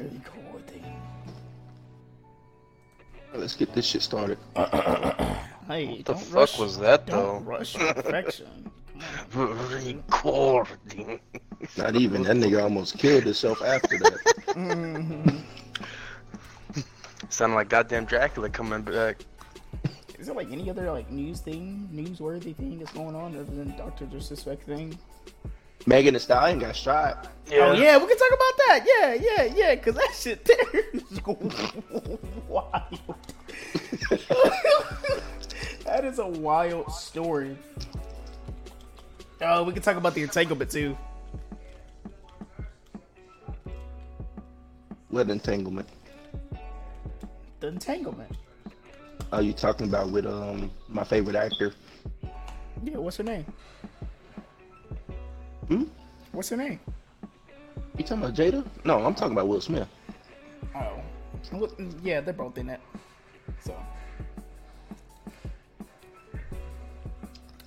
Recording. 0.00 1.00
Let's 3.34 3.54
get 3.56 3.72
this 3.74 3.86
shit 3.86 4.02
started. 4.02 4.38
Hey, 5.68 5.86
What 5.98 6.04
the 6.06 6.14
fuck 6.16 6.34
rush, 6.34 6.58
was 6.58 6.76
that 6.78 7.06
don't 7.06 7.44
though? 7.44 7.50
rush 7.50 7.74
perfection. 7.74 8.68
Recording. 9.34 11.20
Not 11.76 11.94
even 11.94 12.24
that 12.24 12.34
nigga 12.36 12.60
almost 12.64 12.98
killed 12.98 13.22
himself 13.22 13.62
after 13.62 13.96
that. 13.98 14.18
Mhm. 14.52 15.40
Sounded 17.30 17.54
like 17.54 17.68
goddamn 17.68 18.06
Dracula 18.06 18.50
coming 18.50 18.82
back. 18.82 19.18
Is 20.18 20.26
there 20.26 20.34
like 20.34 20.50
any 20.50 20.68
other 20.68 20.90
like 20.90 21.08
news 21.12 21.38
thing, 21.40 21.88
newsworthy 21.94 22.56
thing 22.56 22.80
that's 22.80 22.92
going 22.92 23.14
on 23.14 23.34
other 23.36 23.44
than 23.44 23.74
Doctor 23.78 24.04
Disrespect 24.06 24.64
thing? 24.64 24.98
Megan 25.86 26.14
Thee 26.14 26.20
Stallion 26.20 26.58
got 26.58 26.76
shot. 26.76 27.28
Oh 27.52 27.72
yeah, 27.72 27.98
we 27.98 28.06
can 28.06 28.16
talk 28.16 28.30
about 28.32 28.56
that. 28.58 28.84
Yeah, 28.86 29.14
yeah, 29.14 29.54
yeah. 29.54 29.76
Cause 29.76 29.94
that 29.94 30.14
shit 30.14 30.44
there 30.44 30.84
is 30.94 31.20
wild. 32.48 32.98
that 35.84 36.04
is 36.04 36.18
a 36.18 36.26
wild 36.26 36.90
story. 36.92 37.56
Oh, 39.40 39.64
we 39.64 39.72
can 39.72 39.82
talk 39.82 39.96
about 39.96 40.14
the 40.14 40.22
entanglement 40.22 40.70
too. 40.70 40.96
What 45.08 45.28
entanglement? 45.28 45.88
The 47.60 47.66
entanglement. 47.68 48.30
Are 49.32 49.42
you 49.42 49.52
talking 49.52 49.88
about 49.88 50.10
with 50.10 50.26
um 50.26 50.70
my 50.88 51.04
favorite 51.04 51.36
actor? 51.36 51.74
Yeah, 52.82 52.96
what's 52.96 53.16
her 53.18 53.24
name? 53.24 53.44
Hmm? 55.68 55.84
What's 56.32 56.48
her 56.50 56.56
name? 56.56 56.80
You 57.96 58.04
talking 58.04 58.24
about 58.24 58.34
Jada? 58.34 58.64
No, 58.84 59.04
I'm 59.04 59.14
talking 59.14 59.32
about 59.32 59.48
Will 59.48 59.60
Smith. 59.60 59.88
Oh, 60.74 61.00
Well, 61.52 61.70
yeah, 62.02 62.20
they're 62.20 62.32
both 62.32 62.56
in 62.58 62.70
it. 62.70 62.80
So, 63.60 63.72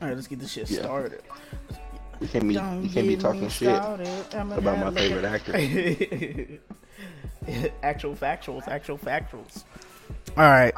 all 0.02 0.08
right, 0.08 0.16
let's 0.16 0.28
get 0.28 0.40
this 0.40 0.52
shit 0.52 0.70
Yeah. 0.70 0.82
started. 0.82 1.22
You 2.22 2.28
can't 2.28 2.48
be 2.48 2.54
you 2.54 2.60
can't 2.90 3.08
be 3.08 3.18
talking 3.18 3.50
shit 3.50 3.76
started. 3.76 4.08
I'm 4.34 4.52
a 4.54 4.58
about 4.58 4.80
my 4.80 4.92
favorite 4.92 5.26
actor. 5.26 5.52
actual 7.84 8.16
factuals, 8.16 8.68
actual 8.68 8.98
factuals. 8.98 9.64
All 10.38 10.44
right. 10.44 10.74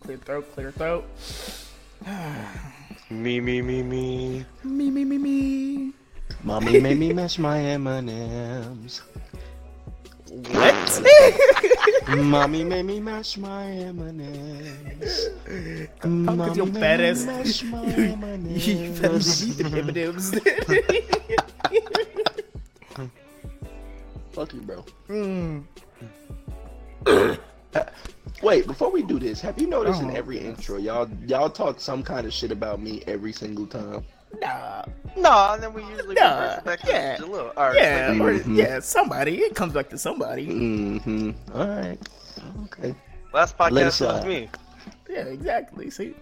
clear 0.00 0.18
throat, 0.18 0.52
clear 0.54 0.72
throat. 0.72 1.04
Me, 3.10 3.40
me, 3.40 3.62
me, 3.62 3.82
me. 3.82 4.44
Me, 4.62 4.90
me, 4.90 5.04
me, 5.04 5.16
me. 5.16 5.92
Mommy 6.44 6.78
made 6.78 6.98
me 6.98 7.12
mash 7.14 7.38
my 7.38 7.58
M&Ms. 7.58 9.00
What? 10.28 11.02
Mommy 12.18 12.64
made 12.64 12.84
me 12.84 13.00
mash 13.00 13.38
my 13.38 13.64
M&Ms. 13.64 15.30
Because 15.96 16.56
your 16.56 16.66
Mommy 16.66 16.66
made 16.66 16.76
me 16.76 17.24
mash 17.24 17.62
my 17.64 17.86
you 17.86 18.94
fat 18.94 19.14
ass 19.16 19.52
M&Ms. 19.52 19.62
M&Ms. 19.72 20.40
Fuck 24.32 24.52
you, 24.52 24.60
bro. 24.60 24.84
Mm. 25.08 25.64
Wait, 28.42 28.66
before 28.66 28.90
we 28.90 29.02
do 29.02 29.18
this, 29.18 29.40
have 29.40 29.60
you 29.60 29.66
noticed 29.66 30.00
in 30.00 30.10
Oh, 30.10 30.14
every 30.14 30.36
yes. 30.36 30.46
intro, 30.46 30.76
y'all 30.78 31.08
y'all 31.26 31.50
talk 31.50 31.80
some 31.80 32.02
kind 32.02 32.26
of 32.26 32.32
shit 32.32 32.52
about 32.52 32.80
me 32.80 33.02
every 33.06 33.32
single 33.32 33.66
time? 33.66 34.04
Nah. 34.40 34.84
Nah, 35.16 35.54
and 35.54 35.62
then 35.62 35.72
we 35.72 35.82
usually 35.84 36.14
Nah, 36.14 36.34
reverse 36.40 36.58
it 36.58 36.64
back 36.64 36.80
to 36.80 36.86
yeah. 36.92 37.16
Jalil. 37.16 37.52
All 37.56 37.66
right, 37.68 37.76
Yeah, 37.76 38.06
so 38.16 38.22
or, 38.22 38.32
Mhm. 38.34 38.56
yeah, 38.56 38.80
somebody. 38.80 39.38
It 39.38 39.54
comes 39.54 39.72
back 39.72 39.88
to 39.90 39.98
somebody. 39.98 40.46
Mm-hmm. 40.46 41.30
All 41.54 41.66
right. 41.66 41.98
Okay. 42.64 42.94
last 43.32 43.56
podcast 43.58 43.84
was 43.84 43.94
slide. 43.96 44.26
me. 44.26 44.48
Yeah, 45.10 45.20
exactly. 45.24 45.90
See? 45.90 46.14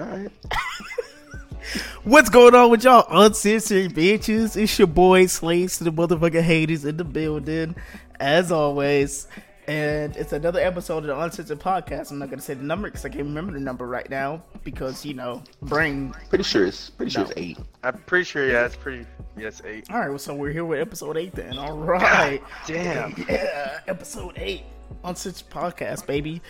All 0.00 0.06
right. 0.06 0.30
What's 2.04 2.28
going 2.30 2.54
on 2.54 2.70
with 2.70 2.84
y'all 2.84 3.06
uncensored 3.10 3.92
bitches? 3.92 4.56
It's 4.56 4.78
your 4.78 4.86
boy 4.86 5.26
Slaves 5.26 5.78
to 5.78 5.84
the 5.84 5.90
motherfucking 5.92 6.42
haters 6.42 6.84
in 6.84 6.96
the 6.96 7.04
building, 7.04 7.74
as 8.20 8.52
always. 8.52 9.26
And 9.68 10.16
it's 10.16 10.32
another 10.32 10.60
episode 10.60 10.98
of 10.98 11.04
the 11.06 11.18
Uncensored 11.20 11.58
Podcast. 11.58 12.12
I'm 12.12 12.18
not 12.20 12.30
gonna 12.30 12.40
say 12.40 12.54
the 12.54 12.62
number 12.62 12.88
because 12.88 13.04
I 13.04 13.08
can't 13.08 13.24
remember 13.24 13.52
the 13.52 13.58
number 13.58 13.86
right 13.86 14.08
now 14.08 14.42
because 14.62 15.04
you 15.04 15.14
know, 15.14 15.42
brain. 15.62 16.14
Pretty 16.28 16.44
sure 16.44 16.66
it's 16.66 16.88
pretty 16.90 17.10
sure 17.10 17.24
No. 17.24 17.30
it's 17.30 17.38
eight. 17.40 17.58
I'm 17.82 17.98
pretty 18.06 18.24
sure, 18.24 18.48
yeah, 18.48 18.64
it's 18.66 18.76
pretty. 18.76 19.04
Yes, 19.36 19.60
eight. 19.64 19.90
All 19.90 19.98
right, 19.98 20.08
well, 20.08 20.18
so 20.18 20.34
we're 20.34 20.52
here 20.52 20.64
with 20.64 20.78
episode 20.80 21.16
eight 21.16 21.34
then. 21.34 21.58
All 21.58 21.76
right, 21.76 22.40
Damn. 22.68 23.12
yeah, 23.28 23.80
episode 23.88 24.34
eight, 24.36 24.62
Uncensored 25.02 25.50
Podcast, 25.50 26.06
baby. 26.06 26.40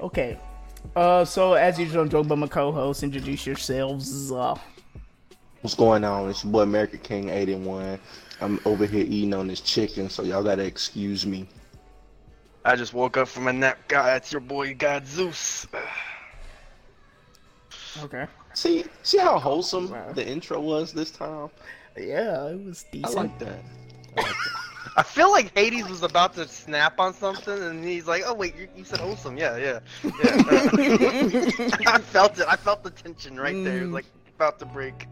Okay, 0.00 0.36
uh, 0.96 1.24
so 1.24 1.52
as 1.54 1.78
usual, 1.78 2.02
I'm 2.02 2.08
joined 2.08 2.28
by 2.28 2.34
my 2.34 2.48
co-host. 2.48 3.04
Introduce 3.04 3.46
yourselves. 3.46 4.32
Uh, 4.32 4.56
What's 5.60 5.76
going 5.76 6.02
on? 6.02 6.28
It's 6.28 6.42
your 6.42 6.52
boy 6.52 6.60
America 6.62 6.98
King 6.98 7.30
81. 7.30 7.98
I'm 8.40 8.60
over 8.66 8.84
here 8.84 9.04
eating 9.08 9.32
on 9.32 9.46
this 9.46 9.60
chicken, 9.60 10.10
so 10.10 10.24
y'all 10.24 10.42
gotta 10.42 10.64
excuse 10.64 11.24
me. 11.24 11.46
I 12.64 12.76
just 12.76 12.92
woke 12.94 13.16
up 13.16 13.28
from 13.28 13.46
a 13.48 13.52
nap. 13.52 13.88
God, 13.88 14.16
it's 14.18 14.32
your 14.32 14.40
boy, 14.40 14.74
God 14.74 15.06
Zeus. 15.06 15.66
okay, 18.04 18.26
See, 18.54 18.84
see 19.02 19.18
how 19.18 19.38
wholesome 19.38 19.94
Wow. 19.94 20.14
the 20.14 20.26
intro 20.26 20.60
was 20.60 20.92
this 20.92 21.10
time. 21.10 21.50
yeah, 21.96 22.48
it 22.48 22.60
was 22.60 22.84
I 23.04 23.08
decent. 23.08 23.10
like 23.10 23.38
that. 23.38 23.64
I 24.16 24.20
like 24.20 24.42
that. 24.44 24.58
I 24.96 25.02
feel 25.02 25.30
like 25.30 25.52
Hades 25.54 25.88
was 25.88 26.02
about 26.02 26.34
to 26.34 26.46
snap 26.46 26.98
on 27.00 27.14
something, 27.14 27.62
and 27.62 27.84
he's 27.84 28.06
like, 28.06 28.22
"Oh 28.26 28.34
wait, 28.34 28.54
you, 28.56 28.68
you 28.74 28.84
said 28.84 29.00
wholesome, 29.00 29.36
yeah, 29.36 29.56
yeah, 29.56 29.80
yeah." 30.18 30.36
I 31.86 31.98
felt 31.98 32.38
it. 32.38 32.46
I 32.48 32.56
felt 32.56 32.82
the 32.82 32.90
tension 32.90 33.38
right 33.38 33.62
there. 33.62 33.80
It 33.80 33.84
was 33.84 33.92
Mm. 33.92 33.94
like 33.94 34.06
about 34.36 34.58
to 34.60 34.66
break. 34.66 35.08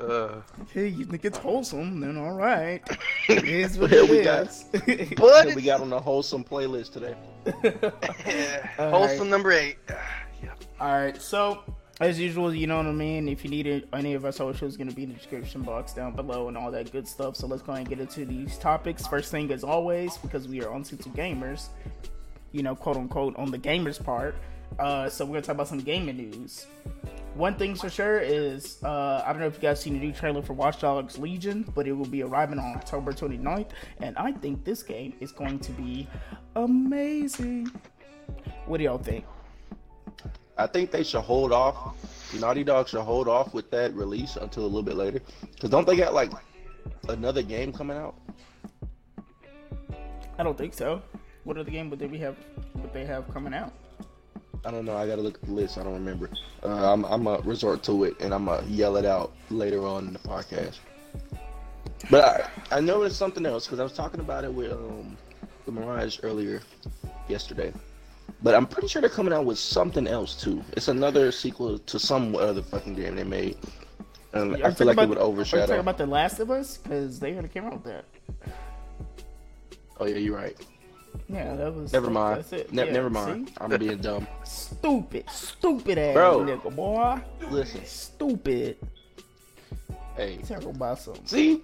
Uh, 0.00 0.40
Hey, 0.72 0.88
you 0.88 1.04
think 1.04 1.24
it's 1.24 1.38
wholesome? 1.38 2.00
Then 2.00 2.16
all 2.16 2.32
right. 2.32 2.82
It 3.28 3.44
is 3.44 3.78
what 3.78 3.90
Here 3.90 4.02
it 4.04 4.10
we 4.10 4.22
got- 4.22 4.48
but 5.16 5.20
What 5.20 5.54
we 5.54 5.62
got 5.62 5.80
on 5.80 5.90
the 5.90 6.00
wholesome 6.00 6.44
playlist 6.44 6.92
today? 6.92 7.14
All 8.78 8.90
wholesome 8.90 9.18
right. 9.20 9.28
number 9.30 9.52
eight. 9.52 9.76
yeah. 10.42 10.50
all 10.80 10.92
right. 10.92 11.20
So, 11.20 11.62
as 12.00 12.18
usual, 12.18 12.52
you 12.54 12.66
know 12.66 12.78
what 12.78 12.86
I 12.86 12.92
mean. 12.92 13.28
If 13.28 13.44
you 13.44 13.50
need 13.50 13.66
it, 13.66 13.88
any 13.92 14.14
of 14.14 14.24
our 14.24 14.32
socials, 14.32 14.76
going 14.76 14.88
to 14.90 14.94
be 14.94 15.04
in 15.04 15.10
the 15.10 15.14
description 15.16 15.62
box 15.62 15.92
down 15.92 16.14
below 16.16 16.48
and 16.48 16.56
all 16.56 16.70
that 16.72 16.90
good 16.90 17.06
stuff. 17.06 17.36
So 17.36 17.46
let's 17.46 17.62
go 17.62 17.72
ahead 17.72 17.86
and 17.86 17.88
get 17.88 18.00
into 18.00 18.24
these 18.24 18.58
topics. 18.58 19.06
First 19.06 19.30
thing, 19.30 19.52
as 19.52 19.62
always, 19.62 20.16
because 20.18 20.48
we 20.48 20.62
are 20.64 20.70
on 20.72 20.82
to 20.84 20.96
gamers, 20.96 21.68
you 22.50 22.62
know, 22.62 22.74
quote 22.74 22.96
unquote, 22.96 23.36
on 23.36 23.50
the 23.52 23.58
gamers 23.58 24.02
part. 24.02 24.34
Uh, 24.78 25.08
so 25.08 25.24
we're 25.24 25.32
gonna 25.32 25.42
talk 25.42 25.54
about 25.54 25.68
some 25.68 25.80
gaming 25.80 26.16
news. 26.16 26.66
One 27.34 27.54
thing's 27.54 27.80
for 27.80 27.88
sure 27.88 28.20
is 28.20 28.82
uh, 28.84 29.22
I 29.24 29.32
don't 29.32 29.40
know 29.40 29.46
if 29.46 29.54
you 29.54 29.60
guys 29.60 29.80
seen 29.80 29.94
the 29.94 30.00
new 30.00 30.12
trailer 30.12 30.42
for 30.42 30.52
Watch 30.52 30.80
Dogs 30.80 31.18
Legion, 31.18 31.70
but 31.74 31.86
it 31.86 31.92
will 31.92 32.06
be 32.06 32.22
arriving 32.22 32.58
on 32.58 32.76
October 32.76 33.12
29th, 33.12 33.70
and 34.00 34.16
I 34.18 34.32
think 34.32 34.64
this 34.64 34.82
game 34.82 35.14
is 35.20 35.32
going 35.32 35.58
to 35.60 35.72
be 35.72 36.06
amazing. 36.56 37.70
What 38.66 38.78
do 38.78 38.84
y'all 38.84 38.98
think? 38.98 39.24
I 40.58 40.66
think 40.66 40.90
they 40.90 41.02
should 41.02 41.22
hold 41.22 41.52
off. 41.52 41.96
Naughty 42.38 42.64
Dog 42.64 42.88
should 42.88 43.00
hold 43.00 43.28
off 43.28 43.54
with 43.54 43.70
that 43.70 43.94
release 43.94 44.36
until 44.36 44.64
a 44.64 44.66
little 44.66 44.82
bit 44.82 44.96
later. 44.96 45.20
Cause 45.60 45.70
don't 45.70 45.86
they 45.86 45.96
got 45.96 46.12
like 46.12 46.30
another 47.08 47.42
game 47.42 47.72
coming 47.72 47.96
out? 47.96 48.14
I 50.38 50.42
don't 50.42 50.56
think 50.56 50.74
so. 50.74 51.02
What 51.44 51.56
other 51.56 51.70
game 51.70 51.90
would 51.90 51.98
they 51.98 52.08
have? 52.18 52.36
Would 52.74 52.92
they 52.92 53.04
have 53.06 53.32
coming 53.32 53.54
out? 53.54 53.72
I 54.64 54.70
don't 54.70 54.84
know. 54.84 54.96
I 54.96 55.06
gotta 55.06 55.22
look 55.22 55.34
at 55.34 55.42
the 55.42 55.52
list. 55.52 55.78
I 55.78 55.82
don't 55.82 55.94
remember. 55.94 56.30
Uh, 56.62 56.92
I'm 56.92 57.04
I'm 57.04 57.24
gonna 57.24 57.42
resort 57.42 57.82
to 57.84 58.04
it 58.04 58.20
and 58.20 58.32
I'm 58.32 58.44
gonna 58.46 58.66
yell 58.68 58.96
it 58.96 59.04
out 59.04 59.32
later 59.50 59.84
on 59.86 60.06
in 60.08 60.12
the 60.12 60.18
podcast. 60.20 60.78
But 62.10 62.50
I 62.70 62.76
I 62.76 62.80
know 62.80 63.02
it's 63.02 63.16
something 63.16 63.44
else 63.46 63.66
because 63.66 63.80
I 63.80 63.82
was 63.82 63.92
talking 63.92 64.20
about 64.20 64.44
it 64.44 64.52
with 64.52 64.72
um 64.72 65.16
with 65.66 65.74
Mirage 65.74 66.18
earlier 66.22 66.60
yesterday. 67.28 67.72
But 68.42 68.54
I'm 68.54 68.66
pretty 68.66 68.88
sure 68.88 69.00
they're 69.00 69.10
coming 69.10 69.32
out 69.32 69.44
with 69.44 69.58
something 69.58 70.06
else 70.06 70.40
too. 70.40 70.62
It's 70.76 70.88
another 70.88 71.30
sequel 71.32 71.78
to 71.78 71.98
some 71.98 72.34
other 72.34 72.62
fucking 72.62 72.94
game 72.94 73.14
they 73.16 73.24
made. 73.24 73.56
I 74.34 74.38
feel 74.38 74.48
like 74.48 74.62
talking 74.62 74.88
it 74.88 75.08
would 75.08 75.18
about- 75.18 75.18
Are 75.28 75.38
you 75.40 75.44
talking 75.44 75.80
about 75.80 75.98
The 75.98 76.06
Last 76.06 76.40
of 76.40 76.50
Us? 76.50 76.78
Because 76.78 77.20
they 77.20 77.32
already 77.34 77.48
came 77.48 77.64
out 77.66 77.74
with 77.74 77.84
that. 77.84 78.04
Oh 80.00 80.06
yeah, 80.06 80.16
you're 80.16 80.34
right. 80.36 80.56
Yeah, 81.28 81.54
that 81.56 81.74
was. 81.74 81.92
Never 81.92 82.10
mind. 82.10 82.38
That's 82.38 82.52
it. 82.52 82.72
Ne- 82.72 82.86
Yeah, 82.86 82.92
never 82.92 83.10
mind. 83.10 83.48
see? 83.48 83.54
I'm 83.60 83.76
being 83.78 83.98
dumb. 83.98 84.26
Stupid, 84.44 85.24
stupid 85.30 85.98
ass 85.98 86.14
Bro. 86.14 86.40
nigga, 86.40 86.74
boy. 86.74 87.20
Listen, 87.50 87.84
Stupid. 87.84 88.76
hey, 90.16 90.36
Talk 90.38 90.62
about 90.64 90.98
something. 90.98 91.26
see, 91.26 91.62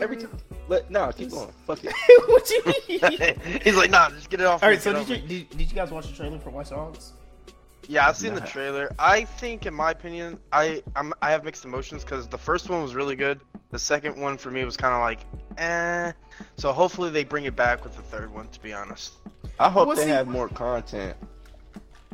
every 0.00 0.16
time. 0.16 0.36
Let 0.68 0.90
nah, 0.90 1.12
keep 1.12 1.30
going. 1.30 1.50
Fuck 1.66 1.80
it. 1.84 1.92
what 2.26 2.50
you 2.50 2.62
mean? 3.18 3.60
He's 3.62 3.76
like, 3.76 3.90
"Nah, 3.90 4.10
just 4.10 4.28
get 4.28 4.40
it 4.40 4.46
off." 4.46 4.62
All 4.62 4.68
right. 4.68 4.80
so 4.80 4.92
did 4.92 5.08
you 5.08 5.16
did, 5.26 5.50
did 5.50 5.60
you 5.70 5.74
guys 5.74 5.90
watch 5.90 6.06
the 6.08 6.14
trailer 6.14 6.38
for 6.38 6.50
Watch 6.50 6.70
Dogs? 6.70 7.12
Yeah, 7.90 8.06
I've 8.06 8.16
seen 8.16 8.34
the 8.34 8.42
trailer. 8.42 8.92
I 8.98 9.24
think, 9.24 9.64
in 9.64 9.72
my 9.72 9.90
opinion, 9.92 10.38
I 10.52 10.82
I'm, 10.94 11.12
I 11.22 11.30
have 11.30 11.42
mixed 11.42 11.64
emotions 11.64 12.04
because 12.04 12.28
the 12.28 12.36
first 12.38 12.68
one 12.68 12.82
was 12.82 12.94
really 12.94 13.16
good. 13.16 13.40
The 13.70 13.78
second 13.78 14.20
one 14.20 14.36
for 14.36 14.50
me 14.50 14.62
was 14.64 14.76
kind 14.76 14.94
of 14.94 15.00
like, 15.00 15.20
eh. 15.56 16.12
So 16.56 16.72
hopefully 16.72 17.08
they 17.10 17.24
bring 17.24 17.44
it 17.46 17.56
back 17.56 17.82
with 17.84 17.96
the 17.96 18.02
third 18.02 18.32
one. 18.32 18.48
To 18.48 18.60
be 18.60 18.72
honest. 18.74 19.14
I 19.58 19.70
hope 19.70 19.88
Well, 19.88 19.96
they 19.96 20.04
see- 20.04 20.08
have 20.10 20.28
more 20.28 20.48
content. 20.48 21.16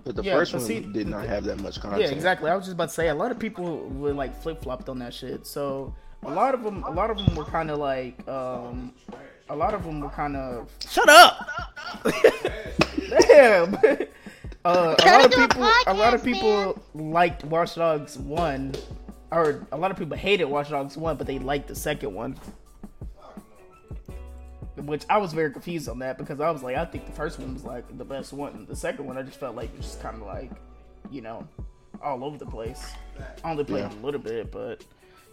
But 0.04 0.16
the 0.16 0.22
Yeah, 0.22 0.34
first 0.34 0.52
but 0.52 0.58
one 0.58 0.66
see, 0.68 0.80
did 0.80 1.08
not 1.08 1.26
have 1.26 1.44
that 1.44 1.60
much 1.60 1.80
content. 1.80 2.02
Yeah, 2.02 2.08
exactly. 2.08 2.50
I 2.50 2.54
was 2.54 2.66
just 2.66 2.74
about 2.74 2.90
to 2.90 2.94
say 2.94 3.08
a 3.08 3.14
lot 3.14 3.30
of 3.30 3.38
people 3.38 3.78
were 3.88 4.12
like 4.12 4.40
flip 4.42 4.62
flopped 4.62 4.88
on 4.88 4.98
that 5.00 5.12
shit. 5.14 5.46
So 5.46 5.94
a 6.24 6.30
lot 6.30 6.54
of 6.54 6.62
them, 6.62 6.84
a 6.84 6.90
lot 6.90 7.10
of 7.10 7.16
them 7.16 7.34
were 7.34 7.44
kind 7.46 7.70
of 7.70 7.78
like, 7.78 8.16
um, 8.28 8.92
a 9.48 9.56
lot 9.56 9.72
of 9.74 9.82
them 9.82 10.00
were 10.00 10.10
kind 10.10 10.36
of. 10.36 10.70
Shut 10.88 11.08
up! 11.08 11.48
Damn. 13.28 13.76
Uh, 14.64 14.94
a 14.98 15.04
lot 15.06 15.24
of 15.26 15.30
do 15.30 15.42
a 15.44 15.48
people, 15.48 15.62
a 15.86 15.94
lot 15.94 16.14
of 16.14 16.20
podcast, 16.20 16.24
people 16.24 16.82
liked 16.94 17.44
Watch 17.44 17.74
Dogs 17.74 18.16
one, 18.16 18.74
or 19.30 19.66
a 19.72 19.76
lot 19.76 19.90
of 19.90 19.98
people 19.98 20.16
hated 20.16 20.46
Watch 20.46 20.70
Dogs 20.70 20.96
one, 20.96 21.16
but 21.16 21.26
they 21.26 21.38
liked 21.38 21.68
the 21.68 21.74
second 21.74 22.14
one. 22.14 22.38
Which 24.76 25.04
I 25.08 25.18
was 25.18 25.32
very 25.32 25.50
confused 25.50 25.88
on 25.88 25.98
that 26.00 26.18
because 26.18 26.40
I 26.40 26.50
was 26.50 26.62
like, 26.62 26.76
I 26.76 26.84
think 26.84 27.06
the 27.06 27.12
first 27.12 27.38
one 27.38 27.54
was 27.54 27.64
like 27.64 27.96
the 27.96 28.04
best 28.04 28.32
one. 28.32 28.66
The 28.68 28.74
second 28.76 29.06
one, 29.06 29.16
I 29.16 29.22
just 29.22 29.38
felt 29.38 29.54
like 29.54 29.70
it 29.72 29.76
was 29.76 29.86
just 29.86 30.02
kind 30.02 30.16
of 30.16 30.22
like, 30.22 30.50
you 31.10 31.20
know, 31.20 31.46
all 32.02 32.24
over 32.24 32.36
the 32.36 32.46
place. 32.46 32.84
I 33.44 33.50
only 33.50 33.64
played 33.64 33.80
Yeah. 33.82 33.94
a 33.94 34.04
little 34.04 34.20
bit, 34.20 34.50
but 34.50 34.84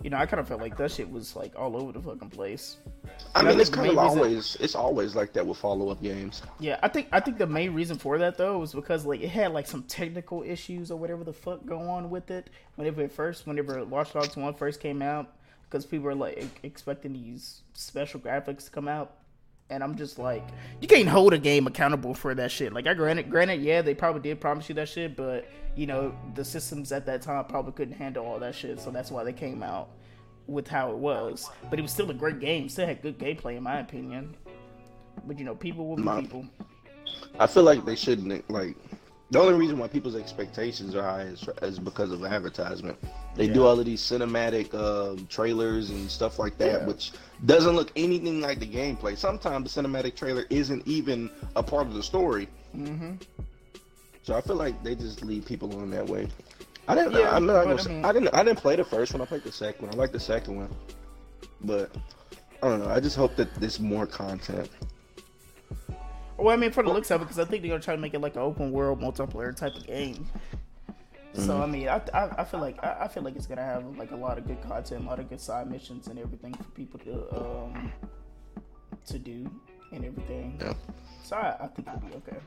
you 0.04 0.10
know, 0.10 0.18
I 0.18 0.26
kind 0.26 0.40
of 0.40 0.48
felt 0.48 0.62
like 0.62 0.78
that 0.78 0.92
shit 0.92 1.10
was 1.10 1.36
like 1.36 1.54
all 1.58 1.76
over 1.76 1.92
the 1.92 2.02
fucking 2.02 2.30
place. 2.30 2.78
I 3.36 3.40
And 3.40 3.48
I 3.48 3.52
mean, 3.52 3.60
it's 3.60 3.70
kind 3.70 3.90
of 3.90 3.98
always 3.98 4.58
it's 4.60 4.76
always 4.76 5.16
like 5.16 5.34
that 5.34 5.46
with 5.46 5.58
follow 5.58 5.90
up 5.90 6.02
games. 6.02 6.42
Yeah, 6.60 6.80
I 6.82 6.88
think 6.88 7.08
I 7.12 7.20
think 7.20 7.38
the 7.38 7.48
main 7.48 7.74
reason 7.74 7.98
for 7.98 8.18
that 8.18 8.38
though 8.38 8.60
was 8.60 8.74
because 8.74 9.06
like 9.06 9.22
it 9.22 9.30
had 9.30 9.54
like 9.54 9.68
some 9.68 9.84
technical 9.84 10.44
issues 10.44 10.92
or 10.92 10.98
whatever 10.98 11.24
the 11.24 11.34
fuck 11.34 11.66
go 11.66 11.80
on 11.80 12.10
with 12.10 12.32
it. 12.32 12.50
Whenever 12.76 13.02
it 13.04 13.12
first, 13.12 13.46
whenever 13.46 13.84
Watch 13.86 14.14
Dogs 14.14 14.36
One 14.36 14.54
first 14.54 14.80
came 14.80 15.02
out, 15.02 15.34
because 15.70 15.86
people 15.86 16.06
were 16.06 16.16
like 16.16 16.60
expecting 16.64 17.14
these 17.14 17.62
special 17.74 18.20
graphics 18.20 18.66
to 18.66 18.72
come 18.72 18.88
out, 18.88 19.18
and 19.70 19.84
I'm 19.84 19.96
just 19.96 20.18
like, 20.18 20.44
you 20.82 20.88
can't 20.88 21.08
hold 21.08 21.34
a 21.34 21.38
game 21.38 21.68
accountable 21.68 22.14
for 22.14 22.34
that 22.36 22.52
shit. 22.52 22.74
Like 22.74 22.88
I 22.88 22.94
granted, 22.94 23.30
granted, 23.30 23.62
yeah, 23.62 23.82
they 23.82 23.94
probably 23.94 24.22
did 24.22 24.42
promise 24.42 24.68
you 24.68 24.76
that 24.76 24.90
shit, 24.90 25.16
but 25.16 25.46
you 25.76 25.88
know 25.88 26.14
the 26.36 26.44
systems 26.44 26.92
at 26.92 27.06
that 27.06 27.22
time 27.22 27.46
probably 27.46 27.72
couldn't 27.74 27.96
handle 27.96 28.26
all 28.26 28.40
that 28.40 28.56
shit, 28.56 28.80
so 28.80 28.92
that's 28.92 29.12
why 29.12 29.24
they 29.24 29.34
came 29.34 29.64
out 29.64 29.90
with 30.48 30.68
how 30.68 30.92
it 30.92 30.98
was. 30.98 31.50
But 31.70 31.80
it 31.80 31.82
was 31.82 31.92
still 31.92 32.10
a 32.12 32.14
great 32.14 32.40
game. 32.40 32.68
Still 32.70 32.88
had 32.88 33.02
good 33.02 33.18
gameplay 33.18 33.58
in 33.58 33.64
my 33.64 33.80
opinion. 33.80 34.36
But 35.26 35.38
you 35.40 35.46
know, 35.46 35.56
people 35.56 35.88
will 35.88 35.96
be 35.98 36.04
My- 36.04 36.22
people. 36.22 36.46
I 37.40 37.48
feel 37.48 37.64
like 37.64 37.86
they 37.86 37.96
shouldn't 37.96 38.50
like. 38.50 38.76
The 39.30 39.40
only 39.40 39.54
reason 39.54 39.78
why 39.78 39.88
people's 39.88 40.18
expectations 40.18 40.94
are 40.94 41.04
high 41.04 41.22
is, 41.22 41.48
is 41.62 41.80
because 41.80 42.12
of 42.12 42.26
advertisement. 42.26 42.98
They 43.34 43.48
do 43.48 43.66
all 43.66 43.80
of 43.80 43.86
these 43.86 44.02
cinematic 44.02 44.74
uh, 44.74 45.18
trailers 45.30 45.90
and 45.90 46.12
stuff 46.12 46.38
like 46.38 46.58
that, 46.58 46.82
Yeah. 46.82 46.86
which 46.86 47.14
doesn't 47.46 47.74
look 47.74 47.94
anything 47.96 48.42
like 48.42 48.60
the 48.60 48.68
gameplay. 48.68 49.18
Sometimes 49.18 49.74
the 49.74 49.82
cinematic 49.82 50.16
trailer 50.18 50.46
isn't 50.50 50.86
even 50.86 51.30
a 51.56 51.64
part 51.64 51.88
of 51.88 51.94
the 51.94 52.04
story. 52.04 52.50
Mm-hmm. 52.76 53.14
So 54.24 54.36
I 54.36 54.42
feel 54.42 54.56
like 54.56 54.84
they 54.84 54.96
just 54.96 55.24
lead 55.24 55.46
people 55.46 55.76
on 55.80 55.90
that 55.92 56.06
way. 56.08 56.28
I 56.88 56.96
didn't. 56.96 57.14
Yeah, 57.14 57.36
I'm 57.36 57.46
not 57.46 57.64
gonna 57.66 57.82
I 57.82 57.88
mean- 57.88 58.06
I 58.06 58.12
didn't. 58.12 58.34
I 58.34 58.44
didn't 58.44 58.60
play 58.60 58.76
the 58.76 58.84
first 58.84 59.14
one. 59.14 59.22
I 59.22 59.26
played 59.26 59.44
the 59.44 59.52
second 59.52 59.88
one. 59.88 59.96
I 59.96 59.98
like 59.98 60.12
the 60.12 60.20
second 60.20 60.56
one, 60.58 60.70
but 61.62 61.96
I 62.62 62.68
don't 62.70 62.80
know. 62.84 62.90
I 62.90 63.00
just 63.00 63.16
hope 63.16 63.36
that 63.38 63.54
there's 63.56 63.80
more 63.80 64.06
content. 64.06 64.70
Well, 66.38 66.54
I 66.54 66.58
mean, 66.58 66.72
for 66.72 66.82
the 66.84 66.90
looks 66.90 67.12
of 67.12 67.22
it, 67.22 67.26
because 67.26 67.38
I 67.40 67.46
think 67.46 67.62
they're 67.62 67.70
gonna 67.70 67.82
try 67.84 67.96
to 67.96 68.02
make 68.02 68.14
it 68.14 68.20
like 68.20 68.36
an 68.36 68.42
open 68.42 68.72
world 68.72 69.00
multiplayer 69.00 69.56
type 69.56 69.76
of 69.76 69.86
game. 69.86 70.28
So 71.34 71.62
I 71.62 71.66
mean, 71.66 71.88
I, 71.88 72.02
I, 72.14 72.30
I 72.40 72.44
feel 72.44 72.60
like 72.60 72.84
I, 72.84 73.04
I 73.04 73.08
feel 73.08 73.24
like 73.24 73.36
it's 73.38 73.46
gonna 73.46 73.64
have 73.64 73.86
like 73.98 74.12
a 74.12 74.16
lot 74.18 74.38
of 74.38 74.46
good 74.48 74.62
content, 74.62 75.06
a 75.06 75.08
lot 75.08 75.20
of 75.20 75.30
good 75.30 75.40
side 75.40 75.72
missions 75.72 76.08
and 76.08 76.20
everything 76.20 76.54
for 76.56 76.64
people 76.72 77.00
to 77.02 77.36
um 77.40 77.92
to 79.06 79.18
do 79.20 79.50
and 79.94 80.04
everything. 80.04 80.58
Yeah. 80.60 80.74
So 81.24 81.38
I, 81.38 81.56
I 81.62 81.68
think 81.68 81.88
it'll 81.88 82.00
be 82.02 82.16
okay. 82.18 82.38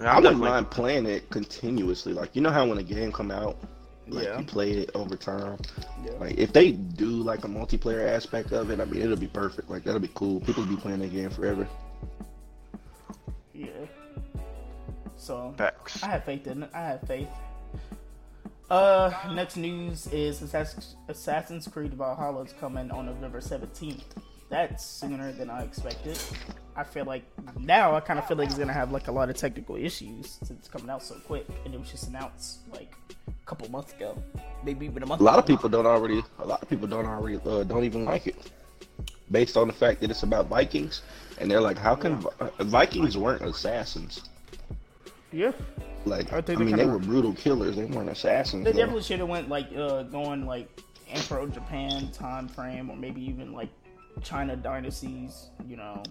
I 0.00 0.16
wouldn't 0.18 0.38
mind 0.40 0.70
playing 0.70 1.06
it 1.06 1.28
continuously. 1.30 2.12
Like 2.12 2.34
you 2.34 2.42
know 2.42 2.50
how 2.50 2.66
when 2.66 2.78
a 2.78 2.82
game 2.82 3.12
come 3.12 3.30
out, 3.30 3.56
like 4.08 4.24
Yeah. 4.26 4.38
you 4.38 4.44
play 4.44 4.70
it 4.72 4.90
over 4.94 5.16
time. 5.16 5.58
Yeah. 6.04 6.12
Like 6.20 6.36
if 6.38 6.52
they 6.52 6.72
do 6.72 7.06
like 7.06 7.44
a 7.44 7.48
multiplayer 7.48 8.08
aspect 8.08 8.52
of 8.52 8.70
it, 8.70 8.80
I 8.80 8.84
mean 8.84 9.02
it'll 9.02 9.16
be 9.16 9.26
perfect. 9.28 9.70
Like 9.70 9.84
that'll 9.84 10.00
be 10.00 10.10
cool. 10.14 10.40
People 10.40 10.64
be 10.66 10.76
playing 10.76 11.00
that 11.00 11.12
game 11.12 11.30
forever. 11.30 11.66
Yeah. 13.54 13.68
So 15.16 15.54
Facts. 15.56 16.02
I 16.02 16.08
have 16.08 16.24
faith 16.24 16.46
in 16.46 16.64
it. 16.64 16.70
I 16.74 16.80
have 16.80 17.00
faith. 17.02 17.28
Uh, 18.70 19.12
next 19.32 19.56
news 19.56 20.06
is 20.08 20.40
Assassin's, 20.42 20.96
Assassin's 21.08 21.68
Creed 21.68 21.92
Valhalla 21.94 22.42
is 22.42 22.52
coming 22.58 22.90
on 22.90 23.06
November 23.06 23.40
17th. 23.40 24.00
That's 24.54 24.86
sooner 24.86 25.32
than 25.32 25.50
I 25.50 25.64
expected. 25.64 26.16
I 26.76 26.84
feel 26.84 27.04
like 27.06 27.24
now 27.58 27.96
I 27.96 27.98
kind 28.00 28.20
of 28.20 28.28
feel 28.28 28.36
like 28.36 28.46
it's 28.46 28.56
gonna 28.56 28.72
have 28.72 28.92
like 28.92 29.08
a 29.08 29.12
lot 29.12 29.28
of 29.28 29.34
technical 29.36 29.74
issues 29.74 30.30
since 30.30 30.50
it's 30.52 30.68
coming 30.68 30.88
out 30.88 31.02
so 31.02 31.16
quick, 31.26 31.44
and 31.64 31.74
it 31.74 31.80
was 31.80 31.90
just 31.90 32.06
announced 32.06 32.60
like 32.72 32.94
a 33.26 33.32
couple 33.46 33.68
months 33.68 33.92
ago, 33.94 34.16
maybe 34.64 34.86
even 34.86 35.02
a 35.02 35.06
month. 35.06 35.20
A 35.20 35.24
lot 35.24 35.40
of 35.40 35.46
people 35.46 35.68
don't 35.68 35.86
already. 35.86 36.22
A 36.38 36.46
lot 36.46 36.62
of 36.62 36.68
people 36.68 36.86
don't 36.86 37.04
already. 37.04 37.40
Uh, 37.44 37.64
don't 37.64 37.82
even 37.82 38.04
like 38.04 38.28
it, 38.28 38.52
based 39.32 39.56
on 39.56 39.66
the 39.66 39.72
fact 39.72 40.00
that 40.02 40.10
it's 40.12 40.22
about 40.22 40.46
Vikings, 40.46 41.02
and 41.40 41.50
they're 41.50 41.60
like, 41.60 41.76
how 41.76 41.96
can 41.96 42.14
Vi- 42.18 42.30
Vikings 42.60 43.18
weren't 43.18 43.42
assassins? 43.42 44.22
Yeah, 45.32 45.50
Like 46.06 46.32
I 46.32 46.36
I, 46.36 46.54
mean, 46.54 46.66
they 46.76 46.82
kinda- 46.84 46.92
were 46.92 47.00
brutal 47.00 47.32
killers. 47.34 47.74
They 47.74 47.86
weren't 47.86 48.08
assassins. 48.08 48.62
they 48.64 48.70
though. 48.70 48.78
definitely 48.78 49.02
should 49.02 49.18
have 49.18 49.28
went 49.28 49.48
like 49.48 49.66
uh 49.76 50.04
going 50.04 50.46
like 50.46 50.68
Emperor 51.10 51.44
Japan 51.48 52.12
time 52.12 52.46
frame, 52.46 52.88
or 52.88 52.94
maybe 52.96 53.20
even 53.20 53.52
like 53.52 53.68
China 54.22 54.56
dynasties. 54.56 55.48
You 55.66 55.76
know, 55.76 56.02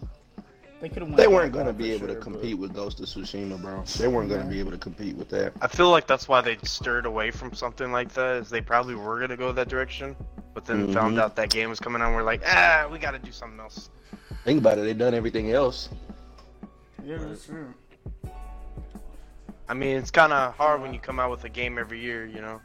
they 0.81 0.89
could 0.89 1.01
have. 1.03 1.15
They 1.15 1.27
weren't 1.27 1.53
gonna 1.53 1.73
be 1.73 1.91
able 1.91 2.07
to 2.07 2.15
compete 2.15 2.57
with 2.57 2.73
Ghost 2.73 2.99
of 2.99 3.05
Tsushima, 3.07 3.61
bro. 3.61 3.83
They 3.97 4.07
weren't 4.07 4.29
gonna 4.29 4.43
Yeah. 4.43 4.49
be 4.49 4.59
able 4.59 4.71
to 4.71 4.77
compete 4.77 5.15
with 5.15 5.29
that. 5.29 5.53
I 5.61 5.67
feel 5.67 5.89
like 5.89 6.07
that's 6.07 6.27
why 6.27 6.41
they 6.41 6.57
stirred 6.63 7.05
away 7.05 7.31
from 7.31 7.53
something 7.53 7.91
like 7.91 8.09
that. 8.13 8.37
Is 8.37 8.49
they 8.49 8.61
probably 8.61 8.95
were 8.95 9.19
gonna 9.19 9.37
go 9.37 9.51
that 9.51 9.69
direction, 9.69 10.15
but 10.53 10.65
then 10.65 10.87
Mhm. 10.87 10.93
found 10.93 11.19
out 11.19 11.35
that 11.37 11.49
game 11.49 11.69
was 11.69 11.79
coming 11.79 12.01
out. 12.01 12.13
We're 12.13 12.23
like, 12.23 12.41
ah, 12.45 12.87
we 12.91 12.99
gotta 12.99 13.19
do 13.19 13.31
something 13.31 13.59
else. 13.59 13.89
Think 14.43 14.59
about 14.59 14.77
it. 14.77 14.81
They've 14.81 14.97
done 14.97 15.13
everything 15.13 15.51
else. 15.51 15.89
Yeah, 17.03 17.17
that's 17.17 17.45
true. 17.45 17.73
I 19.69 19.73
mean, 19.73 19.95
it's 19.95 20.11
kind 20.11 20.33
of 20.33 20.53
hard 20.55 20.81
when 20.81 20.93
you 20.93 20.99
come 20.99 21.19
out 21.19 21.31
with 21.31 21.43
a 21.45 21.49
game 21.49 21.77
every 21.77 21.99
year, 22.01 22.25
you 22.25 22.41
know. 22.41 22.59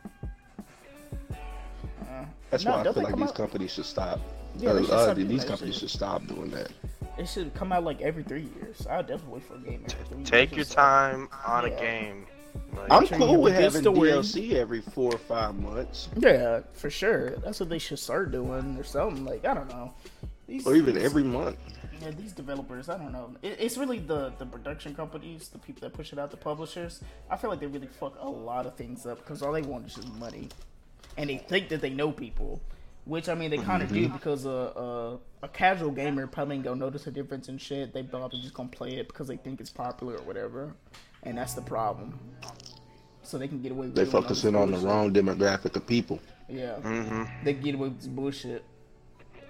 Uh, 1.31 2.25
That's 2.51 2.65
no, 2.65 2.73
why 2.73 2.81
I 2.81 2.83
feel 2.93 3.03
like 3.05 3.17
these 3.17 3.29
out- 3.29 3.35
companies 3.37 3.73
should 3.73 3.85
stop. 3.85 4.19
Yeah, 4.59 4.71
Uh, 4.71 4.83
uh, 4.93 5.15
these 5.15 5.41
that 5.43 5.49
companies 5.49 5.75
shit. 5.75 5.81
should 5.83 5.91
stop 5.91 6.27
doing 6.27 6.51
that. 6.51 6.71
It 7.17 7.29
should 7.29 7.53
come 7.55 7.73
out 7.73 7.85
like 7.85 8.01
every 8.01 8.23
three 8.23 8.49
years. 8.57 8.87
I'll 8.89 9.03
definitely 9.03 9.35
wait 9.35 9.43
for 9.45 9.55
a 9.55 9.59
game 9.59 9.85
every 9.91 10.05
three 10.17 10.25
Take 10.25 10.51
years. 10.53 10.57
your 10.57 10.63
or 10.63 10.65
so. 10.67 10.75
time 10.75 11.29
on 11.47 11.67
Yeah. 11.67 11.73
a 11.73 11.81
game. 11.81 12.27
Like, 12.77 12.93
I'm 12.93 13.07
cool 13.19 13.41
with 13.43 13.55
having 13.55 13.83
story. 13.83 14.11
DLC 14.11 14.55
every 14.55 14.81
four 14.81 15.15
or 15.15 15.19
five 15.19 15.55
months, 15.59 16.09
Yeah, 16.17 16.61
for 16.73 16.91
sure. 16.91 17.31
That's 17.37 17.61
what 17.61 17.69
they 17.69 17.79
should 17.79 17.99
start 17.99 18.31
doing 18.33 18.77
or 18.79 18.85
something. 18.85 19.25
Like 19.25 19.45
I 19.45 19.55
don't 19.55 19.69
know. 19.69 19.95
These, 20.47 20.67
or 20.67 20.75
even 20.75 20.95
these- 20.95 21.05
every 21.05 21.23
month. 21.25 21.57
Yeah, 22.01 22.11
these 22.13 22.33
developers, 22.33 22.89
I 22.89 22.97
don't 22.97 23.13
know. 23.13 23.35
It, 23.43 23.57
it's 23.59 23.77
really 23.77 23.99
the 23.99 24.33
the 24.39 24.47
production 24.47 24.95
companies, 24.95 25.49
the 25.49 25.59
people 25.59 25.81
that 25.89 25.93
push 25.95 26.13
it 26.13 26.19
out, 26.19 26.31
the 26.31 26.37
publishers. 26.37 27.01
I 27.31 27.37
feel 27.37 27.51
like 27.51 27.59
they 27.61 27.67
really 27.67 27.89
fuck 27.89 28.17
a 28.21 28.29
lot 28.29 28.65
of 28.67 28.75
things 28.77 29.05
up 29.07 29.19
because 29.19 29.43
all 29.43 29.53
they 29.53 29.63
want 29.63 29.87
is 29.87 29.95
just 29.97 30.13
money, 30.15 30.49
and 31.17 31.29
they 31.29 31.39
think 31.39 31.69
that 31.71 31.81
they 31.81 31.91
know 31.91 32.13
people, 32.13 32.61
which 33.09 33.29
I 33.29 33.35
mean 33.35 33.51
they 33.51 33.59
kind 33.59 33.83
of 33.83 33.93
do 33.93 34.09
because 34.09 34.45
a, 34.45 34.51
a 34.51 35.19
a 35.43 35.49
casual 35.49 35.91
gamer 35.91 36.27
probably 36.27 36.57
ain't 36.57 36.65
gonna 36.65 36.77
notice 36.77 37.07
a 37.07 37.11
difference 37.11 37.49
in 37.49 37.59
shit. 37.59 37.93
They 37.93 38.03
probably 38.03 38.41
just 38.41 38.55
gonna 38.55 38.69
play 38.69 38.97
it 38.97 39.09
because 39.09 39.27
they 39.29 39.37
think 39.37 39.61
it's 39.61 39.71
popular 39.71 40.15
or 40.15 40.23
whatever, 40.23 40.75
and 41.23 41.37
that's 41.37 41.55
the 41.55 41.63
problem. 41.63 42.19
So 43.23 43.37
they 43.37 43.49
can 43.49 43.61
get 43.61 43.73
away 43.73 43.87
with 43.87 43.95
They 43.95 44.05
doing 44.05 44.15
all 44.15 44.23
focusing 44.23 44.55
on 44.55 44.71
the 44.71 44.79
wrong 44.79 45.13
demographic 45.13 45.75
of 45.77 45.87
people. 45.87 46.21
Yeah 46.49 46.77
mm-hmm. 46.77 47.25
they 47.45 47.53
get 47.55 47.75
away 47.75 47.89
with 47.89 47.99
this 47.99 48.07
bullshit 48.07 48.65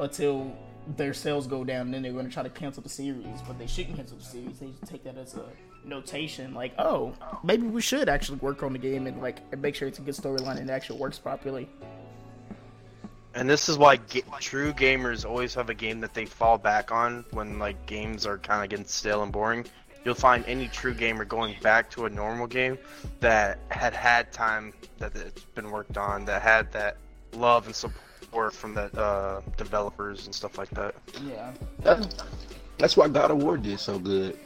until 0.00 0.57
their 0.97 1.12
sales 1.12 1.47
go 1.47 1.65
down, 1.65 1.83
and 1.83 1.95
then 1.95 2.03
they're 2.03 2.12
going 2.12 2.27
to 2.27 2.33
try 2.33 2.43
to 2.43 2.49
cancel 2.49 2.83
the 2.83 2.88
series. 2.88 3.43
But 3.47 3.59
they 3.59 3.67
shouldn't 3.67 3.97
cancel 3.97 4.17
the 4.17 4.25
series. 4.25 4.59
They 4.59 4.69
just 4.69 4.87
take 4.87 5.05
that 5.05 5.19
as 5.19 5.35
a 5.35 5.45
notation, 5.85 6.55
like, 6.55 6.73
oh, 6.79 7.15
maybe 7.43 7.67
we 7.67 7.81
should 7.81 8.09
actually 8.09 8.38
work 8.38 8.62
on 8.62 8.73
the 8.73 8.79
game 8.79 9.07
and 9.07 9.21
like 9.21 9.41
and 9.53 9.61
make 9.61 9.75
sure 9.75 9.88
it's 9.88 9.99
a 9.99 10.03
good 10.03 10.15
storyline 10.15 10.59
and 10.59 10.71
it 10.71 10.73
actually 10.73 10.99
works 10.99 11.19
properly. 11.19 11.69
And 13.38 13.49
this 13.49 13.68
is 13.68 13.78
why 13.78 13.97
ga- 13.97 14.25
true 14.40 14.73
gamers 14.73 15.25
always 15.25 15.54
have 15.54 15.71
a 15.71 15.75
game 15.75 16.00
that 16.00 16.12
they 16.12 16.25
fall 16.26 16.59
back 16.59 16.90
on 16.90 17.25
when 17.30 17.59
like 17.61 17.87
games 17.87 18.26
are 18.26 18.37
kind 18.38 18.64
of 18.64 18.68
getting 18.68 18.85
stale 18.85 19.23
and 19.23 19.30
boring. 19.30 19.64
You'll 20.04 20.14
find 20.16 20.45
any 20.47 20.66
true 20.68 20.92
gamer 20.92 21.25
going 21.25 21.54
back 21.62 21.88
to 21.92 22.07
a 22.07 22.11
normal 22.11 22.49
game 22.49 22.78
that 23.21 23.61
had 23.68 23.95
had 23.95 24.33
time 24.33 24.73
that 24.99 25.14
it's 25.14 25.42
been 25.54 25.71
worked 25.71 25.97
on, 25.97 26.25
that 26.25 26.42
had 26.42 26.73
that 26.73 26.97
love 27.33 27.66
and 27.66 27.75
support 27.75 28.52
from 28.54 28.75
the 28.75 28.85
uh, 29.00 29.40
developers 29.57 30.26
and 30.26 30.35
stuff 30.35 30.59
like 30.59 30.71
that. 30.71 30.95
Yeah, 31.25 31.52
That's, 31.80 32.09
that's 32.78 32.97
why 32.97 33.07
God 33.09 33.30
of 33.30 33.40
War 33.42 33.57
did 33.57 33.78
so 33.78 33.99
good. 34.00 34.37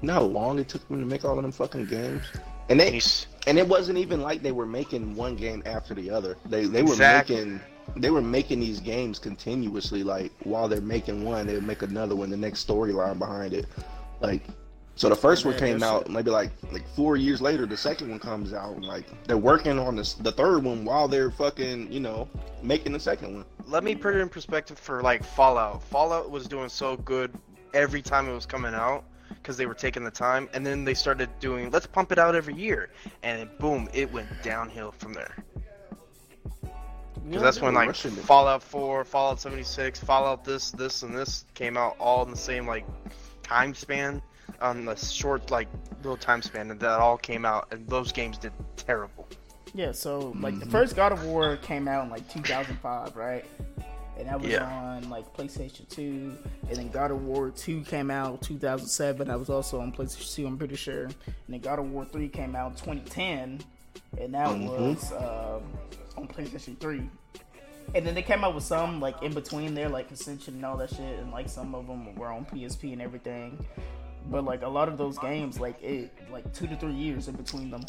You 0.00 0.06
know 0.08 0.14
how 0.14 0.22
long 0.22 0.58
it 0.60 0.68
took 0.68 0.86
them 0.88 1.00
to 1.00 1.06
make 1.06 1.24
all 1.24 1.36
of 1.36 1.42
them 1.42 1.52
fucking 1.52 1.86
games? 1.86 2.22
And 2.68 2.78
they 2.78 2.92
He's- 2.92 3.26
and 3.48 3.58
it 3.58 3.66
wasn't 3.66 3.98
even 3.98 4.20
like 4.20 4.42
they 4.42 4.52
were 4.52 4.66
making 4.66 5.16
one 5.16 5.34
game 5.34 5.62
after 5.66 5.94
the 5.94 6.10
other. 6.10 6.36
They 6.46 6.66
they 6.66 6.82
were 6.82 6.90
Exactly. 6.92 7.36
making 7.36 7.60
they 7.96 8.10
were 8.10 8.22
making 8.22 8.60
these 8.60 8.80
games 8.80 9.18
continuously. 9.18 10.02
Like 10.02 10.32
while 10.44 10.68
they're 10.68 10.80
making 10.80 11.24
one, 11.24 11.46
they 11.46 11.54
would 11.54 11.66
make 11.66 11.82
another 11.82 12.16
one. 12.16 12.30
The 12.30 12.36
next 12.36 12.66
storyline 12.66 13.18
behind 13.18 13.54
it, 13.54 13.66
like. 14.20 14.42
So 14.94 15.08
the 15.08 15.16
first 15.16 15.46
one 15.46 15.56
came 15.56 15.82
out 15.82 16.10
maybe 16.10 16.30
like 16.30 16.50
like 16.70 16.86
four 16.94 17.16
years 17.16 17.40
later. 17.40 17.64
The 17.64 17.78
second 17.78 18.10
one 18.10 18.18
comes 18.18 18.52
out. 18.52 18.76
And 18.76 18.84
like 18.84 19.06
they're 19.24 19.38
working 19.38 19.78
on 19.78 19.96
this 19.96 20.12
the 20.14 20.32
third 20.32 20.62
one 20.62 20.84
while 20.84 21.08
they're 21.08 21.30
fucking 21.30 21.90
you 21.90 22.00
know 22.00 22.28
making 22.62 22.92
the 22.92 23.00
second 23.00 23.34
one. 23.34 23.44
let 23.66 23.84
me 23.84 23.94
put 23.94 24.14
it 24.14 24.20
in 24.20 24.28
perspective 24.28 24.78
for 24.78 25.02
like 25.02 25.24
Fallout. 25.24 25.82
Fallout 25.82 26.30
was 26.30 26.46
doing 26.46 26.68
so 26.68 26.98
good 26.98 27.32
every 27.72 28.02
time 28.02 28.28
it 28.28 28.34
was 28.34 28.44
coming 28.44 28.74
out 28.74 29.04
because 29.28 29.56
they 29.56 29.66
were 29.66 29.74
taking 29.74 30.04
the 30.04 30.10
time, 30.10 30.48
and 30.52 30.64
then 30.64 30.84
they 30.84 30.94
started 30.94 31.28
doing 31.40 31.70
let's 31.70 31.86
pump 31.86 32.12
it 32.12 32.18
out 32.18 32.34
every 32.34 32.54
year, 32.54 32.90
and 33.22 33.48
boom, 33.58 33.88
it 33.92 34.12
went 34.12 34.28
downhill 34.42 34.92
from 34.92 35.12
there. 35.14 35.34
Because 37.26 37.42
that's 37.42 37.60
when 37.60 37.74
like 37.74 37.88
Rushing. 37.88 38.10
Fallout 38.12 38.62
4, 38.62 39.04
Fallout 39.04 39.40
76, 39.40 40.00
Fallout 40.00 40.44
this, 40.44 40.70
this, 40.72 41.02
and 41.02 41.16
this 41.16 41.44
came 41.54 41.76
out 41.76 41.96
all 41.98 42.24
in 42.24 42.30
the 42.30 42.36
same 42.36 42.66
like 42.66 42.84
time 43.42 43.74
span, 43.74 44.20
on 44.60 44.84
the 44.84 44.94
short 44.96 45.50
like 45.50 45.68
little 45.98 46.16
time 46.16 46.42
span, 46.42 46.70
and 46.70 46.80
that 46.80 46.98
all 47.00 47.16
came 47.16 47.44
out, 47.44 47.68
and 47.72 47.86
those 47.88 48.12
games 48.12 48.38
did 48.38 48.52
terrible. 48.76 49.28
Yeah, 49.74 49.92
so 49.92 50.34
like 50.40 50.54
Mm-hmm. 50.54 50.60
the 50.64 50.66
first 50.70 50.96
God 50.96 51.12
of 51.12 51.24
War 51.24 51.56
came 51.56 51.88
out 51.88 52.04
in 52.04 52.10
like 52.10 52.28
2005, 52.28 53.16
right? 53.16 53.44
And 54.18 54.28
that 54.28 54.38
was 54.40 54.50
Yeah. 54.50 54.66
on 54.66 55.08
like 55.08 55.34
PlayStation 55.34 55.88
2. 55.88 56.36
And 56.68 56.76
then 56.76 56.90
God 56.90 57.10
of 57.10 57.24
War 57.24 57.50
2 57.50 57.80
came 57.82 58.10
out 58.10 58.42
2007. 58.42 59.28
That 59.28 59.38
was 59.38 59.48
also 59.48 59.80
on 59.80 59.90
PlayStation 59.90 60.34
2, 60.34 60.46
I'm 60.46 60.58
pretty 60.58 60.76
sure. 60.76 61.04
And 61.04 61.14
then 61.48 61.60
God 61.60 61.78
of 61.78 61.90
War 61.90 62.04
3 62.04 62.28
came 62.28 62.54
out 62.54 62.76
2010. 62.76 63.60
And 64.20 64.34
that 64.34 64.48
Mhm. 64.48 64.68
was 64.68 65.12
um, 65.12 65.62
on 66.16 66.28
PlayStation 66.28 66.78
3. 66.78 67.08
And 67.94 68.06
then 68.06 68.14
they 68.14 68.22
came 68.22 68.44
out 68.44 68.54
with 68.54 68.64
some 68.64 69.00
like 69.00 69.22
in 69.22 69.32
between 69.34 69.74
there, 69.74 69.88
like 69.88 70.10
Ascension 70.10 70.54
and 70.54 70.64
all 70.64 70.76
that 70.78 70.90
shit. 70.90 71.18
And 71.18 71.30
like 71.32 71.48
some 71.48 71.74
of 71.74 71.86
them 71.86 72.14
were 72.14 72.28
on 72.28 72.44
PSP 72.46 72.92
and 72.92 73.02
everything. 73.02 73.64
But 74.30 74.44
like 74.44 74.62
a 74.62 74.68
lot 74.68 74.88
of 74.88 74.98
those 74.98 75.18
games, 75.18 75.58
like 75.58 75.82
it, 75.82 76.12
like 76.30 76.52
two 76.54 76.66
to 76.68 76.76
three 76.76 76.92
years 76.92 77.28
in 77.28 77.34
between 77.34 77.70
them. 77.70 77.82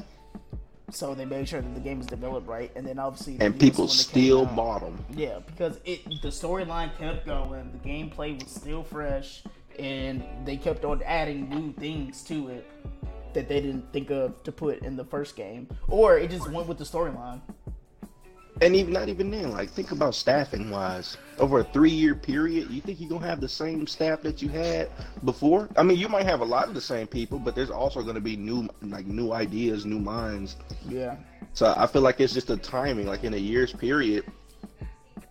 So 0.91 1.15
they 1.15 1.25
made 1.25 1.47
sure 1.47 1.61
that 1.61 1.73
the 1.73 1.79
game 1.79 1.97
was 1.99 2.07
developed 2.07 2.47
right, 2.47 2.71
and 2.75 2.85
then 2.85 2.99
obviously 2.99 3.37
the 3.37 3.45
And 3.45 3.59
people 3.59 3.85
one 3.85 3.87
that 3.87 3.93
came 4.03 4.23
still 4.23 4.45
out- 4.47 4.55
bought 4.55 4.81
them. 4.81 5.05
Yeah, 5.15 5.39
because 5.45 5.79
it 5.85 6.03
the 6.21 6.27
storyline 6.27 6.95
kept 6.97 7.25
going, 7.25 7.71
the 7.71 7.89
gameplay 7.89 8.39
was 8.43 8.51
still 8.53 8.83
fresh, 8.83 9.41
and 9.79 10.23
they 10.45 10.55
kept 10.57 10.85
on 10.85 11.01
adding 11.03 11.49
new 11.49 11.71
things 11.73 12.21
to 12.25 12.49
it 12.49 12.69
that 13.33 13.47
they 13.47 13.59
didn't 13.61 13.91
think 13.91 14.11
of 14.11 14.43
to 14.43 14.51
put 14.51 14.79
in 14.83 14.95
the 14.95 15.05
first 15.05 15.35
game, 15.35 15.67
or 15.87 16.17
it 16.19 16.29
just 16.29 16.51
went 16.51 16.67
with 16.67 16.77
the 16.77 16.83
storyline. 16.83 17.41
And 18.63 18.77
even 18.77 18.93
not 18.93 19.09
even 19.09 19.29
then, 19.29 19.51
like 19.51 19.69
think 19.69 19.91
about 19.91 20.15
staffing 20.15 20.69
wise. 20.71 21.17
Over 21.37 21.59
a 21.59 21.63
three 21.65 21.91
year 21.91 22.15
period, 22.15 22.69
you 22.71 22.79
think 22.81 23.01
you're 23.01 23.09
gonna 23.09 23.27
have 23.27 23.41
the 23.41 23.49
same 23.49 23.85
staff 23.87 24.21
that 24.21 24.41
you 24.41 24.47
had 24.47 24.89
before? 25.25 25.69
I 25.75 25.83
mean, 25.83 25.97
you 25.97 26.07
might 26.07 26.25
have 26.25 26.39
a 26.39 26.45
lot 26.45 26.69
of 26.69 26.73
the 26.73 26.81
same 26.81 27.07
people, 27.07 27.39
but 27.39 27.55
there's 27.55 27.69
also 27.69 28.01
gonna 28.01 28.21
be 28.21 28.37
new 28.37 28.69
like 28.81 29.05
new 29.05 29.33
ideas, 29.33 29.85
new 29.85 29.99
minds. 29.99 30.55
Yeah, 30.87 31.17
So 31.53 31.73
I 31.77 31.87
feel 31.87 32.01
like 32.01 32.21
it's 32.21 32.33
just 32.33 32.49
a 32.51 32.57
timing. 32.57 33.05
Like 33.05 33.25
in 33.25 33.33
a 33.33 33.37
year's 33.37 33.73
period, 33.73 34.23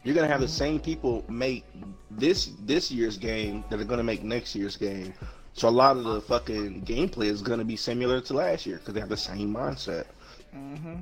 you're 0.04 0.14
gonna 0.14 0.28
have 0.28 0.40
the 0.40 0.48
same 0.48 0.78
people 0.78 1.24
make 1.28 1.64
this 2.10 2.50
this 2.66 2.90
year's 2.90 3.16
game 3.16 3.64
that 3.70 3.80
are 3.80 3.84
gonna 3.84 4.02
make 4.04 4.22
next 4.22 4.54
year's 4.54 4.76
game. 4.76 5.14
So 5.54 5.68
a 5.68 5.70
lot 5.70 5.96
of 5.96 6.04
the 6.04 6.20
fucking 6.20 6.82
gameplay 6.82 7.26
is 7.26 7.40
gonna 7.40 7.64
be 7.64 7.76
similar 7.76 8.20
to 8.20 8.34
last 8.34 8.66
year 8.66 8.76
because 8.78 8.94
they 8.94 9.00
have 9.00 9.08
the 9.08 9.16
same 9.16 9.54
mindset, 9.54 10.04
hmm 10.52 11.00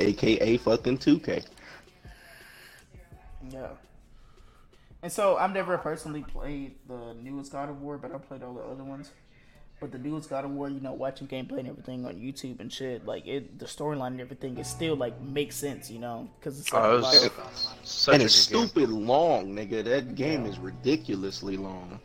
aka 0.00 0.56
fucking 0.58 0.98
2K. 0.98 1.44
yeah. 3.50 3.68
And 5.02 5.12
so 5.12 5.36
I've 5.36 5.52
never 5.52 5.78
personally 5.78 6.22
played 6.24 6.74
the 6.88 7.14
newest 7.22 7.52
God 7.52 7.68
of 7.68 7.80
War, 7.80 7.98
but 7.98 8.12
I 8.12 8.18
played 8.18 8.42
all 8.42 8.54
the 8.54 8.62
other 8.62 8.82
ones. 8.84 9.12
But 9.80 9.92
the 9.92 9.98
newest 9.98 10.28
God 10.28 10.44
of 10.44 10.50
War, 10.50 10.68
you 10.68 10.80
know, 10.80 10.92
watching 10.92 11.28
gameplay 11.28 11.60
and 11.60 11.68
everything 11.68 12.04
on 12.04 12.14
YouTube 12.16 12.58
and 12.58 12.72
shit, 12.72 13.06
like 13.06 13.24
it, 13.28 13.60
the 13.60 13.64
storyline 13.66 14.08
and 14.08 14.20
everything, 14.20 14.58
it 14.58 14.66
still 14.66 14.96
like 14.96 15.20
makes 15.20 15.54
sense, 15.54 15.88
you 15.88 16.00
know, 16.00 16.28
because 16.40 16.58
it's 16.58 16.72
like 16.72 16.82
Oh, 16.82 16.96
it 16.96 17.00
lot 17.02 17.12
was 17.14 17.24
of, 17.26 17.32
such 17.84 18.14
and 18.14 18.22
a 18.22 18.24
it's 18.24 18.46
good 18.48 18.58
game. 18.58 18.66
stupid 18.66 18.90
long, 18.90 19.54
nigga. 19.54 19.84
That 19.84 20.16
game 20.16 20.46
is 20.46 20.58
ridiculously 20.58 21.56
long. 21.56 22.00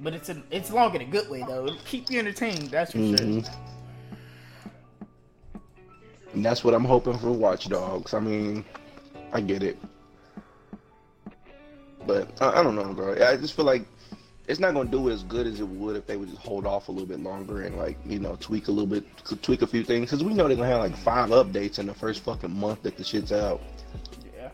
but 0.00 0.14
it's 0.14 0.30
a, 0.30 0.42
it's 0.50 0.72
long 0.72 0.92
in 0.96 1.02
a 1.02 1.04
good 1.04 1.30
way 1.30 1.44
though. 1.46 1.64
It'll 1.66 1.78
keep 1.84 2.10
you 2.10 2.18
entertained, 2.18 2.70
that's 2.72 2.90
for 2.90 2.98
Mhm. 2.98 3.44
sure. 3.44 3.52
And 6.32 6.44
that's 6.44 6.64
what 6.64 6.74
I'm 6.74 6.84
hoping 6.84 7.18
for 7.18 7.30
Watch 7.30 7.68
Dogs. 7.68 8.14
I 8.14 8.20
mean, 8.20 8.64
I 9.32 9.40
get 9.40 9.62
it. 9.62 9.78
But 12.06 12.30
I, 12.40 12.60
I 12.60 12.62
don't 12.62 12.74
know, 12.74 12.92
bro. 12.92 13.12
I 13.14 13.36
just 13.36 13.54
feel 13.54 13.64
like 13.64 13.84
it's 14.48 14.58
not 14.58 14.74
gonna 14.74 14.90
do 14.90 15.10
as 15.10 15.22
good 15.22 15.46
as 15.46 15.60
it 15.60 15.68
would 15.68 15.96
if 15.96 16.06
they 16.06 16.16
would 16.16 16.28
just 16.28 16.40
hold 16.40 16.66
off 16.66 16.88
a 16.88 16.92
little 16.92 17.06
bit 17.06 17.20
longer 17.20 17.62
and 17.62 17.76
like 17.76 17.96
you 18.04 18.18
know 18.18 18.36
tweak 18.40 18.68
a 18.68 18.70
little 18.70 18.88
bit, 18.88 19.04
tweak 19.42 19.62
a 19.62 19.66
few 19.66 19.84
things. 19.84 20.10
Because 20.10 20.24
we 20.24 20.34
know 20.34 20.48
they're 20.48 20.56
gonna 20.56 20.68
have 20.68 20.80
like 20.80 20.96
five 20.96 21.30
updates 21.30 21.78
in 21.78 21.86
the 21.86 21.94
first 21.94 22.22
fucking 22.24 22.50
month 22.50 22.82
that 22.82 22.96
the 22.96 23.04
shit's 23.04 23.32
out. 23.32 23.60
Yeah, 24.36 24.50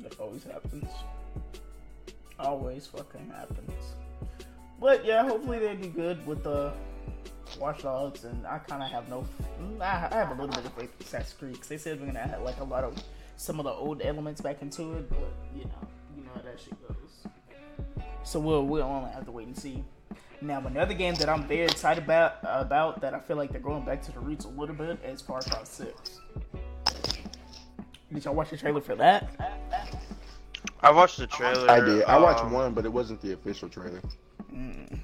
that 0.00 0.18
always 0.18 0.44
happens. 0.44 0.88
Always 2.40 2.86
fucking 2.86 3.30
happens. 3.30 3.72
But 4.80 5.04
yeah, 5.04 5.26
hopefully 5.26 5.58
they 5.58 5.74
do 5.74 5.88
good 5.88 6.24
with 6.26 6.44
the 6.44 6.72
Watch 7.58 7.82
Dogs, 7.82 8.24
and 8.24 8.46
I 8.46 8.58
kind 8.58 8.82
of 8.82 8.90
have 8.90 9.08
no. 9.08 9.26
I 9.80 10.08
I 10.10 10.14
have 10.14 10.30
a 10.30 10.40
little 10.40 10.48
bit 10.48 10.64
of 10.64 10.72
faith 10.74 10.90
in 11.00 11.06
Assassin's 11.06 11.32
Creed 11.38 11.56
'cause 11.56 11.68
they 11.68 11.78
said 11.78 12.00
we're 12.00 12.06
gonna 12.06 12.20
add 12.20 12.42
like 12.42 12.58
a 12.60 12.64
lot 12.64 12.84
of 12.84 12.94
some 13.36 13.58
of 13.58 13.64
the 13.64 13.70
old 13.72 14.02
elements 14.02 14.40
back 14.40 14.62
into 14.62 14.94
it, 14.96 15.08
but 15.08 15.18
you 15.54 15.64
know, 15.64 15.88
you 16.16 16.24
know 16.24 16.30
how 16.34 16.42
that 16.42 16.58
shit 16.60 16.74
goes. 16.86 17.26
So 18.24 18.38
we'll 18.40 18.64
we'll 18.66 18.82
only 18.82 19.10
have 19.10 19.24
to 19.26 19.32
wait 19.32 19.46
and 19.46 19.56
see. 19.56 19.84
Now, 20.40 20.64
another 20.64 20.94
game 20.94 21.14
that 21.14 21.28
I'm 21.28 21.48
very 21.48 21.64
excited 21.64 22.04
about 22.04 22.36
about 22.42 23.00
that 23.00 23.12
I 23.12 23.18
feel 23.18 23.36
like 23.36 23.50
they're 23.50 23.60
going 23.60 23.84
back 23.84 24.02
to 24.02 24.12
the 24.12 24.20
roots 24.20 24.44
a 24.44 24.48
little 24.48 24.74
bit 24.74 25.00
is 25.04 25.20
Far 25.20 25.40
Cry 25.40 25.64
Six. 25.64 26.20
Did 28.12 28.24
y'all 28.24 28.34
watch 28.34 28.50
the 28.50 28.56
trailer 28.56 28.80
for 28.80 28.94
that? 28.96 29.28
I 30.80 30.90
watched 30.92 31.18
the 31.18 31.26
trailer. 31.26 31.70
I 31.70 31.80
did. 31.80 32.04
I 32.04 32.18
watched 32.18 32.44
um, 32.44 32.52
one, 32.52 32.72
but 32.72 32.84
it 32.84 32.92
wasn't 32.92 33.20
the 33.20 33.32
official 33.32 33.68
trailer. 33.68 34.00
Mm. 34.52 34.98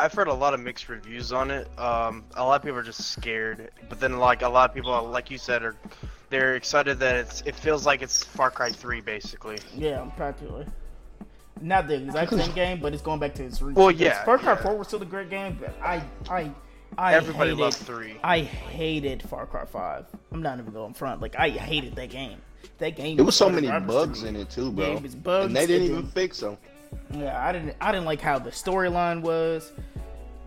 I've 0.00 0.14
heard 0.14 0.28
a 0.28 0.34
lot 0.34 0.54
of 0.54 0.60
mixed 0.60 0.88
reviews 0.88 1.30
on 1.32 1.50
it. 1.50 1.68
Um, 1.78 2.24
a 2.34 2.42
lot 2.42 2.56
of 2.56 2.62
people 2.62 2.78
are 2.78 2.82
just 2.82 3.12
scared, 3.12 3.70
but 3.88 4.00
then 4.00 4.18
like 4.18 4.40
a 4.42 4.48
lot 4.48 4.70
of 4.70 4.74
people, 4.74 5.04
like 5.08 5.30
you 5.30 5.36
said, 5.36 5.62
are 5.62 5.76
they're 6.30 6.56
excited 6.56 6.98
that 7.00 7.16
it's 7.16 7.42
it 7.42 7.54
feels 7.54 7.84
like 7.84 8.00
it's 8.00 8.24
Far 8.24 8.50
Cry 8.50 8.70
3 8.72 9.02
basically. 9.02 9.58
Yeah, 9.76 10.04
practically. 10.16 10.64
Not 11.60 11.88
the 11.88 11.96
exact 11.96 12.30
same 12.30 12.52
game, 12.52 12.80
but 12.80 12.94
it's 12.94 13.02
going 13.02 13.20
back 13.20 13.34
to 13.34 13.44
its 13.44 13.60
roots. 13.60 13.76
Well, 13.76 13.88
Because 13.88 14.00
yeah, 14.00 14.24
Far 14.24 14.38
Cry 14.38 14.54
yeah. 14.54 14.62
4 14.62 14.76
was 14.78 14.88
still 14.88 15.02
a 15.02 15.06
great 15.06 15.28
game, 15.28 15.58
but 15.60 15.74
I, 15.82 16.02
I, 16.30 16.50
I 16.96 17.14
Everybody 17.14 17.50
hated, 17.50 17.60
loved 17.60 17.76
3. 17.76 18.16
I 18.24 18.40
hated 18.40 19.22
Far 19.22 19.44
Cry 19.44 19.66
5. 19.66 20.06
I'm 20.32 20.40
not 20.40 20.58
even 20.58 20.72
going 20.72 20.94
front. 20.94 21.20
Like 21.20 21.36
I 21.38 21.50
hated 21.50 21.94
that 21.96 22.08
game. 22.08 22.38
That 22.78 22.96
game. 22.96 23.18
It 23.18 23.22
was 23.22 23.36
so 23.36 23.50
many 23.50 23.68
bugs 23.68 24.22
in 24.22 24.36
it 24.36 24.48
too, 24.48 24.72
bro. 24.72 24.92
Yeah, 24.92 24.96
it 25.04 25.22
bugs, 25.22 25.46
and 25.46 25.56
they 25.56 25.66
didn't 25.66 25.88
even 25.88 26.06
fix 26.06 26.40
them. 26.40 26.56
Yeah, 27.12 27.46
I 27.46 27.52
didn't. 27.52 27.76
I 27.80 27.92
didn't 27.92 28.06
like 28.06 28.20
how 28.20 28.38
the 28.38 28.50
storyline 28.50 29.20
was 29.22 29.72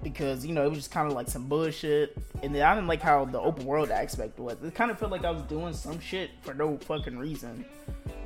because 0.01 0.45
you 0.45 0.53
know 0.53 0.65
it 0.65 0.69
was 0.69 0.77
just 0.77 0.91
kind 0.91 1.07
of 1.07 1.13
like 1.13 1.27
some 1.27 1.47
bullshit, 1.47 2.17
and 2.41 2.53
then 2.53 2.61
I 2.61 2.75
didn't 2.75 2.87
like 2.87 3.01
how 3.01 3.25
the 3.25 3.39
open 3.39 3.65
world 3.65 3.89
aspect 3.89 4.39
was. 4.39 4.57
It 4.63 4.75
kind 4.75 4.91
of 4.91 4.99
felt 4.99 5.11
like 5.11 5.25
I 5.25 5.31
was 5.31 5.43
doing 5.43 5.73
some 5.73 5.99
shit 5.99 6.31
for 6.41 6.53
no 6.53 6.77
fucking 6.77 7.17
reason 7.17 7.65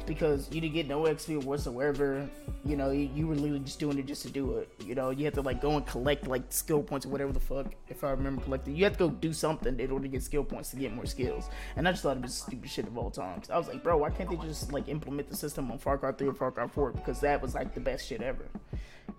because 0.07 0.49
you 0.51 0.61
didn't 0.61 0.73
get 0.73 0.87
no 0.87 1.03
XP 1.03 1.43
whatsoever. 1.43 2.27
You 2.65 2.77
know, 2.77 2.91
you, 2.91 3.09
you 3.13 3.27
were 3.27 3.35
literally 3.35 3.59
just 3.59 3.79
doing 3.79 3.99
it 3.99 4.05
just 4.05 4.23
to 4.23 4.29
do 4.29 4.57
it. 4.57 4.69
You 4.83 4.95
know, 4.95 5.11
you 5.11 5.25
had 5.25 5.33
to 5.35 5.41
like 5.41 5.61
go 5.61 5.71
and 5.71 5.85
collect 5.85 6.27
like 6.27 6.43
skill 6.49 6.81
points 6.81 7.05
or 7.05 7.09
whatever 7.09 7.31
the 7.31 7.39
fuck. 7.39 7.67
If 7.89 8.03
I 8.03 8.11
remember 8.11 8.41
collecting, 8.41 8.75
you 8.75 8.85
had 8.85 8.93
to 8.93 8.99
go 8.99 9.09
do 9.09 9.33
something 9.33 9.79
in 9.79 9.91
order 9.91 10.03
to 10.03 10.09
get 10.09 10.23
skill 10.23 10.43
points 10.43 10.71
to 10.71 10.77
get 10.77 10.93
more 10.93 11.05
skills. 11.05 11.49
And 11.75 11.87
I 11.87 11.91
just 11.91 12.03
thought 12.03 12.17
it 12.17 12.23
was 12.23 12.33
stupid 12.33 12.69
shit 12.69 12.87
of 12.87 12.97
all 12.97 13.11
times. 13.11 13.49
I 13.49 13.57
was 13.57 13.67
like, 13.67 13.83
bro, 13.83 13.97
why 13.97 14.09
can't 14.09 14.29
they 14.29 14.37
just 14.37 14.71
like 14.71 14.87
implement 14.87 15.29
the 15.29 15.35
system 15.35 15.69
on 15.71 15.77
Far 15.77 15.97
Cry 15.97 16.11
3 16.13 16.27
or 16.27 16.33
Far 16.33 16.51
Cry 16.51 16.67
4? 16.67 16.91
Because 16.93 17.19
that 17.21 17.41
was 17.41 17.53
like 17.53 17.73
the 17.73 17.81
best 17.81 18.07
shit 18.07 18.21
ever. 18.21 18.45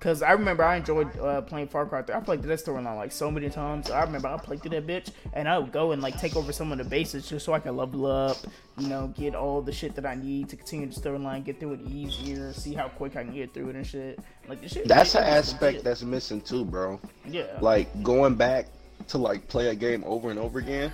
Cause 0.01 0.23
I 0.23 0.31
remember 0.33 0.63
I 0.63 0.77
enjoyed 0.77 1.19
uh, 1.19 1.41
playing 1.43 1.69
Far 1.69 1.85
Cry 1.85 2.03
3. 2.03 2.15
I 2.15 2.21
played 2.21 2.41
that 2.43 2.59
storyline 2.61 2.97
like 2.97 3.11
so 3.11 3.33
many 3.33 3.51
times. 3.51 3.91
I 3.91 4.05
remember 4.05 4.29
I 4.29 4.37
played 4.37 4.63
through 4.63 4.81
that 4.81 4.87
bitch, 4.87 5.11
and 5.33 5.49
I 5.49 5.59
would 5.59 5.73
go 5.73 5.91
and 5.91 6.01
like 6.01 6.17
take 6.21 6.37
over 6.37 6.53
some 6.53 6.71
of 6.71 6.79
the 6.79 6.85
bases 6.85 7.29
just 7.29 7.45
so 7.45 7.53
I 7.53 7.59
can 7.59 7.77
level 7.77 8.07
up, 8.07 8.37
you 8.77 8.87
know, 8.87 9.09
get 9.17 9.35
all 9.35 9.61
the 9.61 9.73
shit 9.73 9.97
that 9.97 10.07
I 10.07 10.15
need 10.15 10.51
to 10.51 10.57
continue 10.57 10.87
the 10.87 11.01
storyline, 11.01 11.45
get 11.45 11.59
through 11.59 11.73
it 11.75 11.81
easier, 11.83 12.53
see 12.53 12.75
how 12.75 12.89
quick 12.89 13.17
I 13.17 13.25
can 13.25 13.35
get 13.35 13.53
through 13.53 13.71
it 13.71 13.77
and 13.77 13.87
shit. 13.87 14.21
Like 14.49 14.61
the 14.61 14.69
shit. 14.69 14.87
That's 14.87 15.17
an 15.17 15.25
aspect 15.25 15.83
that's 15.83 16.03
missing 16.03 16.43
too, 16.43 16.65
bro. 16.65 17.01
yeah. 17.27 17.59
Like 17.61 18.03
going 18.05 18.37
back 18.37 18.67
to 19.09 19.19
like 19.19 19.49
play 19.49 19.69
a 19.69 19.75
game 19.75 20.05
over 20.07 20.31
and 20.31 20.39
over 20.39 20.61
again. 20.61 20.93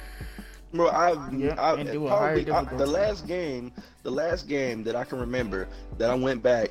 Bro, 0.75 0.90
I've, 0.90 1.33
Yeah, 1.33 1.54
I've 1.59 1.78
and 1.78 1.90
do 1.90 2.07
a 2.07 2.11
higher 2.11 2.43
probably 2.45 2.75
I, 2.75 2.78
the 2.78 2.87
last 2.87 3.26
game, 3.28 3.73
the 4.02 4.11
last 4.11 4.49
game 4.49 4.83
that 4.85 4.97
I 4.97 5.04
can 5.04 5.21
remember 5.21 5.69
that 5.99 6.11
I 6.11 6.14
went 6.14 6.43
back 6.43 6.71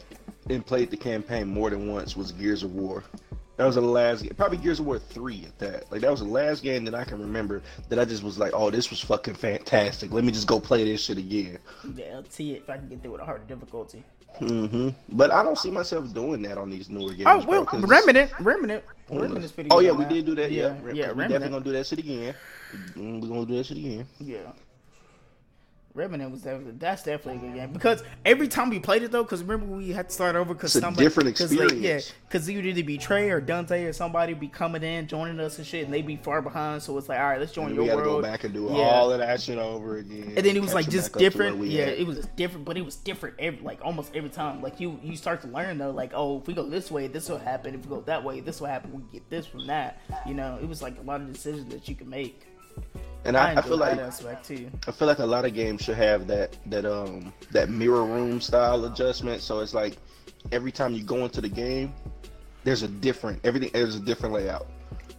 and 0.50 0.66
played 0.66 0.92
the 0.92 0.98
campaign 0.98 1.48
more 1.48 1.70
than 1.70 1.92
once 1.92 2.18
was 2.18 2.32
Gears 2.34 2.64
of 2.64 2.76
War. 2.76 3.04
That 3.56 3.66
was 3.66 3.76
the 3.76 3.82
last 3.82 4.24
game. 4.24 4.34
Probably 4.36 4.58
Gears 4.58 4.80
of 4.82 4.88
War 4.88 5.00
3 5.00 5.46
at 5.46 5.60
that. 5.60 5.92
Like, 5.92 6.02
that 6.02 6.12
was 6.12 6.20
the 6.20 6.28
last 6.28 6.64
game 6.64 6.84
that 6.86 6.96
I 6.96 7.04
can 7.06 7.22
remember 7.22 7.62
that 7.88 7.98
I 8.00 8.04
just 8.04 8.24
was 8.24 8.38
like, 8.38 8.52
oh, 8.54 8.70
this 8.72 8.90
was 8.90 9.00
fucking 9.00 9.36
fantastic. 9.36 10.12
Let 10.12 10.24
me 10.26 10.32
just 10.34 10.48
go 10.48 10.60
play 10.60 10.84
this 10.84 11.02
shit 11.04 11.18
again. 11.20 11.60
Yeah, 11.96 12.16
I'll 12.16 12.26
see 12.30 12.54
it 12.54 12.64
if 12.64 12.70
I 12.70 12.78
can 12.78 12.90
get 12.90 13.02
through 13.04 13.12
with 13.12 13.22
a 13.22 13.26
harder 13.26 13.46
difficulty. 13.46 14.04
hmm 14.40 14.90
But 15.10 15.32
I 15.32 15.44
don't 15.44 15.58
see 15.58 15.70
myself 15.72 16.12
doing 16.14 16.42
that 16.42 16.58
on 16.58 16.72
these 16.72 16.90
newer 16.90 17.12
games. 17.14 17.24
Oh 17.28 17.40
bro, 17.42 17.50
well, 17.52 17.66
'cause 17.66 17.84
Remnant, 17.84 18.32
Remnant, 18.40 18.84
it's- 19.12 19.52
pretty 19.52 19.70
Oh, 19.70 19.78
good 19.78 19.86
yeah, 19.86 19.92
we 19.92 20.04
that. 20.06 20.10
did 20.14 20.26
do 20.26 20.36
that. 20.36 20.52
Yeah, 20.52 20.62
yeah, 20.62 20.82
Rem- 20.82 20.96
yeah. 20.96 21.12
we 21.14 21.22
definitely 21.24 21.50
gonna 21.50 21.64
do 21.64 21.72
that 21.74 21.86
shit 21.86 22.00
again. 22.00 22.34
We're 22.96 23.20
gonna 23.28 23.46
do 23.46 23.56
that 23.58 23.66
shit 23.66 23.78
again. 23.78 24.08
yeah. 24.20 24.52
Remnant 25.96 26.32
was 26.32 26.42
definitely 26.42 26.72
that's 26.80 27.04
definitely 27.04 27.36
a 27.48 27.52
good 27.52 27.56
game 27.60 27.72
because 27.72 28.02
every 28.26 28.48
time 28.48 28.72
we 28.72 28.80
played 28.80 29.04
it 29.04 29.12
though, 29.12 29.22
because 29.22 29.44
remember 29.44 29.76
we 29.76 29.92
had 29.92 30.10
to 30.10 30.16
start 30.16 30.36
over 30.36 30.56
because 30.56 30.74
somebody 30.74 31.06
different 31.06 31.38
cause, 31.38 31.54
like, 31.54 31.72
yeah, 31.76 32.00
because 32.28 32.50
you'd 32.50 32.66
either 32.66 32.82
be 32.82 32.98
Trey 32.98 33.30
or 33.30 33.40
Dante 33.40 33.84
or 33.86 33.94
somebody 33.94 34.34
be 34.34 34.48
coming 34.48 34.82
in 34.82 35.06
joining 35.06 35.40
us 35.40 35.60
and 35.60 35.68
shit, 35.68 35.86
and 35.86 35.94
they 35.94 36.02
be 36.02 36.16
far 36.16 36.42
behind. 36.42 36.82
So 36.82 36.98
it's 36.98 37.08
like, 37.10 37.20
all 37.20 37.28
right, 37.28 37.40
let's 37.40 37.52
join 37.52 37.68
And 37.68 37.76
your 37.76 37.84
we 37.84 37.90
gotta 37.92 38.02
world. 38.02 38.24
go 38.24 38.28
back 38.28 38.44
and 38.44 38.52
do 38.56 38.64
Yeah. 38.72 38.72
all 38.86 39.12
of 39.12 39.20
that 39.20 39.40
shit 39.40 39.60
over 39.60 39.98
again. 39.98 40.34
and 40.36 40.44
then 40.44 40.56
it 40.58 40.64
was 40.64 40.74
like 40.74 40.90
just 40.90 41.14
back 41.14 41.28
up 41.28 41.32
to 41.34 41.38
where 41.38 41.50
different. 41.52 41.68
Yeah, 41.72 41.84
at. 41.84 42.00
it 42.00 42.08
was 42.08 42.26
different, 42.38 42.66
but 42.66 42.76
it 42.76 42.84
was 42.84 42.96
different 42.96 43.36
every 43.38 43.60
like 43.62 43.80
almost 43.86 44.16
every 44.16 44.32
time. 44.32 44.64
Like 44.64 44.80
you 44.80 45.00
you 45.04 45.16
start 45.16 45.42
to 45.42 45.48
learn 45.48 45.78
though, 45.78 45.92
like 45.92 46.14
oh, 46.16 46.40
if 46.40 46.48
we 46.48 46.56
go 46.56 46.68
this 46.68 46.90
way, 46.90 47.06
this 47.06 47.30
will 47.30 47.38
happen. 47.38 47.76
If 47.76 47.82
we 47.86 47.90
go 47.96 48.02
that 48.08 48.24
way, 48.24 48.40
this 48.40 48.60
will 48.60 48.68
happen. 48.68 48.92
We 48.94 49.04
get 49.14 49.30
this 49.30 49.46
from 49.46 49.68
that. 49.68 50.02
You 50.26 50.34
know, 50.34 50.58
it 50.60 50.68
was 50.68 50.82
like 50.82 50.98
a 50.98 51.04
lot 51.04 51.22
of 51.22 51.32
decisions 51.32 51.72
that 51.72 51.88
you 51.88 51.94
could 51.94 52.08
make. 52.08 52.48
And 53.26 53.38
I, 53.38 53.54
I, 53.54 53.58
I 53.58 53.62
feel 53.62 53.78
like. 53.78 54.00
I 54.00 54.92
feel 54.92 55.08
like 55.08 55.20
a 55.20 55.26
lot 55.26 55.46
of 55.46 55.54
games 55.54 55.82
should 55.82 55.96
have 55.98 56.28
that 56.28 56.58
that 56.68 56.86
um 56.86 57.34
that 57.52 57.70
mirror 57.70 58.04
room 58.06 58.42
style 58.42 58.86
adjustment. 58.86 59.42
So 59.42 59.60
it's 59.60 59.74
like 59.74 59.98
every 60.52 60.72
time 60.72 60.94
you 60.94 61.04
go 61.04 61.24
into 61.24 61.42
the 61.42 61.50
game, 61.50 61.94
there's 62.64 62.84
a 62.84 62.88
different 62.88 63.40
everything. 63.44 63.70
There's 63.74 63.96
a 63.96 64.00
different 64.00 64.34
layout. 64.34 64.68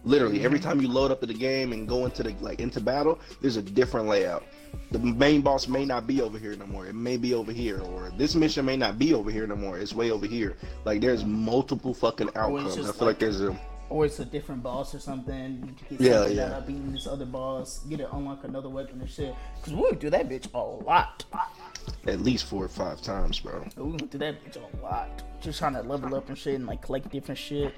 Literally, 0.03 0.43
every 0.45 0.59
Mm-hmm. 0.59 0.69
time 0.69 0.81
you 0.81 0.87
load 0.87 1.09
up 1.09 1.19
to 1.21 1.25
the 1.25 1.33
game 1.33 1.73
and 1.73 1.87
go 1.87 2.05
into 2.05 2.21
the 2.21 2.35
like 2.39 2.59
into 2.59 2.79
battle, 2.79 3.19
there's 3.41 3.57
a 3.57 3.61
different 3.63 4.07
layout. 4.07 4.43
The 4.91 4.99
main 4.99 5.41
boss 5.41 5.67
may 5.67 5.83
not 5.85 6.05
be 6.05 6.21
over 6.21 6.37
here 6.37 6.55
no 6.55 6.67
more. 6.67 6.85
It 6.85 6.93
may 6.93 7.17
be 7.17 7.33
over 7.33 7.51
here, 7.51 7.79
or 7.79 8.11
this 8.17 8.35
mission 8.35 8.65
may 8.65 8.77
not 8.77 8.99
be 8.99 9.13
over 9.15 9.31
here 9.31 9.47
no 9.47 9.55
more. 9.55 9.79
It's 9.79 9.93
way 9.93 10.11
over 10.11 10.27
here. 10.27 10.57
Like 10.83 11.01
there's 11.01 11.25
multiple 11.25 11.93
fucking 11.93 12.29
outcomes. 12.35 12.73
I 12.77 12.81
feel 12.81 12.85
like 12.91 13.01
like- 13.01 13.19
there's 13.19 13.41
a 13.41 13.57
Or 13.95 14.05
it's 14.05 14.19
a 14.19 14.25
different 14.25 14.61
boss 14.61 14.93
or 14.93 14.99
something. 14.99 15.73
You 15.79 15.87
can 15.87 15.95
get 15.95 16.05
Yeah, 16.05 16.25
yeah. 16.27 16.45
out 16.47 16.59
of 16.59 16.67
beating 16.67 16.91
this 16.91 17.07
other 17.07 17.25
boss, 17.25 17.79
get 17.87 18.01
it 18.01 18.09
unlock 18.11 18.43
another 18.43 18.67
weapon 18.67 18.99
and 18.99 19.09
shit. 19.09 19.33
Cause 19.63 19.73
we 19.73 19.89
do 19.93 20.09
that 20.09 20.27
bitch 20.27 20.53
a 20.53 20.59
lot. 20.83 21.23
at 22.05 22.19
least 22.19 22.43
four 22.43 22.65
or 22.65 22.67
five 22.67 23.01
times, 23.01 23.39
bro. 23.39 23.65
We 23.77 23.83
went 23.83 24.11
through 24.11 24.19
that 24.19 24.43
bitch 24.43 24.57
a 24.57 24.83
lot. 24.83 25.23
Just 25.39 25.59
trying 25.59 25.75
to 25.75 25.81
level 25.81 26.13
up 26.13 26.27
and 26.27 26.37
shit 26.37 26.55
and 26.55 26.65
like 26.67 26.81
collect 26.81 27.09
different 27.09 27.37
shit. 27.37 27.73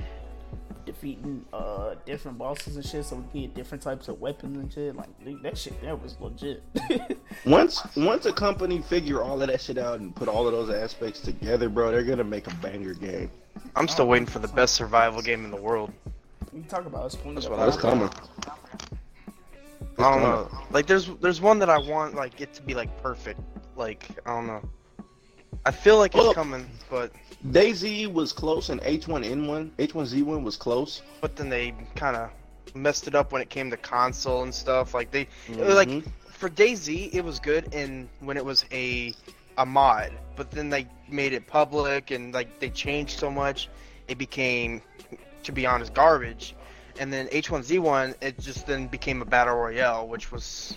Defeating 0.88 1.46
uh 1.54 1.96
different 2.06 2.38
bosses 2.38 2.78
and 2.78 2.86
shit 2.86 3.06
so 3.06 3.18
we 3.18 3.24
could 3.24 3.34
get 3.34 3.54
different 3.56 3.84
types 3.84 4.08
of 4.08 4.20
weapons 4.20 4.58
and 4.58 4.72
shit. 4.72 4.96
Like 4.96 5.10
dude, 5.24 5.44
that 5.44 5.58
shit 5.58 5.80
that 5.82 6.02
was 6.02 6.16
legit. 6.20 6.64
Once 7.46 7.84
once 7.96 8.26
a 8.26 8.32
company 8.34 8.82
figure 8.82 9.22
all 9.22 9.42
of 9.42 9.48
that 9.50 9.62
shit 9.62 9.78
out 9.78 10.00
and 10.00 10.16
put 10.16 10.28
all 10.30 10.48
of 10.48 10.54
those 10.54 10.70
aspects 10.70 11.20
together, 11.20 11.68
bro, 11.70 11.92
they're 11.92 12.04
gonna 12.04 12.24
make 12.24 12.48
a 12.48 12.56
banger 12.56 12.94
game. 12.94 13.30
I'm 13.76 13.88
still 13.88 14.08
waiting 14.08 14.26
for 14.26 14.40
the 14.40 14.48
best 14.48 14.76
survival 14.76 15.22
game 15.22 15.44
in 15.46 15.52
the 15.52 15.62
world. 15.62 15.92
we 16.54 16.62
talk 16.62 16.86
about 16.86 17.12
Splinter 17.12 17.42
That's 17.42 17.50
what 17.50 17.58
Cell. 17.58 17.64
I 17.64 17.66
That's 17.66 17.82
coming. 17.82 18.10
I 20.00 20.12
don't 20.12 20.22
know. 20.22 20.50
Like 20.72 20.88
there's 20.88 21.08
there's 21.22 21.42
one 21.42 21.60
that 21.60 21.70
I 21.70 21.78
want 21.78 22.16
like 22.16 22.40
it 22.40 22.54
to 22.54 22.62
be 22.62 22.74
like 22.74 23.02
perfect. 23.02 23.40
Like 23.76 24.08
I 24.26 24.30
don't 24.36 24.48
know. 24.48 24.62
I 25.66 25.72
feel 25.72 25.98
like 25.98 26.14
it's 26.16 26.24
Well- 26.24 26.34
coming, 26.34 26.70
but 26.90 27.12
DayZ 27.52 28.12
was 28.12 28.34
close 28.34 28.70
and 28.70 28.82
H1N1, 28.82 29.72
H1Z1 29.78 30.44
was 30.44 30.58
close. 30.58 31.02
but 31.22 31.36
then 31.36 31.50
they 31.50 31.74
kind 31.96 32.16
of 32.16 32.30
messed 32.76 33.08
it 33.08 33.16
up 33.16 33.32
when 33.32 33.42
it 33.42 33.50
came 33.50 33.70
to 33.72 33.78
console 33.78 34.44
and 34.44 34.54
stuff. 34.54 34.94
Like 34.94 35.12
they 35.12 35.28
it 35.50 35.60
was 35.60 35.76
like 35.76 35.90
for 36.30 36.50
DayZ 36.50 37.14
it 37.14 37.24
was 37.24 37.40
good 37.40 37.74
and 37.74 38.08
when 38.20 38.38
it 38.38 38.46
was 38.46 38.66
a 38.72 39.14
a 39.58 39.66
mod, 39.66 40.12
but 40.36 40.52
then 40.52 40.70
they 40.70 40.88
made 41.10 41.34
it 41.34 41.48
public 41.48 42.12
and 42.12 42.34
like 42.34 42.60
they 42.60 42.70
changed 42.70 43.18
so 43.20 43.30
much, 43.32 43.70
it 44.08 44.18
became 44.18 44.82
to 45.44 45.52
be 45.52 45.66
honest 45.66 45.94
garbage. 45.94 46.56
And 47.00 47.12
then 47.14 47.28
H1Z1 47.28 48.16
it 48.22 48.40
just 48.40 48.66
then 48.68 48.88
became 48.88 49.22
a 49.22 49.26
battle 49.26 49.56
royale, 49.56 50.08
which 50.08 50.32
was 50.32 50.76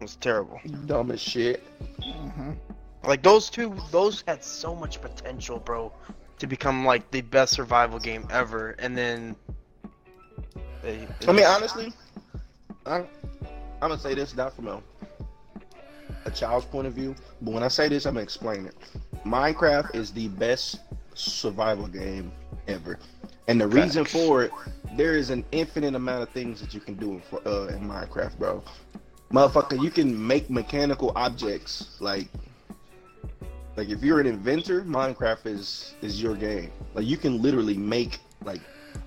was 0.00 0.16
terrible. 0.16 0.60
Dumb 0.86 1.10
as 1.10 1.20
shit. 1.20 1.62
Mhm. 2.00 2.56
Like 3.08 3.22
those 3.22 3.48
two, 3.48 3.74
those 3.90 4.22
had 4.28 4.44
so 4.44 4.74
much 4.74 5.00
potential, 5.00 5.58
bro, 5.58 5.90
to 6.38 6.46
become 6.46 6.84
like 6.84 7.10
the 7.10 7.22
best 7.22 7.54
survival 7.54 7.98
game 7.98 8.28
ever, 8.30 8.76
and 8.78 8.96
then. 8.96 9.34
They, 10.82 11.08
I 11.26 11.32
mean, 11.32 11.46
honestly, 11.46 11.90
I'm, 12.84 13.06
I'm 13.80 13.88
gonna 13.88 13.98
say 13.98 14.12
this 14.12 14.36
not 14.36 14.54
from 14.54 14.68
a, 14.68 14.82
a 16.26 16.30
child's 16.30 16.66
point 16.66 16.86
of 16.86 16.92
view, 16.92 17.16
but 17.40 17.54
when 17.54 17.62
I 17.62 17.68
say 17.68 17.88
this, 17.88 18.04
I'm 18.04 18.12
gonna 18.12 18.24
explain 18.24 18.66
it. 18.66 18.74
Minecraft 19.24 19.94
is 19.94 20.10
the 20.10 20.28
best 20.28 20.80
survival 21.14 21.86
game 21.86 22.30
ever, 22.66 22.98
and 23.46 23.58
the 23.58 23.68
reason 23.68 24.04
for 24.04 24.42
it, 24.42 24.52
there 24.98 25.16
is 25.16 25.30
an 25.30 25.46
infinite 25.50 25.94
amount 25.94 26.24
of 26.24 26.28
things 26.28 26.60
that 26.60 26.74
you 26.74 26.80
can 26.80 26.96
do 26.96 27.22
for, 27.30 27.40
uh, 27.48 27.68
in 27.68 27.88
Minecraft, 27.88 28.38
bro. 28.38 28.62
Motherfucker, 29.32 29.82
you 29.82 29.90
can 29.90 30.26
make 30.26 30.50
mechanical 30.50 31.10
objects 31.16 31.96
like. 32.00 32.28
Like 33.76 33.90
if 33.90 34.02
you're 34.02 34.18
an 34.20 34.26
inventor, 34.26 34.82
Minecraft 34.82 35.46
is 35.46 35.94
is 36.02 36.20
your 36.22 36.34
game. 36.34 36.72
Like 36.94 37.06
you 37.06 37.16
can 37.16 37.40
literally 37.40 37.76
make 37.76 38.18
like 38.44 38.60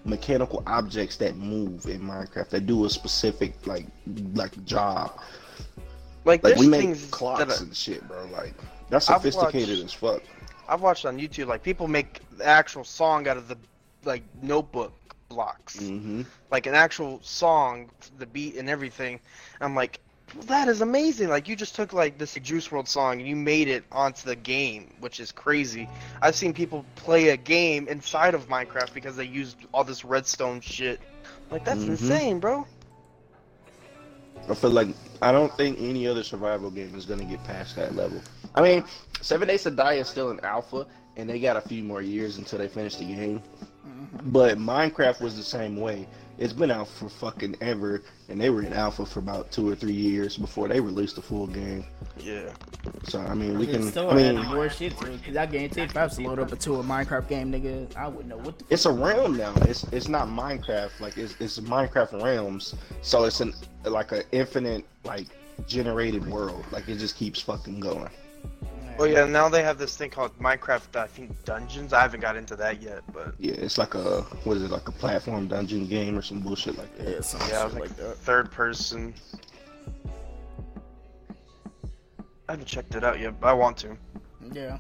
mechanical 0.06 0.64
objects 0.66 1.18
that 1.18 1.36
move 1.36 1.86
in 1.88 2.02
Minecraft 2.02 2.50
that 2.50 2.66
do 2.66 2.86
a 2.86 2.90
specific 2.90 3.68
like 3.68 3.86
like 4.34 4.64
job. 4.66 5.20
like, 6.26 6.44
Like 6.44 6.56
we 6.56 6.68
make 6.68 7.12
clocks 7.12 7.60
I, 7.62 7.64
and 7.66 7.76
shit, 7.76 8.08
bro. 8.08 8.26
Like 8.32 8.54
that's 8.90 9.08
sophisticated 9.08 9.80
watched- 9.80 9.86
as 9.86 9.94
fuck. 9.94 10.22
I've 10.70 10.82
watched 10.82 11.06
on 11.06 11.18
YouTube, 11.20 11.48
like 11.48 11.64
people 11.64 11.88
make 11.90 12.22
the 12.38 12.46
actual 12.46 12.86
song 12.86 13.28
out 13.28 13.36
of 13.36 13.50
the 13.50 13.58
like 14.06 14.24
notebook 14.42 14.94
blocks, 15.28 15.80
hmm 15.80 16.22
like 16.50 16.66
an 16.66 16.76
actual 16.76 17.20
song, 17.24 17.90
the 18.20 18.26
beat 18.26 18.56
and 18.56 18.70
everything. 18.70 19.20
I'm 19.60 19.76
like, 19.76 20.00
well, 20.36 20.46
that 20.46 20.68
is 20.68 20.82
amazing. 20.82 21.30
Like 21.30 21.48
you 21.48 21.56
just 21.56 21.76
took 21.76 21.94
like 21.94 22.18
this 22.18 22.36
Juice 22.36 22.68
WRLD 22.68 22.88
song 22.88 23.20
and 23.20 23.28
you 23.28 23.36
made 23.36 23.68
it 23.68 23.84
onto 23.92 24.28
the 24.28 24.36
game, 24.36 24.94
which 25.00 25.20
is 25.20 25.32
crazy. 25.32 25.90
I've 26.22 26.36
seen 26.36 26.54
people 26.54 26.86
play 26.96 27.30
a 27.30 27.38
game 27.38 27.88
inside 27.88 28.34
of 28.34 28.48
Minecraft 28.48 28.94
because 28.94 29.16
they 29.16 29.26
used 29.26 29.58
all 29.74 29.84
this 29.84 30.06
redstone 30.06 30.62
shit. 30.62 31.02
Like 31.50 31.66
that's 31.66 31.84
Mhm. 31.84 31.90
insane, 31.90 32.40
bro. 32.40 32.66
I 34.50 34.56
feel 34.56 34.72
like 34.72 34.90
I 35.22 35.32
don't 35.32 35.54
think 35.56 35.78
any 35.80 36.08
other 36.08 36.24
survival 36.24 36.72
game 36.72 36.96
is 36.96 37.06
gonna 37.06 37.26
get 37.26 37.44
past 37.44 37.76
that 37.76 37.96
level. 37.96 38.22
I 38.56 38.62
mean, 38.62 38.84
Seven 39.22 39.48
Days 39.48 39.64
to 39.64 39.72
Die 39.72 39.94
is 39.94 40.08
still 40.10 40.30
an 40.32 40.40
alpha, 40.44 40.88
and 41.16 41.30
they 41.30 41.40
got 41.40 41.58
a 41.58 41.62
few 41.62 41.84
more 41.84 42.02
years 42.02 42.38
until 42.38 42.58
they 42.60 42.68
finish 42.68 42.96
the 42.96 43.06
game. 43.06 43.42
But 44.26 44.58
Minecraft 44.58 45.22
was 45.22 45.36
the 45.36 45.44
same 45.44 45.78
way. 45.78 46.08
It's 46.42 46.54
been 46.54 46.72
out 46.72 46.88
for 46.88 47.08
fucking 47.08 47.58
ever, 47.62 48.02
and 48.28 48.42
they 48.42 48.50
were 48.50 48.64
in 48.64 48.74
alpha 48.74 49.06
for 49.06 49.20
about 49.20 49.52
two 49.52 49.70
or 49.70 49.76
three 49.76 49.94
years 49.94 50.38
before 50.38 50.68
they 50.68 50.80
released 50.80 51.18
the 51.18 51.22
full 51.22 51.46
game. 51.46 51.86
Yeah. 52.18 52.52
So 53.04 53.20
I 53.20 53.36
mean, 53.36 53.60
we 53.60 53.68
can. 53.68 53.84
still 53.84 54.10
I 54.10 54.16
mean, 54.16 54.44
more 54.48 54.68
shit 54.68 54.98
to 54.98 55.06
cause 55.06 55.38
I 55.38 55.46
guarantee 55.46 55.82
if 55.82 55.96
I 55.96 56.06
was 56.06 56.16
to 56.16 56.24
load 56.24 56.40
up 56.40 56.52
into 56.52 56.80
a 56.80 56.84
Minecraft 56.84 57.28
game, 57.28 57.52
nigga, 57.52 57.96
I 57.96 58.08
wouldn't 58.08 58.28
know 58.28 58.38
what 58.38 58.58
the. 58.58 58.66
it's 58.72 58.88
a 58.88 58.92
realm 58.92 59.38
now. 59.38 59.54
It's 59.68 59.84
it's 59.94 60.08
not 60.08 60.30
Minecraft 60.30 61.00
like 61.00 61.16
it's 61.16 61.36
it's 61.40 61.60
Minecraft 61.60 62.24
realms. 62.24 62.74
So 63.04 63.26
it's 63.26 63.40
an 63.40 63.54
like 63.84 64.12
an 64.12 64.24
infinite 64.32 64.84
like 65.04 65.28
generated 65.68 66.26
world. 66.26 66.66
Like 66.72 66.90
it 66.90 66.98
just 66.98 67.18
keeps 67.18 67.40
fucking 67.40 67.80
going. 67.80 68.10
Well, 69.02 69.10
yeah. 69.10 69.26
Now 69.26 69.50
they 69.50 69.64
have 69.64 69.78
this 69.78 69.98
thing 69.98 70.10
called 70.12 70.38
Minecraft. 70.40 70.96
I 70.96 71.08
think 71.08 71.44
Dungeons. 71.44 71.92
I 71.92 72.02
haven't 72.02 72.20
got 72.20 72.36
into 72.36 72.56
that 72.58 72.82
yet, 72.82 73.02
but 73.12 73.34
Yeah, 73.40 73.54
it's 73.54 73.78
like 73.78 73.96
a 73.96 74.22
what 74.44 74.58
is 74.58 74.64
it 74.64 74.72
like 74.72 74.88
a 74.88 74.92
platform 74.92 75.48
dungeon 75.48 75.88
game 75.88 76.18
or 76.18 76.22
some 76.22 76.40
bullshit 76.40 76.78
like 76.78 76.96
that. 76.98 77.08
Yeah, 77.08 77.22
some 77.22 77.40
yeah, 77.42 77.48
shit 77.48 77.56
I 77.56 77.64
was 77.66 77.74
like 77.74 77.82
like 77.84 77.96
that. 77.98 78.16
third 78.18 78.52
person. 78.52 79.14
I 82.48 82.54
haven't 82.54 82.68
checked 82.68 82.96
it 82.96 83.04
out 83.04 83.20
yet, 83.20 83.40
but 83.40 83.48
I 83.48 83.54
want 83.54 83.78
to. 83.78 83.98
Yeah. 84.52 84.78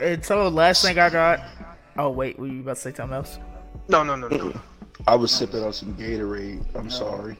And 0.00 0.24
so 0.24 0.48
last 0.48 0.82
thing 0.84 0.98
I 0.98 1.10
got. 1.10 1.40
Oh 1.98 2.08
wait, 2.10 2.38
were 2.38 2.46
you 2.46 2.60
about 2.60 2.76
to 2.76 2.82
say 2.82 2.94
something 2.94 3.14
else? 3.16 3.38
No, 3.88 4.02
no, 4.02 4.16
no, 4.16 4.28
no. 4.28 4.58
I 5.06 5.16
was 5.16 5.32
sipping 5.32 5.62
on 5.62 5.72
some 5.72 5.94
Gatorade. 5.96 6.64
I'm 6.74 6.90
sorry. 6.90 7.36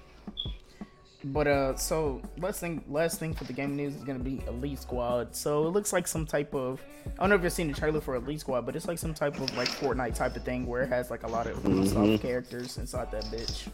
But 1.22 1.46
uh, 1.46 1.76
so 1.76 2.22
last 2.38 2.61
thing, 2.61 2.83
last 2.88 3.18
thing 3.18 3.35
for 3.35 3.44
the 3.44 3.52
game 3.52 3.76
news 3.76 3.94
is 3.94 4.04
gonna 4.04 4.18
be 4.20 4.40
Elite 4.48 4.78
Squad. 4.78 5.37
So 5.37 5.66
it 5.66 5.70
looks 5.70 5.92
like 5.92 6.09
some 6.09 6.24
type 6.24 6.54
of, 6.54 6.80
I 7.06 7.20
don't 7.20 7.28
know 7.28 7.35
if 7.37 7.42
you've 7.42 7.52
seen 7.52 7.68
the 7.68 7.74
trailer 7.78 8.00
for 8.00 8.14
Elite 8.14 8.40
Squad, 8.40 8.64
but 8.64 8.74
it's 8.74 8.88
like 8.88 8.98
some 8.98 9.12
type 9.12 9.38
of 9.38 9.54
like 9.56 9.68
Fortnite 9.68 10.14
type 10.14 10.35
of 10.37 10.44
thing 10.44 10.66
where 10.66 10.83
it 10.83 10.88
has 10.88 11.11
like 11.11 11.22
a 11.24 11.28
lot 11.28 11.46
of 11.46 11.59
Mhm. 11.59 12.20
characters 12.22 12.78
inside 12.78 13.11
that 13.11 13.24
bitch, 13.24 13.68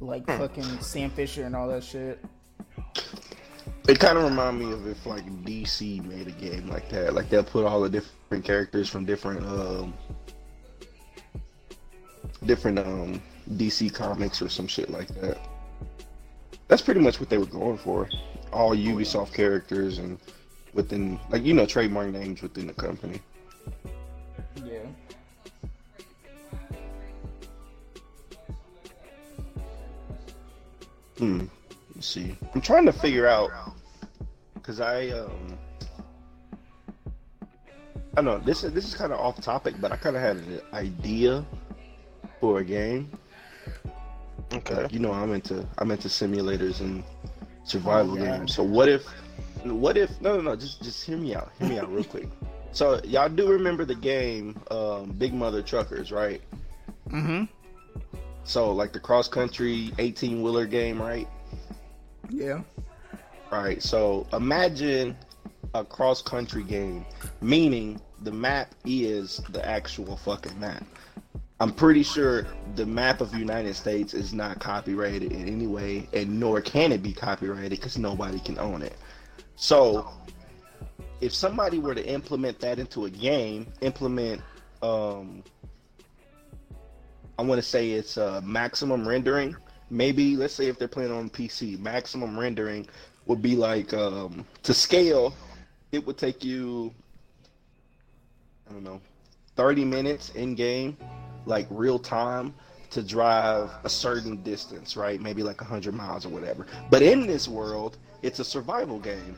like 0.00 0.24
fucking 0.26 0.80
Sam 0.80 1.10
Fisher 1.10 1.44
and 1.44 1.56
all 1.56 1.66
that 1.68 1.82
shit. 1.82 2.24
It 3.88 3.98
kind 3.98 4.16
of 4.18 4.22
remind 4.24 4.60
me 4.60 4.70
of 4.72 4.86
if 4.86 5.06
like 5.06 5.24
DC 5.44 6.00
made 6.04 6.28
a 6.28 6.32
game 6.32 6.68
like 6.68 6.88
that. 6.90 7.14
Like 7.14 7.30
they'll 7.30 7.42
put 7.42 7.64
all 7.66 7.80
the 7.80 7.88
different 7.90 8.44
characters 8.44 8.88
from 8.88 9.04
different 9.04 9.44
um 9.44 9.92
different 12.46 12.78
um 12.78 13.20
DC 13.56 13.92
comics 13.92 14.40
or 14.40 14.48
some 14.48 14.68
shit 14.68 14.88
like 14.90 15.08
that. 15.20 15.38
That's 16.68 16.82
pretty 16.82 17.00
much 17.00 17.18
what 17.18 17.30
they 17.30 17.38
were 17.38 17.46
going 17.46 17.78
for. 17.78 18.08
All 18.52 18.76
Ubisoft 18.76 19.32
characters 19.32 19.98
and 19.98 20.18
within 20.74 21.18
like 21.30 21.44
you 21.44 21.54
know 21.54 21.66
trademark 21.66 22.10
names 22.10 22.42
within 22.42 22.66
the 22.66 22.74
company. 22.74 23.20
Yeah. 24.56 24.86
Hmm. 31.18 31.46
Let's 31.94 32.06
see. 32.06 32.36
I'm 32.54 32.60
trying 32.60 32.86
to 32.86 32.92
figure 32.92 33.26
out 33.26 33.50
because 34.54 34.80
I 34.80 35.08
um 35.08 35.58
I 38.12 38.16
don't 38.16 38.24
know 38.26 38.38
this 38.38 38.62
is 38.62 38.72
this 38.72 38.86
is 38.86 38.94
kind 38.94 39.12
of 39.12 39.18
off 39.18 39.40
topic, 39.40 39.74
but 39.80 39.90
I 39.90 39.96
kind 39.96 40.16
of 40.16 40.22
had 40.22 40.36
an 40.36 40.60
idea 40.74 41.44
for 42.40 42.60
a 42.60 42.64
game. 42.64 43.10
Okay. 44.52 44.82
Like, 44.82 44.92
you 44.92 44.98
know, 44.98 45.12
I'm 45.12 45.32
into 45.32 45.66
I'm 45.78 45.90
into 45.90 46.08
simulators 46.08 46.80
and 46.80 47.02
survival 47.64 48.12
Oh, 48.12 48.24
games. 48.24 48.54
So 48.54 48.62
what 48.62 48.88
if 48.88 49.06
what 49.64 49.96
if 49.96 50.20
no 50.20 50.36
no 50.36 50.40
no 50.40 50.56
just 50.56 50.82
just 50.82 51.04
hear 51.04 51.16
me 51.16 51.34
out. 51.34 51.50
Hear 51.58 51.68
me 51.68 51.78
out 51.78 51.92
real 51.92 52.04
quick. 52.14 52.28
So 52.72 53.00
y'all 53.04 53.28
do 53.28 53.48
remember 53.48 53.84
the 53.84 53.94
game 53.94 54.58
um, 54.70 55.12
Big 55.12 55.32
Mutha 55.32 55.64
Truckers, 55.64 56.12
right? 56.12 56.40
Mm-hmm. 57.08 57.44
So 58.44 58.72
like 58.72 58.92
the 58.92 59.00
cross 59.00 59.28
country 59.28 59.92
18 59.98 60.42
wheeler 60.42 60.66
game, 60.66 61.00
right? 61.00 61.28
Yeah. 62.30 62.62
Right. 63.50 63.82
So 63.82 64.26
imagine 64.32 65.16
a 65.74 65.84
cross 65.84 66.22
country 66.22 66.62
game, 66.62 67.04
meaning 67.40 68.00
the 68.22 68.32
map 68.32 68.74
is 68.84 69.40
the 69.50 69.64
actual 69.66 70.16
fucking 70.16 70.58
map. 70.58 70.84
I'm 71.60 71.72
pretty 71.72 72.04
sure 72.04 72.46
the 72.76 72.86
map 72.86 73.20
of 73.20 73.32
the 73.32 73.38
United 73.38 73.74
States 73.74 74.14
is 74.14 74.32
not 74.32 74.60
copyrighted 74.60 75.32
in 75.32 75.48
any 75.48 75.66
way, 75.66 76.08
and 76.12 76.38
nor 76.38 76.60
can 76.60 76.92
it 76.92 77.02
be 77.02 77.12
copyrighted 77.12 77.70
because 77.70 77.98
nobody 77.98 78.38
can 78.38 78.58
own 78.60 78.82
it. 78.82 78.96
So, 79.56 80.08
if 81.20 81.34
somebody 81.34 81.80
were 81.80 81.96
to 81.96 82.06
implement 82.06 82.60
that 82.60 82.78
into 82.78 83.06
a 83.06 83.10
game, 83.10 83.66
implement, 83.80 84.40
um, 84.82 85.42
I 87.40 87.42
want 87.42 87.60
to 87.60 87.68
say 87.68 87.90
it's 87.90 88.16
uh, 88.16 88.40
maximum 88.44 89.06
rendering. 89.06 89.56
Maybe 89.90 90.36
let's 90.36 90.54
say 90.54 90.68
if 90.68 90.78
they're 90.78 90.86
playing 90.86 91.10
on 91.10 91.28
PC, 91.28 91.76
maximum 91.80 92.38
rendering 92.38 92.86
would 93.26 93.42
be 93.42 93.56
like 93.56 93.92
um, 93.92 94.46
to 94.62 94.72
scale. 94.72 95.34
It 95.90 96.06
would 96.06 96.18
take 96.18 96.44
you, 96.44 96.94
I 98.68 98.74
don't 98.74 98.84
know, 98.84 99.00
30 99.56 99.84
minutes 99.84 100.28
in 100.30 100.54
game, 100.54 100.96
like 101.48 101.66
real 101.70 101.98
time, 101.98 102.54
to 102.90 103.02
drive 103.02 103.70
a 103.84 103.88
certain 103.88 104.42
distance, 104.42 104.96
right? 104.96 105.20
Maybe 105.20 105.42
like 105.42 105.60
100 105.60 105.94
miles 105.94 106.24
or 106.24 106.30
whatever. 106.30 106.66
But 106.90 107.02
in 107.02 107.26
this 107.26 107.48
world, 107.48 107.98
it's 108.22 108.38
a 108.38 108.44
survival 108.44 108.98
game. 108.98 109.36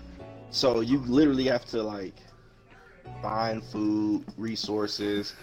So 0.51 0.81
you 0.81 0.99
literally 0.99 1.45
have 1.45 1.65
to 1.67 1.83
like 1.83 2.15
find 3.23 3.63
food, 3.63 4.25
resources, 4.37 5.35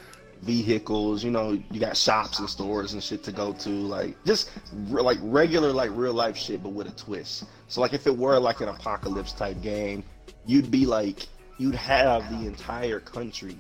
vehicles. 0.41 1.23
You 1.23 1.31
know, 1.31 1.61
you 1.71 1.79
got 1.79 1.97
shops 1.97 2.39
and 2.39 2.49
stores 2.49 2.93
and 2.93 3.03
shit 3.03 3.23
to 3.23 3.31
go 3.31 3.53
to. 3.53 3.69
Like 3.69 4.23
just 4.25 4.51
re- 4.87 5.01
like 5.01 5.19
regular 5.21 5.71
like 5.71 5.91
real 5.93 6.13
life 6.13 6.37
shit, 6.37 6.63
but 6.63 6.69
with 6.69 6.87
a 6.87 6.91
twist. 6.91 7.45
So 7.67 7.81
like 7.81 7.93
if 7.93 8.07
it 8.07 8.15
were 8.15 8.39
like 8.39 8.61
an 8.61 8.69
apocalypse 8.69 9.33
type 9.33 9.61
game, 9.61 10.03
you'd 10.45 10.71
be 10.71 10.85
like 10.85 11.27
you'd 11.57 11.75
have 11.75 12.29
the 12.29 12.45
entire 12.47 12.99
country 12.99 13.57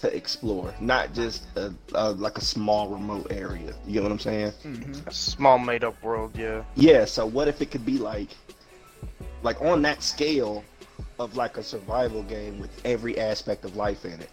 to 0.00 0.14
explore, 0.14 0.74
not 0.80 1.14
just 1.14 1.46
a, 1.56 1.72
a, 1.94 2.12
like 2.12 2.36
a 2.38 2.42
small 2.42 2.88
remote 2.88 3.28
area. 3.30 3.74
You 3.86 3.94
get 3.94 4.02
what 4.02 4.12
I'm 4.12 4.18
saying? 4.18 4.52
Mm-hmm. 4.64 5.08
A 5.08 5.12
small 5.12 5.58
made 5.58 5.84
up 5.84 6.00
world, 6.02 6.36
yeah. 6.36 6.64
Yeah, 6.74 7.04
so 7.04 7.26
what 7.26 7.48
if 7.48 7.62
it 7.62 7.70
could 7.70 7.86
be 7.86 7.98
like 7.98 8.30
like 9.42 9.60
on 9.60 9.82
that 9.82 10.02
scale 10.02 10.64
of 11.18 11.36
like 11.36 11.56
a 11.56 11.62
survival 11.62 12.22
game 12.24 12.58
with 12.58 12.70
every 12.84 13.18
aspect 13.18 13.64
of 13.64 13.76
life 13.76 14.04
in 14.04 14.20
it. 14.20 14.30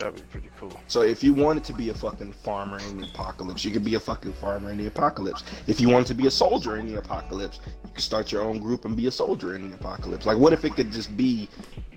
That'd 0.00 0.14
be 0.16 0.22
pretty 0.22 0.50
cool. 0.58 0.72
So 0.88 1.02
if 1.02 1.22
you 1.22 1.34
wanted 1.34 1.62
to 1.64 1.72
be 1.74 1.90
a 1.90 1.94
fucking 1.94 2.32
farmer 2.32 2.78
in 2.78 3.00
the 3.02 3.06
apocalypse, 3.06 3.64
you 3.64 3.70
could 3.70 3.84
be 3.84 3.94
a 3.96 4.00
fucking 4.00 4.32
farmer 4.32 4.70
in 4.70 4.78
the 4.78 4.86
apocalypse. 4.86 5.44
If 5.66 5.78
you 5.80 5.88
wanted 5.90 6.06
to 6.08 6.14
be 6.14 6.26
a 6.26 6.30
soldier 6.30 6.78
in 6.78 6.90
the 6.90 6.98
apocalypse, 6.98 7.60
you 7.84 7.90
could 7.92 8.02
start 8.02 8.32
your 8.32 8.42
own 8.42 8.58
group 8.60 8.86
and 8.86 8.96
be 8.96 9.06
a 9.08 9.10
soldier 9.10 9.54
in 9.56 9.70
the 9.70 9.76
apocalypse. 9.76 10.24
Like 10.26 10.38
what 10.38 10.52
if 10.54 10.64
it 10.64 10.74
could 10.74 10.90
just 10.90 11.14
be 11.18 11.48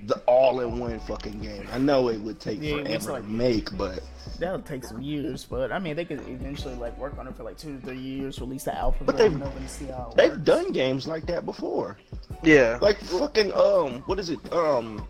the 0.05 0.17
all-in-one 0.27 0.99
fucking 0.99 1.39
game? 1.39 1.65
I 1.71 1.77
know 1.77 2.09
it 2.09 2.19
would 2.19 2.41
take 2.41 2.61
Yeah, 2.61 2.83
forever 2.83 3.11
like- 3.13 3.23
to 3.23 3.29
make, 3.29 3.77
but 3.77 4.03
That'll 4.39 4.59
take 4.61 4.83
some 4.83 5.01
years, 5.01 5.45
but 5.45 5.71
I 5.71 5.79
mean, 5.79 5.95
they 5.95 6.03
could 6.05 6.19
eventually 6.27 6.75
like 6.75 6.97
work 6.97 7.17
on 7.17 7.27
it 7.27 7.35
for 7.37 7.43
like 7.43 7.57
two 7.57 7.77
to 7.79 7.85
three 7.85 7.99
years, 7.99 8.39
release 8.41 8.63
the 8.63 8.77
alpha 8.77 9.03
But 9.05 9.15
they've- 9.15 9.33
of 9.33 9.41
it 9.41 9.55
and 9.55 9.69
see 9.69 9.85
how 9.85 10.09
it 10.11 10.17
they've 10.17 10.31
works. 10.31 10.43
done 10.43 10.71
games 10.73 11.07
like 11.07 11.25
that 11.27 11.45
before. 11.45 11.97
Yeah. 12.43 12.79
Like 12.81 12.97
fucking 12.99 13.53
um, 13.53 14.01
what 14.07 14.19
is 14.19 14.29
it? 14.29 14.39
Um, 14.51 15.07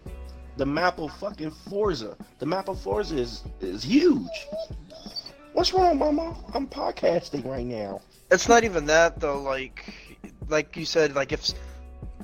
the 0.58 0.66
map 0.66 1.00
of 1.00 1.12
fucking 1.18 1.52
Forza. 1.70 2.18
The 2.39 2.46
map 2.46 2.70
of 2.70 2.80
Forza 2.80 3.18
is 3.18 3.44
is 3.62 3.84
huge. 3.84 4.48
What's 5.54 5.74
wrong, 5.74 5.98
Mama? 5.98 6.36
I'm 6.54 6.68
podcasting 6.68 7.46
right 7.46 7.66
now. 7.66 8.02
It's 8.32 8.48
not 8.48 8.63
even 8.63 8.86
that 8.88 9.20
though. 9.20 9.42
Like, 9.42 9.94
like 10.48 10.76
you 10.76 10.86
said, 10.86 11.16
like 11.16 11.32
if 11.32 11.52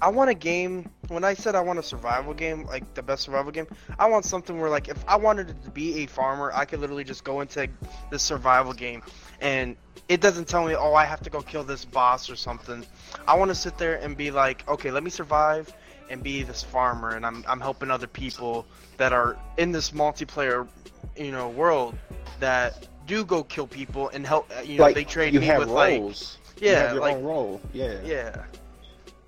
I 0.02 0.10
want 0.10 0.30
a 0.30 0.34
game, 0.34 0.90
when 1.10 1.24
I 1.24 1.34
said 1.34 1.56
I 1.56 1.62
want 1.62 1.78
a 1.80 1.84
survival 1.84 2.34
game, 2.34 2.66
like 2.66 2.94
the 2.94 3.04
best 3.04 3.24
survival 3.24 3.52
game, 3.52 3.68
I 3.98 4.08
want 4.08 4.26
something 4.26 4.60
where 4.60 4.70
like 4.70 4.88
if 4.88 5.04
I 5.08 5.16
wanted 5.16 5.62
to 5.64 5.70
be 5.72 6.04
a 6.04 6.06
farmer, 6.06 6.52
I 6.54 6.66
could 6.66 6.80
literally 6.80 7.04
just 7.04 7.24
go 7.24 7.42
into 7.42 7.68
this 8.10 8.24
survival 8.24 8.74
game, 8.74 9.04
and 9.42 9.76
it 10.08 10.22
doesn't 10.22 10.48
tell 10.48 10.66
me, 10.66 10.76
oh, 10.76 10.94
I 10.96 11.06
have 11.06 11.22
to 11.22 11.30
go 11.30 11.42
kill 11.42 11.64
this 11.64 11.86
boss 11.86 12.30
or 12.30 12.36
something. 12.36 12.86
I 13.28 13.36
want 13.36 13.50
to 13.50 13.56
sit 13.56 13.78
there 13.78 13.96
and 13.96 14.18
be 14.18 14.32
like, 14.32 14.68
okay, 14.68 14.90
let 14.90 15.04
me 15.04 15.10
survive 15.10 15.72
and 16.10 16.24
be 16.24 16.44
this 16.44 16.64
farmer, 16.64 17.12
and 17.16 17.26
I'm 17.26 17.44
I'm 17.48 17.60
helping 17.60 17.92
other 17.92 18.08
people 18.08 18.66
that 18.98 19.14
are 19.14 19.38
in 19.58 19.72
this 19.72 19.92
multiplayer, 19.92 20.68
you 21.16 21.32
know, 21.32 21.50
world 21.50 21.96
that 22.40 22.88
do 23.06 23.24
go 23.26 23.44
kill 23.44 23.68
people 23.68 24.10
and 24.10 24.26
help. 24.26 24.50
uh, 24.58 24.62
You 24.62 24.78
know, 24.78 24.84
like 24.84 24.96
they 24.96 25.04
trade 25.06 25.34
you 25.34 25.40
me 25.40 25.46
have 25.48 25.60
with 25.60 25.70
like 25.70 26.00
roles. 26.00 26.38
you 26.60 26.70
yeah, 26.70 26.92
your 26.94 27.02
like 27.02 27.16
role. 27.22 27.62
Yeah. 27.74 28.00
yeah. 28.04 28.46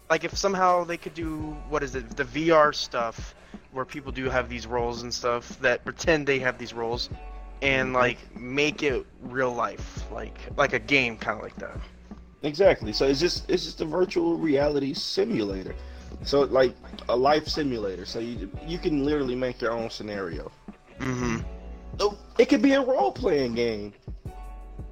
Like 0.09 0.23
if 0.23 0.35
somehow 0.37 0.83
they 0.83 0.97
could 0.97 1.13
do 1.13 1.37
what 1.69 1.83
is 1.83 1.95
it, 1.95 2.15
the 2.17 2.25
VR 2.25 2.73
stuff 2.73 3.35
where 3.71 3.85
people 3.85 4.11
do 4.11 4.29
have 4.29 4.49
these 4.49 4.67
roles 4.67 5.03
and 5.03 5.13
stuff 5.13 5.57
that 5.59 5.83
pretend 5.85 6.27
they 6.27 6.39
have 6.39 6.57
these 6.57 6.73
roles 6.73 7.09
and 7.61 7.93
like 7.93 8.17
make 8.35 8.83
it 8.83 9.05
real 9.21 9.53
life, 9.53 10.11
like 10.11 10.37
like 10.57 10.73
a 10.73 10.79
game 10.79 11.17
kind 11.17 11.37
of 11.37 11.43
like 11.43 11.55
that. 11.57 11.77
Exactly. 12.43 12.91
So 12.93 13.05
it's 13.07 13.19
just 13.19 13.49
it's 13.49 13.63
just 13.63 13.81
a 13.81 13.85
virtual 13.85 14.37
reality 14.37 14.93
simulator. 14.93 15.75
So 16.23 16.41
like 16.41 16.73
a 17.09 17.15
life 17.15 17.47
simulator. 17.47 18.05
So 18.05 18.19
you 18.19 18.49
you 18.65 18.77
can 18.77 19.03
literally 19.05 19.35
make 19.35 19.61
your 19.61 19.71
own 19.71 19.89
scenario. 19.89 20.51
Mhm. 20.99 21.43
Oh, 21.99 22.17
It 22.37 22.45
could 22.49 22.61
be 22.61 22.73
a 22.73 22.81
role 22.81 23.11
playing 23.11 23.55
game. 23.55 23.93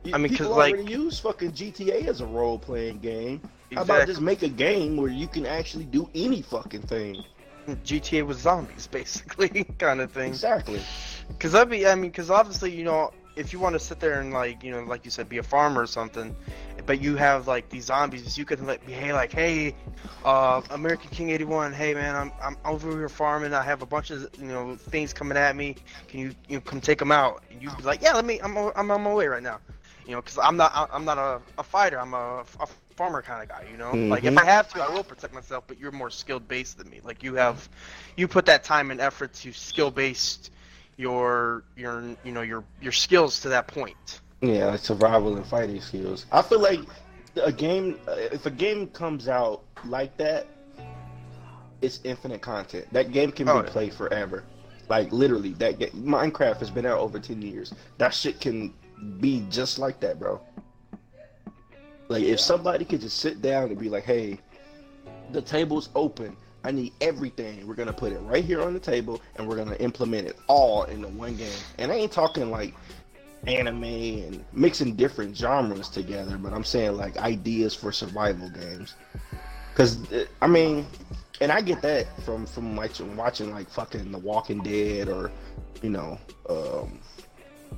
You- 0.03 0.13
I 0.13 0.17
mean, 0.17 0.29
people 0.32 0.51
like- 0.55 0.73
already 0.73 0.91
use 0.91 1.19
fucking 1.19 1.51
GTA 1.51 2.08
as 2.08 2.21
a 2.21 2.25
role 2.25 2.58
playing 2.60 2.99
game. 2.99 3.41
Exactly. 3.71 3.75
How 3.75 3.82
about 3.84 4.08
just 4.08 4.21
make 4.21 4.41
a 4.43 4.49
game 4.49 4.97
where 4.97 5.10
you 5.12 5.27
can 5.27 5.45
actually 5.45 5.86
do 5.86 6.10
any 6.15 6.41
fucking 6.41 6.82
thing? 6.84 7.23
GTA 7.86 8.25
with 8.25 8.39
zombies 8.39 8.88
basically 8.91 9.63
kind 9.77 10.01
of 10.01 10.12
thing. 10.12 10.29
Exactly. 10.29 10.82
Cuz 11.39 11.51
that'd 11.51 11.69
be 11.69 11.86
I 11.88 11.95
mean 11.95 12.12
cuz 12.12 12.29
obviously, 12.32 12.71
you 12.71 12.84
know, 12.84 13.12
if 13.39 13.54
you 13.54 13.60
want 13.60 13.73
to 13.75 13.80
sit 13.80 13.99
there 13.99 14.21
and 14.21 14.34
like, 14.34 14.63
you 14.63 14.71
know, 14.71 14.82
like 14.84 15.06
you 15.06 15.12
said 15.12 15.30
be 15.30 15.38
a 15.39 15.43
farmer 15.43 15.82
or 15.82 15.88
something, 15.88 16.36
but 16.86 17.02
you 17.02 17.15
have 17.17 17.47
like 17.47 17.69
these 17.69 17.86
zombies, 17.86 18.38
you 18.38 18.45
could 18.45 18.60
like 18.62 18.86
be 18.86 18.93
hey 18.93 19.13
like, 19.13 19.32
"Hey, 19.32 19.75
uh 20.25 20.62
American 20.71 21.10
King 21.12 21.30
81, 21.32 21.73
hey 21.73 21.93
man, 21.93 22.15
I'm 22.15 22.32
I'm 22.41 22.58
over 22.65 22.91
here 22.91 23.10
farming. 23.10 23.54
I 23.54 23.63
have 23.63 23.82
a 23.82 23.86
bunch 23.86 24.12
of, 24.12 24.28
you 24.38 24.47
know, 24.47 24.75
things 24.75 25.13
coming 25.13 25.38
at 25.38 25.56
me. 25.56 25.75
Can 26.08 26.19
you 26.19 26.36
you 26.47 26.58
know, 26.58 26.62
come 26.62 26.82
take 26.82 26.99
them 26.99 27.12
out?" 27.12 27.43
And 27.49 27.62
you'd 27.62 27.78
be 27.78 27.84
like, 27.84 28.02
"Yeah, 28.02 28.13
let 28.13 28.25
me 28.25 28.39
I'm 28.41 28.58
I'm 28.58 28.91
on 28.91 29.02
my 29.04 29.13
way 29.13 29.28
right 29.28 29.43
now." 29.43 29.60
You 30.06 30.13
know, 30.15 30.21
cuz 30.21 30.38
I'm 30.41 30.58
not 30.58 30.89
I'm 30.91 31.06
not 31.06 31.17
a, 31.17 31.41
a 31.58 31.63
fighter. 31.63 31.99
I'm 31.99 32.13
a, 32.13 32.45
a 32.60 32.67
farmer 32.95 33.21
kind 33.21 33.41
of 33.43 33.49
guy, 33.49 33.65
you 33.71 33.78
know? 33.78 33.99
Like 34.10 34.25
if. 34.25 34.38
I 34.38 34.45
have 34.45 34.69
to, 34.73 34.84
I 34.84 34.89
will 34.89 35.04
protect 35.04 35.34
myself, 35.34 35.65
but 35.67 35.80
you're 35.80 35.91
more 35.91 36.10
skill 36.10 36.39
based 36.39 36.78
than 36.78 36.89
me. 36.89 36.99
Like 37.04 37.23
you 37.23 37.36
have 37.36 37.69
you 38.15 38.28
put 38.28 38.45
that 38.45 38.63
time 38.63 38.91
and 38.91 38.99
effort 38.99 39.34
to 39.34 39.52
skill 39.54 39.91
based 39.91 40.52
your 40.99 41.63
your 41.77 42.03
you 42.25 42.31
know 42.33 42.41
your 42.41 42.63
your 42.81 42.91
skills 42.91 43.39
to 43.39 43.49
that 43.49 43.67
point. 43.67 44.19
Yeah, 44.41 44.65
like 44.65 44.81
survival 44.81 45.38
and 45.38 45.45
fighting 45.45 45.79
skills. 45.81 46.25
I 46.31 46.41
feel 46.41 46.59
like 46.59 46.81
a 47.41 47.51
game, 47.51 47.97
uh, 48.07 48.12
if 48.31 48.45
a 48.45 48.51
game 48.51 48.88
comes 48.88 49.27
out 49.29 49.63
like 49.85 50.15
that, 50.17 50.45
it's 51.81 52.01
infinite 52.03 52.41
content. 52.41 52.85
That 52.91 53.12
game 53.13 53.31
can 53.31 53.47
Oh, 53.47 53.62
be 53.62 53.65
yeah. 53.67 53.71
played 53.71 53.93
forever. 53.93 54.43
Like 54.89 55.12
literally, 55.13 55.53
that 55.53 55.79
game, 55.79 55.91
Minecraft 55.95 56.57
has 56.57 56.69
been 56.69 56.85
out 56.85 56.99
over 56.99 57.17
ten 57.19 57.41
years. 57.41 57.73
That 57.97 58.13
shit 58.13 58.41
can 58.41 58.73
be 59.21 59.45
just 59.49 59.79
like 59.79 60.01
that, 60.01 60.19
bro. 60.19 60.41
Like 62.09 62.23
if 62.23 62.39
somebody 62.41 62.83
could 62.83 62.99
just 63.01 63.19
sit 63.19 63.41
down 63.41 63.69
and 63.69 63.77
be 63.79 63.88
like, 63.88 64.03
"Hey, 64.03 64.39
the 65.31 65.41
table's 65.41 65.89
open. 65.95 66.35
I 66.63 66.72
need 66.72 66.93
everything. 67.02 67.65
We're 67.67 67.76
gonna 67.76 67.93
put 67.93 68.12
it 68.12 68.19
right 68.19 68.43
here 68.43 68.62
on 68.62 68.74
the 68.74 68.80
table, 68.80 69.22
and 69.36 69.48
we're 69.48 69.56
gonna 69.56 69.76
implement 69.76 70.28
it 70.28 70.38
all 70.48 70.84
in 70.84 71.02
the 71.02 71.08
one 71.08 71.36
game." 71.36 71.52
And 71.78 71.91
I 71.91 71.95
ain't 71.95 72.12
talking 72.12 72.52
like 72.52 72.74
anime 73.48 73.84
and 73.84 74.45
mixing 74.54 74.95
different 74.95 75.36
genres 75.36 75.89
together. 75.89 76.38
But 76.38 76.54
I'm 76.54 76.63
saying 76.63 76.98
like 76.98 77.17
ideas 77.17 77.74
for 77.74 77.91
survival 77.91 78.50
games. 78.50 78.95
Cause 79.76 79.98
I 80.41 80.48
mean, 80.48 80.86
and 81.41 81.52
I 81.52 81.62
get 81.62 81.82
that 81.82 82.08
from 82.24 82.45
from 82.45 82.76
watching 82.76 83.15
watching 83.15 83.52
like 83.52 83.69
fucking 83.69 84.12
The 84.12 84.17
Walking 84.17 84.62
Dead 84.62 85.08
or 85.08 85.32
you 85.82 85.89
know 85.89 86.19
um, 86.50 87.00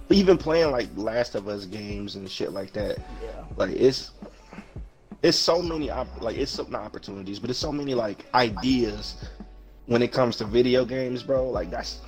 even 0.09 0.37
playing 0.37 0.71
like 0.71 0.89
Last 0.95 1.35
of 1.35 1.47
Us 1.47 1.65
games 1.65 2.15
and 2.15 2.29
shit 2.29 2.51
like 2.51 2.73
that. 2.73 2.97
Yeah. 3.23 3.43
Like 3.55 3.71
it's 3.71 4.11
it's 5.23 5.37
so 5.37 5.61
many 5.61 5.91
like 6.19 6.37
it's 6.37 6.51
some 6.51 6.71
not 6.71 6.83
opportunities, 6.83 7.39
but 7.39 7.49
it's 7.49 7.59
so 7.59 7.71
many 7.71 7.93
like 7.93 8.25
ideas 8.33 9.15
when 9.85 10.01
it 10.01 10.11
comes 10.11 10.37
to 10.37 10.45
video 10.45 10.85
games, 10.85 11.23
bro. 11.23 11.49
Like 11.49 11.69
that's 11.69 11.99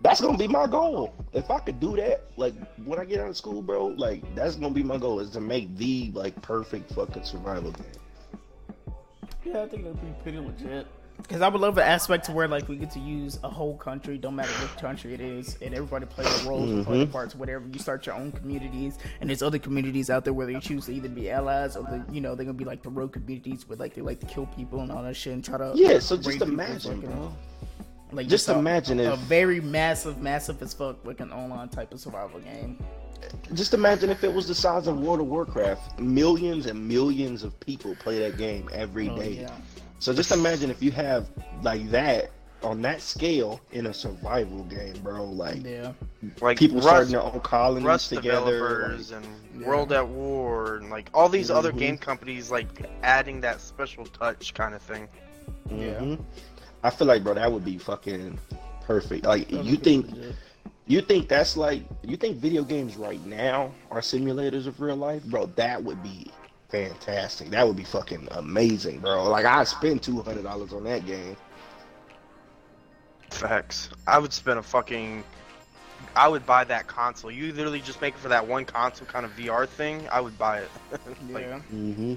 that's 0.00 0.20
gonna 0.20 0.38
be 0.38 0.48
my 0.48 0.66
goal. 0.66 1.14
If 1.32 1.50
I 1.50 1.60
could 1.60 1.80
do 1.80 1.96
that, 1.96 2.24
like 2.36 2.54
when 2.84 2.98
I 2.98 3.04
get 3.04 3.20
out 3.20 3.28
of 3.28 3.36
school, 3.36 3.62
bro, 3.62 3.86
like 3.86 4.22
that's 4.34 4.56
gonna 4.56 4.74
be 4.74 4.82
my 4.82 4.96
goal 4.98 5.20
is 5.20 5.30
to 5.30 5.40
make 5.40 5.76
the 5.76 6.10
like 6.14 6.40
perfect 6.42 6.92
fucking 6.92 7.24
survival 7.24 7.72
game. 7.72 7.86
Yeah, 9.44 9.62
I 9.62 9.68
think 9.68 9.84
that'd 9.84 10.00
be 10.00 10.22
pretty 10.22 10.38
legit. 10.38 10.86
Because 11.18 11.42
I 11.42 11.48
would 11.48 11.60
love 11.60 11.76
an 11.78 11.84
aspect 11.84 12.24
to 12.26 12.32
where 12.32 12.48
like 12.48 12.68
we 12.68 12.76
get 12.76 12.90
to 12.92 13.00
use 13.00 13.38
a 13.42 13.48
whole 13.48 13.76
country, 13.76 14.16
don't 14.18 14.36
matter 14.36 14.52
what 14.62 14.78
country 14.80 15.14
it 15.14 15.20
is, 15.20 15.58
and 15.60 15.74
everybody 15.74 16.06
play 16.06 16.24
their 16.24 16.48
roles, 16.48 16.70
and 16.70 16.86
play 16.86 16.98
their 16.98 17.06
mm-hmm. 17.06 17.12
parts, 17.12 17.34
whatever. 17.34 17.66
You 17.70 17.78
start 17.78 18.06
your 18.06 18.14
own 18.14 18.32
communities, 18.32 18.98
and 19.20 19.28
there's 19.28 19.42
other 19.42 19.58
communities 19.58 20.10
out 20.10 20.24
there 20.24 20.32
where 20.32 20.46
they 20.46 20.58
choose 20.60 20.86
to 20.86 20.94
either 20.94 21.08
be 21.08 21.30
allies 21.30 21.76
or 21.76 21.82
the 21.82 22.04
you 22.10 22.20
know 22.20 22.34
they're 22.34 22.46
gonna 22.46 22.56
be 22.56 22.64
like 22.64 22.82
the 22.82 22.90
rogue 22.90 23.12
communities 23.12 23.68
where 23.68 23.76
like 23.76 23.94
they 23.94 24.00
like 24.00 24.20
to 24.20 24.26
kill 24.26 24.46
people 24.46 24.80
and 24.80 24.92
all 24.92 25.02
that 25.02 25.16
shit 25.16 25.32
and 25.32 25.44
try 25.44 25.58
to 25.58 25.72
Yeah, 25.74 25.98
so 25.98 26.16
just 26.16 26.40
imagine, 26.40 27.00
bro. 27.00 27.32
Like 28.12 28.26
Just 28.28 28.48
a- 28.48 28.58
imagine 28.58 29.00
a 29.00 29.14
if- 29.14 29.18
very 29.20 29.60
massive, 29.60 30.18
massive 30.22 30.62
as 30.62 30.72
fuck 30.72 31.04
like 31.04 31.20
an 31.20 31.32
online 31.32 31.68
type 31.68 31.92
of 31.92 32.00
survival 32.00 32.40
game. 32.40 32.82
Just 33.52 33.74
imagine 33.74 34.10
if 34.10 34.22
it 34.22 34.32
was 34.32 34.46
the 34.46 34.54
size 34.54 34.86
of 34.86 35.00
World 35.00 35.20
of 35.20 35.26
Warcraft. 35.26 35.98
Millions 35.98 36.66
and 36.66 36.86
millions 36.88 37.42
of 37.42 37.58
people 37.60 37.94
play 37.96 38.18
that 38.20 38.38
game 38.38 38.68
every 38.72 39.10
Oh, 39.10 39.16
day. 39.16 39.30
yeah. 39.40 39.50
So 39.98 40.12
just 40.14 40.30
imagine 40.32 40.70
if 40.70 40.82
you 40.82 40.90
have 40.92 41.28
like 41.62 41.88
that 41.90 42.30
on 42.62 42.82
that 42.82 43.00
scale 43.00 43.60
in 43.72 43.86
a 43.86 43.94
survival 43.94 44.64
game, 44.64 44.94
bro. 45.02 45.24
Like 45.24 45.64
Yeah. 45.64 45.92
Like 46.40 46.58
people 46.58 46.76
Rust, 46.78 46.88
starting 46.88 47.12
their 47.12 47.22
own 47.22 47.40
colonies 47.40 47.84
Rust 47.86 48.08
together. 48.10 48.52
developers 48.52 49.12
like- 49.12 49.22
and 49.24 49.60
Yeah. 49.62 49.68
World 49.68 49.92
at 49.92 50.06
War 50.08 50.76
and 50.76 50.90
like 50.90 51.08
all 51.14 51.28
these 51.28 51.50
other 51.50 51.72
Mhm. 51.72 51.78
game 51.78 51.98
companies 51.98 52.50
like 52.50 52.86
adding 53.02 53.40
that 53.42 53.60
special 53.60 54.06
touch 54.06 54.54
kind 54.54 54.74
of 54.74 54.82
thing. 54.82 55.08
Yeah. 55.70 55.98
Mhm. 56.00 56.20
I 56.82 56.90
feel 56.90 57.06
like, 57.08 57.24
bro, 57.24 57.34
that 57.34 57.50
would 57.50 57.64
be 57.64 57.76
fucking 57.78 58.38
perfect. 58.86 59.24
Like, 59.24 59.48
That'd 59.50 59.66
you 59.66 59.76
think 59.76 60.10
legit. 60.10 60.34
you 60.86 61.00
think 61.00 61.28
that's 61.28 61.56
like 61.56 61.82
you 62.02 62.16
think 62.16 62.38
video 62.38 62.62
games 62.62 62.96
right 62.96 63.24
now 63.26 63.72
are 63.90 64.00
simulators 64.00 64.66
of 64.66 64.80
real 64.80 64.96
life, 64.96 65.24
bro? 65.24 65.46
That 65.56 65.82
would 65.82 66.02
be 66.02 66.30
fantastic. 66.68 67.50
That 67.50 67.66
would 67.66 67.76
be 67.76 67.84
fucking 67.84 68.28
amazing, 68.32 69.00
bro. 69.00 69.28
Like, 69.28 69.44
I 69.44 69.64
spend 69.64 70.02
two 70.02 70.20
hundred 70.22 70.42
dollars 70.44 70.72
on 70.72 70.84
that 70.84 71.06
game. 71.06 71.36
Facts. 73.30 73.90
I 74.06 74.18
would 74.18 74.32
spend 74.32 74.58
a 74.58 74.62
fucking. 74.62 75.24
I 76.14 76.28
would 76.28 76.46
buy 76.46 76.64
that 76.64 76.86
console. 76.86 77.30
You 77.30 77.52
literally 77.52 77.80
just 77.80 78.00
make 78.00 78.14
it 78.14 78.20
for 78.20 78.28
that 78.28 78.46
one 78.46 78.64
console 78.64 79.06
kind 79.06 79.24
of 79.26 79.32
VR 79.36 79.66
thing. 79.68 80.06
I 80.10 80.20
would 80.20 80.38
buy 80.38 80.60
it. 80.60 80.70
like, 81.30 81.44
Yeah. 81.44 81.60
Mm-hmm. 81.72 82.14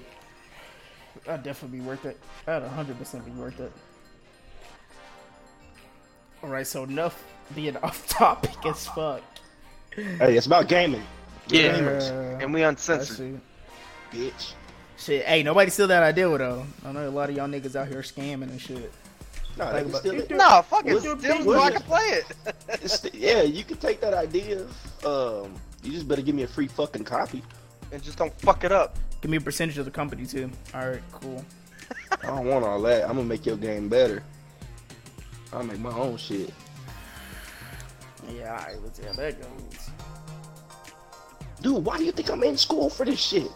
That'd 1.25 1.43
definitely 1.43 1.79
be 1.79 1.85
worth 1.85 2.05
it. 2.05 2.19
That'd 2.45 2.69
100% 2.69 3.25
be 3.25 3.31
worth 3.31 3.59
it. 3.59 3.71
Alright, 6.43 6.67
so 6.67 6.83
enough 6.83 7.23
being 7.53 7.77
off 7.83 8.07
topic 8.07 8.65
as 8.65 8.87
fuck. 8.87 9.21
Hey, 9.95 10.37
it's 10.37 10.45
about 10.45 10.67
gaming, 10.67 11.03
Yeah. 11.47 11.75
Uh, 11.75 12.39
and 12.41 12.53
we 12.53 12.63
I 12.63 12.69
uncensored. 12.69 13.41
See. 14.11 14.17
bitch. 14.29 14.53
Shit, 14.97 15.25
hey, 15.25 15.41
nobody 15.43 15.71
steal 15.71 15.87
that 15.87 16.03
idea 16.03 16.27
though. 16.37 16.65
I 16.85 16.91
know 16.91 17.07
a 17.07 17.09
lot 17.09 17.29
of 17.29 17.35
y'all 17.35 17.47
niggas 17.47 17.75
out 17.75 17.87
here 17.87 18.01
scamming 18.01 18.43
and 18.43 18.61
shit. 18.61 18.91
No, 19.57 19.65
Like, 19.65 19.85
they 19.85 19.91
but- 19.91 19.99
steal 19.99 20.13
it. 20.21 20.29
No, 20.31 20.61
fuck 20.61 20.85
it. 20.85 20.93
What's- 20.93 21.01
Steal 21.01 21.13
it 21.41 21.45
what's- 21.45 21.59
so 21.59 21.59
I 21.61 21.71
can 21.71 21.81
play 21.81 22.21
it. 23.09 23.13
Yeah, 23.13 23.41
you 23.41 23.63
can 23.63 23.77
take 23.77 23.99
that 24.01 24.13
idea. 24.13 24.61
Um, 25.05 25.55
you 25.83 25.91
just 25.91 26.07
better 26.07 26.21
give 26.21 26.35
me 26.35 26.43
a 26.43 26.47
free 26.47 26.67
fucking 26.67 27.03
copy. 27.03 27.43
and 27.91 28.01
just 28.01 28.17
don't 28.17 28.33
fuck 28.39 28.63
it 28.63 28.71
up. 28.71 28.97
Give 29.19 29.29
me 29.29 29.35
a 29.37 29.41
percentage 29.41 29.77
of 29.77 29.83
the 29.85 29.91
company 29.91 30.25
too. 30.25 30.49
Alright, 30.73 31.01
cool. 31.11 31.43
I 32.23 32.27
don't 32.27 32.45
want 32.45 32.63
all 32.63 32.81
that. 32.83 33.01
I'm 33.03 33.15
gonna 33.17 33.23
make 33.23 33.45
your 33.45 33.57
game 33.57 33.89
better. 33.89 34.23
I'll 35.51 35.63
make 35.63 35.79
my 35.79 35.91
own 35.91 36.15
shit. 36.15 36.53
Yeah, 38.33 38.51
alright, 38.51 38.81
let's 38.81 38.97
see 38.99 39.05
how 39.05 39.11
that 39.13 39.41
goes. 39.41 39.89
Dude, 41.61 41.83
why 41.83 41.97
do 41.97 42.05
you 42.05 42.11
think 42.13 42.29
I'm 42.31 42.41
in 42.43 42.55
school 42.57 42.89
for 42.89 43.05
this 43.05 43.19
shit? 43.19 43.51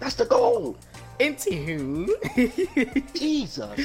That's 0.00 0.14
the 0.14 0.24
goal. 0.26 0.76
Anywho. 1.20 2.06
Jesus. 3.14 3.80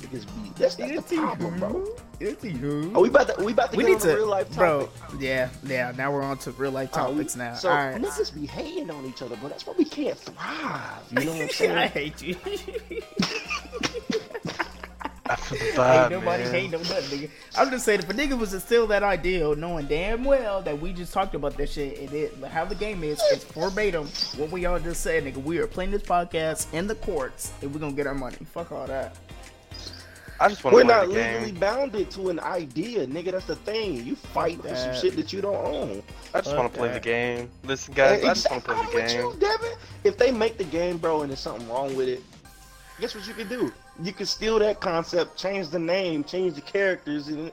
Niggas 0.00 0.26
be- 0.26 0.52
That's, 0.58 0.74
that's 0.76 1.08
the 1.10 1.16
problem, 1.16 1.58
bro. 1.58 1.86
Anywho. 2.20 2.94
Are 2.94 3.00
we 3.00 3.08
about 3.08 3.28
to 3.36 3.42
we 3.44 3.52
about 3.52 3.70
to 3.72 3.76
we 3.78 3.84
get 3.84 3.92
need 3.92 4.00
to, 4.00 4.14
real 4.14 4.26
life 4.28 4.54
bro. 4.54 4.88
Yeah, 5.18 5.48
yeah. 5.64 5.92
Now 5.96 6.12
we're 6.12 6.22
on 6.22 6.36
to 6.38 6.50
real 6.52 6.72
life 6.72 6.90
Oh, 6.92 6.96
topics 7.08 7.36
now. 7.36 7.54
So 7.54 7.70
All 7.70 7.76
right. 7.76 8.00
niggas 8.00 8.34
be 8.34 8.46
hating 8.46 8.90
on 8.90 9.06
each 9.06 9.22
other, 9.22 9.36
but 9.40 9.48
that's 9.48 9.66
why 9.66 9.72
we 9.78 9.84
can't 9.86 10.18
thrive. 10.18 11.02
You 11.10 11.24
know 11.24 11.32
what 11.32 11.42
I'm 11.42 11.48
saying? 11.50 11.72
I 11.72 11.86
hate 11.88 12.22
you. 12.22 12.36
After 15.26 15.56
the 15.56 15.64
Ain't 15.68 16.10
nobody 16.10 16.42
man. 16.44 16.52
hate 16.52 16.70
no 16.70 16.78
nothing, 16.78 17.18
nigga. 17.18 17.30
I'm 17.56 17.70
just 17.70 17.84
saying, 17.86 18.00
if 18.00 18.10
a 18.10 18.12
nigga 18.12 18.38
was 18.38 18.50
to 18.50 18.60
steal 18.60 18.86
that 18.88 19.02
idea, 19.02 19.54
knowing 19.54 19.86
damn 19.86 20.22
well 20.24 20.60
that 20.62 20.78
we 20.78 20.92
just 20.92 21.12
talked 21.14 21.34
about 21.34 21.56
that 21.56 21.70
shit, 21.70 21.98
and 21.98 22.12
it, 22.12 22.34
how 22.44 22.64
the 22.66 22.74
game 22.74 23.02
is, 23.02 23.22
it's 23.32 23.44
verbatim 23.44 24.06
what 24.36 24.50
we 24.50 24.66
all 24.66 24.78
just 24.78 25.00
said, 25.02 25.24
nigga. 25.24 25.42
We 25.42 25.58
are 25.58 25.66
playing 25.66 25.92
this 25.92 26.02
podcast 26.02 26.72
in 26.74 26.86
the 26.86 26.94
courts, 26.96 27.52
and 27.62 27.72
we're 27.72 27.80
gonna 27.80 27.92
get 27.94 28.06
our 28.06 28.14
money. 28.14 28.36
Fuck 28.52 28.70
all 28.72 28.86
that. 28.86 29.16
I 30.40 30.48
just 30.48 30.64
want 30.64 30.76
to 30.76 30.82
play 30.84 30.84
the 30.84 30.88
game 30.88 30.88
We're 30.88 30.94
not 30.94 31.06
the 31.06 31.14
legally 31.30 31.50
game. 31.52 31.60
bounded 31.60 32.10
to 32.10 32.28
an 32.28 32.40
idea, 32.40 33.06
nigga. 33.06 33.30
That's 33.32 33.46
the 33.46 33.54
thing. 33.56 34.04
You 34.04 34.16
fight 34.16 34.60
for 34.60 34.68
some 34.74 34.88
that. 34.88 34.96
shit 35.00 35.16
that 35.16 35.32
you 35.32 35.40
don't 35.40 35.54
own. 35.56 36.02
I 36.34 36.40
just 36.40 36.56
want 36.56 36.70
to 36.72 36.78
play 36.78 36.92
the 36.92 37.00
game. 37.00 37.48
Listen, 37.62 37.94
guys, 37.94 38.22
I 38.24 38.34
just 38.34 38.50
want 38.50 38.64
to 38.64 38.72
play 38.74 38.84
the 38.84 39.06
game. 39.08 39.20
you, 39.24 39.36
Devin. 39.38 39.70
If 40.02 40.18
they 40.18 40.32
make 40.32 40.58
the 40.58 40.64
game, 40.64 40.98
bro, 40.98 41.22
and 41.22 41.30
there's 41.30 41.40
something 41.40 41.66
wrong 41.68 41.94
with 41.96 42.08
it, 42.08 42.20
guess 43.00 43.14
what 43.14 43.26
you 43.28 43.32
can 43.34 43.48
do? 43.48 43.72
You 44.02 44.12
can 44.12 44.26
steal 44.26 44.58
that 44.58 44.80
concept, 44.80 45.36
change 45.38 45.68
the 45.68 45.78
name, 45.78 46.24
change 46.24 46.54
the 46.54 46.60
characters, 46.60 47.28
and 47.28 47.52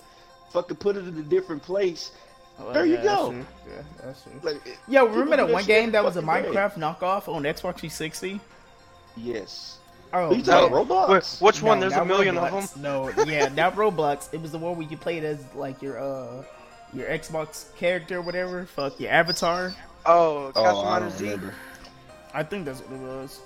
fucking 0.52 0.78
put 0.78 0.96
it 0.98 1.08
in 1.08 1.18
a 1.20 1.24
different 1.24 1.62
place. 1.62 2.12
Well, 2.60 2.74
There 2.74 2.86
you 2.86 2.96
yeah, 2.96 3.02
that's 3.04 3.16
go. 3.22 3.30
true. 3.32 3.46
Yeah, 3.68 3.82
that's 4.04 4.24
true. 4.24 4.32
Like, 4.44 4.68
it- 4.68 4.78
Yo, 4.88 5.06
remember 5.06 5.38
that 5.38 5.50
one 5.50 5.64
game 5.66 5.92
that 5.92 6.04
was 6.04 6.18
a 6.18 6.22
fucking 6.22 6.52
day. 6.52 6.58
Minecraft 6.58 6.74
knockoff 6.76 7.28
on 7.34 7.44
Xbox 7.44 7.78
360? 7.80 8.40
Yes. 9.18 9.78
Oh, 10.14 10.30
Are 10.30 10.34
you 10.34 10.42
talking 10.44 10.72
No. 10.74 10.84
Roblox? 10.84 11.10
Wait, 11.10 11.46
which 11.46 11.62
one? 11.62 11.80
No, 11.80 11.88
There's 11.90 12.02
a 12.02 12.06
million 12.06 12.36
Roblox. 12.36 12.64
of 12.64 12.74
them. 12.74 12.82
No, 12.82 13.10
yeah, 13.26 13.48
not 13.50 13.76
Roblox. 13.76 14.34
It 14.34 14.42
was 14.42 14.52
the 14.52 14.58
one 14.58 14.76
where 14.78 14.88
you 14.88 14.98
played 14.98 15.24
as 15.24 15.44
like 15.56 15.82
your 15.82 16.00
uh 16.00 16.44
your 16.94 17.08
Xbox 17.08 17.74
character 17.78 18.18
or 18.18 18.22
whatever. 18.22 18.66
Fuck 18.66 19.00
your 19.00 19.10
avatar. 19.12 19.74
Oh, 20.06 20.52
Oh, 20.56 20.86
I 20.86 21.00
don't 21.00 21.18
remember. 21.22 21.54
I 22.34 22.44
think 22.44 22.66
that's 22.66 22.82
what 22.82 22.92
it 22.94 23.00
was. 23.00 23.40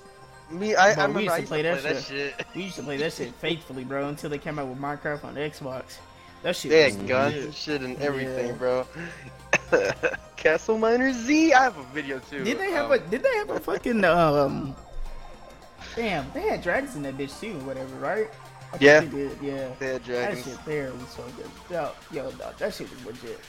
Me, 0.50 0.76
I, 0.76 0.94
Bro, 0.94 1.04
I 1.04 1.06
we 1.08 1.22
used 1.24 1.32
I 1.32 1.36
to 1.36 1.40
used 1.40 1.48
play 1.50 1.62
to 1.62 1.68
that 1.68 1.80
play 1.80 1.92
that 1.94 2.02
shit. 2.04 2.46
We 2.54 2.62
used 2.62 2.76
to 2.76 2.82
play 2.82 2.96
that 2.98 3.12
shit 3.12 3.34
faithfully, 3.34 3.84
bro, 3.84 4.08
until 4.08 4.30
they 4.30 4.38
came 4.38 4.58
out 4.58 4.68
with 4.68 4.78
Minecraft 4.78 5.24
on 5.24 5.34
Xbox. 5.34 5.96
That 6.42 6.54
shit. 6.54 6.70
They 6.70 6.84
was 6.86 6.96
had 6.96 7.08
guns 7.08 7.34
and 7.44 7.54
shit 7.54 7.80
and 7.82 8.00
everything, 8.00 8.48
Yeah. 8.48 8.52
bro. 8.52 8.86
Castle 10.36 10.78
Miner 10.78 11.12
Z. 11.12 11.52
I 11.52 11.62
have 11.64 11.76
a 11.76 11.82
video 11.92 12.20
too. 12.20 12.44
Did 12.44 12.58
they 12.58 12.70
have 12.70 12.86
Um, 12.86 12.92
a? 12.92 12.98
Did 12.98 13.22
they 13.22 13.34
have 13.36 13.50
a 13.50 13.58
fucking 13.58 14.04
um? 14.04 14.76
Damn, 15.96 16.30
they 16.32 16.42
had 16.42 16.62
dragons 16.62 16.94
in 16.94 17.02
that 17.02 17.16
bitch 17.16 17.40
too, 17.40 17.54
whatever, 17.60 17.94
right? 17.96 18.28
I 18.72 18.76
Yeah. 18.80 19.00
they 19.00 19.06
did, 19.06 19.38
yeah. 19.42 19.68
They 19.78 19.86
had 19.94 20.04
dragons. 20.04 20.44
That 20.44 20.50
shit 20.50 20.64
there 20.66 20.92
was 20.92 21.08
so 21.08 21.24
good. 21.36 21.50
Yo, 21.70 21.90
yo, 22.12 22.30
no, 22.38 22.52
that 22.58 22.74
shit 22.74 22.88
was 22.90 23.04
legit. 23.04 23.40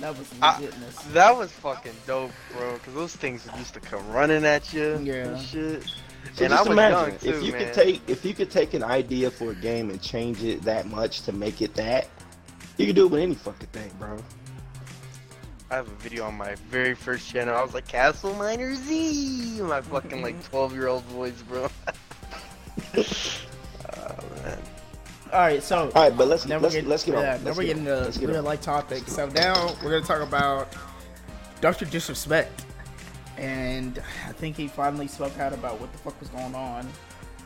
That 0.00 0.16
was 0.16 0.32
I- 0.40 0.66
That 1.12 1.36
was 1.36 1.52
fucking 1.52 1.92
dope, 2.06 2.30
bro. 2.56 2.78
Cause 2.78 2.94
those 2.94 3.14
things 3.14 3.46
used 3.58 3.74
to 3.74 3.80
come 3.80 4.08
running 4.10 4.46
at 4.46 4.72
you. 4.72 4.98
Yeah. 5.02 5.14
And 5.28 5.40
shit. 5.40 5.84
So 6.34 6.44
and 6.44 6.54
I 6.54 6.58
just 6.58 6.68
was 6.68 6.74
imagine 6.78 7.10
young 7.10 7.18
too, 7.18 7.28
if 7.30 7.42
you 7.42 7.52
man. 7.52 7.64
could 7.64 7.74
take 7.74 8.08
if 8.08 8.24
you 8.24 8.34
could 8.34 8.50
take 8.50 8.74
an 8.74 8.82
idea 8.84 9.30
for 9.30 9.50
a 9.50 9.54
game 9.54 9.90
and 9.90 10.00
change 10.00 10.42
it 10.44 10.62
that 10.62 10.86
much 10.86 11.22
to 11.22 11.32
make 11.32 11.60
it 11.62 11.74
that, 11.74 12.08
you 12.76 12.86
could 12.86 12.96
do 12.96 13.06
it 13.06 13.10
with 13.10 13.20
any 13.20 13.34
fucking 13.34 13.68
thing, 13.68 13.90
bro. 13.98 14.16
I 15.70 15.76
have 15.76 15.86
a 15.88 15.94
video 15.96 16.24
on 16.24 16.34
my 16.36 16.54
very 16.68 16.94
first 16.94 17.28
channel. 17.30 17.54
I 17.56 17.62
was 17.62 17.74
like 17.74 17.86
Castle 17.86 18.34
Miner 18.34 18.74
Z. 18.74 19.60
My 19.62 19.80
fucking 19.80 20.22
like 20.22 20.42
12 20.50 20.72
year 20.74 20.88
old 20.88 21.04
voice, 21.04 21.40
bro. 21.42 21.68
oh 22.96 23.02
man. 24.44 24.58
All 25.32 25.38
right, 25.38 25.62
so 25.62 25.90
All 25.94 26.02
right, 26.02 26.16
but 26.16 26.26
let's 26.26 26.44
let's 26.46 26.62
we're 26.62 26.70
getting, 26.70 26.88
let's 26.88 27.04
get 27.04 27.14
on. 27.14 27.22
yeah, 27.22 27.32
Let's 27.32 27.44
now 27.44 27.50
we're 27.52 27.62
get 27.62 27.66
getting 27.76 27.88
on. 27.88 27.98
to 27.98 28.04
Let's 28.04 28.18
get 28.18 28.28
real 28.28 28.38
on. 28.38 28.44
life 28.44 28.62
topic. 28.62 29.06
So 29.06 29.28
now 29.28 29.74
we're 29.82 29.90
gonna 29.92 30.04
talk 30.04 30.22
about 30.26 30.74
Doctor 31.60 31.84
Disrespect, 31.84 32.64
and 33.40 34.02
I 34.28 34.32
think 34.32 34.56
he 34.56 34.68
finally 34.68 35.08
spoke 35.08 35.38
out 35.38 35.54
about 35.54 35.80
what 35.80 35.90
the 35.92 35.98
fuck 35.98 36.18
was 36.20 36.28
going 36.28 36.54
on. 36.54 36.86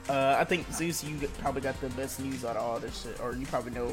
Uh, 0.09 0.37
I 0.39 0.45
think 0.45 0.71
Zeus, 0.73 1.05
you 1.05 1.17
probably 1.39 1.63
got 1.63 1.81
the 1.81 1.89
best 1.91 2.21
news 2.21 2.45
out 2.45 2.57
of 2.57 2.63
all 2.63 2.79
this 2.81 3.03
shit, 3.03 3.19
or 3.21 3.35
you 3.35 3.47
probably 3.47 3.73
know. 3.73 3.87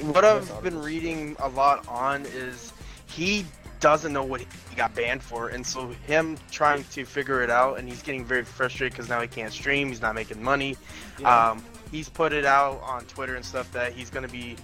What 0.00 0.24
I've 0.24 0.62
been 0.62 0.80
reading 0.80 1.36
a 1.40 1.48
lot 1.48 1.86
on 1.88 2.24
is 2.26 2.72
he 3.06 3.44
doesn't 3.80 4.12
know 4.12 4.22
what 4.22 4.40
he 4.40 4.76
got 4.76 4.94
banned 4.94 5.22
for, 5.22 5.48
and 5.48 5.66
so 5.66 5.88
him 6.06 6.38
trying 6.50 6.84
to 6.84 7.04
figure 7.04 7.42
it 7.42 7.50
out, 7.50 7.78
and 7.78 7.88
he's 7.88 8.00
getting 8.00 8.24
very 8.24 8.44
frustrated 8.44 8.92
because 8.92 9.08
now 9.08 9.20
he 9.20 9.28
can't 9.28 9.52
stream, 9.52 9.88
he's 9.88 10.00
not 10.00 10.14
making 10.14 10.42
money. 10.42 10.76
Yeah. 11.18 11.50
Um, 11.50 11.64
he's 11.90 12.08
put 12.08 12.32
it 12.32 12.44
out 12.44 12.80
on 12.82 13.04
Twitter 13.04 13.34
and 13.34 13.44
stuff 13.44 13.70
that 13.72 13.92
he's 13.92 14.08
going 14.08 14.26
to 14.26 14.32
be 14.32 14.56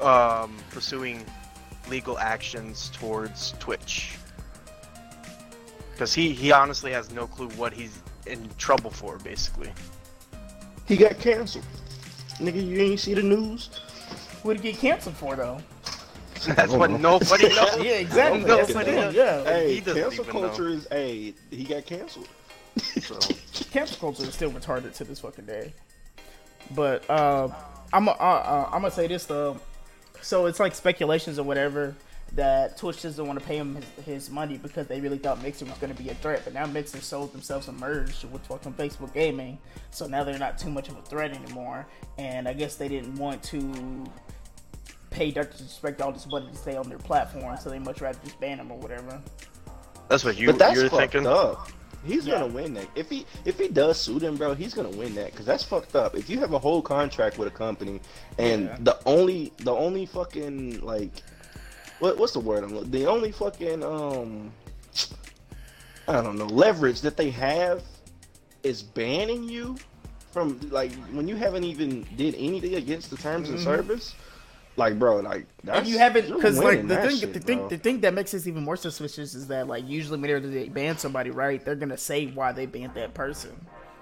um, 0.00 0.56
pursuing 0.70 1.24
legal 1.90 2.16
actions 2.18 2.90
towards 2.94 3.54
Twitch 3.58 4.16
because 6.02 6.14
he 6.14 6.32
he 6.32 6.50
honestly 6.50 6.90
has 6.90 7.12
no 7.12 7.28
clue 7.28 7.48
what 7.50 7.72
he's 7.72 8.02
in 8.26 8.50
trouble 8.58 8.90
for, 8.90 9.18
basically. 9.18 9.72
He 10.84 10.96
got 10.96 11.16
canceled. 11.20 11.64
Nigga, 12.38 12.66
you 12.66 12.80
ain't 12.80 12.98
see 12.98 13.14
the 13.14 13.22
news? 13.22 13.68
What 14.42 14.56
did 14.56 14.64
he 14.64 14.72
get 14.72 14.80
canceled 14.80 15.14
for 15.14 15.36
though? 15.36 15.60
That's 16.56 16.72
what 16.72 16.90
nobody 16.90 17.48
knows. 17.54 17.84
Yeah, 17.84 17.92
exactly. 17.92 18.40
No, 18.40 18.56
That's 18.56 18.72
the 18.72 18.74
nobody 18.80 18.96
knows. 18.96 19.14
yeah. 19.14 19.44
Hey, 19.44 19.74
he 19.74 19.80
cancel 19.80 20.12
even 20.12 20.26
know. 20.26 20.32
culture 20.32 20.68
is 20.70 20.88
a 20.90 21.32
he 21.50 21.64
got 21.64 21.86
canceled. 21.86 22.28
So, 23.02 23.18
cancel 23.70 23.98
culture 23.98 24.24
is 24.24 24.34
still 24.34 24.50
retarded 24.50 24.94
to 24.94 25.04
this 25.04 25.20
fucking 25.20 25.44
day. 25.44 25.72
But 26.74 27.08
uh, 27.08 27.48
I'm 27.92 28.08
uh, 28.08 28.12
uh, 28.12 28.70
I'm 28.72 28.80
gonna 28.82 28.90
say 28.90 29.06
this 29.06 29.26
though. 29.26 29.60
So 30.20 30.46
it's 30.46 30.58
like 30.58 30.74
speculations 30.74 31.38
or 31.38 31.44
whatever 31.44 31.94
that 32.34 32.76
Twitch 32.78 33.02
doesn't 33.02 33.26
want 33.26 33.38
to 33.38 33.44
pay 33.44 33.56
him 33.58 33.74
his, 33.76 34.04
his 34.06 34.30
money 34.30 34.56
because 34.56 34.86
they 34.86 35.00
really 35.00 35.18
thought 35.18 35.42
Mixer 35.42 35.64
was 35.66 35.76
going 35.78 35.94
to 35.94 36.02
be 36.02 36.08
a 36.10 36.14
threat. 36.14 36.42
But 36.44 36.54
now 36.54 36.64
Mixer 36.66 37.00
sold 37.00 37.32
themselves 37.32 37.68
a 37.68 37.72
merge 37.72 38.24
with 38.24 38.46
fucking 38.46 38.72
Facebook 38.74 39.12
Gaming, 39.12 39.58
so 39.90 40.06
now 40.06 40.24
they're 40.24 40.38
not 40.38 40.58
too 40.58 40.70
much 40.70 40.88
of 40.88 40.96
a 40.96 41.02
threat 41.02 41.32
anymore. 41.32 41.86
And 42.18 42.48
I 42.48 42.54
guess 42.54 42.76
they 42.76 42.88
didn't 42.88 43.16
want 43.16 43.42
to 43.44 44.04
pay 45.10 45.30
Dr. 45.30 45.50
Disrespect 45.52 46.00
all 46.00 46.12
this 46.12 46.26
money 46.26 46.46
to 46.50 46.56
stay 46.56 46.76
on 46.76 46.88
their 46.88 46.98
platform, 46.98 47.56
so 47.58 47.68
they 47.68 47.78
much 47.78 48.00
rather 48.00 48.18
just 48.24 48.40
ban 48.40 48.58
him 48.58 48.70
or 48.72 48.78
whatever. 48.78 49.20
that's 50.08 50.24
what 50.24 50.36
you 50.38 50.46
but 50.48 50.58
that's 50.58 50.74
you're 50.76 50.88
thinking. 50.88 51.26
up. 51.26 51.68
He's 52.04 52.26
Yeah. 52.26 52.40
gonna 52.40 52.52
win 52.52 52.74
that. 52.74 52.88
If 52.96 53.08
he 53.10 53.24
if 53.44 53.58
he 53.58 53.68
does 53.68 54.00
sue 54.00 54.18
them, 54.18 54.36
bro, 54.36 54.54
he's 54.54 54.74
gonna 54.74 54.88
win 54.90 55.14
that 55.14 55.30
because 55.30 55.46
that's 55.46 55.62
fucked 55.62 55.94
up. 55.94 56.16
If 56.16 56.28
you 56.28 56.40
have 56.40 56.52
a 56.52 56.58
whole 56.58 56.82
contract 56.82 57.38
with 57.38 57.46
a 57.46 57.50
company 57.52 58.00
and 58.38 58.64
Yeah. 58.64 58.76
the 58.80 58.98
only 59.06 59.52
the 59.58 59.70
only 59.72 60.06
fucking 60.06 60.80
like 60.80 61.22
what 62.02 62.18
what's 62.18 62.32
the 62.32 62.40
word 62.40 62.64
I'm 62.64 62.90
the 62.90 63.06
only 63.06 63.30
fucking 63.30 63.82
um 63.84 64.50
I 66.08 66.20
don't 66.20 66.36
know 66.36 66.46
leverage 66.46 67.00
that 67.02 67.16
they 67.16 67.30
have 67.30 67.82
is 68.64 68.82
banning 68.82 69.44
you 69.44 69.76
from 70.32 70.58
like 70.70 70.92
when 71.12 71.28
you 71.28 71.36
haven't 71.36 71.62
even 71.64 72.04
did 72.16 72.34
anything 72.34 72.74
against 72.74 73.10
the 73.10 73.16
terms 73.16 73.48
Mhm. 73.48 73.54
of 73.54 73.60
service. 73.60 74.14
Like, 74.74 74.98
bro, 74.98 75.16
like 75.20 75.44
that's, 75.62 75.80
and 75.80 75.86
you 75.86 75.98
haven't 75.98 76.32
because 76.32 76.58
like 76.58 76.88
the 76.88 76.96
thing, 76.96 77.16
shit, 77.18 77.34
the 77.34 77.40
thing, 77.40 77.58
bro. 77.58 77.68
the 77.68 77.76
thing 77.76 78.00
that 78.00 78.14
makes 78.14 78.32
this 78.32 78.46
even 78.46 78.62
more 78.64 78.76
suspicious 78.76 79.34
is 79.34 79.46
that 79.48 79.68
like 79.68 79.86
usually 79.86 80.18
whenever 80.18 80.46
they 80.46 80.68
ban 80.70 80.96
somebody, 80.96 81.28
right, 81.30 81.62
they're 81.62 81.74
gonna 81.76 81.98
say 81.98 82.26
why 82.28 82.52
they 82.52 82.64
banned 82.64 82.94
that 82.94 83.12
person. 83.12 83.52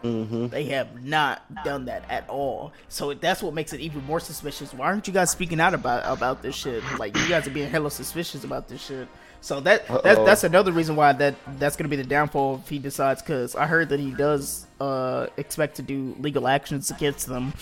Mhm. 0.03 0.51
They 0.51 0.65
have 0.65 1.05
not 1.05 1.43
done 1.65 1.85
that 1.87 2.05
at 2.09 2.29
all. 2.29 2.73
So 2.89 3.13
that's 3.15 3.43
what 3.43 3.55
makes 3.55 3.73
it 3.73 3.81
even 3.81 4.05
more 4.05 4.21
suspicious. 4.21 4.73
Why 4.73 4.87
aren't 4.87 5.07
you 5.07 5.13
guys 5.13 5.31
speaking 5.31 5.61
out 5.61 5.75
about 5.75 6.03
about 6.05 6.43
this 6.43 6.55
shit? 6.55 6.83
Like 6.99 7.17
you 7.17 7.29
guys 7.29 7.47
are 7.47 7.51
being 7.51 7.71
hella 7.71 7.91
suspicious 7.91 8.45
about 8.45 8.69
this 8.69 8.81
shit. 8.85 9.09
So 9.43 9.61
that 9.61 9.87
that 10.05 10.25
that's 10.25 10.45
another 10.45 10.73
reason 10.73 10.97
why 10.97 11.13
that 11.15 11.35
that's 11.59 11.77
gonna 11.77 11.89
be 11.89 11.97
the 11.97 12.05
downfall 12.05 12.61
if 12.63 12.69
he 12.69 12.79
decides. 12.79 13.23
Because 13.23 13.55
I 13.55 13.67
heard 13.67 13.89
that 13.91 14.01
he 14.01 14.11
does 14.11 14.67
uh 14.81 15.27
expect 15.37 15.77
to 15.77 15.83
do 15.83 16.15
legal 16.19 16.49
actions 16.49 16.91
against 16.91 17.27
them 17.27 17.53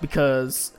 because 0.00 0.72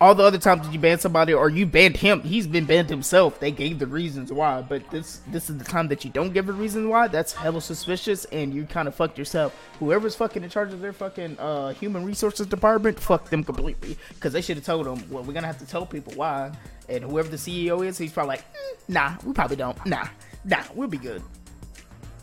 all 0.00 0.14
the 0.14 0.22
other 0.22 0.38
times 0.38 0.66
that 0.66 0.72
you 0.72 0.78
ban 0.78 0.98
somebody 0.98 1.34
or 1.34 1.50
you 1.50 1.66
banned 1.66 1.96
him, 1.96 2.22
he's 2.22 2.46
been 2.46 2.64
banned 2.64 2.88
himself. 2.88 3.38
They 3.38 3.50
gave 3.50 3.78
the 3.78 3.86
reasons 3.86 4.32
why, 4.32 4.62
but 4.62 4.88
this 4.90 5.20
this 5.28 5.50
is 5.50 5.58
the 5.58 5.64
time 5.64 5.88
that 5.88 6.04
you 6.04 6.10
don't 6.10 6.32
give 6.32 6.48
a 6.48 6.52
reason 6.52 6.88
why. 6.88 7.08
That's 7.08 7.34
hella 7.34 7.60
suspicious, 7.60 8.24
and 8.26 8.54
you 8.54 8.64
kind 8.64 8.88
of 8.88 8.94
fucked 8.94 9.18
yourself. 9.18 9.54
Whoever's 9.78 10.14
fucking 10.14 10.42
in 10.42 10.48
charge 10.48 10.72
of 10.72 10.80
their 10.80 10.94
fucking 10.94 11.38
uh, 11.38 11.74
human 11.74 12.04
resources 12.06 12.46
department, 12.46 12.98
fuck 12.98 13.28
them 13.28 13.44
completely, 13.44 13.98
because 14.14 14.32
they 14.32 14.40
should 14.40 14.56
have 14.56 14.64
told 14.64 14.86
them. 14.86 15.04
Well, 15.10 15.22
we're 15.22 15.34
gonna 15.34 15.46
have 15.46 15.58
to 15.58 15.66
tell 15.66 15.84
people 15.84 16.14
why, 16.14 16.50
and 16.88 17.04
whoever 17.04 17.28
the 17.28 17.36
CEO 17.36 17.86
is, 17.86 17.98
he's 17.98 18.12
probably 18.12 18.36
like, 18.36 18.44
"Mm, 18.52 18.88
nah, 18.88 19.16
we 19.24 19.34
probably 19.34 19.56
don't. 19.56 19.84
Nah, 19.84 20.08
nah, 20.44 20.62
we'll 20.74 20.88
be 20.88 20.98
good. 20.98 21.22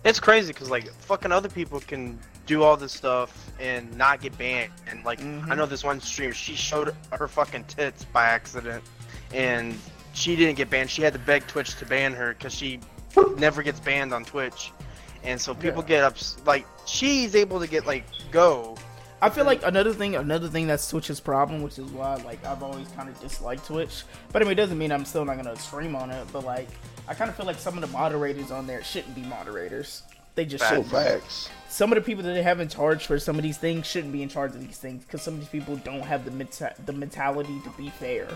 It's 0.03 0.19
crazy 0.19 0.51
because 0.51 0.71
like 0.71 0.91
fucking 1.01 1.31
other 1.31 1.49
people 1.49 1.79
can 1.81 2.17
do 2.47 2.63
all 2.63 2.75
this 2.77 2.93
stuff 2.93 3.51
and 3.59 3.95
not 3.97 4.21
get 4.21 4.35
banned. 4.37 4.71
And 4.89 5.03
like 5.05 5.19
Mhm. 5.19 5.51
I 5.51 5.55
know 5.55 5.65
this 5.67 5.83
one 5.83 6.01
streamer, 6.01 6.33
she 6.33 6.55
showed 6.55 6.95
her 7.11 7.27
fucking 7.27 7.65
tits 7.65 8.05
by 8.05 8.25
accident, 8.25 8.83
and 9.33 9.79
she 10.13 10.35
didn't 10.35 10.55
get 10.55 10.69
banned. 10.69 10.89
She 10.89 11.01
had 11.03 11.13
to 11.13 11.19
beg 11.19 11.45
Twitch 11.47 11.75
to 11.77 11.85
ban 11.85 12.13
her 12.13 12.33
because 12.33 12.53
she 12.53 12.79
never 13.37 13.61
gets 13.61 13.79
banned 13.79 14.13
on 14.13 14.25
Twitch. 14.25 14.71
And 15.23 15.39
so 15.39 15.53
people 15.53 15.81
Yeah. 15.83 15.87
get 15.89 16.03
up 16.03 16.15
like 16.45 16.65
she's 16.85 17.35
able 17.35 17.59
to 17.59 17.67
get 17.67 17.85
like 17.85 18.05
go. 18.31 18.75
I 19.19 19.29
feel 19.31 19.45
like 19.45 19.63
another 19.65 19.93
thing, 19.93 20.15
another 20.15 20.47
thing 20.47 20.67
that's 20.67 20.87
Twitch's 20.87 21.19
problem, 21.19 21.63
which 21.63 21.79
is 21.79 21.85
why 21.91 22.15
like 22.17 22.43
I've 22.45 22.61
always 22.63 22.87
kind 22.95 23.09
of 23.09 23.19
disliked 23.19 23.65
Twitch. 23.65 24.03
But 24.31 24.41
I 24.41 24.45
mean, 24.45 24.51
it 24.53 24.55
doesn't 24.55 24.77
mean 24.77 24.91
I'm 24.91 25.05
still 25.05 25.25
not 25.25 25.37
gonna 25.37 25.57
stream 25.57 25.95
on 25.95 26.11
it. 26.11 26.27
But 26.31 26.45
like, 26.45 26.69
I 27.07 27.13
kind 27.15 27.29
of 27.29 27.35
feel 27.35 27.45
like 27.47 27.57
some 27.59 27.73
of 27.75 27.81
the 27.81 27.87
moderators 27.87 28.51
on 28.51 28.67
there 28.67 28.83
shouldn't 28.83 29.15
be 29.15 29.21
moderators. 29.23 30.03
They 30.35 30.45
just 30.45 30.63
Facts. 30.63 30.75
So 30.75 30.83
shouldn't. 30.83 31.23
facts. 31.23 31.49
Some 31.69 31.91
of 31.91 31.95
the 31.95 32.01
people 32.01 32.23
that 32.23 32.33
they 32.33 32.43
have 32.43 32.59
in 32.59 32.69
charge 32.69 33.05
for 33.05 33.19
some 33.19 33.35
of 33.37 33.43
these 33.43 33.57
things 33.57 33.85
shouldn't 33.85 34.13
be 34.13 34.23
in 34.23 34.29
charge 34.29 34.55
of 34.55 34.61
these 34.65 34.77
things 34.77 35.03
because 35.03 35.21
some 35.21 35.35
of 35.35 35.39
these 35.41 35.49
people 35.49 35.75
don't 35.77 36.01
have 36.01 36.25
the 36.25 36.31
menta- 36.31 36.73
the 36.85 36.93
mentality 36.93 37.59
to 37.63 37.69
be 37.71 37.89
fair. 37.89 38.27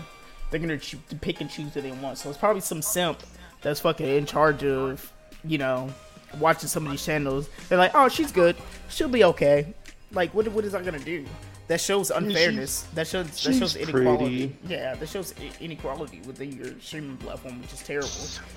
They're 0.50 0.60
gonna 0.60 0.78
to 0.78 0.96
pick 1.20 1.40
and 1.40 1.50
choose 1.50 1.72
who 1.74 1.80
they 1.80 1.92
want. 1.92 2.18
So 2.18 2.28
it's 2.28 2.38
probably 2.38 2.60
some 2.60 2.82
simp 2.82 3.20
that's 3.62 3.80
fucking 3.80 4.06
in 4.06 4.26
charge 4.26 4.64
of, 4.64 5.10
you 5.44 5.58
know, 5.58 5.90
watching 6.38 6.68
some 6.68 6.84
of 6.84 6.92
these 6.92 7.04
channels. 7.04 7.48
They're 7.68 7.78
like, 7.78 7.92
oh, 7.94 8.08
she's 8.08 8.32
good. 8.32 8.56
She'll 8.90 9.08
be 9.08 9.24
okay. 9.24 9.74
Like, 10.12 10.34
what 10.34 10.46
what 10.48 10.64
is 10.64 10.72
that 10.72 10.84
gonna 10.84 10.98
do? 10.98 11.24
That 11.68 11.80
shows 11.80 12.10
unfairness. 12.10 12.82
that 12.94 13.06
shows 13.06 13.26
that 13.42 13.54
shows 13.54 13.76
inequality. 13.76 14.48
pretty. 14.48 14.74
Yeah, 14.74 14.94
that 14.94 15.08
shows 15.08 15.32
inequality 15.60 16.20
within 16.26 16.52
your 16.52 16.78
streaming 16.80 17.16
platform, 17.18 17.62
which 17.62 17.72
is 17.72 17.82
terrible. 17.82 18.08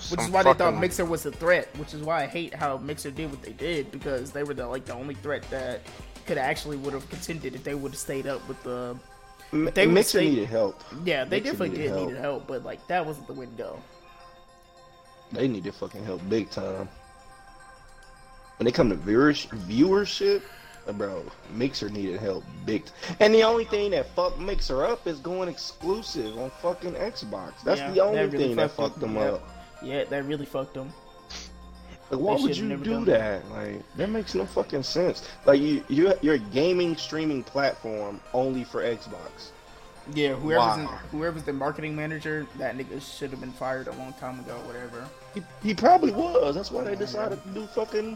Which 0.10 0.20
is 0.22 0.30
why 0.30 0.44
they 0.44 0.54
thought 0.54 0.78
Mixer 0.80 1.06
was 1.06 1.26
a 1.26 1.32
threat. 1.32 1.70
Which 1.78 1.94
is 1.94 2.02
why 2.02 2.24
I 2.24 2.28
hate 2.28 2.54
how 2.54 2.78
Mixer 2.78 3.12
did 3.12 3.30
what 3.32 3.42
they 3.42 3.54
did 3.54 3.92
because 3.92 4.32
they 4.32 4.44
were 4.44 4.54
the 4.54 4.68
like 4.68 4.86
the 4.86 4.94
only 4.96 5.16
threat 5.16 5.44
that 5.52 5.82
could 6.26 6.38
actually 6.40 6.78
would 6.78 6.94
have 6.94 7.08
contended 7.10 7.54
if 7.56 7.64
they 7.64 7.76
would 7.76 7.92
have 7.92 8.00
stayed 8.00 8.28
up 8.28 8.46
with 8.50 8.62
the. 8.64 8.98
They 9.52 9.86
Mixer 9.86 10.18
stay- 10.20 10.30
needed 10.30 10.50
help. 10.50 10.82
Yeah, 11.06 11.24
they 11.24 11.38
Mixer 11.38 11.52
definitely 11.52 11.70
needed 11.78 11.84
did 11.84 11.92
help. 11.98 12.10
need 12.10 12.18
help, 12.18 12.48
but 12.48 12.64
like 12.66 12.86
that 12.88 13.06
wasn't 13.06 13.28
the 13.28 13.34
go. 13.34 13.80
They 15.32 15.48
needed 15.48 15.74
fucking 15.76 16.04
help 16.04 16.28
big 16.28 16.50
time. 16.50 16.90
When 18.58 18.66
they 18.66 18.72
come 18.72 18.90
to 18.90 18.96
viewers, 18.96 19.46
viewership, 19.48 20.42
bro, 20.94 21.24
Mixer 21.54 21.90
needed 21.90 22.20
help 22.20 22.44
big. 22.66 22.86
T- 22.86 22.92
and 23.20 23.34
the 23.34 23.44
only 23.44 23.66
thing 23.66 23.92
that 23.92 24.08
fucked 24.16 24.40
Mixer 24.40 24.86
up 24.86 25.08
is 25.08 25.20
going 25.20 25.50
exclusive 25.50 26.38
on 26.38 26.50
fucking 26.62 26.94
Xbox. 26.94 27.62
That's 27.64 27.82
Yeah, 27.82 27.92
the 27.92 28.00
only 28.02 28.18
that 28.18 28.32
really 28.32 28.48
thing 28.48 28.56
that 28.58 28.72
fucked 28.72 28.92
fucked 28.92 29.00
them, 29.00 29.14
them 29.14 29.24
yeah. 29.24 29.32
up. 29.32 29.50
Yeah, 29.82 30.04
that 30.06 30.26
really 30.26 30.46
fucked 30.46 30.74
them. 30.74 30.92
Like, 32.12 32.20
why 32.20 32.36
would 32.36 32.56
you 32.56 32.70
do 32.70 32.78
done 32.78 33.06
that? 33.06 33.50
Like, 33.50 33.82
that 33.98 34.10
makes 34.10 34.36
no 34.36 34.46
fucking 34.46 34.84
sense. 34.84 35.28
Like, 35.46 35.60
you, 35.60 35.84
you, 35.88 36.14
you're 36.22 36.36
a 36.36 36.40
gaming 36.40 36.96
streaming 36.96 37.44
platform 37.44 38.22
only 38.34 38.64
for 38.64 38.84
Xbox. 38.84 39.50
Yeah, 40.14 40.34
whoever's 40.34 40.78
in, 40.78 40.86
whoever's 41.10 41.44
the 41.44 41.54
marketing 41.54 41.96
manager, 41.96 42.46
that 42.60 42.78
nigga 42.78 43.02
should 43.02 43.32
have 43.32 43.40
been 43.40 43.52
fired 43.52 43.88
a 43.88 43.92
long 43.94 44.14
time 44.14 44.40
ago. 44.40 44.54
Whatever. 44.66 45.08
He, 45.34 45.42
he 45.64 45.74
probably 45.74 46.12
was. 46.12 46.54
That's 46.54 46.70
why 46.70 46.84
they 46.84 46.96
decided 46.96 47.42
to 47.42 47.50
do 47.50 47.66
fucking 47.66 48.16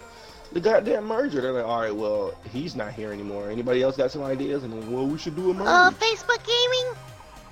the 0.51 0.59
goddamn 0.59 1.05
merger. 1.05 1.41
They're 1.41 1.51
like, 1.51 1.65
all 1.65 1.81
right, 1.81 1.95
well, 1.95 2.33
he's 2.51 2.75
not 2.75 2.93
here 2.93 3.11
anymore. 3.11 3.49
Anybody 3.49 3.81
else 3.81 3.97
got 3.97 4.11
some 4.11 4.23
ideas? 4.23 4.63
And 4.63 4.73
then, 4.73 4.91
well, 4.91 5.05
we 5.05 5.17
should 5.17 5.35
do 5.35 5.51
a 5.51 5.53
merger. 5.53 5.69
Uh, 5.69 5.91
Facebook 5.91 6.43
Gaming? 6.45 6.95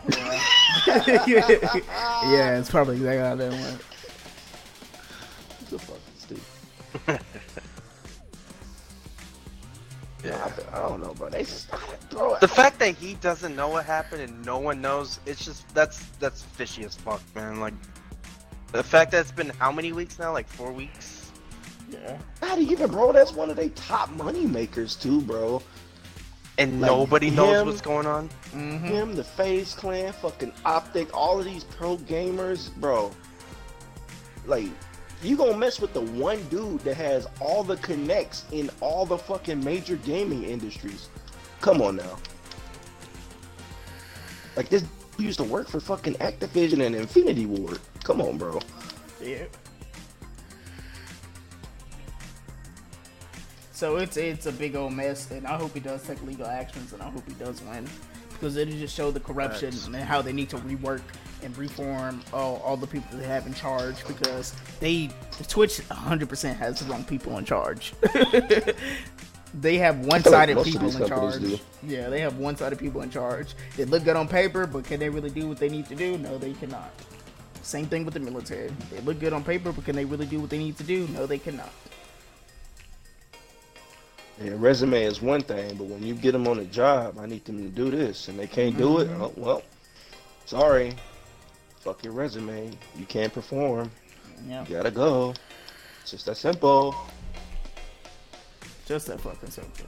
yeah, 2.32 2.58
it's 2.58 2.70
probably 2.70 2.96
exactly 2.96 3.20
how 3.20 3.36
that 3.36 3.52
went. 3.52 3.82
What 5.60 5.70
the 5.70 5.80
fuck, 5.80 6.00
Steve? 6.18 6.44
Yeah. 10.24 10.52
I, 10.74 10.78
I 10.78 10.90
don't 10.90 11.02
know, 11.02 11.14
bro. 11.14 11.30
They 11.30 11.44
throw 11.44 12.36
it. 12.36 12.42
The 12.42 12.48
fact 12.48 12.80
that 12.80 12.96
he 12.96 13.14
doesn't 13.16 13.56
know 13.56 13.70
what 13.70 13.86
happened 13.86 14.22
and 14.22 14.46
no 14.46 14.58
one 14.58 14.82
knows, 14.82 15.20
it's 15.26 15.44
just 15.44 15.68
that's 15.74 16.06
that's 16.20 16.42
fishy 16.42 16.84
as 16.84 16.96
fuck, 16.96 17.22
man. 17.36 17.60
Like 17.60 17.74
the 18.72 18.84
fact 18.84 19.12
that 19.12 19.22
it's 19.22 19.32
been 19.32 19.50
how 19.50 19.72
many 19.72 19.94
weeks 19.94 20.20
now? 20.20 20.34
Like 20.34 20.48
four 20.48 20.72
weeks. 20.72 21.27
Yeah. 21.90 22.18
Not 22.42 22.60
even, 22.60 22.90
bro. 22.92 23.12
That's 23.12 23.32
one 23.34 23.50
of 23.50 23.56
their 23.56 23.70
top 23.70 24.10
money 24.12 24.46
makers 24.46 24.96
too, 24.96 25.22
bro. 25.22 25.62
And 26.58 26.82
Like, 26.82 26.90
nobody 26.92 27.30
knows 27.30 27.62
him- 27.62 27.68
what's 27.68 27.82
going 27.82 28.08
on. 28.08 28.30
Mm-hmm. 28.52 28.86
Him, 28.88 29.16
the 29.16 29.24
FaZe 29.24 29.74
Clan, 29.76 30.12
fucking 30.14 30.52
Optic, 30.66 31.16
all 31.16 31.40
of 31.40 31.46
these 31.46 31.64
pro 31.64 31.98
gamers, 31.98 32.74
bro. 32.78 33.12
Like, 34.46 34.70
you 35.24 35.36
gonna 35.38 35.58
mess 35.58 35.80
with 35.80 35.94
the 35.94 36.02
one 36.02 36.42
dude 36.50 36.80
that 36.82 36.96
has 36.96 37.28
all 37.40 37.64
the 37.64 37.78
connects 37.78 38.46
in 38.52 38.70
all 38.82 39.06
the 39.06 39.18
fucking 39.18 39.64
major 39.64 39.96
gaming 39.98 40.44
industries. 40.44 41.10
Come 41.62 41.82
on 41.82 41.96
now. 41.96 42.18
Like 44.56 44.70
this 44.70 44.84
used 45.18 45.38
to 45.40 45.44
work 45.44 45.68
for 45.68 45.80
fucking 45.80 46.16
Activision 46.16 46.86
and 46.86 46.96
Infinity 46.96 47.46
Ward. 47.46 47.80
Come 48.04 48.22
on, 48.22 48.38
bro. 48.38 48.60
Yeah. 49.22 49.46
So 53.78 53.98
it's 53.98 54.18
it's 54.18 54.48
a 54.48 54.52
big 54.52 54.76
old 54.76 54.94
mess, 54.94 55.30
and 55.30 55.46
I 55.46 55.56
hope 55.56 55.72
he 55.76 55.80
does 55.80 56.02
take 56.02 56.20
legal 56.24 56.48
actions, 56.48 56.94
and 56.94 57.02
I 57.04 57.12
hope 57.12 57.22
he 57.28 57.36
does 57.36 57.62
win 57.62 57.88
because 58.32 58.58
it 58.58 58.70
just 58.70 58.96
show 58.96 59.12
the 59.12 59.20
corruption 59.20 59.72
and 59.86 59.96
how 59.98 60.20
they 60.20 60.34
need 60.34 60.50
to 60.50 60.58
rework 60.58 61.02
and 61.44 61.56
reform 61.56 62.24
all, 62.34 62.56
all 62.66 62.76
the 62.76 62.88
people 62.88 63.20
they 63.20 63.28
have 63.28 63.46
in 63.46 63.54
charge 63.54 64.04
because 64.08 64.56
they 64.80 65.12
Twitch 65.48 65.78
100% 65.90 66.56
has 66.56 66.80
the 66.80 66.92
wrong 66.92 67.04
people 67.04 67.38
in 67.38 67.46
charge. 67.46 67.94
they 69.54 69.78
have 69.78 70.00
one-sided 70.08 70.58
of 70.58 70.66
people 70.66 70.90
in 70.90 71.08
charge. 71.08 71.40
do. 71.40 71.60
Yeah, 71.84 72.10
they 72.10 72.22
have 72.22 72.40
one-sided 72.40 72.80
people 72.80 73.02
in 73.04 73.12
charge. 73.12 73.54
They 73.76 73.86
look 73.86 74.04
good 74.04 74.16
on 74.16 74.28
paper, 74.28 74.66
but 74.66 74.86
can 74.86 75.00
they 75.00 75.10
really 75.10 75.30
do 75.30 75.48
what 75.48 75.60
they 75.60 75.70
need 75.70 75.86
to 75.86 75.96
do? 75.96 76.18
No, 76.18 76.40
they 76.40 76.54
cannot. 76.54 76.90
Same 77.62 77.86
thing 77.86 78.06
with 78.06 78.16
the 78.16 78.22
military. 78.22 78.72
They 78.90 79.02
look 79.02 79.20
good 79.20 79.34
on 79.34 79.44
paper, 79.44 79.72
but 79.72 79.86
can 79.86 79.96
they 79.96 80.06
really 80.06 80.26
do 80.26 80.40
what 80.40 80.50
they 80.50 80.58
need 80.58 80.78
to 80.78 80.84
do? 80.84 81.08
No, 81.10 81.28
they 81.28 81.38
cannot. 81.38 81.72
Yeah, 84.42 84.54
resume 84.58 85.02
is 85.04 85.22
one 85.22 85.42
thing, 85.42 85.76
but 85.78 85.86
when 85.86 86.04
you 86.04 86.14
get 86.14 86.34
them 86.34 86.48
on 86.48 86.60
a 86.60 86.66
job, 86.66 87.18
I 87.20 87.26
need 87.26 87.44
them 87.46 87.58
to 87.64 87.70
do 87.70 87.90
this, 87.90 88.28
and 88.28 88.38
they 88.38 88.46
can't 88.48 88.78
do 88.78 89.00
it. 89.00 89.08
Mm-hmm. 89.10 89.22
Oh, 89.24 89.34
well, 89.36 89.64
sorry. 90.46 90.94
Fuck 91.80 92.04
your 92.04 92.14
resume. 92.14 92.72
You 92.98 93.06
can't 93.06 93.34
perform. 93.34 93.90
Yeah, 94.48 94.64
You 94.68 94.76
gotta 94.76 94.92
go. 94.92 95.34
It's 96.02 96.12
just 96.12 96.26
that 96.28 96.38
simple. 96.38 96.96
just 98.86 99.08
that 99.08 99.20
fucking 99.22 99.50
simple. 99.50 99.88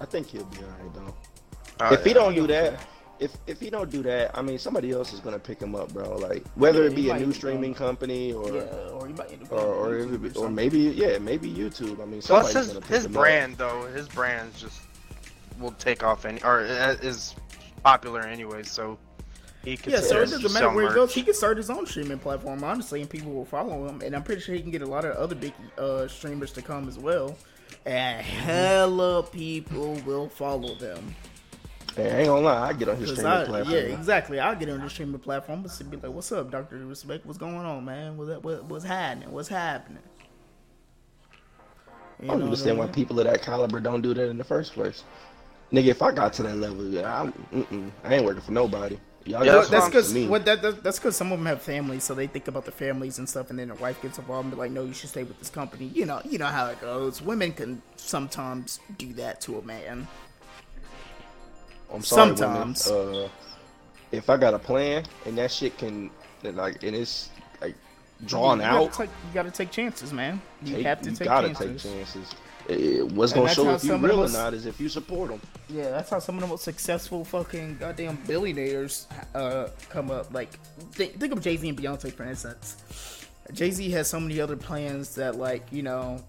I 0.00 0.04
think 0.06 0.28
he'll 0.28 0.44
be 0.44 0.58
alright 0.58 0.94
though. 0.94 1.14
Oh, 1.80 1.94
if 1.94 2.04
he 2.04 2.12
don't 2.12 2.34
do 2.34 2.46
that, 2.46 2.78
if 3.20 3.36
if 3.46 3.60
he 3.60 3.70
don't 3.70 3.90
do 3.90 4.02
that, 4.02 4.36
I 4.36 4.42
mean 4.42 4.58
somebody 4.58 4.90
else 4.92 5.12
is 5.12 5.20
gonna 5.20 5.38
pick 5.38 5.60
him 5.60 5.74
up, 5.74 5.92
bro. 5.92 6.16
Like 6.16 6.44
whether 6.56 6.82
Yeah, 6.84 6.90
it 6.90 6.94
be 6.96 7.10
a 7.10 7.18
new 7.18 7.32
streaming 7.32 7.72
done. 7.72 7.78
company 7.78 8.32
or 8.32 8.48
yeah, 8.52 8.62
or 8.92 9.08
you 9.08 9.14
might 9.14 9.32
end 9.32 9.42
up 9.44 9.52
or 9.52 9.58
or, 9.60 9.86
on 9.94 10.00
if 10.00 10.08
YouTube 10.08 10.24
it 10.26 10.34
be- 10.34 10.38
or 10.40 10.50
maybe 10.50 10.78
yeah, 10.80 11.18
maybe 11.18 11.48
YouTube. 11.52 12.00
I 12.02 12.04
mean 12.06 12.20
Plus 12.20 12.52
somebody's 12.52 12.54
his 12.54 12.66
gonna 12.68 12.80
pick 12.80 12.90
his 12.90 13.04
him 13.06 13.12
brand 13.12 13.56
though, 13.56 13.86
his 13.86 14.08
brand 14.08 14.54
just 14.56 14.80
will 15.60 15.72
take 15.72 16.02
off 16.02 16.24
any 16.24 16.42
or 16.42 16.60
uh, 16.60 16.96
is 17.02 17.34
popular 17.82 18.20
anyway, 18.22 18.62
so 18.62 18.98
he 19.64 19.76
could 19.76 19.92
Yeah, 19.92 20.00
so 20.00 20.20
it 20.20 20.30
doesn't 20.30 20.52
matter 20.52 20.68
where 20.70 20.82
he 20.82 20.88
merch. 20.88 20.94
goes. 20.94 21.14
He 21.14 21.22
can 21.22 21.32
start 21.34 21.56
his 21.56 21.70
own 21.70 21.86
streaming 21.86 22.18
platform, 22.18 22.62
honestly, 22.64 23.00
and 23.00 23.08
people 23.08 23.32
will 23.32 23.44
follow 23.46 23.86
him. 23.88 24.02
And 24.02 24.14
I'm 24.14 24.22
pretty 24.22 24.40
sure 24.42 24.54
he 24.54 24.60
can 24.60 24.70
get 24.70 24.82
a 24.82 24.86
lot 24.86 25.04
of 25.04 25.16
other 25.16 25.34
big 25.34 25.54
uh, 25.78 26.06
streamers 26.08 26.52
to 26.52 26.62
come 26.62 26.86
as 26.88 26.98
well. 26.98 27.36
And 27.86 28.20
hella 28.24 29.22
people 29.22 29.94
will 30.06 30.28
follow 30.28 30.74
them. 30.74 31.14
Up. 31.98 32.04
Hey, 32.04 32.12
I 32.12 32.18
ain't 32.18 32.26
gonna 32.28 32.40
lie, 32.40 32.68
I 32.68 32.72
get 32.72 32.88
on 32.88 32.96
his 32.96 33.10
'Cause 33.10 33.18
streaming 33.18 33.38
I- 33.38 33.44
platform. 33.44 33.74
yeah, 33.74 33.80
exactly. 33.80 34.40
I'll 34.40 34.56
get 34.56 34.68
on 34.68 34.80
the 34.80 34.90
streaming 34.90 35.20
platform 35.20 35.64
and 35.64 35.90
be 35.90 35.96
like, 35.96 36.12
"What's 36.14 36.32
up, 36.32 36.50
Doctor 36.50 36.76
Respect? 36.78 37.26
What's 37.26 37.38
going 37.38 37.56
on, 37.56 37.84
man? 37.84 38.16
What's 38.16 38.42
what, 38.42 38.64
what's 38.64 38.84
happening? 38.84 39.30
What's 39.32 39.48
happening?" 39.48 40.02
You 42.20 42.28
I 42.30 42.32
don't 42.34 42.44
understand 42.44 42.78
why 42.78 42.86
people 42.86 43.18
of 43.20 43.26
that 43.26 43.42
caliber 43.42 43.80
don't 43.80 44.00
do 44.00 44.14
that 44.14 44.28
in 44.28 44.38
the 44.38 44.44
first 44.44 44.72
place. 44.72 45.02
Nigga, 45.72 45.86
if 45.88 46.02
I 46.02 46.12
got 46.12 46.32
to 46.34 46.42
that 46.44 46.56
level, 46.56 46.86
I, 46.98 47.32
mm-mm, 47.52 47.90
I 48.04 48.14
ain't 48.14 48.24
working 48.24 48.42
for 48.42 48.52
nobody. 48.52 48.98
Y'all 49.26 49.44
Yeah, 49.44 49.52
that's 49.52 49.68
something 49.68 49.90
because 49.90 50.14
what 50.28 50.44
that, 50.44 50.60
that 50.62 50.82
that's 50.84 50.98
because 50.98 51.16
some 51.16 51.32
of 51.32 51.38
them 51.38 51.46
have 51.46 51.62
families, 51.62 52.04
so 52.04 52.14
they 52.14 52.26
think 52.26 52.46
about 52.46 52.66
the 52.66 52.70
families 52.70 53.18
and 53.18 53.26
stuff, 53.28 53.48
and 53.50 53.58
then 53.58 53.68
their 53.68 53.76
wife 53.78 54.00
gets 54.02 54.18
involved 54.18 54.44
and 54.44 54.54
be 54.54 54.58
like, 54.58 54.70
"No, 54.70 54.84
you 54.84 54.92
should 54.92 55.08
stay 55.08 55.22
with 55.24 55.38
this 55.38 55.48
company." 55.48 55.86
You 55.94 56.04
know, 56.04 56.20
you 56.26 56.36
know 56.38 56.46
how 56.46 56.66
it 56.66 56.78
goes. 56.80 57.22
Women 57.22 57.52
can 57.52 57.80
sometimes 57.96 58.80
do 58.98 59.14
that 59.14 59.40
to 59.42 59.58
a 59.58 59.62
man. 59.62 60.06
I'm 61.92 62.02
sorry, 62.02 62.36
sometimes. 62.36 62.90
Women. 62.90 63.24
Uh, 63.24 63.28
if 64.12 64.30
I 64.30 64.36
got 64.36 64.54
a 64.54 64.58
plan 64.58 65.04
and 65.26 65.36
that 65.38 65.50
shit 65.50 65.76
can, 65.78 66.10
and 66.42 66.56
like, 66.56 66.82
and 66.82 66.94
it's 66.94 67.30
like 67.60 67.74
drawn 68.26 68.58
you 68.58 68.64
out, 68.64 68.92
take, 68.92 69.08
you 69.08 69.34
gotta 69.34 69.50
take 69.50 69.70
chances, 69.70 70.12
man. 70.12 70.40
You 70.62 70.76
take- 70.76 70.86
have 70.86 71.00
to 71.02 71.10
you 71.10 71.16
take 71.16 71.28
gotta 71.28 71.48
chances. 71.48 71.82
take 71.82 71.92
chances. 71.92 72.34
Eh, 72.68 73.00
what's 73.02 73.32
And 73.32 73.42
gonna 73.42 73.54
show 73.54 73.64
how 73.64 73.74
if 73.74 73.84
you 73.84 73.94
real 73.96 74.24
or 74.24 74.28
not 74.30 74.54
is 74.54 74.64
if 74.64 74.80
you 74.80 74.88
support 74.88 75.30
them. 75.30 75.40
Yeah, 75.68 75.90
that's 75.90 76.08
how 76.08 76.18
some 76.18 76.36
of 76.36 76.40
the 76.40 76.46
most 76.46 76.64
successful 76.64 77.22
fucking 77.24 77.76
goddamn 77.78 78.18
billionaires 78.26 79.06
uh, 79.34 79.68
come 79.90 80.10
up. 80.10 80.32
Like, 80.32 80.50
think, 80.92 81.20
think 81.20 81.32
of 81.34 81.42
Jay 81.42 81.56
Z 81.58 81.68
and 81.68 81.78
Beyonce, 81.78 82.10
for 82.12 82.24
instance. 82.24 82.76
Jay 83.52 83.70
Z 83.70 83.90
has 83.90 84.08
so 84.08 84.18
many 84.18 84.40
other 84.40 84.56
plans 84.56 85.14
that, 85.16 85.36
like, 85.36 85.66
you 85.70 85.82
know, 85.82 86.24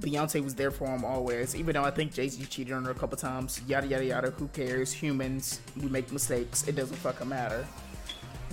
Beyonce 0.00 0.42
was 0.42 0.54
there 0.54 0.70
for 0.70 0.86
him 0.86 1.04
always. 1.04 1.56
Even 1.56 1.74
though 1.74 1.84
I 1.84 1.90
think 1.90 2.12
Jay 2.12 2.28
Z 2.28 2.44
cheated 2.46 2.72
on 2.74 2.84
her 2.84 2.90
a 2.90 2.94
couple 2.94 3.16
times, 3.16 3.60
yada 3.66 3.86
yada 3.86 4.04
yada. 4.04 4.30
Who 4.30 4.48
cares? 4.48 4.92
Humans, 4.92 5.60
we 5.80 5.88
make 5.88 6.12
mistakes. 6.12 6.66
It 6.68 6.76
doesn't 6.76 6.96
fucking 6.96 7.28
matter. 7.28 7.66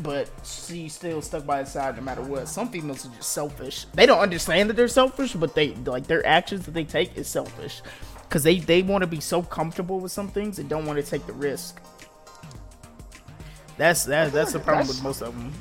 But 0.01 0.29
she 0.43 0.89
still 0.89 1.21
stuck 1.21 1.45
by 1.45 1.59
his 1.59 1.71
side 1.71 1.95
no 1.97 2.01
matter 2.01 2.23
what. 2.23 2.47
Some 2.47 2.69
females 2.69 3.05
are 3.05 3.09
just 3.09 3.31
selfish. 3.31 3.85
They 3.93 4.05
don't 4.05 4.19
understand 4.19 4.69
that 4.69 4.75
they're 4.75 4.87
selfish, 4.87 5.33
but 5.33 5.53
they 5.53 5.75
like 5.75 6.07
their 6.07 6.25
actions 6.25 6.65
that 6.65 6.73
they 6.73 6.83
take 6.83 7.15
is 7.17 7.27
selfish. 7.27 7.81
Cause 8.29 8.41
they 8.41 8.57
they 8.57 8.81
want 8.81 9.03
to 9.03 9.07
be 9.07 9.19
so 9.19 9.43
comfortable 9.43 9.99
with 9.99 10.11
some 10.11 10.27
things 10.27 10.57
and 10.57 10.67
don't 10.67 10.85
want 10.85 10.97
to 10.97 11.05
take 11.05 11.27
the 11.27 11.33
risk. 11.33 11.79
That's 13.77 14.05
that, 14.05 14.31
that's 14.31 14.53
the 14.53 14.59
problem 14.59 14.87
That's- 14.87 14.95
with 14.95 15.03
most 15.03 15.21
of 15.21 15.35
them. 15.35 15.53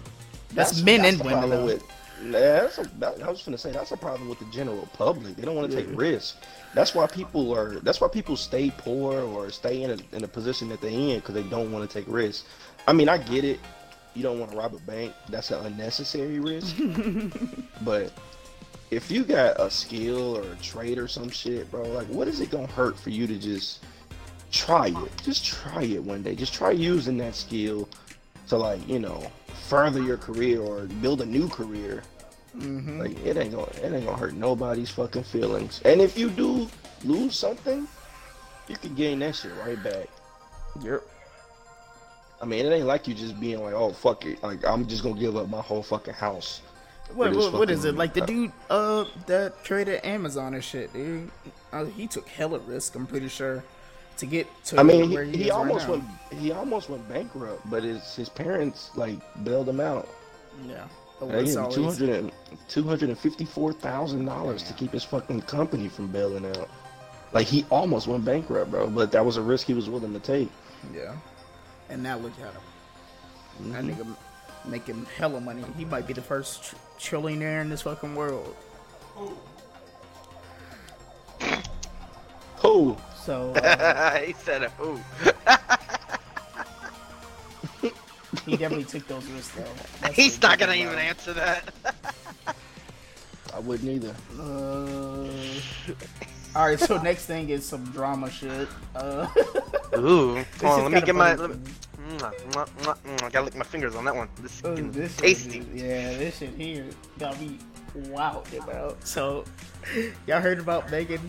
That's, 0.54 0.82
men 0.82 1.04
and 1.06 1.18
the 1.18 1.24
women. 1.24 1.64
With, 1.64 1.82
nah, 2.22 2.38
that's 2.38 2.78
a, 2.78 2.88
that, 2.98 3.22
I 3.22 3.30
was 3.30 3.42
gonna 3.42 3.58
say 3.58 3.72
that's 3.72 3.92
a 3.92 3.96
problem 3.96 4.28
with 4.28 4.38
the 4.38 4.44
general 4.46 4.88
public. 4.94 5.36
They 5.36 5.44
don't 5.44 5.56
want 5.56 5.70
to 5.70 5.76
take 5.76 5.96
risks. 5.96 6.36
That's 6.74 6.94
why 6.94 7.06
people 7.06 7.54
are. 7.56 7.80
That's 7.80 8.00
why 8.00 8.08
people 8.08 8.36
stay 8.36 8.72
poor 8.76 9.20
or 9.20 9.50
stay 9.50 9.82
in 9.82 9.90
a, 9.90 10.16
in 10.16 10.24
a 10.24 10.28
position 10.28 10.68
that 10.70 10.80
they're 10.80 10.90
in 10.90 11.16
because 11.16 11.34
they 11.34 11.42
don't 11.44 11.72
want 11.72 11.88
to 11.88 11.92
take 11.92 12.10
risks. 12.12 12.48
I 12.86 12.92
mean, 12.92 13.08
I 13.08 13.18
get 13.18 13.44
it. 13.44 13.60
You 14.14 14.22
don't 14.22 14.38
want 14.38 14.52
to 14.52 14.58
rob 14.58 14.74
a 14.74 14.78
bank. 14.80 15.12
That's 15.28 15.50
an 15.50 15.64
unnecessary 15.64 16.38
risk. 16.38 16.76
but 17.82 18.12
if 18.90 19.10
you 19.10 19.24
got 19.24 19.58
a 19.58 19.70
skill 19.70 20.36
or 20.36 20.52
a 20.52 20.56
trade 20.56 20.98
or 20.98 21.08
some 21.08 21.30
shit, 21.30 21.70
bro, 21.70 21.82
like 21.84 22.06
what 22.08 22.28
is 22.28 22.40
it 22.40 22.50
gonna 22.50 22.66
hurt 22.66 22.98
for 22.98 23.10
you 23.10 23.26
to 23.26 23.38
just 23.38 23.84
try 24.50 24.88
it? 24.88 25.22
Just 25.22 25.44
try 25.44 25.82
it 25.82 26.02
one 26.02 26.22
day. 26.22 26.34
Just 26.34 26.52
try 26.52 26.70
using 26.72 27.16
that 27.18 27.34
skill 27.34 27.88
to 28.48 28.58
like 28.58 28.86
you 28.86 28.98
know 28.98 29.22
further 29.72 30.02
your 30.02 30.18
career 30.18 30.60
or 30.60 30.84
build 31.00 31.22
a 31.22 31.26
new 31.26 31.48
career. 31.48 32.02
Mm-hmm. 32.56 32.98
Like 33.00 33.24
it 33.24 33.36
ain't 33.36 33.52
gonna 33.52 33.70
it 33.82 33.92
ain't 33.92 34.04
gonna 34.04 34.16
hurt 34.16 34.34
nobody's 34.34 34.90
fucking 34.90 35.24
feelings. 35.24 35.80
And 35.84 36.00
if 36.00 36.18
you 36.18 36.28
do 36.28 36.68
lose 37.04 37.34
something, 37.34 37.88
you 38.68 38.76
can 38.76 38.94
gain 38.94 39.20
that 39.20 39.36
shit 39.36 39.52
right 39.64 39.82
back. 39.82 40.08
Yep. 40.82 41.02
I 42.40 42.44
mean, 42.44 42.66
it 42.66 42.70
ain't 42.70 42.86
like 42.86 43.08
you 43.08 43.14
just 43.14 43.38
being 43.40 43.62
like, 43.62 43.74
oh 43.74 43.92
fuck 43.92 44.26
it, 44.26 44.42
like 44.42 44.66
I'm 44.66 44.86
just 44.86 45.02
gonna 45.02 45.18
give 45.18 45.36
up 45.36 45.48
my 45.48 45.62
whole 45.62 45.82
fucking 45.82 46.14
house. 46.14 46.60
What, 47.14 47.34
what, 47.34 47.52
what 47.52 47.70
is 47.70 47.84
it 47.84 47.94
like? 47.94 48.14
The 48.14 48.22
dude 48.22 48.52
uh 48.70 49.04
that 49.26 49.64
traded 49.64 50.04
Amazon 50.04 50.54
and 50.54 50.64
shit, 50.64 50.92
dude. 50.92 51.30
Uh, 51.72 51.86
he 51.86 52.06
took 52.06 52.28
hella 52.28 52.58
risk. 52.60 52.94
I'm 52.94 53.06
pretty 53.06 53.28
sure 53.28 53.64
to 54.18 54.26
get 54.26 54.46
to. 54.66 54.80
I 54.80 54.82
mean, 54.82 55.10
where 55.10 55.24
he, 55.24 55.32
he, 55.32 55.36
he 55.44 55.50
right 55.50 55.58
almost 55.58 55.88
now. 55.88 55.94
went 55.94 56.04
he 56.38 56.52
almost 56.52 56.90
went 56.90 57.08
bankrupt, 57.08 57.68
but 57.70 57.82
his 57.82 58.14
his 58.14 58.28
parents 58.28 58.90
like 58.94 59.18
bailed 59.44 59.68
him 59.68 59.80
out. 59.80 60.08
Yeah. 60.66 60.86
They 61.28 61.44
gave 61.44 61.54
him 61.54 61.64
always- 61.64 61.98
200 61.98 62.32
$254,000 62.68 64.62
to 64.66 64.72
keep 64.74 64.92
his 64.92 65.04
fucking 65.04 65.42
company 65.42 65.88
from 65.88 66.08
bailing 66.08 66.46
out. 66.46 66.68
Like 67.32 67.46
he 67.46 67.64
almost 67.70 68.06
went 68.06 68.24
bankrupt, 68.24 68.70
bro, 68.70 68.88
but 68.88 69.10
that 69.12 69.24
was 69.24 69.36
a 69.36 69.42
risk 69.42 69.66
he 69.66 69.74
was 69.74 69.88
willing 69.88 70.12
to 70.12 70.20
take. 70.20 70.50
Yeah. 70.94 71.14
And 71.88 72.02
now 72.02 72.18
look 72.18 72.32
at 72.40 72.52
him. 72.52 73.72
That 73.72 73.84
Mm-hmm. 73.84 74.02
nigga 74.02 74.16
making 74.64 75.06
hella 75.16 75.40
money. 75.40 75.64
He 75.76 75.84
might 75.84 76.06
be 76.06 76.12
the 76.12 76.22
first 76.22 76.62
tr- 76.64 76.76
trillionaire 76.98 77.60
in 77.60 77.68
this 77.68 77.82
fucking 77.82 78.14
world. 78.14 78.54
Who? 82.58 82.96
So 83.24 83.50
uh, 83.56 84.18
he 84.20 84.32
said, 84.34 84.70
"Ooh." 84.80 85.00
he 88.46 88.56
definitely 88.56 88.84
took 88.84 89.06
those 89.08 89.24
risks 89.26 89.54
though. 89.54 89.64
That's 90.00 90.14
He's 90.14 90.40
not 90.42 90.58
gonna 90.58 90.72
thing 90.72 90.82
even 90.82 90.94
about 90.94 91.04
answer 91.04 91.32
that. 91.34 91.72
I 93.54 93.58
wouldn't 93.58 93.88
either. 93.88 94.14
Uh, 94.40 95.28
all 96.58 96.66
right. 96.66 96.80
So 96.80 96.96
next 97.02 97.26
thing 97.26 97.50
is 97.50 97.64
some 97.66 97.84
drama 97.92 98.30
shit. 98.30 98.68
Uh, 98.96 99.26
Ooh. 99.98 100.42
Come 100.58 100.70
on, 100.70 100.82
let 100.84 100.92
me 100.92 101.00
get 101.02 101.14
my. 101.14 101.34
Let 101.34 101.50
me, 101.50 101.56
'cause- 101.56 101.78
Mwah, 102.02 102.34
mwah, 102.50 102.68
mwah, 102.82 102.96
mwah. 103.06 103.22
I 103.22 103.30
gotta 103.30 103.44
lick 103.44 103.54
my 103.54 103.64
fingers 103.64 103.94
on 103.94 104.04
that 104.06 104.14
one. 104.14 104.28
This 104.42 104.58
is 104.58 104.64
Oh, 104.64 104.74
this 104.74 105.12
shit 105.14 105.18
tasty. 105.22 105.58
is- 105.60 105.82
yeah, 105.82 106.18
this 106.18 106.38
shit 106.38 106.50
here 106.50 106.86
got 107.18 107.40
me 107.40 107.58
wow, 108.08 108.42
bro. 108.66 108.96
So, 109.04 109.44
y'all 110.26 110.40
heard 110.40 110.58
about 110.58 110.90
Megan, 110.90 111.20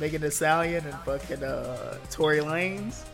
Megan 0.00 0.22
Thee 0.22 0.30
Stallion 0.30 0.84
and 0.86 0.94
fucking 1.00 1.44
uh, 1.44 1.98
Tory 2.10 2.38
Lanez? 2.38 3.04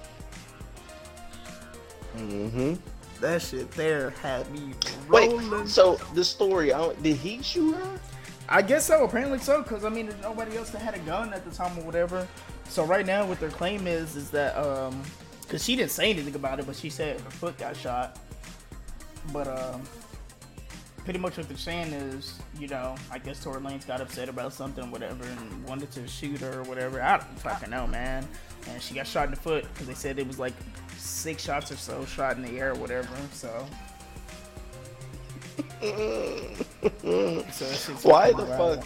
Mm-hmm. 2.16 2.74
That 3.20 3.42
shit 3.42 3.70
there 3.72 4.10
had 4.22 4.50
me 4.50 4.72
rolling. 5.08 5.50
Wait, 5.50 5.68
so 5.68 5.96
the 6.14 6.24
story, 6.24 6.72
I 6.72 6.78
don't, 6.78 7.02
did 7.02 7.16
he 7.16 7.42
shoot 7.42 7.74
her? 7.74 8.00
I 8.48 8.62
guess 8.62 8.86
so. 8.86 9.04
Apparently 9.04 9.38
so, 9.38 9.62
because 9.62 9.84
I 9.84 9.90
mean, 9.90 10.06
there's 10.06 10.20
nobody 10.22 10.56
else 10.56 10.70
that 10.70 10.80
had 10.80 10.94
a 10.94 10.98
gun 11.00 11.32
at 11.32 11.44
the 11.44 11.50
time 11.54 11.78
or 11.78 11.82
whatever. 11.82 12.26
So 12.68 12.84
right 12.84 13.06
now, 13.06 13.26
what 13.26 13.38
their 13.38 13.50
claim 13.50 13.86
is 13.86 14.16
is 14.16 14.30
that 14.30 14.56
um, 14.56 15.02
because 15.42 15.64
she 15.64 15.76
didn't 15.76 15.90
say 15.90 16.10
anything 16.10 16.34
about 16.34 16.60
it, 16.60 16.66
but 16.66 16.76
she 16.76 16.90
said 16.90 17.20
her 17.20 17.30
foot 17.30 17.58
got 17.58 17.76
shot. 17.76 18.18
But 19.32 19.48
um, 19.48 19.82
pretty 21.04 21.18
much 21.18 21.36
what 21.36 21.48
they're 21.48 21.56
saying 21.56 21.92
is, 21.92 22.40
you 22.58 22.68
know, 22.68 22.94
I 23.10 23.18
guess 23.18 23.42
Tory 23.42 23.60
Lanez 23.60 23.86
got 23.86 24.00
upset 24.00 24.28
about 24.28 24.52
something, 24.52 24.90
whatever, 24.90 25.24
and 25.24 25.64
wanted 25.64 25.90
to 25.92 26.06
shoot 26.06 26.38
her 26.40 26.60
or 26.60 26.62
whatever. 26.62 27.02
I 27.02 27.18
don't 27.18 27.38
fucking 27.40 27.70
know, 27.70 27.86
man. 27.86 28.26
And 28.68 28.80
she 28.80 28.94
got 28.94 29.06
shot 29.06 29.24
in 29.26 29.30
the 29.30 29.36
foot 29.36 29.64
because 29.72 29.86
they 29.86 29.94
said 29.94 30.18
it 30.18 30.26
was 30.26 30.38
like 30.38 30.54
six 31.00 31.42
shots 31.42 31.72
or 31.72 31.76
so 31.76 32.04
shot 32.04 32.36
in 32.36 32.42
the 32.42 32.58
air 32.58 32.72
or 32.72 32.74
whatever. 32.76 33.08
So. 33.32 33.66
so 37.50 37.92
Why 38.02 38.32
the 38.32 38.46
fuck? 38.46 38.84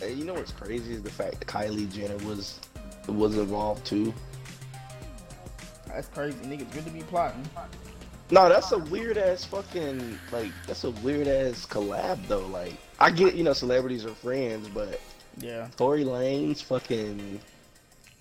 Hey, 0.00 0.12
you 0.12 0.24
know 0.24 0.34
what's 0.34 0.52
crazy 0.52 0.94
is 0.94 1.02
the 1.02 1.10
fact 1.10 1.40
that 1.40 1.46
Kylie 1.46 1.90
Jenner 1.92 2.16
was 2.24 2.60
was 3.06 3.36
involved 3.36 3.84
too. 3.86 4.12
That's 5.88 6.08
crazy. 6.08 6.38
Niggas 6.38 6.74
really 6.74 6.90
be 6.90 7.02
plotting. 7.02 7.48
No, 8.30 8.48
that's 8.48 8.72
a 8.72 8.78
weird 8.78 9.16
ass 9.16 9.44
fucking 9.44 10.18
like 10.32 10.52
that's 10.66 10.84
a 10.84 10.90
weird 10.90 11.28
ass 11.28 11.66
collab 11.66 12.18
though. 12.28 12.46
Like 12.46 12.74
I 13.00 13.10
get 13.10 13.34
you 13.34 13.44
know 13.44 13.52
celebrities 13.52 14.04
are 14.04 14.14
friends, 14.14 14.68
but 14.68 15.00
Yeah. 15.38 15.68
Tory 15.76 16.04
Lanez, 16.04 16.62
fucking 16.62 17.40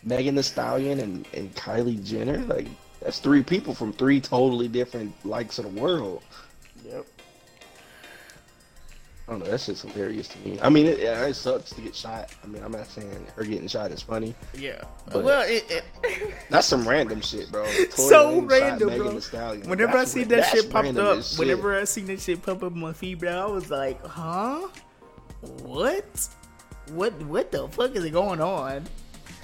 Megan 0.07 0.35
Thee 0.35 0.41
Stallion, 0.41 0.99
and 0.99 1.27
and 1.33 1.53
Kylie 1.55 2.03
Jenner, 2.03 2.37
like 2.39 2.67
that's 3.01 3.19
three 3.19 3.43
people 3.43 3.75
from 3.75 3.93
three 3.93 4.21
totally 4.21 4.67
different 4.67 5.13
likes 5.25 5.59
of 5.59 5.65
the 5.65 5.81
world. 5.81 6.23
Yep. 6.85 7.05
I 9.27 9.31
don't 9.31 9.39
know. 9.39 9.51
That's 9.51 9.65
just 9.65 9.85
hilarious 9.85 10.29
to 10.29 10.39
me. 10.39 10.57
I 10.61 10.69
mean, 10.69 10.85
it, 10.85 10.99
yeah, 10.99 11.25
it 11.25 11.33
sucks 11.33 11.71
to 11.71 11.81
get 11.81 11.93
shot. 11.93 12.33
I 12.41 12.47
mean, 12.47 12.63
I'm 12.63 12.71
not 12.71 12.87
saying 12.87 13.27
her 13.35 13.43
getting 13.43 13.67
shot 13.67 13.91
is 13.91 14.01
funny. 14.01 14.33
Yeah. 14.57 14.81
Well, 15.13 15.43
it, 15.45 15.65
it 15.69 16.33
That's 16.49 16.65
some 16.65 16.87
random 16.87 17.19
shit, 17.19 17.51
bro. 17.51 17.65
So 17.91 18.39
random, 18.39 18.87
bro. 18.87 19.19
Whenever 19.65 19.97
That's 19.97 20.11
I 20.11 20.19
see 20.19 20.23
that 20.23 20.45
shit 20.45 20.69
popped 20.69 20.95
up, 20.95 21.23
shit. 21.23 21.39
whenever 21.39 21.77
I 21.77 21.83
seen 21.83 22.05
that 22.05 22.21
shit 22.21 22.41
pop 22.41 22.63
up 22.63 22.71
on 22.71 22.79
my 22.79 22.93
feed, 22.93 23.19
bro, 23.19 23.31
I 23.31 23.45
was 23.47 23.69
like, 23.69 24.01
huh? 24.05 24.69
What? 25.61 26.29
What? 26.91 27.21
What 27.23 27.51
the 27.51 27.67
fuck 27.67 27.97
is 27.97 28.09
going 28.09 28.39
on? 28.39 28.85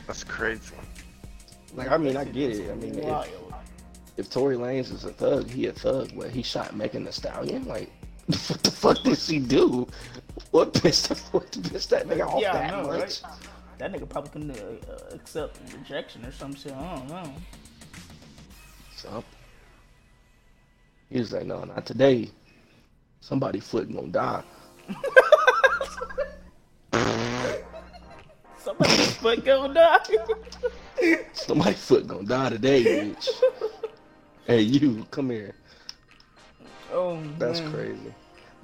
That's 0.08 0.24
crazy. 0.24 0.76
like, 1.76 1.90
I 1.90 1.98
mean, 1.98 2.18
I 2.18 2.26
get 2.26 2.52
it. 2.52 2.72
I 2.72 2.76
mean, 2.76 3.00
if, 3.00 3.06
Wild. 3.06 3.28
if 4.18 4.30
Tory 4.30 4.56
Lanez 4.58 4.92
is 4.92 5.06
a 5.06 5.12
thug, 5.12 5.50
he 5.50 5.68
a 5.68 5.72
thug. 5.72 6.12
But 6.18 6.30
he 6.32 6.44
shot 6.44 6.76
Megan 6.76 7.06
Thee 7.06 7.12
Stallion. 7.12 7.66
Like, 7.66 7.90
what 8.28 8.64
the 8.64 8.72
fuck 8.72 9.02
did 9.04 9.18
she 9.18 9.40
do? 9.40 9.88
What 10.52 10.74
pissed 10.74 11.08
what 11.34 11.52
pissed 11.70 11.90
that 11.92 12.08
nigga 12.08 12.28
off 12.28 12.42
Yeah, 12.42 12.54
that 12.54 12.72
know, 12.72 12.88
much? 12.88 13.00
right? 13.00 13.22
That 13.80 13.92
nigga 13.92 14.08
probably 14.08 14.32
couldn't 14.32 14.52
uh, 14.60 14.92
uh, 14.92 15.16
accept 15.16 15.60
rejection 15.74 16.26
or 16.26 16.32
some 16.32 16.54
shit. 16.56 16.72
I 16.74 16.96
don't 16.96 17.10
know. 17.10 17.34
So 18.96 19.24
he 21.10 21.20
was 21.20 21.32
like, 21.34 21.46
no, 21.46 21.64
not 21.64 21.86
today. 21.86 22.30
Somebody 23.22 23.60
foot 23.60 23.92
gonna 23.94 24.08
die. 24.08 24.44
Somebody's 28.64 29.14
foot 29.16 29.44
gonna 29.44 29.74
die. 29.74 31.18
Somebody 31.34 31.74
foot 31.74 32.08
gonna 32.08 32.24
die 32.24 32.50
today, 32.50 32.84
bitch. 32.84 33.30
hey, 34.48 34.62
you, 34.62 35.06
come 35.12 35.30
here. 35.30 35.54
oh, 36.94 37.22
That's 37.38 37.60
man. 37.60 37.74
crazy, 37.74 38.14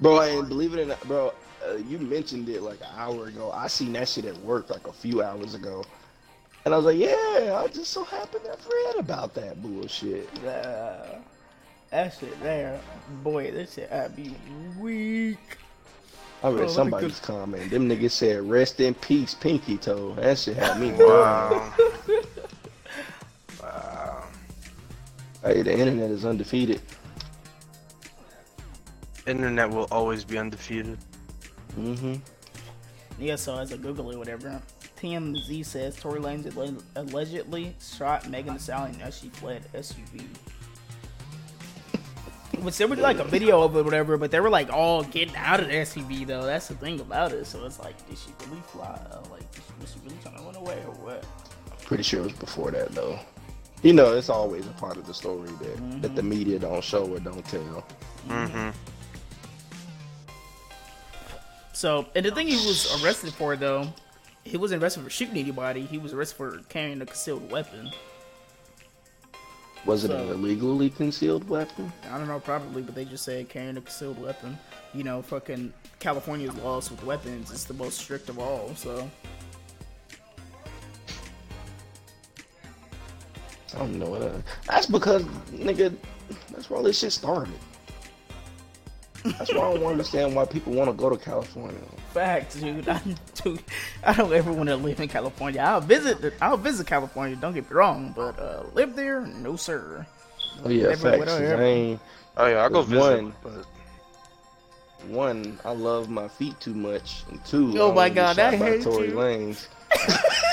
bro. 0.00 0.20
And 0.20 0.48
believe 0.48 0.72
it 0.74 0.80
or 0.80 0.86
not, 0.86 1.00
bro, 1.06 1.34
uh, 1.68 1.74
you 1.74 1.98
mentioned 1.98 2.48
it 2.48 2.62
like 2.62 2.80
an 2.80 2.94
hour 2.96 3.26
ago. 3.26 3.50
I 3.52 3.66
seen 3.66 3.92
that 3.92 4.08
shit 4.08 4.24
at 4.24 4.36
work 4.38 4.70
like 4.70 4.86
a 4.86 4.92
few 4.92 5.22
hours 5.22 5.54
ago, 5.54 5.84
and 6.64 6.72
I 6.72 6.78
was 6.78 6.86
like, 6.86 6.96
yeah, 6.98 7.60
I 7.62 7.68
just 7.70 7.90
so 7.92 8.02
happened 8.04 8.44
to 8.44 8.50
have 8.50 8.66
read 8.66 8.96
about 9.00 9.34
that 9.34 9.60
bullshit. 9.62 10.28
Uh, 10.42 11.16
that 11.90 12.14
shit 12.18 12.40
there, 12.42 12.80
boy, 13.22 13.50
this 13.50 13.74
shit 13.74 13.92
I'd 13.92 14.16
be 14.16 14.34
weak. 14.78 15.58
I 16.42 16.48
read 16.48 16.56
Bro, 16.56 16.60
let 16.60 16.68
me 16.68 16.74
somebody's 16.74 17.20
comment. 17.20 17.70
Them 17.70 17.88
niggas 17.88 18.12
said, 18.12 18.48
"Rest 18.48 18.80
in 18.80 18.94
peace, 18.94 19.34
Pinky 19.34 19.76
Toe." 19.76 20.14
That 20.14 20.38
shit 20.38 20.56
had 20.56 20.80
me. 20.80 20.92
Wow. 20.92 21.72
wow. 23.62 24.24
Hey, 25.42 25.62
the 25.62 25.72
internet 25.72 26.10
is 26.10 26.24
undefeated. 26.24 26.80
Internet 29.26 29.70
will 29.70 29.88
always 29.90 30.24
be 30.24 30.38
undefeated. 30.38 30.96
Mm-hmm. 31.78 32.14
Yeah, 33.18 33.36
so 33.36 33.58
as 33.58 33.72
I 33.72 33.76
Google 33.76 34.10
it, 34.10 34.16
whatever, 34.16 34.62
TMZ 34.96 35.64
says 35.66 35.96
Tory 35.96 36.20
Lanez 36.20 36.82
allegedly 36.96 37.76
shot 37.80 38.28
Megan 38.28 38.54
Thee 38.54 38.60
Stallion 38.60 39.00
as 39.02 39.18
she 39.18 39.28
fled 39.28 39.62
SUV. 39.74 40.24
Which 42.62 42.76
there 42.76 42.88
was 42.88 42.98
like 42.98 43.18
a 43.18 43.24
video 43.24 43.62
of 43.62 43.74
it, 43.76 43.84
whatever, 43.84 44.16
but 44.18 44.30
they 44.30 44.40
were 44.40 44.50
like 44.50 44.70
all 44.70 45.02
getting 45.02 45.34
out 45.36 45.60
of 45.60 45.68
the 45.68 45.74
SUV 45.74 46.26
though. 46.26 46.44
That's 46.44 46.68
the 46.68 46.74
thing 46.74 47.00
about 47.00 47.32
it. 47.32 47.46
So 47.46 47.64
it's 47.64 47.78
like, 47.78 47.96
did 48.08 48.18
she 48.18 48.30
really 48.46 48.60
fly? 48.62 49.00
Like, 49.30 49.50
did 49.52 49.62
she, 49.66 49.72
was 49.80 49.92
she 49.92 49.98
really 50.04 50.18
trying 50.22 50.36
to 50.36 50.42
run 50.42 50.56
away 50.56 50.82
or 50.86 50.94
what? 50.94 51.24
Pretty 51.84 52.02
sure 52.02 52.20
it 52.20 52.24
was 52.24 52.32
before 52.34 52.70
that 52.70 52.92
though. 52.92 53.18
You 53.82 53.94
know, 53.94 54.12
it's 54.12 54.28
always 54.28 54.66
a 54.66 54.72
part 54.72 54.98
of 54.98 55.06
the 55.06 55.14
story 55.14 55.48
that 55.62 56.02
that 56.02 56.14
the 56.14 56.22
media 56.22 56.58
don't 56.58 56.84
show 56.84 57.06
or 57.06 57.18
don't 57.18 57.44
tell. 57.46 57.84
Mm-hmm. 58.28 58.70
So, 61.72 62.04
and 62.14 62.26
the 62.26 62.30
thing 62.30 62.46
he 62.46 62.56
was 62.66 63.02
arrested 63.02 63.32
for 63.32 63.56
though, 63.56 63.88
he 64.44 64.58
wasn't 64.58 64.82
arrested 64.82 65.02
for 65.02 65.08
shooting 65.08 65.38
anybody. 65.38 65.86
He 65.86 65.96
was 65.96 66.12
arrested 66.12 66.36
for 66.36 66.58
carrying 66.68 67.00
a 67.00 67.06
concealed 67.06 67.50
weapon. 67.50 67.90
Was 69.86 70.04
it 70.04 70.10
an 70.10 70.28
illegally 70.28 70.90
concealed 70.90 71.48
weapon? 71.48 71.90
I 72.10 72.18
don't 72.18 72.28
know, 72.28 72.38
probably, 72.38 72.82
but 72.82 72.94
they 72.94 73.04
just 73.04 73.24
said 73.24 73.48
carrying 73.48 73.76
a 73.76 73.80
concealed 73.80 74.20
weapon. 74.20 74.58
You 74.92 75.04
know, 75.04 75.22
fucking 75.22 75.72
California's 75.98 76.54
laws 76.56 76.90
with 76.90 77.02
weapons 77.04 77.50
is 77.50 77.64
the 77.64 77.74
most 77.74 77.98
strict 77.98 78.28
of 78.28 78.38
all. 78.38 78.74
So, 78.74 79.10
I 83.74 83.78
don't 83.78 83.98
know. 83.98 84.10
What 84.10 84.22
uh, 84.22 84.32
that's 84.66 84.86
because 84.86 85.22
nigga, 85.50 85.94
that's 86.50 86.68
where 86.68 86.78
all 86.78 86.84
this 86.84 86.98
shit 86.98 87.12
started. 87.12 87.54
That's 89.24 89.52
why 89.54 89.60
I 89.60 89.74
don't 89.74 89.84
understand 89.86 90.34
why 90.34 90.44
people 90.44 90.74
want 90.74 90.90
to 90.90 90.94
go 90.96 91.08
to 91.08 91.16
California. 91.16 91.78
Facts, 92.12 92.56
dude. 92.56 92.88
I, 92.88 93.00
dude, 93.42 93.62
I 94.04 94.12
don't 94.14 94.32
ever 94.32 94.52
want 94.52 94.68
to 94.68 94.76
live 94.76 95.00
in 95.00 95.08
California. 95.08 95.60
I'll 95.60 95.80
visit. 95.80 96.34
I'll 96.40 96.56
visit 96.56 96.86
California. 96.86 97.36
Don't 97.36 97.54
get 97.54 97.70
me 97.70 97.74
wrong, 97.74 98.12
but 98.14 98.38
uh, 98.38 98.64
live 98.74 98.96
there, 98.96 99.20
no 99.22 99.56
sir. 99.56 100.06
Oh 100.64 100.68
yeah, 100.68 100.88
Everywhere, 100.88 101.26
facts. 101.26 101.32
I 101.32 101.62
ain't, 101.62 102.00
Oh 102.36 102.46
yeah, 102.46 102.62
I'll 102.62 102.70
go 102.70 102.82
visit. 102.82 103.00
one. 103.00 103.34
But 103.42 103.66
one, 105.08 105.58
I 105.64 105.70
love 105.72 106.08
my 106.10 106.28
feet 106.28 106.58
too 106.60 106.74
much, 106.74 107.22
and 107.30 107.42
two, 107.44 107.72
Oh 107.80 107.92
I 107.92 107.94
my 107.94 108.08
God, 108.10 108.36
shot 108.36 108.54
I 108.54 108.56
hate 108.56 108.82
Tory 108.82 109.08
you. 109.08 109.14
Lanez. 109.14 109.66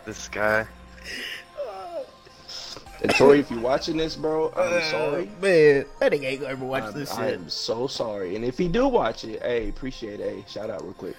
this 0.04 0.28
guy. 0.28 0.66
And 3.04 3.14
Tory, 3.16 3.38
if 3.38 3.50
you're 3.50 3.60
watching 3.60 3.98
this, 3.98 4.16
bro, 4.16 4.48
I'm 4.56 4.72
Uh, 4.72 4.80
sorry. 4.90 5.24
man. 5.42 5.84
That 6.00 6.10
nigga 6.12 6.24
ain't 6.24 6.40
gonna 6.40 6.52
ever 6.52 6.64
watch 6.64 6.84
I'm, 6.84 6.92
this 6.94 7.12
I 7.12 7.32
am 7.32 7.50
so 7.50 7.86
sorry. 7.86 8.34
And 8.34 8.42
if 8.46 8.56
he 8.56 8.66
do 8.66 8.88
watch 8.88 9.24
it, 9.24 9.42
hey, 9.42 9.68
appreciate 9.68 10.20
it. 10.20 10.34
Hey, 10.36 10.44
shout 10.48 10.70
out 10.70 10.82
real 10.82 10.94
quick. 10.94 11.14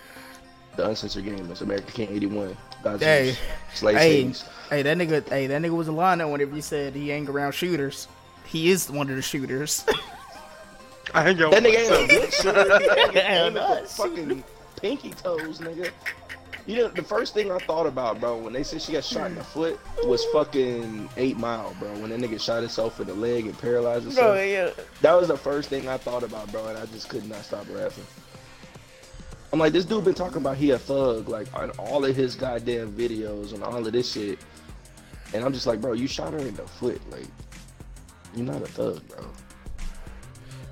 The 0.77 0.89
Uncensored 0.89 1.23
Gamers, 1.25 1.61
America 1.61 1.91
King 1.91 2.09
81. 2.11 2.57
God's 2.83 3.03
Hey, 3.03 3.35
Slay 3.75 3.93
hey, 3.93 4.21
Cities. 4.23 4.45
hey, 4.71 4.81
that 4.81 4.97
nigga, 4.97 5.29
hey, 5.29 5.45
that 5.45 5.61
nigga 5.61 5.75
was 5.77 5.87
a 5.87 5.91
lion 5.91 6.27
whenever 6.31 6.55
he 6.55 6.61
said 6.61 6.95
he 6.95 7.11
ain't 7.11 7.29
around 7.29 7.51
shooters. 7.53 8.07
He 8.45 8.71
is 8.71 8.89
one 8.89 9.07
of 9.09 9.15
the 9.15 9.21
shooters. 9.21 9.85
I 11.13 11.29
ain't 11.29 11.37
That 11.37 11.51
nigga 11.63 12.01
ain't 12.01 12.11
a 12.11 12.15
good 12.19 12.33
shooter. 12.33 12.79
He 12.79 12.89
ain't 12.99 13.13
Hell 13.13 13.47
aim 13.49 13.57
at 13.57 13.81
no, 13.81 13.85
fucking 13.85 14.43
pinky 14.81 15.11
toes, 15.11 15.59
nigga. 15.59 15.91
You 16.67 16.77
know, 16.77 16.87
the 16.87 17.03
first 17.03 17.35
thing 17.35 17.51
I 17.51 17.59
thought 17.59 17.85
about, 17.85 18.19
bro, 18.19 18.37
when 18.37 18.51
they 18.51 18.63
said 18.63 18.81
she 18.81 18.93
got 18.93 19.03
shot 19.03 19.27
in 19.27 19.35
the 19.35 19.43
foot, 19.43 19.79
was 20.05 20.25
fucking 20.33 21.09
Eight 21.15 21.37
Mile, 21.37 21.75
bro. 21.79 21.93
When 21.99 22.09
that 22.09 22.19
nigga 22.19 22.41
shot 22.41 22.61
himself 22.61 22.99
in 22.99 23.05
the 23.05 23.13
leg 23.13 23.45
and 23.45 23.57
paralyzed 23.59 24.05
himself. 24.05 24.35
Bro, 24.35 24.43
yeah. 24.43 24.71
That 25.01 25.13
was 25.13 25.27
the 25.27 25.37
first 25.37 25.69
thing 25.69 25.87
I 25.87 25.97
thought 25.97 26.23
about, 26.23 26.51
bro, 26.51 26.67
and 26.67 26.77
I 26.77 26.87
just 26.87 27.07
could 27.07 27.29
not 27.29 27.43
stop 27.43 27.69
laughing. 27.69 28.05
I'm 29.53 29.59
like, 29.59 29.73
this 29.73 29.85
dude 29.85 30.03
been 30.05 30.15
talking 30.15 30.37
about 30.37 30.57
he 30.57 30.71
a 30.71 30.79
thug, 30.79 31.29
like 31.29 31.53
on 31.53 31.69
all 31.71 32.03
of 32.03 32.15
his 32.15 32.35
goddamn 32.35 32.91
videos 32.93 33.53
and 33.53 33.63
all 33.63 33.85
of 33.85 33.93
this 33.93 34.11
shit. 34.11 34.39
And 35.33 35.45
I'm 35.45 35.53
just 35.53 35.67
like, 35.67 35.79
bro, 35.79 35.93
you 35.93 36.07
shot 36.07 36.33
her 36.33 36.39
in 36.39 36.55
the 36.55 36.67
foot, 36.67 36.99
like, 37.11 37.27
you're 38.35 38.45
not 38.45 38.61
a 38.63 38.67
thug, 38.67 39.07
bro. 39.07 39.25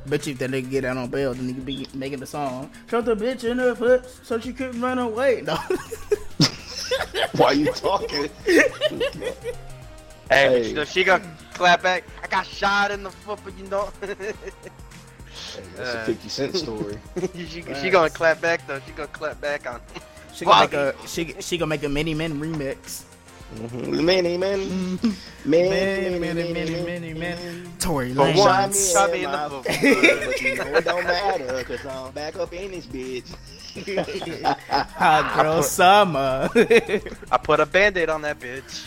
Bet 0.06 0.28
you 0.28 0.34
if 0.34 0.39
that 0.39 0.51
nigga 0.51 0.70
get 0.70 0.86
out 0.86 0.97
on 0.97 1.10
bail, 1.10 1.34
then 1.34 1.47
he 1.47 1.54
could 1.54 1.66
be 1.66 1.88
making 1.93 2.20
the 2.20 2.26
song. 2.26 2.70
Shot 2.89 3.06
the 3.06 3.16
bitch 3.16 3.43
in 3.43 3.58
her 3.60 3.74
foot 3.76 4.06
so 4.24 4.39
she 4.39 4.51
couldn't 4.54 4.82
run 4.82 4.99
away. 4.99 5.41
No. 5.45 5.56
Why 7.38 7.51
you 7.54 7.72
talking? 7.72 8.30
Hey, 8.45 8.64
Hey. 10.30 10.60
but 10.62 10.68
you 10.68 10.74
know, 10.74 10.84
she 10.86 11.04
gonna 11.04 11.38
clap 11.54 11.82
back. 11.84 12.04
I 12.24 12.28
got 12.28 12.45
shot 12.45 12.91
in 12.91 13.04
the 13.04 13.12
foot, 13.12 13.39
but 13.43 13.58
you 13.58 13.66
know, 13.68 13.89
Hey, 14.01 15.62
that's 15.76 15.93
a 15.95 15.99
Uh. 16.01 16.06
50 16.06 16.30
Cent 16.30 16.56
story. 16.64 16.97
she, 17.36 17.64
she 17.82 17.89
gonna 17.89 18.10
clap 18.10 18.41
back 18.41 18.66
though. 18.68 18.80
She 18.86 18.91
gonna 18.93 19.08
clap 19.08 19.39
back 19.41 19.66
on. 19.68 19.80
she 20.34 20.45
gonna 20.45 20.62
make 20.66 20.74
a 20.74 20.95
she 21.08 21.36
she 21.39 21.58
gonna 21.58 21.70
make 21.70 21.84
a 21.84 21.89
Many 21.89 22.14
Men 22.14 22.39
remix. 22.39 23.04
Mhm. 23.54 24.04
Many, 24.04 24.38
many, 24.38 24.66
Mm. 24.66 25.16
many, 25.45 25.70
Many, 25.70 26.20
many, 26.20 26.54
many, 26.54 26.84
many, 26.84 27.14
many. 27.14 27.64
Tory 27.80 28.14
For 28.14 28.22
Lanez. 28.22 28.38
one 28.38 28.74
Shot 28.74 28.76
shot 28.76 29.12
me 29.12 29.18
me 29.20 29.24
in 29.26 29.26
in 29.26 29.32
my 29.32 29.47
the 29.47 29.64
foot, 29.64 29.66
but 30.26 30.41
you 30.41 30.56
know 30.56 30.76
it 30.76 30.86
don't 30.86 31.04
matter 31.04 31.58
because 31.60 31.86
I'm 31.86 32.12
back 32.14 32.36
up 32.38 32.54
in 32.54 32.72
this 32.72 32.86
bitch. 32.86 33.36
Hot 34.70 35.41
girl 35.41 35.64
summer. 35.64 36.49
I 37.32 37.38
put 37.38 37.60
a 37.60 37.66
band-aid 37.66 38.10
on 38.10 38.22
that 38.24 38.39
bitch. 38.39 38.86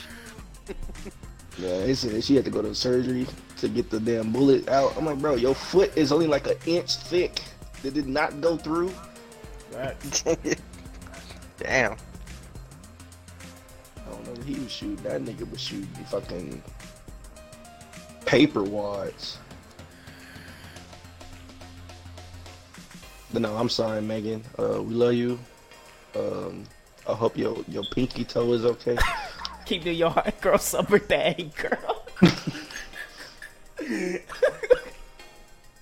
Yeah, 1.58 1.78
they 1.78 1.94
said 1.94 2.22
she 2.22 2.36
had 2.36 2.44
to 2.44 2.50
go 2.50 2.60
to 2.60 2.74
surgery 2.74 3.26
to 3.56 3.68
get 3.68 3.88
the 3.88 3.98
damn 3.98 4.30
bullet 4.30 4.68
out. 4.68 4.94
I'm 4.94 5.06
like, 5.06 5.16
bro, 5.18 5.36
your 5.36 5.54
foot 5.54 5.90
is 5.96 6.12
only 6.12 6.26
like 6.26 6.46
an 6.46 6.56
inch 6.66 6.96
thick. 6.96 7.40
That 7.82 7.94
did 7.94 8.06
not 8.06 8.42
go 8.42 8.58
through. 8.58 8.92
Damn. 11.58 11.96
I 14.36 14.38
don't 14.38 14.46
know 14.48 14.52
what 14.52 14.58
he 14.58 14.62
was 14.64 14.72
shooting. 14.72 14.96
That 14.96 15.22
nigga 15.22 15.50
was 15.50 15.60
shooting 15.60 15.86
fucking 16.10 16.62
paper 18.26 18.62
wads. 18.62 19.38
But 23.32 23.42
no, 23.42 23.56
I'm 23.56 23.68
sorry, 23.68 24.00
Megan. 24.02 24.42
Uh, 24.58 24.82
we 24.82 24.94
love 24.94 25.14
you. 25.14 25.38
Um, 26.14 26.64
I 27.08 27.12
hope 27.14 27.36
your 27.36 27.56
your 27.68 27.84
pinky 27.84 28.24
toe 28.24 28.52
is 28.52 28.64
okay. 28.64 28.96
Keep 29.66 29.84
doing 29.84 29.96
your 29.96 30.10
hot 30.10 30.40
girl 30.40 30.58
summer 30.58 30.98
thing, 30.98 31.52
girl. 31.56 32.04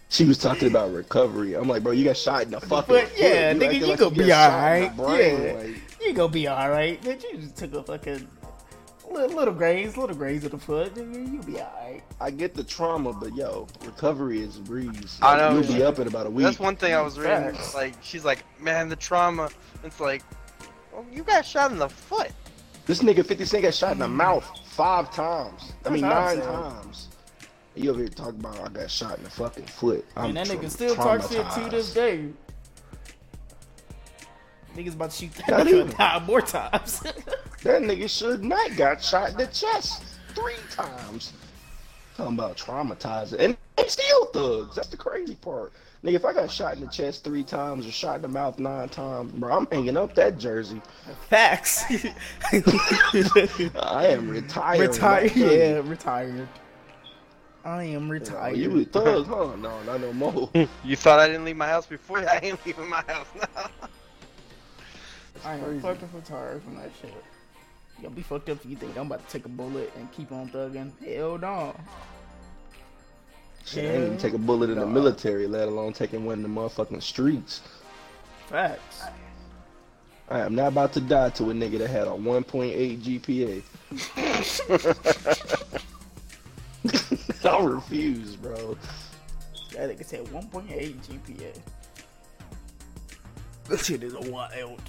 She 0.08 0.24
was 0.24 0.38
talking 0.38 0.68
about 0.68 0.92
recovery. 0.92 1.54
I'm 1.54 1.68
like, 1.68 1.82
bro, 1.82 1.90
you 1.92 2.04
got 2.04 2.16
shot 2.16 2.42
in 2.44 2.50
the 2.52 2.60
fucking 2.60 2.94
But, 2.94 3.10
yeah, 3.18 3.52
foot. 3.52 3.62
nigga, 3.62 3.74
you 3.80 3.86
like 3.86 3.98
gonna 3.98 4.14
be 4.14 4.32
alright. 4.32 4.96
the 4.96 5.02
brain, 5.02 5.42
Yeah. 5.42 5.52
like- 5.54 6.00
You 6.06 6.12
gonna 6.12 6.32
be 6.32 6.48
alright. 6.48 7.02
Bitch, 7.02 7.24
you 7.24 7.38
just 7.38 7.56
took 7.56 7.74
a 7.74 7.82
fucking 7.82 8.28
little, 9.14 9.36
little 9.36 9.54
graze, 9.54 9.96
little 9.96 10.16
graze 10.16 10.44
of 10.44 10.50
the 10.50 10.58
foot. 10.58 10.92
You'll 10.96 11.42
be 11.44 11.58
alright. 11.58 12.02
I 12.20 12.30
get 12.30 12.54
the 12.54 12.64
trauma, 12.64 13.12
but 13.12 13.34
yo, 13.34 13.66
recovery 13.84 14.40
is 14.40 14.58
a 14.58 14.60
breeze. 14.60 15.18
I 15.22 15.36
know. 15.36 15.58
You'll 15.58 15.72
be 15.72 15.82
up 15.82 15.98
in 15.98 16.08
about 16.08 16.26
a 16.26 16.30
week. 16.30 16.44
That's 16.44 16.58
one 16.58 16.76
thing 16.76 16.92
I 16.94 17.00
was 17.00 17.18
reading. 17.18 17.54
Facts. 17.54 17.74
Like, 17.74 17.94
she's 18.02 18.24
like, 18.24 18.44
man, 18.60 18.88
the 18.88 18.96
trauma. 18.96 19.50
It's 19.82 20.00
like, 20.00 20.22
well, 20.92 21.06
you 21.12 21.22
got 21.22 21.46
shot 21.46 21.70
in 21.70 21.78
the 21.78 21.88
foot. 21.88 22.30
This 22.86 23.00
nigga 23.02 23.24
50 23.24 23.44
Cent 23.46 23.62
got 23.62 23.74
shot 23.74 23.92
in 23.92 23.98
the 23.98 24.08
mouth 24.08 24.46
five 24.66 25.10
times. 25.12 25.72
I 25.84 25.90
mean, 25.90 26.02
That's 26.02 26.36
nine 26.36 26.46
times. 26.46 27.08
You 27.76 27.90
over 27.90 28.00
here 28.00 28.08
talking 28.08 28.38
about 28.40 28.60
I 28.60 28.68
got 28.68 28.90
shot 28.90 29.18
in 29.18 29.24
the 29.24 29.30
fucking 29.30 29.64
foot. 29.66 30.04
I'm 30.16 30.26
and 30.26 30.36
that 30.36 30.46
tra- 30.46 30.56
nigga 30.56 30.70
still 30.70 30.94
talks 30.94 31.30
shit 31.30 31.50
to 31.50 31.68
this 31.70 31.92
day. 31.92 32.28
Niggas 34.76 34.94
about 34.94 35.10
to 35.10 35.16
shoot 35.16 35.32
that 35.34 35.48
Not 35.48 35.66
nigga 35.66 35.86
even. 35.86 35.96
nine 35.98 36.22
more 36.24 36.40
times. 36.40 37.02
That 37.62 37.80
nigga 37.80 38.10
should 38.10 38.44
not 38.44 38.76
got 38.76 39.02
shot 39.02 39.30
in 39.30 39.38
the 39.38 39.46
chest 39.46 40.02
three 40.34 40.52
times. 40.70 41.32
Talking 42.14 42.34
about 42.34 42.58
traumatizing. 42.58 43.38
And 43.38 43.56
they 43.78 43.88
still 43.88 44.26
thugs. 44.26 44.76
That's 44.76 44.88
the 44.88 44.98
crazy 44.98 45.34
part. 45.36 45.72
Nigga, 46.04 46.12
if 46.16 46.24
I 46.26 46.34
got 46.34 46.50
shot 46.50 46.74
in 46.74 46.82
the 46.82 46.88
chest 46.88 47.24
three 47.24 47.42
times 47.42 47.86
or 47.86 47.90
shot 47.90 48.16
in 48.16 48.22
the 48.22 48.28
mouth 48.28 48.58
nine 48.58 48.90
times, 48.90 49.32
bro, 49.32 49.56
I'm 49.56 49.66
hanging 49.72 49.96
up 49.96 50.14
that 50.16 50.36
jersey. 50.36 50.82
Facts. 51.30 51.84
I 52.52 54.08
am 54.08 54.28
retired. 54.28 54.80
retired. 54.80 55.34
Yeah, 55.34 55.80
retired. 55.84 56.46
I 57.64 57.84
am 57.84 58.10
retired. 58.10 58.58
you 58.58 58.78
a 58.78 58.84
thug, 58.84 59.26
huh? 59.26 59.56
No, 59.56 59.82
not 59.84 60.02
no 60.02 60.12
more. 60.12 60.50
You 60.84 60.96
thought 60.96 61.18
I 61.18 61.28
didn't 61.28 61.46
leave 61.46 61.56
my 61.56 61.66
house 61.66 61.86
before? 61.86 62.18
I 62.18 62.40
ain't 62.42 62.66
leaving 62.66 62.90
my 62.90 63.02
house 63.06 63.26
now. 63.34 63.70
I 65.54 65.58
am 65.58 65.64
crazy. 65.64 65.80
fucking 65.80 66.08
retired 66.12 66.62
from 66.62 66.76
that 66.76 66.90
shit. 67.00 67.14
You'll 68.00 68.10
be 68.10 68.22
fucked 68.22 68.48
up 68.50 68.58
if 68.64 68.66
you 68.66 68.76
think 68.76 68.96
I'm 68.96 69.06
about 69.06 69.26
to 69.26 69.32
take 69.32 69.46
a 69.46 69.48
bullet 69.48 69.92
and 69.96 70.10
keep 70.12 70.32
on 70.32 70.48
thugging. 70.48 70.90
Hell 71.04 71.38
no. 71.38 71.74
Shit, 73.64 73.84
I 73.84 73.92
didn't 73.92 74.06
even 74.06 74.18
take 74.18 74.34
a 74.34 74.38
bullet 74.38 74.70
in 74.70 74.78
the 74.78 74.86
military, 74.86 75.46
let 75.46 75.68
alone 75.68 75.92
taking 75.92 76.24
one 76.24 76.34
in 76.34 76.42
the 76.42 76.48
motherfucking 76.48 77.02
streets. 77.02 77.62
Facts. 78.48 79.04
I 80.28 80.40
am 80.40 80.54
not 80.54 80.68
about 80.68 80.92
to 80.94 81.00
die 81.00 81.30
to 81.30 81.50
a 81.50 81.54
nigga 81.54 81.78
that 81.78 81.88
had 81.88 82.08
a 82.08 82.10
1.8 82.10 83.00
GPA. 83.00 83.62
I 87.44 87.64
refuse, 87.64 88.36
bro. 88.36 88.76
That 89.72 89.90
nigga 89.90 90.04
said 90.04 90.24
1.8 90.26 90.96
GPA. 90.96 91.58
This 93.68 93.86
shit 93.86 94.02
is 94.02 94.14
a 94.14 94.30
wild. 94.30 94.80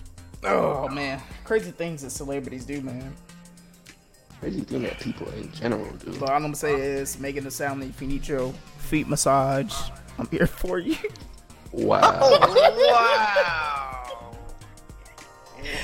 Oh, 0.46 0.86
oh 0.90 0.94
man, 0.94 1.22
crazy 1.44 1.72
things 1.72 2.02
that 2.04 2.12
celebrities 2.12 2.66
do, 2.66 2.82
man. 2.82 3.14
Crazy 4.40 4.62
thing 4.62 4.84
that 4.84 5.00
people 5.00 5.28
in 5.32 5.52
general 5.52 5.90
do. 5.94 6.12
But 6.20 6.30
all 6.30 6.36
I'm 6.36 6.42
gonna 6.44 6.56
say 6.56 6.74
is, 6.80 7.18
making 7.20 7.46
it 7.46 7.52
sound 7.54 7.82
like 7.82 7.90
if 7.90 8.02
you 8.02 8.08
need 8.08 8.28
your 8.28 8.54
feet 8.78 9.08
massage, 9.08 9.74
I'm 10.20 10.28
here 10.30 10.48
for 10.48 10.78
you. 10.80 10.96
Wow. 11.72 12.20
wow. 12.32 14.26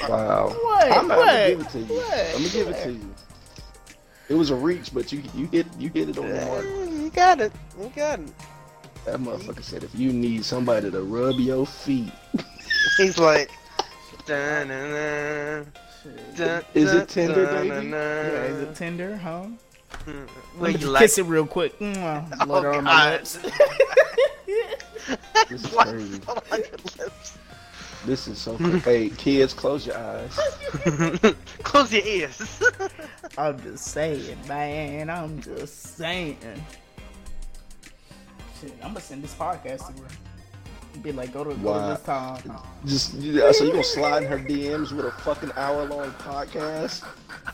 Wow. 0.08 0.50
What? 0.50 0.92
I'm, 0.92 1.00
I'm 1.12 1.18
What? 1.18 1.26
gonna 1.26 1.48
give 1.50 1.62
it 1.62 1.70
to 1.70 1.80
you. 1.80 1.86
What? 1.86 2.26
I'm 2.28 2.34
gonna 2.34 2.50
give 2.50 2.68
it 2.70 2.84
to 2.84 2.92
you. 2.92 3.16
It 4.30 4.36
was 4.36 4.50
a 4.50 4.56
reach, 4.56 4.94
but 4.94 5.12
you 5.12 5.24
you 5.36 5.48
hit 5.48 5.68
you 5.78 5.90
hit 5.90 6.10
it 6.10 6.18
on 6.18 6.30
the 6.30 6.46
mark. 6.46 6.64
You 6.66 7.12
got 7.14 7.42
it. 7.42 7.52
You 7.80 7.92
got 7.96 8.20
it. 8.20 8.32
That 9.06 9.20
motherfucker 9.20 9.64
said 9.64 9.84
if 9.84 9.94
you 9.96 10.14
need 10.14 10.46
somebody 10.46 10.92
to 10.92 11.02
rub 11.02 11.40
your 11.40 11.66
feet, 11.66 12.12
He's 12.98 13.18
like, 13.18 13.50
Is 14.28 15.68
it 16.36 16.36
dun, 16.36 16.64
tender, 17.08 17.46
dun, 17.46 17.56
baby? 17.56 17.70
dun, 17.70 17.90
Yeah, 17.92 18.44
is 18.44 18.60
it 18.62 18.76
tender, 18.76 19.18
huh? 19.18 19.46
Where 20.06 20.16
Let 20.60 20.68
me 20.68 20.72
you 20.72 20.78
just 20.80 20.92
like 20.92 21.02
kiss 21.02 21.18
it 21.18 21.24
real 21.24 21.46
quick. 21.46 21.78
Mm, 21.80 21.96
Mwah. 21.96 22.48
Let 22.48 22.64
her 22.68 22.74
Oh, 22.74 22.78
on 22.78 22.84
my 22.86 22.92
God. 22.92 23.12
lips. 23.14 23.38
this 25.50 25.64
is 25.64 25.68
crazy. 25.74 26.22
On 26.28 26.38
lips. 26.52 27.38
This 28.06 28.28
is 28.28 28.38
so 28.40 28.56
crazy. 28.58 28.80
hey, 28.80 29.10
kids, 29.10 29.54
close 29.54 29.86
your 29.86 29.98
eyes. 29.98 30.40
Close 31.64 31.94
your 31.94 32.04
ears. 32.06 32.60
I'm 33.38 33.62
just 33.62 33.86
saying, 33.86 34.38
man. 34.48 35.10
I'm 35.10 35.40
just 35.42 35.98
saying. 35.98 36.38
Shit, 38.60 38.72
I'm 38.82 38.90
gonna 38.90 39.02
send 39.02 39.24
this 39.24 39.36
podcast 39.36 39.96
to 39.96 40.02
her. 40.02 40.10
Be 41.02 41.12
like, 41.12 41.34
go 41.34 41.44
to, 41.44 41.54
go 41.56 41.72
Wow. 41.72 41.88
to 41.88 41.94
this 41.96 42.04
time. 42.06 42.58
Just 42.86 43.14
yeah, 43.16 43.52
so 43.52 43.64
you 43.64 43.72
gonna 43.72 43.84
slide 43.84 44.24
in 44.24 44.30
her 44.30 44.38
DMs 44.38 44.92
with 44.92 45.06
a 45.06 45.12
fucking 45.12 45.52
hour 45.56 45.86
long 45.86 46.12
podcast? 46.14 47.04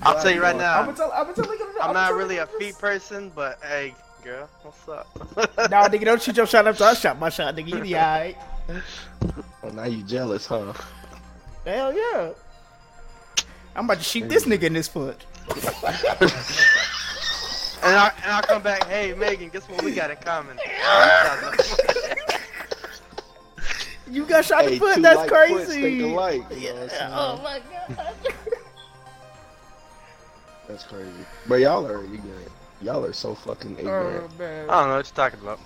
I'll 0.01 0.21
tell 0.21 0.31
you 0.31 0.41
right 0.41 0.55
I'm 0.55 0.57
now. 0.59 0.91
tell. 0.91 1.11
I'm 1.13 1.33
gonna 1.33 1.35
tell. 1.35 1.81
I'm 1.81 1.93
not 1.93 2.13
really 2.15 2.37
a 2.37 2.47
feet 2.47 2.77
person, 2.77 3.31
but 3.35 3.59
hey, 3.63 3.93
girl, 4.23 4.49
what's 4.63 4.89
up? 4.89 5.07
Nah, 5.71 5.87
nigga, 5.87 6.05
don't 6.05 6.21
shoot 6.21 6.35
your 6.35 6.47
shot 6.47 6.67
after 6.67 6.83
I 6.83 6.93
shot 6.93 7.19
my 7.19 7.29
shot, 7.29 7.55
nigga. 7.55 7.67
You 7.67 7.79
be 7.81 7.95
alright. 7.95 8.37
Oh, 9.63 9.69
now 9.69 9.85
you 9.85 10.03
jealous, 10.03 10.45
huh? 10.45 10.73
Hell 11.65 11.93
yeah. 11.93 12.31
I'm 13.75 13.85
about 13.85 13.97
to 13.99 14.03
shoot 14.03 14.27
this 14.27 14.45
nigga 14.45 14.63
in 14.63 14.73
this 14.73 14.87
foot. 14.87 15.23
And 17.83 17.95
I 17.95 18.11
and 18.23 18.31
I'll 18.31 18.41
come 18.41 18.61
back. 18.63 18.85
Hey, 18.87 19.13
Megan, 19.13 19.49
guess 19.49 19.63
what 19.69 19.83
we 19.83 19.93
got 19.93 20.09
in 20.11 20.17
common? 20.17 20.57
You 24.09 24.25
got 24.25 24.45
shot 24.45 24.63
in 24.63 24.69
Hey, 24.69 24.75
the 24.75 24.79
foot. 24.79 25.01
That's 25.01 25.17
like 25.17 25.29
crazy. 25.29 26.03
alike, 26.03 26.43
you 26.55 26.73
know 26.73 26.75
what 26.75 27.01
Oh 27.11 27.41
my 27.43 27.61
god. 27.95 28.13
That's 30.67 30.83
crazy. 30.83 31.11
But 31.47 31.61
y'all 31.61 31.87
are 31.87 32.03
you 32.05 32.17
good. 32.17 32.51
Y'all 32.81 33.03
are 33.05 33.13
so 33.13 33.33
fucking 33.33 33.75
oh, 33.77 33.79
ignorant. 33.79 34.31
Oh 34.31 34.39
man. 34.39 34.69
I 34.69 34.79
don't 34.79 34.89
know 34.89 34.95
what 34.97 35.07
you're 35.07 35.15
talking 35.15 35.39
about. 35.39 35.59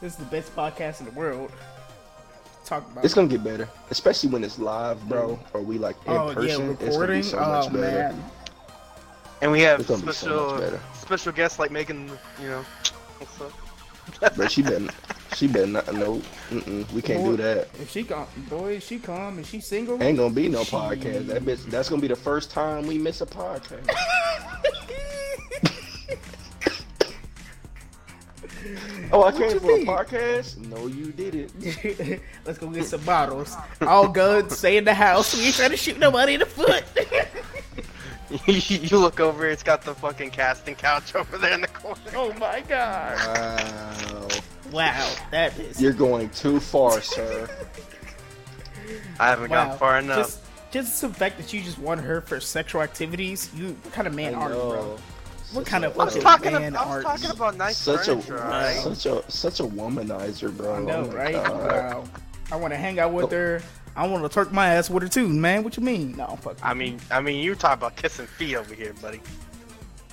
This 0.00 0.12
is 0.12 0.18
the 0.18 0.24
best 0.26 0.54
podcast 0.56 1.00
in 1.00 1.06
the 1.06 1.12
world. 1.12 1.50
Talk 2.64 2.90
about. 2.90 3.04
It's 3.04 3.14
gonna 3.14 3.28
get 3.28 3.44
better, 3.44 3.68
especially 3.90 4.30
when 4.30 4.42
it's 4.42 4.58
live, 4.58 5.00
bro. 5.08 5.36
Mm. 5.36 5.54
Or 5.54 5.60
we 5.60 5.78
like 5.78 5.96
in 6.06 6.12
oh 6.12 6.34
person. 6.34 6.66
yeah, 6.66 6.86
It's 6.86 6.96
gonna 6.96 7.12
be 7.12 7.22
so 7.22 7.38
much 7.38 7.66
oh 7.66 7.70
better. 7.70 8.12
man. 8.14 8.24
And 9.42 9.52
we 9.52 9.60
have 9.60 9.80
It's 9.80 9.88
so 9.88 9.96
special 9.96 10.80
special 10.94 11.32
guests 11.32 11.58
like 11.58 11.70
Megan. 11.70 12.10
You 12.42 12.48
know, 12.48 12.64
what's 13.18 13.40
up? 13.40 13.52
But 14.36 14.50
she 14.50 14.62
better, 14.62 14.88
she 15.34 15.46
better 15.46 15.66
not. 15.66 15.92
No, 15.94 16.22
mm-mm, 16.50 16.90
we 16.92 17.02
can't 17.02 17.24
do 17.24 17.36
that. 17.36 17.68
If 17.80 17.90
she 17.90 18.04
come, 18.04 18.26
boy, 18.48 18.78
she 18.78 18.98
come 18.98 19.38
and 19.38 19.46
she 19.46 19.60
single. 19.60 20.02
Ain't 20.02 20.18
gonna 20.18 20.34
be 20.34 20.48
no 20.48 20.64
She- 20.64 20.76
podcast. 20.76 21.26
That 21.26 21.44
bitch, 21.44 21.64
that's 21.64 21.88
gonna 21.88 22.02
be 22.02 22.08
the 22.08 22.16
first 22.16 22.50
time 22.50 22.86
we 22.86 22.98
miss 22.98 23.20
a 23.20 23.26
podcast. 23.26 23.90
Oh, 29.12 29.22
I 29.22 29.30
came 29.30 29.50
you 29.50 29.60
for 29.60 29.70
a 29.70 29.84
podcast? 29.84 30.56
No, 30.66 30.86
you 30.88 31.12
didn't. 31.12 31.52
Let's 32.44 32.58
go 32.58 32.68
get 32.68 32.84
some 32.86 33.02
bottles. 33.02 33.54
All 33.80 34.08
guns, 34.08 34.58
stay 34.58 34.76
in 34.76 34.84
the 34.84 34.94
house. 34.94 35.36
We 35.36 35.46
ain't 35.46 35.54
trying 35.54 35.70
to 35.70 35.76
shoot 35.76 35.98
nobody 35.98 36.34
in 36.34 36.40
the 36.40 36.46
foot. 36.46 36.84
you 38.90 38.98
look 38.98 39.20
over, 39.20 39.46
it's 39.48 39.62
got 39.62 39.82
the 39.82 39.94
fucking 39.94 40.30
casting 40.30 40.74
couch 40.74 41.14
over 41.14 41.38
there 41.38 41.54
in 41.54 41.60
the 41.60 41.68
corner. 41.68 42.00
oh 42.14 42.32
my 42.34 42.60
god. 42.62 43.16
Wow. 43.38 44.28
Wow, 44.72 45.14
that 45.30 45.58
is. 45.58 45.80
You're 45.80 45.92
going 45.92 46.30
too 46.30 46.60
far, 46.60 47.00
sir. 47.00 47.48
I 49.18 49.28
haven't 49.28 49.50
wow. 49.50 49.68
gone 49.68 49.78
far 49.78 49.98
enough. 49.98 50.18
Just, 50.18 50.40
just 50.70 51.00
the 51.00 51.08
fact 51.08 51.38
that 51.38 51.52
you 51.52 51.62
just 51.62 51.78
want 51.78 52.00
her 52.00 52.20
for 52.20 52.40
sexual 52.40 52.82
activities. 52.82 53.50
You 53.54 53.68
what 53.68 53.92
kind 53.92 54.06
of 54.06 54.14
man 54.14 54.34
are 54.34 54.50
you, 54.50 54.54
bro? 54.56 54.98
What 55.52 55.64
Such 55.64 55.66
kind 55.66 55.84
a- 55.84 55.88
of 55.88 55.98
I 55.98 56.04
was 56.04 56.16
fucking 56.16 56.22
talking. 56.22 56.52
man 56.52 56.74
About, 56.74 56.86
I 56.86 56.90
are 56.90 56.96
was 56.96 57.04
talking 57.04 57.30
about 57.30 57.56
nice 57.56 57.76
such 57.76 58.08
a 58.08 58.20
furniture. 58.20 58.94
such 58.94 59.06
a 59.06 59.30
such 59.30 59.60
a 59.60 59.64
womanizer, 59.64 60.54
bro. 60.56 60.74
I 60.74 60.80
know, 60.80 61.08
Oh 61.10 61.16
right? 61.16 61.34
God. 61.34 61.66
Wow. 61.72 62.04
I 62.52 62.56
want 62.56 62.72
to 62.72 62.78
hang 62.78 62.98
out 62.98 63.12
with 63.12 63.26
oh. 63.26 63.36
her. 63.36 63.62
I 63.96 64.06
want 64.06 64.30
to 64.30 64.38
twerk 64.38 64.52
my 64.52 64.74
ass 64.74 64.90
with 64.90 65.02
her 65.04 65.08
too, 65.08 65.26
man. 65.28 65.64
What 65.64 65.76
you 65.76 65.82
mean? 65.82 66.16
No, 66.16 66.36
fuck. 66.42 66.58
I 66.62 66.74
mean, 66.74 67.00
I 67.10 67.20
mean, 67.20 67.42
you 67.42 67.54
talk 67.54 67.78
about 67.78 67.96
kissing 67.96 68.26
feet 68.26 68.56
over 68.56 68.74
here, 68.74 68.92
buddy. 69.00 69.22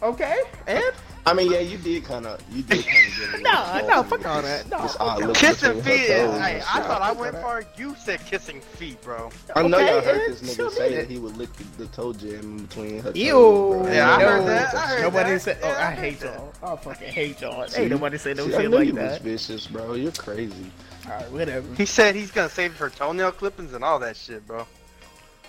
Okay, 0.03 0.37
and 0.67 0.83
I 1.25 1.33
mean, 1.33 1.49
yeah, 1.51 1.59
you 1.61 1.77
did 1.77 2.03
kind 2.03 2.25
of, 2.25 2.41
you 2.51 2.63
did 2.63 2.85
kind 2.85 3.07
of 3.07 3.15
get 3.15 3.39
a 3.39 3.43
No, 3.43 3.87
no, 3.87 4.03
fuck 4.03 4.25
all 4.27 4.41
that. 4.41 4.69
No, 4.69 4.81
this 4.81 4.91
fuck 4.91 5.01
odd 5.01 5.21
all 5.21 5.27
look 5.29 5.37
that. 5.37 5.55
Kissing 5.55 5.81
feet. 5.81 5.93
Is, 5.93 6.29
toes 6.29 6.39
hey, 6.41 6.55
I 6.57 6.59
shit. 6.59 6.83
thought 6.85 7.01
I 7.01 7.11
went 7.13 7.35
far. 7.37 7.63
You 7.77 7.95
said 7.95 8.19
kissing 8.25 8.59
feet, 8.59 9.01
bro. 9.01 9.29
I 9.55 9.65
know 9.65 9.77
Okay, 9.77 9.87
y'all 9.93 10.01
heard 10.01 10.31
this 10.31 10.41
nigga 10.41 10.69
say 10.71 10.95
that 10.95 11.09
he 11.09 11.19
would 11.19 11.37
lick 11.37 11.53
the, 11.53 11.63
the 11.85 11.87
toe 11.93 12.11
jam 12.11 12.33
in 12.41 12.57
between 12.65 12.99
her 12.99 13.11
Ew. 13.15 13.31
toes. 13.31 13.83
bro. 13.83 13.93
Yeah, 13.93 14.11
I 14.11 14.17
know 14.19 14.27
heard 14.27 14.39
no, 14.41 14.45
that. 14.47 14.75
I 14.75 14.79
heard 14.87 15.01
nobody 15.03 15.29
that. 15.31 15.39
said. 15.41 15.57
Oh, 15.63 15.67
Yeah, 15.69 15.75
I 15.77 15.87
I 15.87 15.91
hate 15.95 16.19
that. 16.19 16.37
y'all. 16.37 16.53
I 16.73 16.75
fucking 16.75 17.07
hate 17.13 17.41
y'all. 17.41 17.67
See? 17.69 17.81
Ain't 17.83 17.91
nobody 17.91 18.17
say 18.17 18.33
no 18.33 18.47
See, 18.49 18.55
I 18.55 18.61
shit 18.61 18.69
knew 18.71 18.75
like 18.77 18.87
you 18.87 18.93
that. 18.93 19.09
was 19.11 19.17
vicious, 19.19 19.67
bro. 19.67 19.93
You're 19.93 20.11
crazy. 20.11 20.71
All 21.05 21.11
right, 21.13 21.31
whatever. 21.31 21.73
He 21.75 21.85
said 21.85 22.15
he's 22.15 22.31
gonna 22.31 22.49
save 22.49 22.75
her 22.77 22.89
toenail 22.89 23.31
clippings 23.31 23.71
and 23.73 23.81
all 23.83 23.99
that 23.99 24.17
shit, 24.17 24.45
bro. 24.45 24.67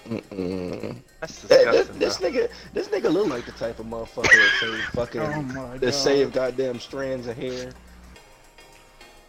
Mm-mm. 0.08 0.96
That's 1.20 1.40
That- 1.42 1.48
that- 1.48 1.72
disgusting, 1.72 1.98
this 1.98 2.18
bro. 2.18 2.30
nigga, 2.30 2.48
this 2.74 2.88
nigga 2.88 3.12
look 3.12 3.28
like 3.28 3.46
the 3.46 3.52
type 3.52 3.78
of 3.78 3.86
motherfucker 3.86 4.22
that 4.24 4.50
save 4.60 4.84
fucking, 4.94 5.20
Oh 5.20 5.72
that 5.74 5.80
God. 5.80 5.94
save 5.94 6.32
goddamn 6.32 6.78
strands 6.80 7.26
of 7.26 7.36
hair. 7.36 7.72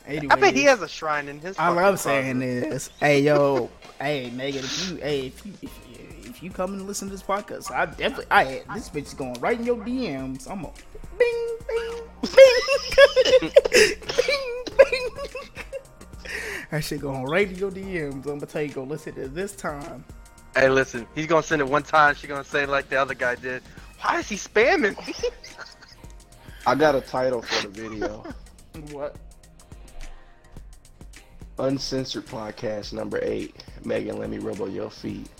Anyway, 0.07 0.27
I 0.29 0.35
bet 0.35 0.53
he 0.53 0.63
has 0.65 0.81
a 0.81 0.87
shrine 0.87 1.27
in 1.29 1.39
his. 1.39 1.57
I 1.57 1.69
love 1.69 1.99
saying 1.99 2.35
closet. 2.39 2.73
is, 2.73 2.89
hey 2.99 3.21
yo, 3.21 3.71
hey 3.99 4.29
nigga, 4.35 4.55
if 4.57 4.89
you, 4.91 4.95
hey, 4.97 5.27
if 5.27 5.43
you, 5.45 5.53
if 5.63 5.71
you, 5.89 6.29
if 6.29 6.43
you 6.43 6.51
come 6.51 6.73
and 6.73 6.85
listen 6.85 7.07
to 7.07 7.11
this 7.13 7.23
podcast, 7.23 7.71
I 7.71 7.85
definitely, 7.87 8.25
I 8.29 8.61
this 8.75 8.89
bitch 8.89 9.07
is 9.07 9.13
going 9.15 9.33
right 9.39 9.57
in 9.59 9.65
your 9.65 9.77
DMs. 9.77 10.47
I'm 10.47 10.63
a 10.65 10.71
bing, 11.17 11.57
bing, 11.67 12.01
bing, 12.21 13.51
bing, 13.71 14.63
bing. 14.77 15.09
That 16.71 16.83
shit 16.83 17.01
going 17.01 17.23
right 17.25 17.47
in 17.49 17.55
your 17.55 17.71
DMs. 17.71 18.13
I'm 18.13 18.21
gonna 18.21 18.45
tell 18.45 18.61
you, 18.61 18.69
go 18.69 18.83
listen 18.83 19.15
to 19.15 19.27
this 19.27 19.55
time. 19.55 20.03
Hey, 20.55 20.69
listen, 20.69 21.05
he's 21.13 21.27
gonna 21.27 21.43
send 21.43 21.61
it 21.61 21.67
one 21.67 21.83
time. 21.83 22.15
She's 22.15 22.29
gonna 22.29 22.43
say 22.43 22.65
like 22.65 22.87
the 22.87 22.95
other 22.95 23.13
guy 23.13 23.35
did. 23.35 23.61
Why 24.01 24.19
is 24.19 24.29
he 24.29 24.37
spamming? 24.37 24.95
I 26.67 26.75
got 26.75 26.95
a 26.95 27.01
title 27.01 27.41
for 27.41 27.67
the 27.67 27.89
video. 27.89 28.23
What? 28.91 29.15
Uncensored 31.59 32.25
podcast 32.25 32.91
number 32.91 33.19
eight. 33.21 33.63
Megan, 33.85 34.17
let 34.17 34.29
me 34.29 34.37
rub 34.37 34.59
on 34.59 34.73
your 34.73 34.89
feet. 34.89 35.29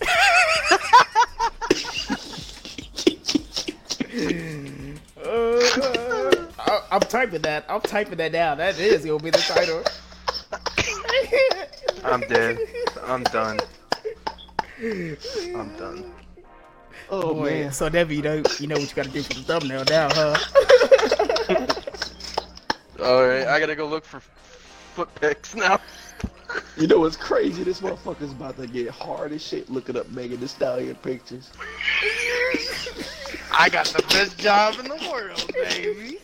Uh, 5.22 6.46
I, 6.58 6.80
I'm 6.92 7.00
typing 7.00 7.42
that. 7.42 7.66
I'm 7.68 7.82
typing 7.82 8.16
that 8.16 8.32
down. 8.32 8.56
That 8.56 8.78
is 8.78 9.04
gonna 9.04 9.22
be 9.22 9.28
the 9.28 9.38
title. 9.38 9.82
I'm 12.02 12.20
dead. 12.20 12.58
I'm 13.04 13.22
done. 13.24 13.58
I'm 14.78 15.76
done. 15.78 16.12
Oh 17.08 17.34
Boy, 17.34 17.50
man. 17.50 17.72
so 17.72 17.88
Debbie, 17.88 18.16
you 18.16 18.22
know, 18.22 18.42
you 18.58 18.66
know 18.66 18.76
what 18.76 18.88
you 18.88 18.94
gotta 18.94 19.10
do 19.10 19.22
for 19.22 19.34
the 19.34 19.42
thumbnail 19.42 19.84
now, 19.84 20.08
huh? 20.12 20.36
All 23.04 23.26
right, 23.26 23.46
I 23.46 23.60
gotta 23.60 23.76
go 23.76 23.86
look 23.86 24.04
for 24.04 24.20
foot 24.20 25.14
pics 25.16 25.54
now. 25.54 25.80
You 26.78 26.86
know 26.86 27.00
what's 27.00 27.16
crazy? 27.16 27.64
This 27.64 27.80
motherfucker's 27.80 28.32
about 28.32 28.56
to 28.58 28.66
get 28.66 28.88
hard 28.88 29.32
as 29.32 29.42
shit 29.42 29.68
looking 29.68 29.96
up 29.96 30.08
Megan 30.10 30.40
Thee 30.40 30.46
Stallion 30.46 30.94
pictures. 30.96 31.50
I 33.50 33.68
got 33.68 33.86
the 33.86 34.02
best 34.10 34.38
job 34.38 34.78
in 34.78 34.84
the 34.84 35.08
world, 35.10 35.50
baby. 35.52 36.18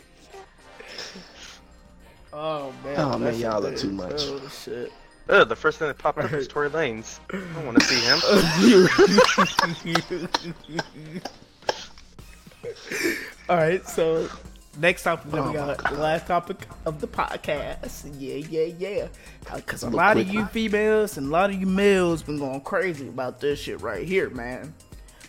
Oh 2.31 2.73
man. 2.83 2.99
Oh, 2.99 3.17
man, 3.17 3.37
y'all 3.37 3.65
a 3.65 3.71
are 3.71 3.77
too 3.77 3.91
much. 3.91 4.21
Oh 4.21 4.47
shit. 4.49 4.91
Ugh, 5.29 5.47
the 5.47 5.55
first 5.55 5.79
thing 5.79 5.87
that 5.87 5.97
popped 5.97 6.19
up 6.19 6.29
was 6.31 6.47
Tory 6.47 6.69
Lanez. 6.69 7.19
I 7.31 7.37
don't 7.53 7.65
want 7.65 7.79
to 7.79 7.85
see 7.85 8.01
him. 8.01 8.19
All 13.49 13.57
right, 13.57 13.85
so 13.87 14.27
next 14.79 15.03
topic 15.03 15.31
that 15.31 15.43
we 15.43 15.49
Oh, 15.57 15.65
my 15.67 15.75
got 15.75 15.91
the 15.91 15.97
last 15.97 16.27
topic 16.27 16.67
of 16.85 17.01
the 17.01 17.07
podcast. 17.07 18.13
Yeah, 18.19 18.35
yeah, 18.35 18.73
yeah. 18.77 19.07
Uh, 19.49 19.57
because 19.57 19.83
a 19.83 19.87
Look 19.87 19.95
lot 19.95 20.17
of 20.17 20.25
quick. 20.25 20.33
you 20.33 20.45
females 20.47 21.17
and 21.17 21.27
a 21.27 21.29
lot 21.29 21.49
of 21.49 21.55
you 21.59 21.67
males 21.67 22.23
been 22.23 22.39
going 22.39 22.61
crazy 22.61 23.07
about 23.07 23.39
this 23.39 23.59
shit 23.59 23.81
right 23.81 24.05
here, 24.05 24.29
man. 24.29 24.73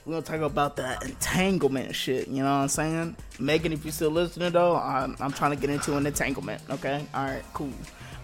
We're 0.05 0.15
gonna 0.15 0.25
talk 0.27 0.41
about 0.41 0.77
that 0.77 1.03
entanglement 1.05 1.95
shit. 1.95 2.29
You 2.29 2.43
know 2.43 2.45
what 2.45 2.63
I'm 2.63 2.69
saying? 2.69 3.17
Megan, 3.39 3.73
if 3.73 3.85
you're 3.85 3.93
still 3.93 4.11
listening 4.11 4.53
though, 4.53 4.77
I'm, 4.77 5.17
I'm 5.19 5.33
trying 5.33 5.53
to 5.53 5.57
get 5.57 5.71
into 5.71 5.97
an 5.97 6.07
entanglement. 6.07 6.63
Okay, 6.71 7.05
all 7.15 7.25
right, 7.25 7.43
cool. 7.55 7.73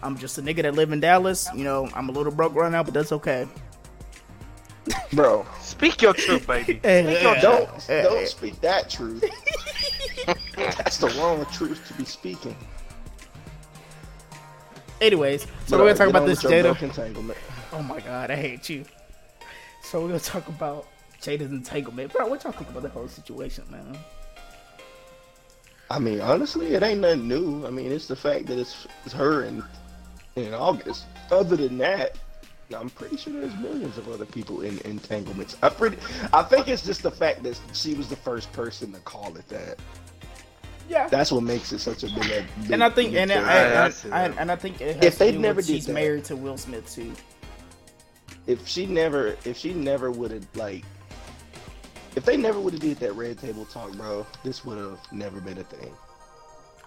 I'm 0.03 0.16
just 0.16 0.38
a 0.38 0.42
nigga 0.42 0.62
that 0.62 0.74
live 0.74 0.92
in 0.92 1.01
Dallas. 1.01 1.48
You 1.55 1.64
know, 1.64 1.88
I'm 1.94 2.09
a 2.09 2.12
little 2.12 2.32
broke 2.32 2.55
right 2.55 2.72
now, 2.72 2.82
but 2.82 2.94
that's 2.94 3.12
okay. 3.12 3.46
Bro, 5.12 5.46
Speak 5.61 6.03
your 6.03 6.14
truth, 6.14 6.46
baby. 6.46 6.80
Hey, 6.82 7.05
Speak 7.14 7.22
your 7.22 7.36
don't 7.40 7.68
truth. 7.68 7.86
hey, 7.86 8.03
don't 8.03 8.16
hey. 8.18 8.24
speak 8.26 8.61
that 8.61 8.90
truth. 8.90 9.24
That's 10.57 10.98
the 10.98 11.09
wrong 11.18 11.46
truth 11.46 11.86
to 11.88 11.94
be 11.94 12.05
speaking. 12.05 12.57
Anyways, 15.01 15.42
so 15.42 15.48
But, 15.70 15.80
we're 15.80 15.90
uh, 15.90 15.94
gonna 15.94 15.98
talk 15.98 16.09
about 16.09 16.26
this 16.26 16.42
with 16.42 16.53
Jada. 16.53 16.82
entanglement. 16.82 17.38
Oh 17.72 17.82
my 17.82 18.01
god, 18.01 18.30
I 18.30 18.36
hate 18.36 18.68
you. 18.68 18.84
So 19.82 20.01
we're 20.03 20.09
gonna 20.09 20.20
talk 20.20 20.46
about 20.48 20.86
Jada's 21.22 21.51
entanglement. 21.53 22.12
Bro, 22.12 22.28
what 22.28 22.44
y'all 22.44 22.53
think 22.53 22.68
about 22.70 22.82
the 22.82 22.88
whole 22.90 23.09
situation, 23.09 23.64
man? 23.70 23.96
I 25.88 25.98
mean, 25.98 26.20
honestly, 26.20 26.74
it 26.74 26.82
ain't 26.82 27.01
nothing 27.01 27.26
new. 27.26 27.66
I 27.66 27.70
mean, 27.70 27.90
it's 27.90 28.07
the 28.07 28.16
fact 28.16 28.46
that 28.46 28.59
it's, 28.59 28.86
it's 29.05 29.14
her 29.14 29.44
in 29.44 29.64
in 30.37 30.55
August. 30.55 31.05
Other 31.31 31.57
than 31.57 31.78
that, 31.78 32.16
I'm 32.76 32.91
pretty 32.91 33.16
sure 33.16 33.33
there's 33.33 33.55
millions 33.57 33.99
of 33.99 34.09
other 34.09 34.24
people 34.24 34.62
in 34.62 34.78
entanglements. 34.81 35.57
I 35.62 35.68
pretty, 35.70 35.97
I 36.33 36.43
think 36.43 36.68
it's 36.68 36.85
just 36.85 37.03
the 37.03 37.11
fact 37.11 37.43
that 37.43 37.59
she 37.72 37.95
was 37.95 38.09
the 38.09 38.16
first 38.16 38.53
person 38.53 38.93
to 38.93 39.01
call 39.01 39.37
it 39.37 39.49
that. 39.49 39.78
Yeah. 40.89 41.09
That's 41.09 41.31
what 41.31 41.43
makes 41.45 41.72
it 41.72 41.78
such 41.81 42.03
a 42.03 42.07
big. 42.09 42.45
big 42.62 42.70
and 42.72 42.83
I 42.83 42.91
think, 42.91 43.11
big 43.12 43.28
and. 43.31 43.33
I, 43.33 43.37
Yeah, 43.37 43.91
I 44.12 44.18
I, 44.18 44.22
I, 44.22 44.28
and 44.41 44.51
I 44.51 44.57
think 44.57 44.81
it 44.81 44.97
has 44.97 45.05
If 45.05 45.18
they 45.18 45.31
do 45.33 45.39
never 45.39 45.57
with 45.57 45.66
did 45.66 45.74
she's 45.76 45.87
that- 45.87 45.93
married 45.93 46.24
to 46.26 46.37
Will 46.37 46.57
Smith 46.59 46.91
too. 46.93 47.12
if 48.47 48.66
she 48.66 48.87
never, 48.87 49.37
if 49.45 49.57
she 49.57 49.72
never 49.72 50.11
would 50.11 50.31
have 50.33 50.47
like, 50.57 50.85
if 52.16 52.24
they 52.24 52.37
never 52.37 52.59
would 52.61 52.72
have 52.72 52.83
did 52.83 52.97
that 52.99 53.12
red 53.12 53.39
table 53.39 53.64
talk, 53.66 53.93
bro, 53.93 54.26
this 54.43 54.64
would 54.64 54.78
have 54.78 54.99
never 55.12 55.41
been 55.41 55.59
a 55.59 55.64
thing. 55.64 55.93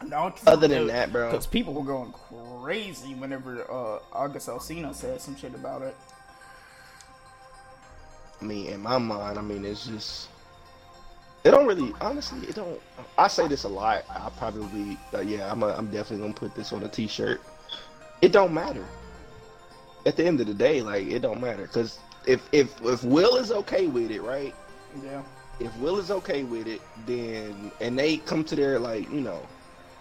No, 0.05 0.33
Other 0.47 0.67
than 0.67 0.87
that, 0.87 1.13
bro. 1.13 1.31
because 1.31 1.47
people 1.47 1.73
were 1.73 1.83
going 1.85 2.11
crazy 2.63 3.13
whenever 3.15 3.69
uh, 3.69 3.99
August 4.13 4.47
Alsina 4.47 4.95
said 4.95 5.19
some 5.19 5.35
shit 5.35 5.53
about 5.53 5.81
it. 5.81 5.95
I 8.41 8.45
mean, 8.45 8.67
in 8.67 8.79
my 8.79 8.97
mind, 8.97 9.37
I 9.37 9.41
mean, 9.41 9.65
it's 9.65 9.85
just 9.85 10.29
it 11.43 11.51
don't 11.51 11.67
really. 11.67 11.93
Honestly, 11.99 12.47
it 12.47 12.55
don't. 12.55 12.79
I 13.17 13.27
say 13.27 13.49
this 13.49 13.65
a 13.65 13.67
lot. 13.67 14.05
I 14.09 14.29
probably, 14.37 14.97
uh, 15.13 15.19
yeah, 15.19 15.51
I'm. 15.51 15.61
A, 15.61 15.73
I'm 15.73 15.87
definitely 15.87 16.19
gonna 16.19 16.33
put 16.33 16.55
this 16.55 16.71
on 16.71 16.83
a 16.83 16.87
T-shirt. 16.87 17.41
It 18.21 18.31
don't 18.31 18.53
matter. 18.53 18.85
At 20.05 20.15
the 20.15 20.25
end 20.25 20.39
of 20.39 20.47
the 20.47 20.53
day, 20.53 20.81
like 20.81 21.07
it 21.07 21.19
don't 21.19 21.41
matter 21.41 21.63
because 21.63 21.99
if 22.25 22.47
if 22.53 22.81
if 22.81 23.03
Will 23.03 23.35
is 23.35 23.51
okay 23.51 23.87
with 23.87 24.09
it, 24.09 24.21
right? 24.21 24.55
Yeah. 25.03 25.21
If 25.59 25.75
Will 25.79 25.99
is 25.99 26.11
okay 26.11 26.43
with 26.43 26.67
it, 26.67 26.81
then 27.05 27.71
and 27.81 27.99
they 27.99 28.17
come 28.17 28.45
to 28.45 28.55
their 28.55 28.79
like 28.79 29.11
you 29.11 29.21
know 29.21 29.45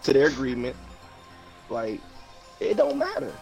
to 0.04 0.12
their 0.12 0.28
agreement, 0.28 0.76
like 1.70 2.00
it 2.70 2.76
don't 2.76 2.98
matter. 2.98 3.32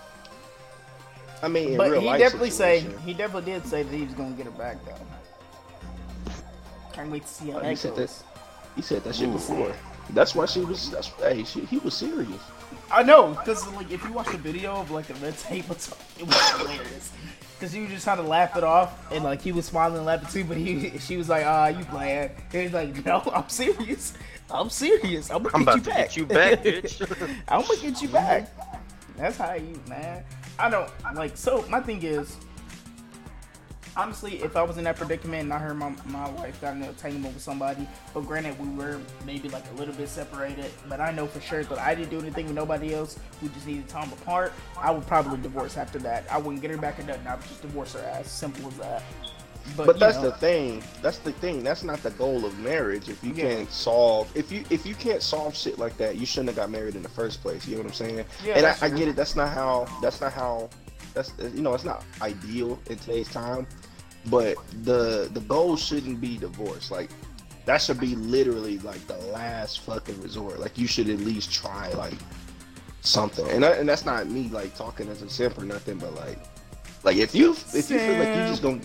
I 1.42 1.48
mean, 1.48 1.70
in 1.72 1.76
But 1.76 1.90
real 1.90 2.00
he 2.00 2.06
life 2.06 2.18
definitely 2.18 2.50
say 2.50 2.80
he 3.04 3.14
definitely 3.14 3.52
did 3.52 3.66
say 3.66 3.82
that 3.82 3.94
he 3.94 4.04
was 4.04 4.14
gonna 4.14 4.32
get 4.36 4.46
her 4.46 4.50
back 4.52 4.84
though. 4.84 4.94
Can't 6.92 7.10
wait 7.10 7.22
to 7.22 7.28
see 7.28 7.50
how 7.50 7.58
Oh, 7.58 7.60
he 7.60 7.68
that 7.70 7.78
said 7.78 7.96
that, 7.96 8.12
He 8.76 8.82
said 8.82 9.04
that 9.04 9.14
shit 9.14 9.32
before. 9.32 9.74
That's 10.10 10.34
why 10.34 10.46
she 10.46 10.60
was. 10.60 10.90
That's 10.90 11.08
hey, 11.08 11.44
she, 11.44 11.60
he 11.60 11.78
was 11.78 11.94
serious. 11.94 12.40
I 12.90 13.02
know, 13.02 13.34
cause 13.44 13.66
like 13.74 13.90
if 13.90 14.04
you 14.04 14.12
watch 14.12 14.28
the 14.32 14.38
video 14.38 14.72
of 14.76 14.90
like 14.90 15.06
the 15.06 15.14
red 15.14 15.38
table 15.38 15.74
talk, 15.76 15.98
it 16.18 16.26
was 16.26 16.50
hilarious. 16.50 17.12
Cause 17.60 17.72
he 17.72 17.80
was 17.82 17.90
just 17.90 18.04
trying 18.04 18.16
to 18.16 18.22
laugh 18.22 18.56
it 18.56 18.64
off, 18.64 19.12
and 19.12 19.22
like 19.22 19.42
he 19.42 19.52
was 19.52 19.66
smiling 19.66 19.98
and 19.98 20.06
laughing 20.06 20.28
too, 20.30 20.44
but 20.48 20.56
he 20.56 20.98
she 20.98 21.16
was 21.16 21.28
like, 21.28 21.44
"Ah, 21.46 21.68
you 21.68 21.84
playing?" 21.84 22.30
And 22.52 22.62
he's 22.62 22.72
like, 22.72 23.04
"No, 23.04 23.22
I'm 23.34 23.48
serious. 23.48 24.14
I'm 24.50 24.70
serious. 24.70 25.30
I'm 25.30 25.42
gonna 25.44 25.54
I'm 25.54 25.64
get 25.64 25.74
about 25.74 25.74
to 25.74 25.80
you 25.80 25.82
back. 25.94 26.08
get 26.14 26.16
you 26.16 26.26
back, 26.26 26.62
bitch. 26.64 27.36
I'm 27.48 27.62
gonna 27.62 27.80
get 27.80 28.02
you 28.02 28.08
back." 28.08 28.48
That's 29.20 29.36
how 29.36 29.52
you, 29.52 29.78
man. 29.86 30.24
I 30.58 30.70
don't 30.70 30.90
like. 31.14 31.36
So 31.36 31.62
my 31.68 31.80
thing 31.80 32.02
is, 32.02 32.38
honestly, 33.94 34.42
if 34.42 34.56
I 34.56 34.62
was 34.62 34.78
in 34.78 34.84
that 34.84 34.96
predicament 34.96 35.42
and 35.42 35.52
I 35.52 35.58
heard 35.58 35.76
my, 35.76 35.94
my 36.06 36.30
wife 36.30 36.58
got 36.62 36.74
in 36.74 36.82
an 36.82 36.88
entanglement 36.88 37.34
with 37.34 37.42
somebody, 37.42 37.86
but 38.14 38.20
granted 38.20 38.58
we 38.58 38.68
were 38.70 38.98
maybe 39.26 39.50
like 39.50 39.64
a 39.72 39.74
little 39.74 39.92
bit 39.92 40.08
separated, 40.08 40.70
but 40.88 41.00
I 41.00 41.10
know 41.10 41.26
for 41.26 41.40
sure 41.42 41.62
that 41.64 41.78
I 41.78 41.94
didn't 41.94 42.08
do 42.08 42.18
anything 42.18 42.46
with 42.46 42.54
nobody 42.54 42.94
else. 42.94 43.18
We 43.42 43.48
just 43.48 43.66
needed 43.66 43.88
time 43.88 44.10
apart. 44.10 44.54
I 44.78 44.90
would 44.90 45.06
probably 45.06 45.38
divorce 45.38 45.76
after 45.76 45.98
that. 45.98 46.24
I 46.30 46.38
wouldn't 46.38 46.62
get 46.62 46.70
her 46.70 46.78
back 46.78 46.98
or 46.98 47.02
nothing. 47.02 47.26
I 47.26 47.34
would 47.34 47.44
just 47.44 47.60
divorce 47.60 47.92
her 47.92 48.00
ass. 48.00 48.30
Simple 48.30 48.68
as 48.68 48.76
that. 48.78 49.02
But, 49.76 49.86
But 49.86 49.98
that's 49.98 50.16
know, 50.16 50.30
the 50.30 50.32
thing. 50.32 50.82
That's 51.02 51.18
the 51.18 51.32
thing. 51.32 51.62
That's 51.62 51.84
not 51.84 52.02
the 52.02 52.10
goal 52.12 52.44
of 52.44 52.58
marriage. 52.58 53.08
If 53.08 53.22
you 53.22 53.32
Yeah. 53.32 53.44
can't 53.48 53.70
solve, 53.70 54.30
if 54.36 54.50
you 54.50 54.64
if 54.70 54.84
you 54.84 54.94
can't 54.94 55.22
solve 55.22 55.54
shit 55.56 55.78
like 55.78 55.96
that, 55.98 56.16
you 56.16 56.26
shouldn't 56.26 56.48
have 56.48 56.56
got 56.56 56.70
married 56.70 56.96
in 56.96 57.02
the 57.02 57.08
first 57.08 57.40
place. 57.42 57.66
You 57.66 57.76
know 57.76 57.82
what 57.82 57.88
I'm 57.88 57.94
saying? 57.94 58.24
Yeah, 58.44 58.54
and 58.56 58.66
I, 58.66 58.76
I 58.82 58.88
get 58.88 59.08
it. 59.08 59.16
That's 59.16 59.36
not 59.36 59.48
how. 59.52 59.86
That's 60.02 60.20
not 60.20 60.32
how. 60.32 60.70
That's 61.14 61.32
you 61.54 61.62
know, 61.62 61.74
it's 61.74 61.84
not 61.84 62.04
ideal 62.20 62.78
in 62.88 62.98
today's 62.98 63.28
time. 63.28 63.66
But 64.26 64.56
the 64.82 65.30
the 65.32 65.40
goal 65.40 65.76
shouldn't 65.76 66.20
be 66.20 66.36
divorce. 66.36 66.90
Like 66.90 67.10
that 67.64 67.80
should 67.80 68.00
be 68.00 68.16
literally 68.16 68.78
like 68.80 69.06
the 69.06 69.16
last 69.32 69.80
fucking 69.80 70.20
resort. 70.20 70.58
Like 70.60 70.76
you 70.78 70.86
should 70.86 71.08
at 71.08 71.18
least 71.20 71.52
try 71.52 71.90
like 71.92 72.14
something. 73.02 73.48
And 73.48 73.62
that, 73.62 73.78
and 73.78 73.88
that's 73.88 74.04
not 74.04 74.28
me 74.28 74.48
like 74.48 74.74
talking 74.76 75.08
as 75.08 75.22
a 75.22 75.30
simp 75.30 75.58
or 75.58 75.64
nothing. 75.64 75.98
But 75.98 76.14
like 76.14 76.38
like 77.02 77.16
if 77.16 77.34
you 77.34 77.52
if 77.74 77.90
you 77.90 77.98
feel 77.98 78.16
like 78.16 78.28
you 78.28 78.42
just 78.46 78.62
gonna 78.62 78.80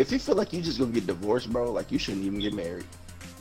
if 0.00 0.10
you 0.10 0.18
feel 0.18 0.34
like 0.34 0.50
you 0.54 0.62
just 0.62 0.78
gonna 0.78 0.90
get 0.90 1.06
divorced, 1.06 1.52
bro, 1.52 1.70
like 1.70 1.92
you 1.92 1.98
shouldn't 1.98 2.24
even 2.24 2.40
get 2.40 2.54
married. 2.54 2.86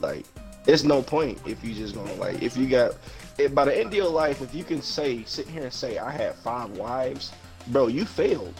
Like, 0.01 0.25
it's 0.67 0.83
no 0.83 1.01
point 1.01 1.39
if 1.47 1.63
you 1.63 1.73
just 1.73 1.95
gonna 1.95 2.13
like 2.15 2.43
if 2.43 2.57
you 2.57 2.67
got 2.67 2.95
if 3.37 3.55
by 3.55 3.63
the 3.63 3.75
end 3.75 3.87
of 3.87 3.93
your 3.93 4.09
life, 4.09 4.41
if 4.41 4.53
you 4.53 4.65
can 4.65 4.81
say 4.81 5.23
sit 5.23 5.47
here 5.47 5.63
and 5.63 5.73
say 5.73 5.97
I 5.97 6.11
had 6.11 6.35
five 6.35 6.71
wives, 6.71 7.31
bro, 7.67 7.87
you 7.87 8.03
failed. 8.03 8.53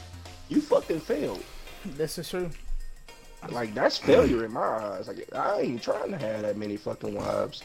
You 0.47 0.61
fucking 0.61 1.01
failed. 1.01 1.43
this 1.85 2.17
is 2.17 2.29
true. 2.29 2.49
Like 3.49 3.73
that's 3.73 3.97
failure 3.97 4.45
in 4.45 4.53
my 4.53 4.61
eyes. 4.61 5.09
Like 5.09 5.27
I 5.35 5.59
ain't 5.59 5.83
trying 5.83 6.11
to 6.11 6.17
have 6.17 6.43
that 6.43 6.55
many 6.55 6.77
fucking 6.77 7.13
wives. 7.13 7.63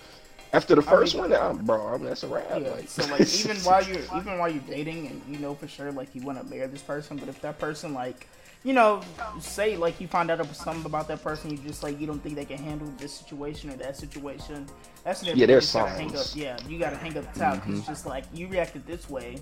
After 0.52 0.74
the 0.74 0.82
first 0.82 1.16
one, 1.16 1.32
I'm, 1.32 1.64
bro, 1.64 1.94
I'm, 1.94 2.02
that's 2.02 2.22
a 2.24 2.28
wrap. 2.28 2.48
Yeah. 2.50 2.70
Like, 2.70 2.88
So 2.88 3.06
like 3.06 3.20
even 3.20 3.56
while 3.62 3.84
you're 3.84 4.02
even 4.16 4.38
while 4.38 4.48
you're 4.48 4.62
dating 4.68 5.06
and 5.06 5.22
you 5.28 5.38
know 5.38 5.54
for 5.54 5.68
sure 5.68 5.92
like 5.92 6.12
you 6.12 6.22
want 6.22 6.38
to 6.38 6.44
marry 6.52 6.66
this 6.66 6.82
person, 6.82 7.18
but 7.18 7.28
if 7.28 7.40
that 7.42 7.60
person 7.60 7.94
like 7.94 8.26
you 8.64 8.72
know 8.72 9.00
say 9.40 9.76
like 9.76 10.00
you 10.00 10.08
find 10.08 10.30
out 10.30 10.44
something 10.56 10.86
about 10.86 11.06
that 11.08 11.22
person, 11.22 11.50
you 11.50 11.58
just 11.58 11.82
like 11.82 12.00
you 12.00 12.06
don't 12.06 12.22
think 12.22 12.34
they 12.34 12.44
can 12.46 12.58
handle 12.58 12.88
this 12.98 13.12
situation 13.12 13.70
or 13.70 13.76
that 13.76 13.96
situation. 13.96 14.66
That's 15.04 15.20
the 15.20 15.36
Yeah, 15.36 15.46
there's 15.46 15.72
you 15.74 15.80
gotta 15.80 15.90
hang 15.92 16.10
up. 16.10 16.16
signs. 16.16 16.36
Yeah, 16.36 16.56
you 16.68 16.78
gotta 16.78 16.96
hang 16.96 17.16
up 17.16 17.32
the 17.32 17.38
towel 17.38 17.56
Mm-hmm. 17.58 17.76
it's 17.76 17.86
just 17.86 18.06
like 18.06 18.24
you 18.32 18.48
reacted 18.48 18.86
this 18.86 19.08
way 19.08 19.36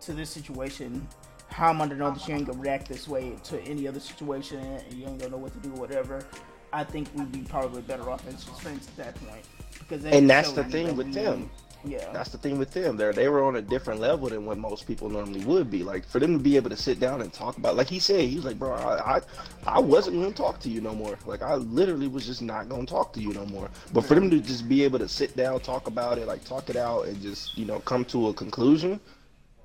to 0.00 0.12
this 0.12 0.30
situation. 0.30 1.06
How 1.48 1.70
am 1.70 1.82
I 1.82 1.88
to 1.88 1.94
know 1.96 2.10
that 2.12 2.26
you 2.28 2.34
ain't 2.34 2.46
gonna 2.46 2.58
react 2.60 2.88
this 2.88 3.06
way 3.08 3.36
to 3.44 3.60
any 3.62 3.86
other 3.86 4.00
situation 4.00 4.58
and 4.58 4.94
you 4.94 5.06
ain't 5.06 5.18
gonna 5.18 5.32
know 5.32 5.36
what 5.36 5.52
to 5.52 5.58
do, 5.58 5.70
whatever? 5.70 6.24
I 6.72 6.84
think 6.84 7.08
we'd 7.14 7.32
be 7.32 7.40
probably 7.42 7.82
better 7.82 8.08
off 8.08 8.26
as 8.28 8.44
friends 8.44 8.86
at 8.88 8.96
that 8.96 9.14
point. 9.26 9.44
Because 9.78 10.04
And 10.04 10.30
that's 10.30 10.52
the 10.52 10.64
thing 10.64 10.96
with 10.96 11.12
them. 11.12 11.50
Yeah. 11.84 12.10
That's 12.12 12.30
the 12.30 12.38
thing 12.38 12.58
with 12.58 12.72
them. 12.72 12.96
They 12.96 13.10
they 13.12 13.28
were 13.28 13.44
on 13.44 13.56
a 13.56 13.62
different 13.62 14.00
level 14.00 14.28
than 14.28 14.44
what 14.44 14.58
most 14.58 14.86
people 14.86 15.08
normally 15.08 15.44
would 15.44 15.70
be. 15.70 15.82
Like 15.82 16.06
for 16.06 16.18
them 16.18 16.34
to 16.36 16.38
be 16.38 16.56
able 16.56 16.70
to 16.70 16.76
sit 16.76 17.00
down 17.00 17.22
and 17.22 17.32
talk 17.32 17.56
about, 17.56 17.76
like 17.76 17.88
he 17.88 17.98
said, 17.98 18.28
he 18.28 18.36
was 18.36 18.44
like, 18.44 18.58
bro, 18.58 18.72
I 18.74 19.16
I, 19.16 19.20
I 19.66 19.80
wasn't 19.80 20.16
going 20.16 20.32
to 20.32 20.36
talk 20.36 20.60
to 20.60 20.68
you 20.68 20.80
no 20.80 20.94
more. 20.94 21.18
Like 21.26 21.42
I 21.42 21.54
literally 21.54 22.08
was 22.08 22.26
just 22.26 22.42
not 22.42 22.68
going 22.68 22.86
to 22.86 22.92
talk 22.92 23.12
to 23.14 23.20
you 23.20 23.32
no 23.32 23.46
more. 23.46 23.70
But 23.92 24.04
for 24.04 24.14
them 24.14 24.30
to 24.30 24.40
just 24.40 24.68
be 24.68 24.84
able 24.84 24.98
to 24.98 25.08
sit 25.08 25.36
down, 25.36 25.60
talk 25.60 25.86
about 25.86 26.18
it, 26.18 26.26
like 26.26 26.44
talk 26.44 26.68
it 26.68 26.76
out, 26.76 27.06
and 27.06 27.20
just 27.22 27.56
you 27.56 27.64
know 27.64 27.80
come 27.80 28.04
to 28.06 28.28
a 28.28 28.34
conclusion. 28.34 29.00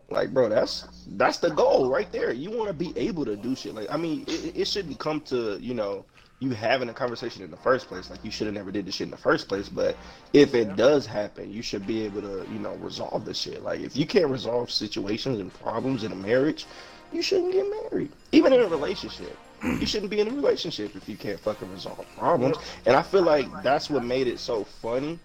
Like, 0.09 0.33
bro, 0.33 0.49
that's 0.49 0.87
that's 1.17 1.39
the 1.39 1.49
goal 1.49 1.89
right 1.89 2.11
there. 2.11 2.31
You 2.31 2.51
want 2.51 2.67
to 2.67 2.73
be 2.73 2.93
able 2.97 3.25
to 3.25 3.35
do 3.35 3.55
shit. 3.55 3.73
Like, 3.73 3.91
I 3.91 3.97
mean, 3.97 4.23
it, 4.27 4.55
it 4.55 4.67
shouldn't 4.67 4.99
come 4.99 5.19
to 5.21 5.57
you 5.59 5.73
know 5.73 6.05
you 6.39 6.51
having 6.51 6.89
a 6.89 6.93
conversation 6.93 7.43
in 7.43 7.51
the 7.51 7.57
first 7.57 7.87
place. 7.87 8.09
Like, 8.09 8.23
you 8.23 8.31
should 8.31 8.47
have 8.47 8.53
never 8.53 8.71
did 8.71 8.85
this 8.85 8.95
shit 8.95 9.05
in 9.05 9.11
the 9.11 9.17
first 9.17 9.47
place. 9.47 9.69
But 9.69 9.95
if 10.33 10.53
it 10.53 10.75
does 10.75 11.05
happen, 11.05 11.51
you 11.51 11.61
should 11.61 11.87
be 11.87 12.03
able 12.03 12.21
to 12.21 12.45
you 12.51 12.59
know 12.59 12.75
resolve 12.75 13.25
the 13.25 13.33
shit. 13.33 13.63
Like, 13.63 13.79
if 13.79 13.95
you 13.95 14.05
can't 14.05 14.29
resolve 14.29 14.69
situations 14.69 15.39
and 15.39 15.53
problems 15.53 16.03
in 16.03 16.11
a 16.11 16.15
marriage, 16.15 16.65
you 17.11 17.21
shouldn't 17.21 17.53
get 17.53 17.65
married. 17.91 18.11
Even 18.31 18.53
in 18.53 18.61
a 18.61 18.67
relationship, 18.67 19.37
you 19.63 19.85
shouldn't 19.85 20.11
be 20.11 20.19
in 20.19 20.27
a 20.27 20.31
relationship 20.31 20.95
if 20.95 21.07
you 21.07 21.15
can't 21.15 21.39
fucking 21.39 21.71
resolve 21.71 22.05
problems. 22.17 22.57
And 22.85 22.95
I 22.95 23.01
feel 23.01 23.23
like 23.23 23.47
that's 23.63 23.89
what 23.89 24.03
made 24.03 24.27
it 24.27 24.39
so 24.39 24.63
funny 24.63 25.19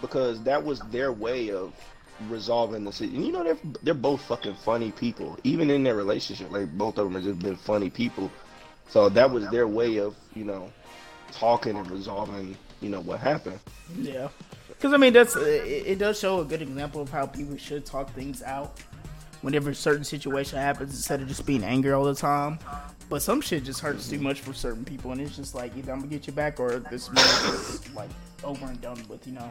because 0.00 0.42
that 0.44 0.64
was 0.64 0.80
their 0.90 1.12
way 1.12 1.50
of 1.50 1.74
resolving 2.28 2.84
the 2.84 2.92
situation. 2.92 3.24
You 3.24 3.32
know, 3.32 3.44
they're 3.44 3.58
they're 3.82 3.94
both 3.94 4.22
fucking 4.22 4.54
funny 4.54 4.92
people, 4.92 5.38
even 5.44 5.70
in 5.70 5.82
their 5.84 5.94
relationship. 5.94 6.50
Like 6.50 6.72
both 6.76 6.98
of 6.98 7.04
them 7.04 7.14
have 7.14 7.24
just 7.24 7.38
been 7.40 7.56
funny 7.56 7.90
people. 7.90 8.30
So 8.88 9.08
that 9.08 9.30
was 9.30 9.48
their 9.50 9.66
way 9.66 9.98
of 9.98 10.16
you 10.34 10.44
know 10.44 10.70
talking 11.32 11.76
and 11.76 11.90
resolving 11.90 12.56
you 12.80 12.88
know 12.88 13.00
what 13.00 13.20
happened. 13.20 13.58
Yeah, 13.96 14.28
because 14.68 14.92
I 14.92 14.96
mean 14.96 15.12
that's 15.12 15.36
uh, 15.36 15.40
it, 15.40 15.86
it 15.86 15.98
does 15.98 16.18
show 16.18 16.40
a 16.40 16.44
good 16.44 16.62
example 16.62 17.02
of 17.02 17.10
how 17.10 17.26
people 17.26 17.56
should 17.56 17.84
talk 17.84 18.12
things 18.14 18.42
out 18.42 18.80
whenever 19.42 19.70
a 19.70 19.74
certain 19.74 20.04
situation 20.04 20.58
happens 20.58 20.90
instead 20.90 21.20
of 21.20 21.28
just 21.28 21.46
being 21.46 21.62
angry 21.62 21.92
all 21.92 22.04
the 22.04 22.14
time. 22.14 22.58
But 23.08 23.22
some 23.22 23.40
shit 23.40 23.64
just 23.64 23.80
hurts 23.80 24.08
too 24.08 24.18
much 24.18 24.40
for 24.40 24.52
certain 24.52 24.84
people, 24.84 25.12
and 25.12 25.20
it's 25.20 25.36
just 25.36 25.54
like 25.54 25.76
either 25.76 25.92
I'm 25.92 26.00
gonna 26.00 26.10
get 26.10 26.26
you 26.26 26.32
back 26.32 26.60
or 26.60 26.78
this 26.90 27.08
is 27.08 27.94
like 27.94 28.10
over 28.44 28.66
and 28.66 28.80
done 28.80 29.02
with. 29.08 29.26
You 29.26 29.34
know. 29.34 29.50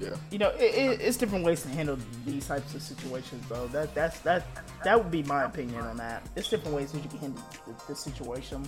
Yeah. 0.00 0.10
You 0.30 0.38
know, 0.38 0.50
it, 0.50 0.74
it, 0.74 1.00
it's 1.00 1.16
different 1.16 1.44
ways 1.44 1.62
to 1.62 1.68
handle 1.68 1.98
these 2.24 2.46
types 2.46 2.74
of 2.74 2.82
situations, 2.82 3.44
though. 3.48 3.66
That 3.68 3.94
that's 3.94 4.20
that 4.20 4.44
that 4.84 4.96
would 4.96 5.10
be 5.10 5.22
my 5.24 5.44
opinion 5.44 5.80
on 5.80 5.96
that. 5.96 6.22
It's 6.36 6.48
different 6.48 6.76
ways 6.76 6.92
that 6.92 7.02
you 7.02 7.08
can 7.08 7.18
handle 7.18 7.42
the, 7.66 7.74
the 7.88 7.96
situation. 7.96 8.64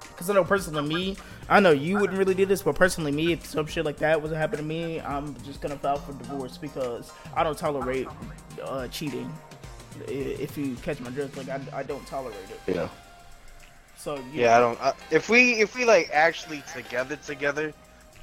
Because 0.00 0.30
I 0.30 0.34
know 0.34 0.44
personally, 0.44 0.88
me, 0.88 1.16
I 1.48 1.58
know 1.58 1.70
you 1.70 1.98
wouldn't 1.98 2.18
really 2.18 2.34
do 2.34 2.46
this, 2.46 2.62
but 2.62 2.76
personally, 2.76 3.10
me, 3.10 3.32
if 3.32 3.46
some 3.46 3.66
shit 3.66 3.84
like 3.84 3.96
that 3.96 4.20
was 4.20 4.30
to 4.30 4.36
happen 4.36 4.58
to 4.58 4.64
me, 4.64 5.00
I'm 5.00 5.34
just 5.42 5.60
gonna 5.60 5.76
file 5.76 5.96
for 5.96 6.12
divorce 6.12 6.58
because 6.58 7.10
I 7.34 7.42
don't 7.42 7.58
tolerate 7.58 8.06
uh, 8.62 8.86
cheating. 8.88 9.32
If 10.06 10.56
you 10.56 10.76
catch 10.76 11.00
my 11.00 11.10
drift, 11.10 11.36
like 11.36 11.48
I, 11.48 11.60
I 11.72 11.82
don't 11.82 12.06
tolerate 12.06 12.36
it. 12.50 12.74
Yeah. 12.76 12.88
So 13.96 14.16
you 14.16 14.42
Yeah, 14.42 14.56
I 14.56 14.60
don't. 14.60 14.80
Uh, 14.80 14.92
if 15.10 15.28
we 15.28 15.54
if 15.54 15.74
we 15.74 15.84
like 15.84 16.10
actually 16.12 16.62
together 16.72 17.16
together, 17.16 17.72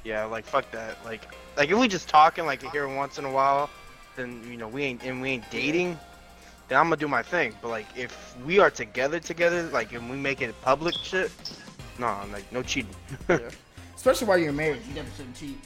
yeah, 0.04 0.24
like 0.24 0.44
fuck 0.44 0.70
that. 0.72 1.04
Like 1.04 1.22
like 1.56 1.70
if 1.70 1.78
we 1.78 1.88
just 1.88 2.08
talking 2.08 2.46
like 2.46 2.62
here 2.72 2.88
once 2.88 3.18
in 3.18 3.24
a 3.24 3.30
while, 3.30 3.70
then 4.16 4.42
you 4.48 4.56
know 4.56 4.68
we 4.68 4.82
ain't 4.84 5.02
and 5.04 5.20
we 5.20 5.30
ain't 5.30 5.50
dating, 5.50 5.98
then 6.68 6.78
I'm 6.78 6.86
gonna 6.86 6.96
do 6.96 7.08
my 7.08 7.22
thing. 7.22 7.54
But 7.60 7.68
like 7.68 7.86
if 7.96 8.36
we 8.44 8.58
are 8.58 8.70
together 8.70 9.20
together, 9.20 9.62
like 9.64 9.92
and 9.92 10.08
we 10.10 10.16
make 10.16 10.40
it 10.42 10.54
public 10.62 10.94
shit, 10.94 11.30
no, 11.98 12.16
like 12.32 12.50
no 12.52 12.62
cheating. 12.62 12.94
especially 13.96 14.26
while 14.26 14.38
you're 14.38 14.52
married, 14.52 14.80
you 14.88 14.94
never 14.94 15.10
shouldn't 15.16 15.36
cheat. 15.36 15.58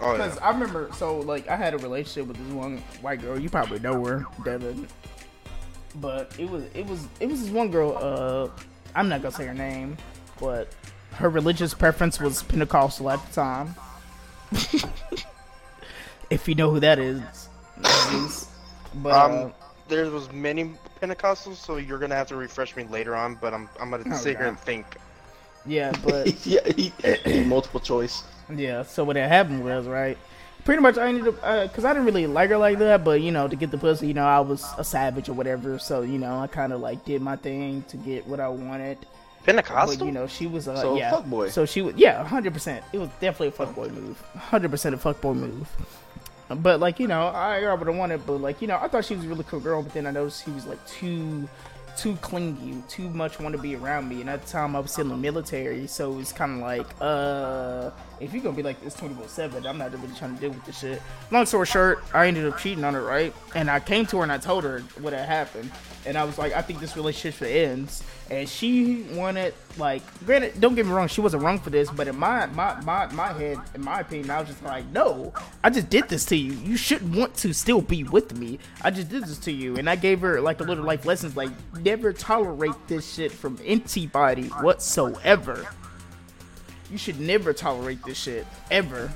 oh 0.00 0.12
Because 0.12 0.36
yeah. 0.36 0.46
I 0.46 0.50
remember, 0.50 0.90
so 0.94 1.18
like 1.20 1.48
I 1.48 1.56
had 1.56 1.74
a 1.74 1.78
relationship 1.78 2.28
with 2.28 2.38
this 2.38 2.52
one 2.52 2.78
white 3.02 3.20
girl. 3.20 3.38
You 3.38 3.50
probably 3.50 3.80
know 3.80 4.02
her, 4.04 4.26
Devin. 4.44 4.88
But 5.96 6.34
it 6.38 6.48
was 6.48 6.64
it 6.74 6.86
was 6.86 7.06
it 7.20 7.28
was 7.28 7.42
this 7.42 7.50
one 7.50 7.70
girl. 7.70 7.96
Uh, 8.00 8.62
I'm 8.94 9.08
not 9.08 9.22
gonna 9.22 9.34
say 9.34 9.46
her 9.46 9.54
name, 9.54 9.96
but 10.40 10.68
her 11.18 11.28
religious 11.28 11.74
preference 11.74 12.20
was 12.20 12.42
Pentecostal 12.42 13.10
at 13.10 13.24
the 13.26 13.32
time. 13.34 13.74
if 16.30 16.48
you 16.48 16.54
know 16.54 16.70
who 16.70 16.80
that 16.80 16.98
is, 16.98 17.48
but 18.94 19.10
uh, 19.12 19.46
Um, 19.46 19.54
there 19.88 20.10
was 20.10 20.30
many 20.32 20.72
Pentecostals, 21.00 21.56
so 21.56 21.76
you're 21.76 21.98
gonna 21.98 22.14
have 22.16 22.28
to 22.28 22.36
refresh 22.36 22.76
me 22.76 22.84
later 22.84 23.14
on. 23.14 23.36
But 23.36 23.54
I'm 23.54 23.68
I'm 23.80 23.90
gonna 23.90 24.04
Oh, 24.10 24.16
sit 24.16 24.36
here 24.36 24.46
and 24.46 24.58
think. 24.58 24.86
yeah, 25.64 25.92
but 26.04 26.46
yeah. 26.46 26.60
He, 26.76 26.92
multiple 27.44 27.80
choice. 27.80 28.22
Yeah, 28.54 28.82
so 28.84 29.04
what 29.04 29.16
had 29.16 29.28
happened 29.28 29.64
was, 29.64 29.86
right, 29.86 30.16
pretty 30.64 30.80
much 30.80 30.98
I 30.98 31.08
ended 31.08 31.26
up, 31.28 31.68
because 31.68 31.84
I 31.84 31.92
didn't 31.92 32.06
really 32.06 32.26
like 32.28 32.50
her 32.50 32.56
like 32.58 32.78
that, 32.78 33.02
but, 33.04 33.20
you 33.20 33.32
know, 33.32 33.48
to 33.48 33.56
get 33.56 33.72
the 33.72 33.78
pussy, 33.78 34.06
you 34.06 34.14
know, 34.14 34.24
I 34.26 34.38
was 34.40 34.64
a 34.78 34.84
savage 34.84 35.28
or 35.28 35.32
whatever, 35.32 35.80
so, 35.80 36.02
you 36.02 36.18
know, 36.18 36.38
I 36.38 36.46
kind 36.46 36.72
of, 36.72 36.80
like, 36.80 37.04
did 37.04 37.22
my 37.22 37.34
thing 37.36 37.82
to 37.88 37.96
get 37.96 38.24
what 38.26 38.38
I 38.38 38.48
wanted. 38.48 38.98
Pentecostal. 39.46 39.98
But, 39.98 40.06
you 40.06 40.12
know, 40.12 40.26
she 40.26 40.46
was, 40.46 40.68
uh, 40.68 40.76
So, 40.76 40.96
yeah. 40.96 41.10
fuckboy. 41.12 41.50
So 41.50 41.64
she 41.64 41.80
was, 41.82 41.94
yeah, 41.96 42.24
100%. 42.24 42.82
It 42.92 42.98
was 42.98 43.08
definitely 43.20 43.48
a 43.48 43.52
fuckboy 43.52 43.92
move. 43.92 44.22
100% 44.36 44.92
a 44.92 44.96
fuckboy 44.96 45.34
move. 45.36 45.68
But, 46.48 46.80
like, 46.80 47.00
you 47.00 47.08
know, 47.08 47.28
I 47.28 47.60
got 47.60 47.78
what 47.78 47.88
I 47.88 47.92
wanted, 47.92 48.26
but, 48.26 48.40
like, 48.40 48.60
you 48.60 48.68
know, 48.68 48.78
I 48.80 48.88
thought 48.88 49.04
she 49.04 49.16
was 49.16 49.24
a 49.24 49.28
really 49.28 49.44
cool 49.44 49.60
girl, 49.60 49.82
but 49.82 49.92
then 49.94 50.06
I 50.06 50.10
noticed 50.10 50.44
she 50.44 50.50
was, 50.50 50.66
like, 50.66 50.84
too 50.86 51.48
too 51.96 52.14
clingy, 52.16 52.82
too 52.88 53.08
much 53.10 53.40
want 53.40 53.56
to 53.56 53.60
be 53.60 53.74
around 53.74 54.08
me. 54.08 54.20
And 54.20 54.28
at 54.30 54.42
the 54.42 54.48
time, 54.48 54.76
I 54.76 54.80
was 54.80 54.92
still 54.92 55.04
in 55.06 55.10
the 55.10 55.16
military, 55.16 55.86
so 55.86 56.18
it's 56.18 56.32
kind 56.32 56.56
of 56.56 56.58
like, 56.60 56.86
uh, 57.00 57.90
if 58.20 58.32
you're 58.32 58.42
gonna 58.42 58.56
be 58.56 58.62
like 58.62 58.80
this 58.82 58.94
24 58.94 59.28
7, 59.28 59.66
I'm 59.66 59.78
not 59.78 59.92
really 59.92 60.14
trying 60.14 60.34
to 60.34 60.40
deal 60.40 60.50
with 60.50 60.64
this 60.64 60.78
shit. 60.78 61.00
Long 61.30 61.46
story 61.46 61.66
short, 61.66 62.04
I 62.12 62.28
ended 62.28 62.46
up 62.46 62.58
cheating 62.58 62.84
on 62.84 62.94
her, 62.94 63.02
right? 63.02 63.34
And 63.54 63.70
I 63.70 63.80
came 63.80 64.06
to 64.06 64.18
her 64.18 64.22
and 64.22 64.32
I 64.32 64.38
told 64.38 64.64
her 64.64 64.80
what 65.00 65.12
had 65.12 65.26
happened. 65.26 65.70
And 66.06 66.16
I 66.16 66.24
was 66.24 66.38
like, 66.38 66.52
I 66.54 66.62
think 66.62 66.78
this 66.78 66.96
relationship 66.96 67.48
ends. 67.48 68.04
And 68.30 68.48
she 68.48 69.02
wanted, 69.12 69.54
like, 69.76 70.02
granted, 70.24 70.60
don't 70.60 70.76
get 70.76 70.86
me 70.86 70.92
wrong, 70.92 71.08
she 71.08 71.20
wasn't 71.20 71.42
wrong 71.42 71.58
for 71.58 71.70
this, 71.70 71.90
but 71.90 72.06
in 72.06 72.16
my, 72.16 72.46
my, 72.46 72.80
my, 72.82 73.12
my 73.12 73.32
head, 73.32 73.58
in 73.74 73.82
my 73.82 74.00
opinion, 74.00 74.30
I 74.30 74.40
was 74.40 74.48
just 74.48 74.62
like, 74.62 74.86
no, 74.86 75.32
I 75.64 75.70
just 75.70 75.90
did 75.90 76.08
this 76.08 76.24
to 76.26 76.36
you. 76.36 76.52
You 76.52 76.76
shouldn't 76.76 77.14
want 77.14 77.34
to 77.38 77.52
still 77.52 77.80
be 77.80 78.04
with 78.04 78.36
me. 78.38 78.60
I 78.82 78.90
just 78.90 79.08
did 79.08 79.24
this 79.24 79.38
to 79.38 79.52
you. 79.52 79.76
And 79.76 79.90
I 79.90 79.96
gave 79.96 80.20
her, 80.20 80.40
like, 80.40 80.60
a 80.60 80.64
little 80.64 80.84
life 80.84 81.04
lessons, 81.04 81.36
like, 81.36 81.50
never 81.80 82.12
tolerate 82.12 82.74
this 82.86 83.14
shit 83.14 83.32
from 83.32 83.58
anybody 83.64 84.46
whatsoever. 84.46 85.66
You 86.90 86.98
should 86.98 87.18
never 87.18 87.52
tolerate 87.52 88.02
this 88.04 88.16
shit, 88.16 88.46
ever. 88.70 89.12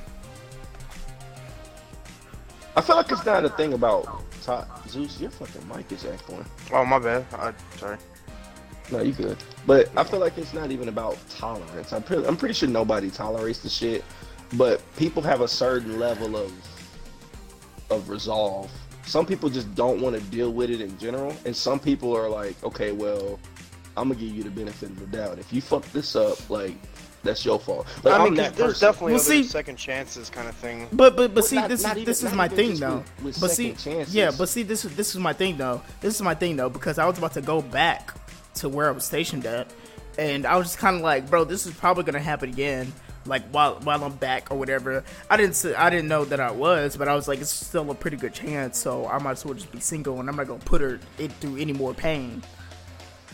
I 2.77 2.81
feel 2.81 2.97
like 2.97 3.11
it's 3.11 3.25
not 3.25 3.45
a 3.45 3.49
thing 3.51 3.75
about 3.75 4.25
Todd 4.43 4.67
Zeus. 4.89 5.21
Your 5.21 5.31
fucking 5.31 5.67
mic 5.69 5.91
is 5.93 6.05
echoing. 6.05 6.45
Oh 6.73 6.85
my 6.85 6.99
bad. 6.99 7.27
I, 7.33 7.53
sorry. 7.77 7.99
No, 8.91 9.01
you 9.03 9.13
good. 9.13 9.37
But 9.67 9.91
I 9.97 10.05
feel 10.05 10.19
like 10.19 10.37
it's 10.37 10.53
not 10.53 10.71
even 10.71 10.89
about 10.89 11.17
tolerance. 11.29 11.93
I'm 11.93 12.03
pretty, 12.03 12.27
I'm 12.27 12.37
pretty 12.37 12.55
sure 12.55 12.69
nobody 12.69 13.11
tolerates 13.11 13.61
the 13.61 13.69
shit, 13.69 14.05
but 14.55 14.83
people 14.97 15.23
have 15.23 15.41
a 15.43 15.49
certain 15.49 15.99
level 15.99 16.37
of 16.37 16.53
of 17.91 18.09
resolve. 18.09 18.71
Some 19.05 19.27
people 19.27 19.49
just 19.49 19.75
don't 19.75 20.01
want 20.01 20.17
to 20.17 20.23
deal 20.31 20.53
with 20.53 20.71
it 20.71 20.81
in 20.81 20.97
general, 20.99 21.35
and 21.45 21.55
some 21.55 21.81
people 21.81 22.17
are 22.17 22.29
like, 22.29 22.63
okay, 22.63 22.93
well, 22.93 23.39
I'm 23.97 24.09
gonna 24.09 24.21
give 24.21 24.31
you 24.35 24.43
the 24.43 24.51
benefit 24.51 24.91
of 24.91 25.01
the 25.01 25.17
doubt. 25.17 25.39
If 25.39 25.53
you 25.53 25.61
fuck 25.61 25.85
this 25.93 26.17
up, 26.17 26.49
like 26.51 26.77
that's 27.23 27.45
your 27.45 27.59
fault. 27.59 27.87
Like, 28.03 28.15
I 28.15 28.25
mean, 28.25 28.27
I'm 28.29 28.37
'cause 28.37 28.45
that 28.47 28.57
there's 28.57 28.73
person. 28.75 28.89
definitely 28.89 29.13
Well, 29.13 29.21
other 29.21 29.31
see- 29.31 29.43
second 29.45 29.77
chances 29.77 30.31
kind 30.31 30.49
of 30.49 30.55
thing. 30.57 30.89
But 30.93 31.17
but 31.17 31.35
but 31.35 31.43
Well, 31.43 31.43
see 31.45 31.57
not- 31.57 31.69
this 31.69 31.83
not 31.83 31.93
is 31.93 31.97
even- 31.99 32.05
this 32.07 32.23
is 32.23 32.33
my 32.33 32.49
thing 32.49 32.77
though. 32.79 33.05
with- 33.23 33.25
with 33.25 33.41
but 33.41 33.51
see 33.51 33.75
second 33.75 33.93
chances. 33.95 34.15
yeah, 34.15 34.31
but 34.37 34.49
see 34.49 34.63
this 34.63 34.85
is 34.85 34.95
this 34.97 35.11
is 35.15 35.21
my 35.21 35.33
thing 35.33 35.57
though. 35.57 35.83
This 36.01 36.15
is 36.15 36.23
my 36.23 36.35
thing 36.35 36.57
though 36.57 36.69
because 36.71 36.99
I 36.99 37.07
was 37.07 37.19
about 37.19 37.35
to 37.35 37.41
go 37.43 37.61
back 37.63 38.15
to 38.57 38.69
where 38.69 38.89
I 38.89 38.91
was 38.93 39.05
stationed 39.05 39.47
at, 39.47 39.69
and 40.19 40.45
I 40.47 40.57
was 40.57 40.67
just 40.69 40.79
kind 40.79 40.97
of 40.97 41.03
like, 41.03 41.29
bro, 41.31 41.45
this 41.45 41.67
is 41.67 41.73
probably 41.75 42.05
gonna 42.05 42.19
happen 42.21 42.49
again. 42.51 42.93
Like 43.27 43.43
while 43.53 43.79
while 43.85 44.03
I'm 44.03 44.15
back 44.15 44.47
or 44.51 44.57
whatever. 44.59 45.05
I 45.29 45.37
didn't 45.37 45.55
say, 45.55 45.75
I 45.75 45.91
didn't 45.91 46.09
know 46.09 46.25
that 46.25 46.41
I 46.41 46.51
was, 46.53 46.97
but 46.97 47.07
I 47.07 47.15
was 47.15 47.29
like, 47.29 47.39
it's 47.43 47.51
still 47.51 47.91
a 47.91 47.95
pretty 47.95 48.17
good 48.17 48.33
chance. 48.33 48.79
So 48.79 49.07
I 49.07 49.19
might 49.19 49.33
as 49.33 49.45
well 49.45 49.53
just 49.53 49.71
be 49.71 49.79
single, 49.79 50.19
and 50.21 50.29
I'm 50.29 50.37
not 50.37 50.47
gonna 50.49 50.59
put 50.65 50.81
her 50.81 50.99
it 51.19 51.31
through 51.41 51.59
any 51.59 51.75
more 51.75 51.93
pain. 51.93 52.43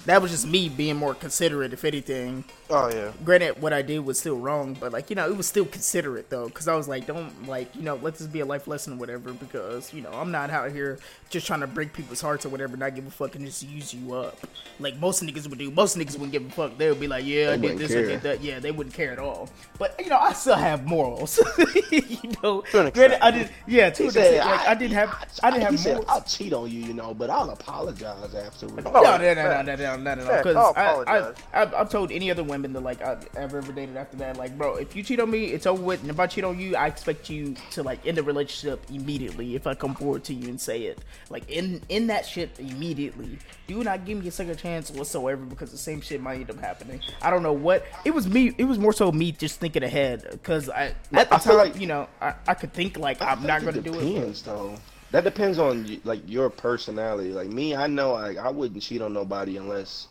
That 0.06 0.20
was 0.22 0.32
just 0.32 0.46
me 0.46 0.68
being 0.68 0.96
more 0.96 1.14
considerate, 1.14 1.72
if 1.72 1.84
anything 1.84 2.44
Oh 2.68 2.88
yeah. 2.92 3.12
granted 3.24 3.62
what 3.62 3.72
i 3.72 3.80
did 3.80 4.00
was 4.04 4.18
still 4.18 4.36
wrong 4.36 4.76
but 4.80 4.92
like 4.92 5.08
you 5.08 5.14
know 5.14 5.28
it 5.30 5.36
was 5.36 5.46
still 5.46 5.64
considerate 5.64 6.30
though 6.30 6.46
because 6.46 6.66
i 6.66 6.74
was 6.74 6.88
like 6.88 7.06
don't 7.06 7.46
like 7.46 7.74
you 7.76 7.82
know 7.82 7.94
let 8.02 8.16
this 8.16 8.26
be 8.26 8.40
a 8.40 8.44
life 8.44 8.66
lesson 8.66 8.94
or 8.94 8.96
whatever 8.96 9.32
because 9.32 9.94
you 9.94 10.02
know 10.02 10.10
i'm 10.10 10.32
not 10.32 10.50
out 10.50 10.72
here 10.72 10.98
just 11.30 11.46
trying 11.46 11.60
to 11.60 11.66
break 11.68 11.92
people's 11.92 12.20
hearts 12.20 12.44
or 12.44 12.48
whatever 12.48 12.76
not 12.76 12.94
give 12.96 13.06
a 13.06 13.10
fuck 13.10 13.36
and 13.36 13.46
just 13.46 13.62
use 13.62 13.94
you 13.94 14.14
up 14.14 14.36
like 14.80 14.98
most 14.98 15.22
niggas 15.22 15.48
would 15.48 15.60
do 15.60 15.70
most 15.70 15.96
niggas 15.96 16.14
wouldn't 16.14 16.32
give 16.32 16.44
a 16.44 16.50
fuck 16.50 16.76
they 16.76 16.88
would 16.88 16.98
be 16.98 17.06
like 17.06 17.24
yeah 17.24 17.52
i 17.52 17.56
They 17.56 17.68
did 17.68 17.78
wouldn't 17.78 17.78
this 17.78 17.90
i 17.92 17.94
care. 17.94 18.06
did 18.06 18.22
that 18.22 18.42
yeah 18.42 18.58
they 18.58 18.72
wouldn't 18.72 18.94
care 18.96 19.12
at 19.12 19.20
all 19.20 19.48
but 19.78 19.94
you 20.02 20.08
know 20.10 20.18
i 20.18 20.32
still 20.32 20.56
have 20.56 20.84
morals 20.86 21.38
you 21.92 22.02
know 22.42 22.62
granted 22.72 23.24
i 23.24 23.30
did 23.30 23.48
yeah 23.68 23.90
to 23.90 24.02
He 24.02 24.08
an 24.08 24.12
said, 24.12 24.34
extent, 24.34 24.50
like, 24.50 24.68
I, 24.68 24.74
didn't 24.74 24.94
have 24.94 25.24
i 25.44 25.50
didn't 25.52 25.62
have 25.64 25.78
said, 25.78 25.92
morals 25.94 26.06
I'll 26.08 26.22
cheat 26.22 26.52
on 26.52 26.68
you, 26.70 26.80
you 26.80 26.94
know, 26.94 27.14
but 27.14 27.30
I'll 27.30 27.50
apologize 27.50 28.34
afterwards. 28.34 28.86
Oh, 28.86 28.92
no, 29.02 29.16
no, 29.18 29.18
no, 29.18 29.34
no, 29.34 29.34
fact. 29.34 29.66
no, 29.66 29.76
no, 29.76 29.96
no, 29.96 30.14
no, 30.14 30.22
Fact. 30.24 30.44
Because 30.44 30.56
I'll 30.56 30.72
I, 30.76 30.80
I, 30.80 31.18
apologize. 31.18 31.42
I've, 31.52 31.74
I've 31.74 31.90
told 31.90 32.10
any 32.12 32.30
other 32.30 32.44
women 32.56 32.72
that 32.72 32.80
like 32.80 33.02
I've 33.02 33.28
ever 33.36 33.58
ever 33.58 33.72
dated 33.72 33.96
after 33.96 34.16
that, 34.18 34.36
like, 34.36 34.56
bro, 34.56 34.76
if 34.76 34.96
you 34.96 35.02
cheat 35.02 35.20
on 35.20 35.30
me, 35.30 35.46
it's 35.46 35.66
over 35.66 35.82
with. 35.82 36.00
And 36.00 36.10
if 36.10 36.18
I 36.18 36.26
cheat 36.26 36.44
on 36.44 36.58
you, 36.58 36.74
I 36.74 36.86
expect 36.86 37.28
you 37.28 37.54
to 37.72 37.82
like 37.82 38.06
end 38.06 38.16
the 38.16 38.22
relationship 38.22 38.80
immediately. 38.90 39.54
If 39.54 39.66
I 39.66 39.74
come 39.74 39.94
forward 39.94 40.24
to 40.24 40.34
you 40.34 40.48
and 40.48 40.60
say 40.60 40.84
it, 40.84 40.98
like, 41.28 41.48
in 41.50 41.82
in 41.88 42.06
that 42.08 42.24
shit 42.26 42.58
immediately. 42.58 43.38
Do 43.66 43.82
not 43.82 44.04
give 44.04 44.22
me 44.22 44.28
a 44.28 44.30
second 44.30 44.58
chance 44.58 44.92
whatsoever 44.92 45.44
because 45.44 45.72
the 45.72 45.76
same 45.78 46.00
shit 46.00 46.20
might 46.20 46.36
end 46.36 46.50
up 46.50 46.60
happening. 46.60 47.00
I 47.20 47.30
don't 47.30 47.42
know 47.42 47.52
what 47.52 47.84
it 48.04 48.12
was. 48.12 48.28
Me, 48.28 48.54
it 48.56 48.64
was 48.64 48.78
more 48.78 48.92
so 48.92 49.10
me 49.10 49.32
just 49.32 49.58
thinking 49.58 49.82
ahead 49.82 50.24
because 50.30 50.68
I 50.70 50.94
at 51.12 51.28
the 51.28 51.34
I 51.34 51.38
time, 51.38 51.56
like- 51.56 51.80
you 51.80 51.88
know, 51.88 52.08
I, 52.22 52.34
I 52.46 52.54
could 52.54 52.72
think 52.72 52.96
like 52.98 53.20
I 53.20 53.32
I'm 53.32 53.42
not 53.42 53.64
gonna 53.64 53.82
do 53.82 53.92
it. 53.94 54.14
Depends 54.14 54.42
though. 54.42 54.76
That 55.10 55.24
depends 55.24 55.58
on 55.58 56.00
like 56.04 56.20
your 56.26 56.48
personality. 56.50 57.32
Like 57.32 57.48
me, 57.48 57.74
I 57.74 57.86
know 57.88 58.12
like 58.12 58.38
I 58.38 58.50
wouldn't 58.50 58.80
cheat 58.82 59.02
on 59.02 59.12
nobody 59.12 59.56
unless, 59.56 60.06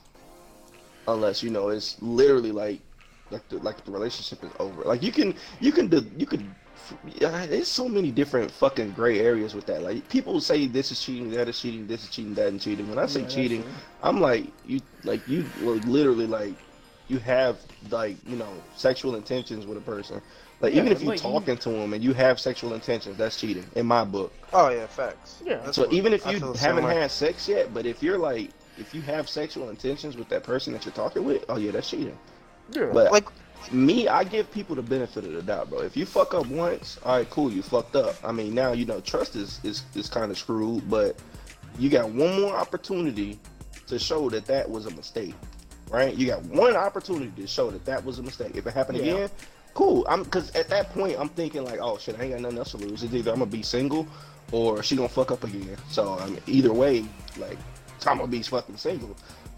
unless 1.07 1.43
you 1.43 1.49
know 1.49 1.69
it's 1.69 2.01
literally 2.01 2.51
like, 2.51 2.81
like 3.29 3.47
the 3.49 3.57
like 3.59 3.83
the 3.83 3.91
relationship 3.91 4.43
is 4.43 4.51
over. 4.59 4.83
Like 4.83 5.03
you 5.03 5.11
can 5.11 5.35
you 5.59 5.71
can 5.71 5.87
do 5.87 6.05
you 6.17 6.25
could. 6.25 6.43
Yeah, 7.05 7.45
there's 7.47 7.67
so 7.67 7.87
many 7.89 8.11
different 8.11 8.51
fucking 8.51 8.91
gray 8.91 9.19
areas 9.19 9.55
with 9.55 9.65
that. 9.67 9.81
Like 9.81 10.07
people 10.09 10.39
say 10.39 10.67
this 10.67 10.91
is 10.91 10.99
cheating, 11.01 11.31
that 11.31 11.47
is 11.47 11.59
cheating, 11.59 11.87
this 11.87 12.03
is 12.03 12.09
cheating, 12.09 12.35
that 12.35 12.53
is 12.53 12.63
cheating. 12.63 12.89
When 12.89 12.99
I 12.99 13.05
say 13.07 13.21
Yeah, 13.21 13.27
cheating, 13.27 13.63
true. 13.63 13.71
I'm 14.03 14.19
like 14.19 14.47
you 14.65 14.81
like 15.03 15.27
you 15.27 15.49
well, 15.55 15.75
literally 15.77 16.27
like 16.27 16.55
you 17.07 17.17
have 17.19 17.57
like 17.89 18.17
you 18.27 18.35
know 18.35 18.63
sexual 18.75 19.15
intentions 19.15 19.65
with 19.65 19.77
a 19.77 19.81
person. 19.81 20.21
Like 20.61 20.73
Yeah, 20.73 20.79
even 20.79 20.91
if 20.91 21.01
you're 21.01 21.09
like, 21.09 21.23
you- 21.23 21.31
talking 21.31 21.57
to 21.57 21.69
them 21.69 21.93
and 21.93 22.03
you 22.03 22.13
have 22.13 22.39
sexual 22.39 22.73
intentions, 22.73 23.17
that's 23.17 23.37
cheating 23.39 23.65
in 23.75 23.85
my 23.85 24.03
book. 24.03 24.31
Oh 24.53 24.69
yeah, 24.69 24.85
facts. 24.87 25.41
Yeah. 25.45 25.71
So 25.71 25.91
even 25.91 26.13
if 26.13 26.25
you 26.25 26.39
feel 26.39 26.53
the 26.53 26.57
same 26.59 26.75
haven't 26.75 26.83
way. 26.83 26.93
had 26.93 27.11
sex 27.11 27.47
yet, 27.47 27.73
but 27.73 27.85
if 27.85 28.03
you're 28.03 28.17
like 28.17 28.51
if 28.77 28.93
you 28.93 29.01
have 29.01 29.29
sexual 29.29 29.69
intentions 29.69 30.17
with 30.17 30.29
that 30.29 30.43
person 30.43 30.73
that 30.73 30.85
you're 30.85 30.93
talking 30.93 31.23
with, 31.23 31.45
oh 31.49 31.57
yeah, 31.57 31.71
that's 31.71 31.89
cheating. 31.89 32.17
Yeah. 32.71 32.89
But 32.93 33.11
Like- 33.11 33.27
me, 33.71 34.07
I 34.07 34.23
give 34.23 34.51
people 34.51 34.75
the 34.75 34.81
benefit 34.83 35.23
of 35.23 35.33
the 35.33 35.41
doubt, 35.41 35.69
bro. 35.71 35.79
If 35.79 35.97
you 35.97 36.05
fuck 36.05 36.33
up 36.35 36.45
once, 36.47 36.99
all 37.03 37.17
right, 37.17 37.29
cool, 37.29 37.51
you 37.51 37.63
fucked 37.63 37.95
up. 37.95 38.15
I 38.23 38.31
mean, 38.31 38.53
now 38.53 38.73
you 38.73 38.85
know 38.85 38.99
trust 39.01 39.35
is 39.35 39.59
is, 39.63 39.83
is 39.95 40.07
kind 40.09 40.29
of 40.31 40.37
screwed, 40.37 40.87
but 40.89 41.15
you 41.79 41.89
got 41.89 42.09
one 42.09 42.39
more 42.41 42.53
opportunity 42.55 43.39
to 43.87 43.97
show 43.97 44.29
that 44.29 44.45
that 44.45 44.69
was 44.69 44.85
a 44.85 44.91
mistake, 44.91 45.33
right? 45.89 46.13
You 46.15 46.27
got 46.27 46.43
one 46.43 46.75
opportunity 46.75 47.31
to 47.41 47.47
show 47.47 47.71
that 47.71 47.85
that 47.85 48.03
was 48.05 48.19
a 48.19 48.23
mistake. 48.23 48.51
If 48.55 48.67
it 48.67 48.73
happened 48.73 48.99
Yeah. 48.99 49.13
again, 49.13 49.29
cool. 49.73 50.05
I'm 50.07 50.23
because 50.23 50.51
at 50.55 50.69
that 50.69 50.91
point 50.93 51.17
I'm 51.19 51.29
thinking 51.29 51.63
like, 51.65 51.79
oh 51.81 51.97
shit, 51.97 52.19
I 52.19 52.23
ain't 52.23 52.33
got 52.33 52.41
nothing 52.41 52.57
else 52.59 52.71
to 52.71 52.77
lose. 52.77 53.01
It's 53.03 53.13
either 53.13 53.31
I'm 53.31 53.39
gonna 53.39 53.49
be 53.49 53.63
single 53.63 54.05
or 54.51 54.83
she 54.83 54.95
gonna 54.95 55.09
fuck 55.09 55.31
up 55.31 55.43
again. 55.43 55.75
So 55.89 56.19
I 56.19 56.27
mean, 56.27 56.39
either 56.45 56.71
way, 56.73 57.05
like 57.39 57.57
I'm 58.05 58.17
gonna 58.17 58.27
be 58.27 58.41
fucking 58.41 58.77
single. 58.77 59.15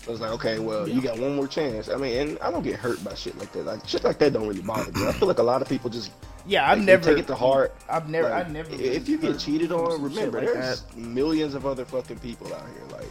I 0.08 0.12
was 0.12 0.22
like, 0.22 0.32
okay, 0.32 0.60
well, 0.60 0.88
you 0.88 1.02
got 1.02 1.20
one 1.20 1.36
more 1.36 1.48
chance. 1.48 1.90
I 1.90 1.98
mean, 1.98 2.16
and 2.16 2.40
I 2.40 2.50
don't 2.50 2.64
get 2.64 2.76
hurt 2.80 3.04
by 3.04 3.14
shit 3.14 3.38
like 3.38 3.52
that. 3.52 3.66
Like 3.66 3.88
shit 3.88 4.04
like 4.04 4.20
that 4.20 4.34
don't 4.34 4.48
really 4.48 4.62
bother 4.62 4.92
me. 4.92 5.08
I 5.08 5.12
feel 5.12 5.28
like 5.28 5.40
a 5.40 5.44
lot 5.44 5.62
of 5.62 5.68
people 5.68 5.90
just 5.90 6.12
yeah, 6.48 6.70
I've 6.70 6.78
like, 6.78 6.86
never 6.86 7.04
take 7.04 7.18
it 7.18 7.28
to 7.28 7.36
heart. 7.36 7.76
I've 7.90 8.08
never, 8.10 8.30
Like, 8.30 8.46
I've 8.46 8.52
never. 8.52 8.70
If 8.72 9.10
you 9.10 9.18
get 9.18 9.38
cheated 9.38 9.72
on, 9.72 10.02
remember 10.02 10.40
like 10.40 10.54
there's 10.54 10.82
that. 10.82 10.98
millions 10.98 11.56
of 11.56 11.66
other 11.66 11.84
fucking 11.84 12.20
people 12.20 12.54
out 12.54 12.62
here. 12.62 12.98
Like, 12.98 13.02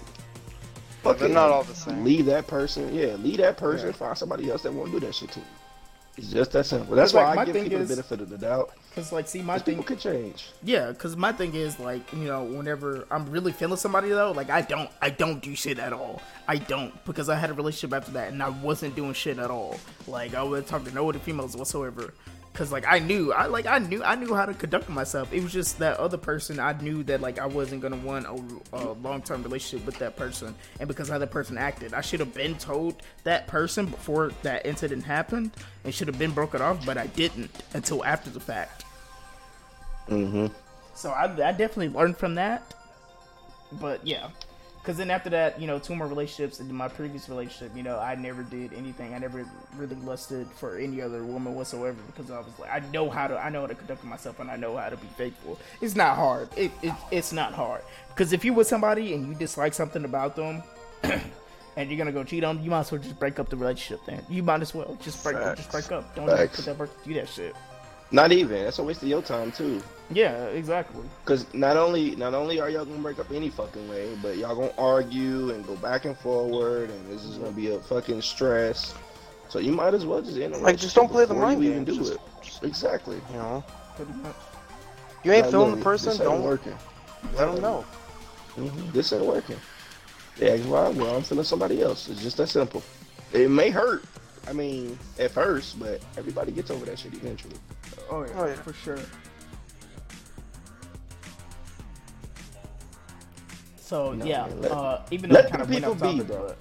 They're 1.02 1.14
fucking 1.14 1.34
not 1.34 1.50
all 1.50 1.62
the 1.62 1.74
same. 1.74 2.02
Leave 2.02 2.24
that 2.26 2.46
person. 2.46 2.94
Yeah, 2.94 3.14
leave 3.16 3.36
that 3.38 3.58
person. 3.58 3.88
Yeah. 3.88 3.92
Find 3.92 4.16
somebody 4.16 4.50
else 4.50 4.62
that 4.62 4.72
won't 4.72 4.90
do 4.90 5.00
that 5.00 5.14
shit 5.14 5.30
to 5.32 5.40
you. 5.40 5.46
It's 6.16 6.28
just 6.30 6.52
that 6.52 6.64
simple. 6.64 6.96
That's 6.96 7.10
It's 7.10 7.14
like, 7.14 7.36
why 7.36 7.42
I 7.42 7.44
give 7.44 7.54
thing 7.54 7.64
people 7.64 7.80
is- 7.80 7.88
the 7.88 7.96
benefit 7.96 8.20
of 8.22 8.30
the 8.30 8.38
doubt. 8.38 8.72
Cause 8.94 9.12
like, 9.12 9.28
see, 9.28 9.42
my 9.42 9.58
thing, 9.58 9.74
people 9.74 9.84
could 9.84 9.98
change. 9.98 10.48
yeah, 10.62 10.90
cause 10.94 11.14
my 11.16 11.30
thing 11.30 11.54
is 11.54 11.78
like, 11.78 12.10
you 12.14 12.20
know, 12.24 12.44
whenever 12.44 13.06
I'm 13.10 13.28
really 13.30 13.52
feeling 13.52 13.76
somebody 13.76 14.08
though, 14.08 14.32
like 14.32 14.48
I 14.48 14.62
don't, 14.62 14.88
I 15.02 15.10
don't 15.10 15.42
do 15.42 15.54
shit 15.54 15.78
at 15.78 15.92
all. 15.92 16.22
I 16.48 16.56
don't 16.56 17.04
because 17.04 17.28
I 17.28 17.34
had 17.34 17.50
a 17.50 17.52
relationship 17.52 17.94
after 17.94 18.12
that 18.12 18.32
and 18.32 18.42
I 18.42 18.48
wasn't 18.48 18.96
doing 18.96 19.12
shit 19.12 19.38
at 19.38 19.50
all. 19.50 19.78
Like 20.06 20.34
I 20.34 20.42
would 20.42 20.66
talk 20.66 20.84
to 20.84 20.94
no 20.94 21.06
other 21.10 21.18
females 21.18 21.54
whatsoever. 21.54 22.14
Cause 22.56 22.72
like 22.72 22.86
I 22.88 23.00
knew, 23.00 23.34
I 23.34 23.46
like 23.46 23.66
I 23.66 23.78
knew, 23.78 24.02
I 24.02 24.14
knew 24.14 24.34
how 24.34 24.46
to 24.46 24.54
conduct 24.54 24.88
myself. 24.88 25.30
It 25.30 25.42
was 25.42 25.52
just 25.52 25.78
that 25.80 25.98
other 25.98 26.16
person. 26.16 26.58
I 26.58 26.72
knew 26.80 27.02
that 27.02 27.20
like 27.20 27.38
I 27.38 27.44
wasn't 27.44 27.82
gonna 27.82 27.98
want 27.98 28.24
a, 28.24 28.76
a 28.78 28.92
long 28.92 29.20
term 29.20 29.42
relationship 29.42 29.84
with 29.84 29.98
that 29.98 30.16
person, 30.16 30.54
and 30.80 30.88
because 30.88 31.10
how 31.10 31.18
that 31.18 31.30
person 31.30 31.58
acted, 31.58 31.92
I 31.92 32.00
should 32.00 32.20
have 32.20 32.32
been 32.32 32.54
told 32.54 33.02
that 33.24 33.46
person 33.46 33.84
before 33.84 34.32
that 34.40 34.64
incident 34.64 35.04
happened, 35.04 35.50
and 35.84 35.94
should 35.94 36.08
have 36.08 36.18
been 36.18 36.30
broken 36.30 36.62
off. 36.62 36.86
But 36.86 36.96
I 36.96 37.08
didn't 37.08 37.50
until 37.74 38.02
after 38.02 38.30
the 38.30 38.40
fact. 38.40 38.86
Mm-hmm. 40.08 40.46
So 40.94 41.10
I, 41.10 41.24
I 41.24 41.52
definitely 41.52 41.90
learned 41.90 42.16
from 42.16 42.36
that. 42.36 42.72
But 43.72 44.06
yeah, 44.06 44.30
because 44.86 44.98
then 44.98 45.10
after 45.10 45.28
that, 45.30 45.60
you 45.60 45.66
know, 45.66 45.80
two 45.80 45.96
more 45.96 46.06
relationships 46.06 46.60
and 46.60 46.70
my 46.70 46.86
previous 46.86 47.28
relationship, 47.28 47.76
you 47.76 47.82
know, 47.82 47.98
I 47.98 48.14
never 48.14 48.44
did 48.44 48.72
anything. 48.72 49.14
I 49.14 49.18
never 49.18 49.44
really 49.74 49.96
lusted 49.96 50.46
for 50.52 50.78
any 50.78 51.02
other 51.02 51.24
woman 51.24 51.56
whatsoever 51.56 51.98
because 52.06 52.30
I 52.30 52.38
was 52.38 52.56
like, 52.56 52.70
I 52.70 52.78
know 52.92 53.10
how 53.10 53.26
to, 53.26 53.36
I 53.36 53.48
know 53.48 53.62
how 53.62 53.66
to 53.66 53.74
conduct 53.74 54.04
myself 54.04 54.38
and 54.38 54.48
I 54.48 54.54
know 54.54 54.76
how 54.76 54.88
to 54.88 54.96
be 54.96 55.08
faithful. 55.16 55.58
It's 55.80 55.96
not 55.96 56.14
hard. 56.14 56.50
It, 56.56 56.70
it 56.84 56.92
it's 57.10 57.32
not 57.32 57.52
hard 57.52 57.82
because 58.10 58.32
if 58.32 58.44
you 58.44 58.54
with 58.54 58.68
somebody 58.68 59.12
and 59.12 59.26
you 59.26 59.34
dislike 59.34 59.74
something 59.74 60.04
about 60.04 60.36
them. 60.36 60.62
And 61.78 61.90
you're 61.90 61.98
gonna 61.98 62.10
go 62.10 62.24
cheat 62.24 62.42
on 62.42 62.56
them, 62.56 62.64
you 62.64 62.70
might 62.70 62.80
as 62.80 62.92
well 62.92 63.02
just 63.02 63.18
break 63.18 63.38
up 63.38 63.50
the 63.50 63.56
relationship 63.58 64.00
then. 64.06 64.24
You 64.30 64.42
might 64.42 64.62
as 64.62 64.74
well 64.74 64.96
just 65.02 65.22
break 65.22 65.36
up, 65.36 65.58
just 65.58 65.70
break 65.70 65.92
up. 65.92 66.16
Don't 66.16 66.26
put 66.26 66.64
that 66.64 66.78
work 66.78 67.04
do 67.04 67.12
that 67.12 67.28
shit. 67.28 67.54
Not 68.10 68.32
even. 68.32 68.64
That's 68.64 68.78
a 68.78 68.84
waste 68.84 69.02
of 69.02 69.08
your 69.08 69.22
time 69.22 69.50
too. 69.52 69.82
Yeah, 70.10 70.44
exactly. 70.46 71.02
Because 71.24 71.52
not 71.52 71.76
only 71.76 72.14
not 72.16 72.34
only 72.34 72.60
are 72.60 72.70
y'all 72.70 72.84
gonna 72.84 72.98
break 73.02 73.18
up 73.18 73.30
any 73.32 73.50
fucking 73.50 73.88
way, 73.88 74.16
but 74.22 74.36
y'all 74.36 74.54
gonna 74.54 74.70
argue 74.78 75.50
and 75.50 75.66
go 75.66 75.74
back 75.76 76.04
and 76.04 76.16
forward, 76.18 76.90
and 76.90 77.08
this 77.10 77.24
is 77.24 77.36
gonna 77.38 77.50
be 77.50 77.72
a 77.72 77.80
fucking 77.80 78.22
stress. 78.22 78.94
So 79.48 79.58
you 79.58 79.72
might 79.72 79.94
as 79.94 80.06
well 80.06 80.22
just 80.22 80.38
end 80.38 80.54
a 80.54 80.58
Like, 80.58 80.76
just 80.76 80.94
don't 80.94 81.10
play 81.10 81.24
the 81.24 81.34
before 81.34 81.50
you 81.50 81.56
mind 81.56 81.64
even 81.64 81.84
do 81.84 81.96
Just- 81.96 82.12
it. 82.12 82.20
just- 82.42 82.62
Exactly. 82.64 83.16
You 83.32 83.36
know, 83.38 83.64
Pretty 83.96 84.12
much. 84.12 84.34
you 85.24 85.32
ain't 85.32 85.42
Like, 85.46 85.50
feeling 85.52 85.70
look, 85.70 85.78
the 85.80 85.84
person. 85.84 86.08
This 86.10 86.20
ain't 86.20 86.30
Don't 86.30 86.42
working. 86.44 86.74
let 87.36 87.52
them 87.52 87.60
know. 87.62 87.84
hmm 88.54 88.90
This 88.92 89.12
ain't 89.12 89.24
working. 89.24 89.56
Yeah, 90.40 90.56
why? 90.58 90.88
Well, 90.90 91.16
I'm 91.16 91.22
feeling 91.22 91.44
somebody 91.44 91.80
else. 91.82 92.08
It's 92.08 92.22
just 92.22 92.36
that 92.36 92.48
simple. 92.48 92.82
It 93.32 93.50
may 93.50 93.70
hurt. 93.70 94.04
I 94.48 94.52
mean, 94.52 94.98
at 95.18 95.30
first, 95.32 95.78
but 95.78 96.00
everybody 96.16 96.52
gets 96.52 96.70
over 96.70 96.84
that 96.86 96.98
shit 96.98 97.14
eventually. 97.14 97.56
Oh 98.10 98.24
yeah, 98.24 98.30
Oh, 98.36 98.46
yeah. 98.46 98.54
for 98.54 98.72
sure. 98.72 98.98
So 103.78 104.12
No, 104.12 104.24
yeah, 104.24 104.46
man, 104.46 104.62
let- 104.62 104.70
uh, 104.72 105.00
even 105.10 105.30
though 105.30 105.34
let 105.36 105.44
it 105.46 105.50
kind 105.50 105.60
the 105.60 105.64
of 105.64 105.70
people 105.70 105.92
off 105.92 106.00
be, 106.00 106.18
topic, 106.18 106.26
bro. 106.28 106.54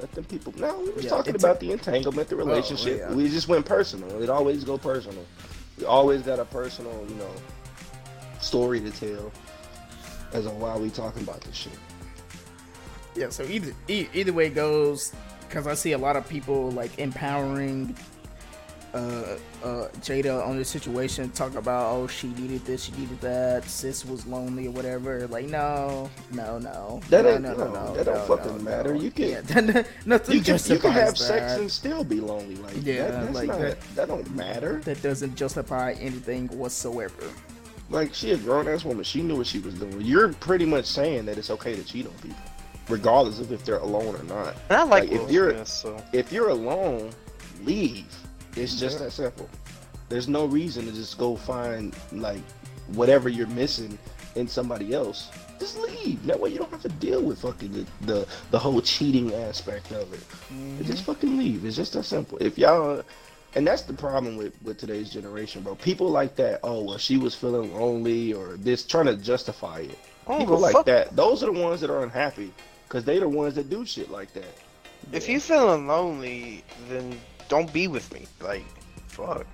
Let 0.00 0.12
them 0.12 0.24
people. 0.24 0.54
No, 0.56 0.78
we 0.80 0.90
were 0.90 1.00
Yeah, 1.00 1.10
talking 1.10 1.34
about 1.34 1.60
the 1.60 1.70
entanglement, 1.70 2.28
the 2.28 2.36
relationship. 2.36 2.98
yeah. 2.98 3.12
We 3.12 3.28
just 3.28 3.46
went 3.46 3.66
personal. 3.66 4.22
It 4.22 4.30
always 4.30 4.64
go 4.64 4.78
personal. 4.78 5.24
We 5.78 5.84
always 5.84 6.22
got 6.22 6.38
a 6.38 6.44
personal, 6.46 7.04
you 7.08 7.14
know, 7.16 7.30
story 8.40 8.80
to 8.80 8.90
tell 8.90 9.30
as 10.32 10.46
on 10.46 10.58
why 10.58 10.76
we 10.76 10.88
talking 10.90 11.22
about 11.22 11.42
this 11.42 11.54
shit. 11.54 11.72
yeah. 13.14 13.28
So 13.28 13.42
either 13.44 13.74
e- 13.88 14.08
either 14.14 14.32
way 14.32 14.46
it 14.46 14.54
goes, 14.54 15.12
because 15.52 15.66
I 15.66 15.74
see 15.74 15.92
a 15.92 15.98
lot 15.98 16.16
of 16.16 16.26
people 16.26 16.70
like 16.70 16.98
empowering 16.98 17.94
uh, 18.94 19.36
uh, 19.62 19.88
Jada 20.00 20.46
on 20.46 20.56
this 20.56 20.68
situation, 20.70 21.30
talk 21.30 21.54
about 21.56 21.92
oh 21.94 22.06
she 22.06 22.28
needed 22.28 22.64
this, 22.64 22.84
she 22.84 22.92
needed 22.92 23.20
that, 23.20 23.64
sis 23.68 24.02
was 24.06 24.26
lonely 24.26 24.66
or 24.66 24.70
whatever. 24.70 25.26
Like 25.28 25.46
no, 25.50 26.10
no, 26.32 26.58
no, 26.58 27.00
That 27.10 27.24
no, 27.24 27.30
ain't- 27.32 27.42
no, 27.42 27.52
no, 27.54 27.64
no, 27.70 27.84
no, 27.86 27.94
that 27.94 28.06
don't 28.06 28.26
fucking 28.26 28.64
matter. 28.64 28.94
You 28.94 29.10
can- 29.10 29.28
yeah, 29.28 29.82
nothing 30.06 30.36
You 30.36 30.42
can, 30.42 30.58
you 30.64 30.78
can 30.78 30.90
have 30.92 31.08
that. 31.10 31.18
sex 31.18 31.52
and 31.58 31.70
still 31.70 32.02
be 32.02 32.20
lonely. 32.20 32.56
Like 32.56 32.76
Yeah, 32.82 33.08
that, 33.08 33.22
that's 33.24 33.34
like 33.34 33.48
not, 33.48 33.58
that- 33.60 33.80
that. 33.94 34.08
don't 34.08 34.34
matter. 34.34 34.80
that 34.84 35.02
doesn't 35.02 35.36
justify 35.36 35.92
anything 36.00 36.48
whatsoever. 36.48 37.24
Like 37.90 38.14
she 38.14 38.30
a 38.30 38.38
grown 38.38 38.68
ass 38.68 38.84
woman. 38.86 39.04
She 39.04 39.20
knew 39.22 39.36
what 39.36 39.46
she 39.46 39.58
was 39.58 39.74
doing. 39.74 40.00
You're 40.00 40.32
pretty 40.34 40.64
much 40.64 40.86
saying 40.86 41.26
that 41.26 41.36
it's 41.36 41.50
okay 41.50 41.76
to 41.76 41.84
cheat 41.84 42.06
on 42.06 42.12
people, 42.22 42.36
regardless 42.92 43.40
of 43.40 43.50
if 43.50 43.64
they're 43.64 43.78
alone 43.78 44.14
or 44.14 44.22
not. 44.24 44.54
And 44.68 44.78
I 44.78 44.82
like, 44.84 45.10
Like, 45.10 45.12
if 45.12 45.30
you're- 45.30 45.54
Smith, 45.54 45.68
so 45.68 46.02
If 46.12 46.30
you're 46.32 46.50
alone, 46.50 47.10
leave. 47.64 48.06
It's 48.56 48.78
just 48.78 48.98
that 48.98 49.10
simple. 49.12 49.48
There's 50.08 50.28
no 50.28 50.44
reason 50.44 50.84
to 50.86 50.92
just 50.92 51.16
go 51.18 51.36
find 51.36 51.96
like 52.12 52.42
whatever 52.88 53.28
you're 53.30 53.46
missing 53.48 53.98
in 54.36 54.46
somebody 54.46 54.92
else. 54.92 55.28
Just 55.58 55.78
leave. 55.78 56.24
That 56.26 56.38
way 56.38 56.50
you 56.50 56.58
don't 56.58 56.70
have 56.70 56.82
to 56.82 56.88
deal 56.90 57.22
with 57.22 57.40
fucking 57.40 57.72
the 57.72 57.86
the, 58.02 58.26
the 58.50 58.58
whole 58.58 58.80
cheating 58.82 59.32
aspect 59.32 59.90
of 59.92 60.12
it. 60.12 60.20
Mm-hmm. 60.52 60.82
Just 60.84 61.04
fucking 61.04 61.38
leave. 61.38 61.64
It's 61.64 61.76
just 61.76 61.94
that 61.94 62.02
simple. 62.04 62.36
If 62.38 62.58
y'all 62.58 63.02
and 63.54 63.66
that's 63.66 63.82
the 63.82 63.92
problem 63.92 64.36
with, 64.36 64.54
with 64.62 64.78
today's 64.78 65.10
generation, 65.10 65.62
bro. 65.62 65.74
People 65.76 66.08
like 66.10 66.36
that, 66.36 66.60
oh 66.62 66.82
well 66.82 66.98
she 66.98 67.16
was 67.16 67.34
feeling 67.34 67.74
lonely 67.74 68.34
or 68.34 68.56
this 68.58 68.84
trying 68.84 69.06
to 69.06 69.16
justify 69.16 69.78
it. 69.80 69.98
Oh, 70.26 70.38
People 70.38 70.58
like 70.58 70.74
fuck- 70.74 70.86
that, 70.86 71.16
those 71.16 71.42
are 71.42 71.52
the 71.52 71.58
ones 71.60 71.80
that 71.80 71.88
are 71.90 72.02
unhappy. 72.02 72.52
Cause 72.92 73.04
they 73.04 73.18
the 73.18 73.26
ones 73.26 73.54
that 73.54 73.70
do 73.70 73.86
shit 73.86 74.10
like 74.10 74.34
that. 74.34 74.54
If 75.12 75.26
you 75.26 75.40
feeling 75.40 75.86
lonely, 75.86 76.62
then 76.90 77.18
don't 77.48 77.72
be 77.72 77.88
with 77.88 78.12
me. 78.12 78.26
Like, 78.42 78.66
fuck. 79.08 79.26
Other 79.26 79.46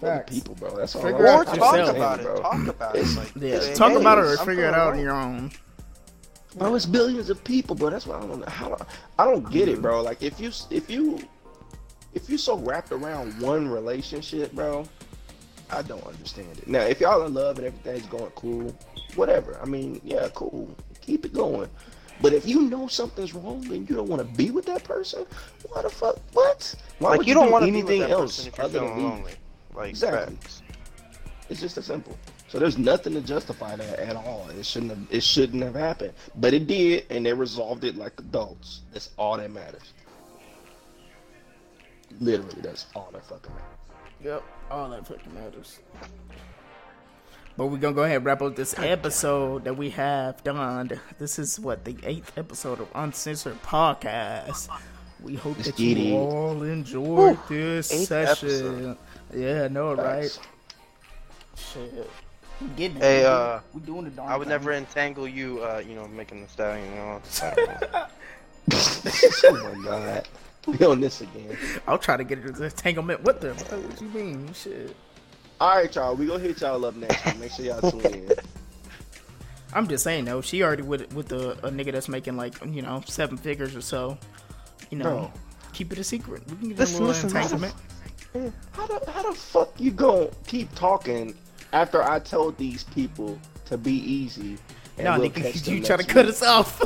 Facts. 0.00 0.34
people, 0.34 0.54
bro. 0.54 0.76
That's 0.76 0.94
all. 0.94 1.02
Figure 1.02 1.16
I'm 1.18 1.24
Or 1.24 1.28
out 1.40 1.46
saying, 1.48 1.58
talk 1.58 1.76
yourself. 1.76 1.96
about 1.96 2.20
it. 2.20 2.22
bro. 2.22 2.42
Talk 2.42 2.66
about 2.68 2.96
it. 2.96 3.16
Like, 3.16 3.32
Yeah, 3.34 3.58
say, 3.58 3.74
talk 3.74 3.90
hey, 3.90 3.96
about 4.00 4.18
it 4.18 4.24
or 4.26 4.38
I'm 4.38 4.46
figure 4.46 4.66
it 4.66 4.74
out 4.74 4.92
on 4.92 5.00
your 5.00 5.10
own. 5.16 5.50
Bro, 6.56 6.76
it's 6.76 6.86
billions 6.86 7.28
of 7.28 7.42
people, 7.42 7.74
bro. 7.74 7.90
That's 7.90 8.06
why 8.06 8.18
I 8.18 8.20
don't 8.20 8.38
know 8.38 8.46
how. 8.46 8.76
I 9.18 9.24
don't 9.24 9.50
get 9.50 9.66
it, 9.68 9.82
bro. 9.82 10.00
Like 10.00 10.22
if 10.22 10.38
you 10.38 10.52
if 10.70 10.88
you 10.88 11.18
if 12.12 12.30
you 12.30 12.38
so 12.38 12.56
wrapped 12.58 12.92
around 12.92 13.36
one 13.40 13.66
relationship, 13.66 14.52
bro, 14.52 14.84
I 15.70 15.82
don't 15.82 16.06
understand 16.06 16.56
it. 16.58 16.68
Now, 16.68 16.82
if 16.82 17.00
y'all 17.00 17.26
in 17.26 17.34
love 17.34 17.58
and 17.58 17.66
everything's 17.66 18.06
going 18.06 18.30
cool, 18.36 18.72
whatever. 19.16 19.58
I 19.60 19.64
mean, 19.64 20.00
yeah, 20.04 20.28
cool. 20.36 20.72
Keep 21.00 21.24
it 21.24 21.32
going. 21.32 21.68
But 22.20 22.32
if 22.32 22.46
you 22.46 22.62
know 22.62 22.86
something's 22.86 23.34
wrong 23.34 23.64
and 23.72 23.88
you 23.88 23.96
don't 23.96 24.08
want 24.08 24.22
to 24.22 24.36
be 24.36 24.50
with 24.50 24.64
that 24.66 24.84
person, 24.84 25.26
why 25.68 25.82
the 25.82 25.90
fuck? 25.90 26.16
What? 26.32 26.74
Why 26.98 27.10
Like, 27.10 27.18
would 27.18 27.26
you 27.26 27.34
don't 27.34 27.46
do 27.46 27.52
want 27.52 27.66
to 27.66 27.72
be 27.72 27.82
with 27.82 27.90
anything 27.90 28.00
that 28.08 28.10
else 28.10 28.36
person 28.44 28.52
if 28.52 28.58
you're 28.58 28.64
other 28.66 28.78
than 28.80 28.88
feeling 28.88 29.02
lonely. 29.10 29.32
Like, 29.74 29.90
Exactly. 29.90 30.36
facts. 30.36 30.62
It's 31.50 31.60
just 31.60 31.76
as 31.76 31.84
simple. 31.86 32.16
So 32.48 32.58
there's 32.58 32.78
nothing 32.78 33.14
to 33.14 33.20
justify 33.20 33.74
that 33.76 33.98
at 33.98 34.14
all. 34.16 34.48
It 34.56 34.64
shouldn't 34.64 34.92
have. 34.92 35.06
It 35.10 35.22
shouldn't 35.24 35.62
have 35.64 35.74
happened, 35.74 36.12
but 36.36 36.54
it 36.54 36.66
did, 36.68 37.04
and 37.10 37.26
they 37.26 37.32
resolved 37.32 37.82
it 37.84 37.96
like 37.96 38.12
adults. 38.20 38.82
That's 38.92 39.10
all 39.18 39.36
that 39.36 39.50
matters. 39.50 39.92
Literally, 42.20 42.60
that's 42.62 42.86
all 42.94 43.10
that 43.12 43.26
fucking 43.26 43.52
matters. 43.52 43.68
Yep, 44.22 44.42
all 44.70 44.88
that 44.90 45.06
fucking 45.06 45.34
matters. 45.34 45.80
But 47.56 47.66
we're 47.68 47.78
gonna 47.78 47.94
go 47.94 48.02
ahead 48.02 48.16
and 48.16 48.26
wrap 48.26 48.42
up 48.42 48.56
this 48.56 48.76
episode 48.78 49.64
that 49.64 49.76
we 49.76 49.90
have 49.90 50.42
done. 50.42 51.00
This 51.18 51.38
is 51.38 51.60
what 51.60 51.84
the 51.84 51.96
eighth 52.02 52.36
episode 52.36 52.80
of 52.80 52.88
Uncensored 52.94 53.62
Podcast. 53.62 54.68
We 55.22 55.36
hope 55.36 55.56
Let's 55.58 55.70
that 55.70 55.78
you 55.78 55.96
it. 55.96 56.12
all 56.18 56.62
enjoyed 56.64 57.38
this 57.48 57.88
session. 58.08 58.48
episode. 58.48 58.96
Yeah, 59.32 59.64
I 59.64 59.68
know, 59.68 59.94
right? 59.94 60.36
Shit, 61.56 62.10
we 62.60 62.66
getting 62.76 62.96
it. 62.96 63.02
Hey, 63.02 63.20
we 63.20 63.26
uh, 63.26 63.60
we 63.72 63.80
doing 63.82 64.04
the 64.06 64.10
darn 64.10 64.28
I 64.32 64.36
would 64.36 64.46
thing. 64.46 64.50
never 64.50 64.72
entangle 64.72 65.28
you, 65.28 65.62
uh, 65.62 65.80
you 65.86 65.94
know, 65.94 66.08
Megan 66.08 66.40
Thee 66.40 66.48
Stallion, 66.48 66.88
you 66.88 66.96
know. 66.96 67.22
oh 68.72 69.74
my 69.76 69.84
god, 69.84 70.28
we 70.66 70.84
on 70.84 71.00
this 71.00 71.20
again. 71.20 71.56
I'll 71.86 71.98
try 71.98 72.16
to 72.16 72.24
get 72.24 72.38
it 72.40 72.46
into 72.46 72.64
entanglement 72.64 73.22
with 73.22 73.40
them. 73.40 73.56
What 73.56 74.00
you 74.00 74.08
mean? 74.08 74.52
Shit. 74.54 74.96
All 75.60 75.76
right, 75.76 75.94
y'all. 75.94 76.14
We 76.14 76.26
gonna 76.26 76.40
hit 76.40 76.60
y'all 76.60 76.84
up 76.84 76.96
next. 76.96 77.24
week. 77.24 77.38
Make 77.38 77.52
sure 77.52 77.64
y'all 77.64 77.90
tune 77.90 78.00
in. 78.12 78.30
I'm 79.72 79.88
just 79.88 80.04
saying 80.04 80.24
though, 80.24 80.40
she 80.40 80.62
already 80.62 80.82
with 80.82 81.12
with 81.14 81.28
the 81.28 81.52
a 81.66 81.70
nigga 81.70 81.92
that's 81.92 82.08
making 82.08 82.36
like 82.36 82.54
you 82.66 82.82
know 82.82 83.02
seven 83.06 83.36
figures 83.36 83.74
or 83.74 83.80
so. 83.80 84.18
You 84.90 84.98
know, 84.98 85.04
Bro. 85.04 85.32
keep 85.72 85.92
it 85.92 85.98
a 85.98 86.04
secret. 86.04 86.42
We 86.50 86.56
can 86.56 86.68
get 86.70 86.78
Listen, 86.78 87.02
a 87.02 87.06
little 87.06 87.28
listen, 87.30 87.40
listen. 87.40 87.64
entanglement. 87.64 88.54
How 88.72 88.86
the 88.86 89.10
how 89.10 89.30
the 89.30 89.36
fuck 89.36 89.72
you 89.80 89.90
gonna 89.90 90.28
keep 90.46 90.72
talking 90.74 91.34
after 91.72 92.02
I 92.02 92.18
told 92.18 92.56
these 92.58 92.84
people 92.84 93.38
to 93.66 93.78
be 93.78 93.92
easy? 93.92 94.58
and 94.98 95.04
No, 95.06 95.18
we'll 95.18 95.30
nigga, 95.30 95.42
catch 95.52 95.66
you 95.68 95.82
trying 95.82 95.98
to 96.00 96.04
next 96.04 96.12
cut 96.12 96.26
us 96.26 96.42
off. 96.42 96.80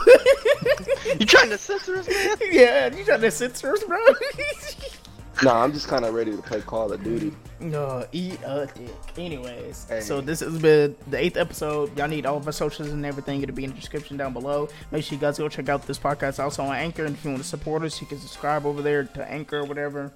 you 1.18 1.26
trying 1.26 1.50
to 1.50 1.58
censor 1.58 1.96
us, 1.96 2.08
man? 2.08 2.36
yeah, 2.52 2.94
you 2.94 3.04
trying 3.04 3.20
to 3.20 3.30
censor 3.30 3.72
us, 3.72 3.84
bro. 3.84 3.98
Nah, 5.42 5.62
I'm 5.62 5.72
just 5.72 5.86
kind 5.86 6.04
of 6.04 6.14
ready 6.14 6.34
to 6.34 6.42
play 6.42 6.60
Call 6.60 6.92
of 6.92 7.02
Duty. 7.04 7.32
no, 7.60 8.04
eat 8.10 8.40
a 8.44 8.66
dick. 8.74 8.90
Anyways, 9.16 9.86
Hey. 9.88 10.00
so 10.00 10.20
this 10.20 10.40
has 10.40 10.58
been 10.58 10.96
the 11.08 11.16
eighth 11.18 11.36
episode. 11.36 11.96
Y'all 11.96 12.08
need 12.08 12.26
all 12.26 12.36
of 12.38 12.46
our 12.46 12.52
socials 12.52 12.88
and 12.88 13.06
everything. 13.06 13.42
It'll 13.42 13.54
be 13.54 13.62
in 13.64 13.70
the 13.70 13.76
description 13.76 14.16
down 14.16 14.32
below. 14.32 14.68
Make 14.90 15.04
sure 15.04 15.14
you 15.14 15.20
guys 15.20 15.38
go 15.38 15.48
check 15.48 15.68
out 15.68 15.86
this 15.86 15.98
podcast 15.98 16.42
also 16.42 16.64
on 16.64 16.74
Anchor. 16.74 17.04
And 17.04 17.14
if 17.14 17.24
you 17.24 17.30
want 17.30 17.42
to 17.42 17.48
support 17.48 17.82
us, 17.84 18.00
you 18.00 18.06
can 18.08 18.18
subscribe 18.18 18.66
over 18.66 18.82
there 18.82 19.04
to 19.04 19.30
Anchor 19.30 19.58
or 19.60 19.64
whatever. 19.64 20.12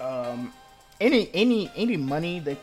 Um, 0.00 0.52
any 1.00 1.30
any 1.34 1.70
any 1.76 1.96
money 1.96 2.40
that 2.40 2.58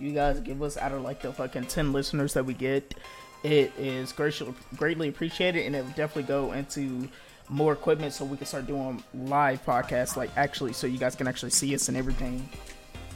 you 0.00 0.12
guys 0.12 0.40
give 0.40 0.62
us 0.62 0.78
out 0.78 0.92
of 0.92 1.02
like 1.02 1.20
the 1.20 1.30
fucking 1.30 1.66
10 1.66 1.92
listeners 1.92 2.32
that 2.32 2.46
we 2.46 2.54
get 2.54 2.94
it 3.42 3.70
is 3.78 4.10
greatly 4.12 4.54
greatly 4.76 5.08
appreciated 5.08 5.66
and 5.66 5.76
it 5.76 5.84
will 5.84 5.90
definitely 5.90 6.22
go 6.22 6.52
into 6.52 7.06
more 7.48 7.72
equipment 7.72 8.12
so 8.12 8.24
we 8.24 8.36
can 8.36 8.46
start 8.46 8.66
doing 8.66 9.02
live 9.14 9.64
podcasts 9.64 10.16
like 10.16 10.30
actually 10.36 10.72
so 10.72 10.86
you 10.86 10.98
guys 10.98 11.14
can 11.14 11.28
actually 11.28 11.50
see 11.50 11.74
us 11.74 11.88
and 11.88 11.96
everything 11.96 12.48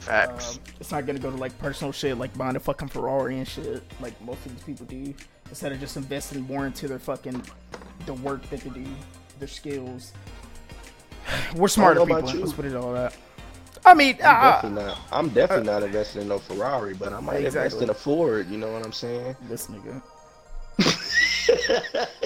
Facts. 0.01 0.55
um, 0.55 0.63
it's 0.79 0.91
not 0.91 1.05
gonna 1.05 1.19
go 1.19 1.31
to 1.31 1.37
like 1.37 1.57
personal 1.59 1.91
shit 1.91 2.17
like 2.17 2.35
buying 2.37 2.55
a 2.55 2.59
fucking 2.59 2.87
ferrari 2.87 3.37
and 3.37 3.47
shit 3.47 3.83
like 3.99 4.19
most 4.21 4.45
of 4.45 4.53
these 4.53 4.63
people 4.63 4.85
do 4.85 5.13
instead 5.49 5.71
of 5.71 5.79
just 5.79 5.97
investing 5.97 6.41
more 6.41 6.67
into 6.67 6.87
their 6.87 6.99
fucking 6.99 7.41
the 8.05 8.13
work 8.15 8.47
that 8.49 8.61
they 8.61 8.69
do 8.69 8.85
their 9.39 9.47
skills 9.47 10.13
we're 11.55 11.67
smarter 11.67 11.99
know 11.99 12.05
people 12.05 12.19
about 12.19 12.33
you. 12.33 12.39
let's 12.39 12.53
put 12.53 12.65
it 12.65 12.75
all 12.75 12.93
that 12.93 13.15
i 13.85 13.93
mean 13.93 14.15
I'm 14.23 14.35
uh, 14.35 14.51
definitely 14.51 14.83
not. 14.83 14.97
I'm 15.11 15.29
definitely 15.29 15.65
not 15.65 15.83
investing 15.83 16.21
in 16.23 16.27
no 16.27 16.37
Ferrari, 16.37 16.93
but 16.93 17.13
I 17.13 17.19
might 17.21 17.45
invest 17.45 17.81
in 17.81 17.89
a 17.89 17.93
Ford. 17.93 18.49
You 18.49 18.57
know 18.57 18.71
what 18.71 18.85
I'm 18.85 18.91
saying? 18.91 19.37
this 19.47 19.67
nigga 19.67 20.01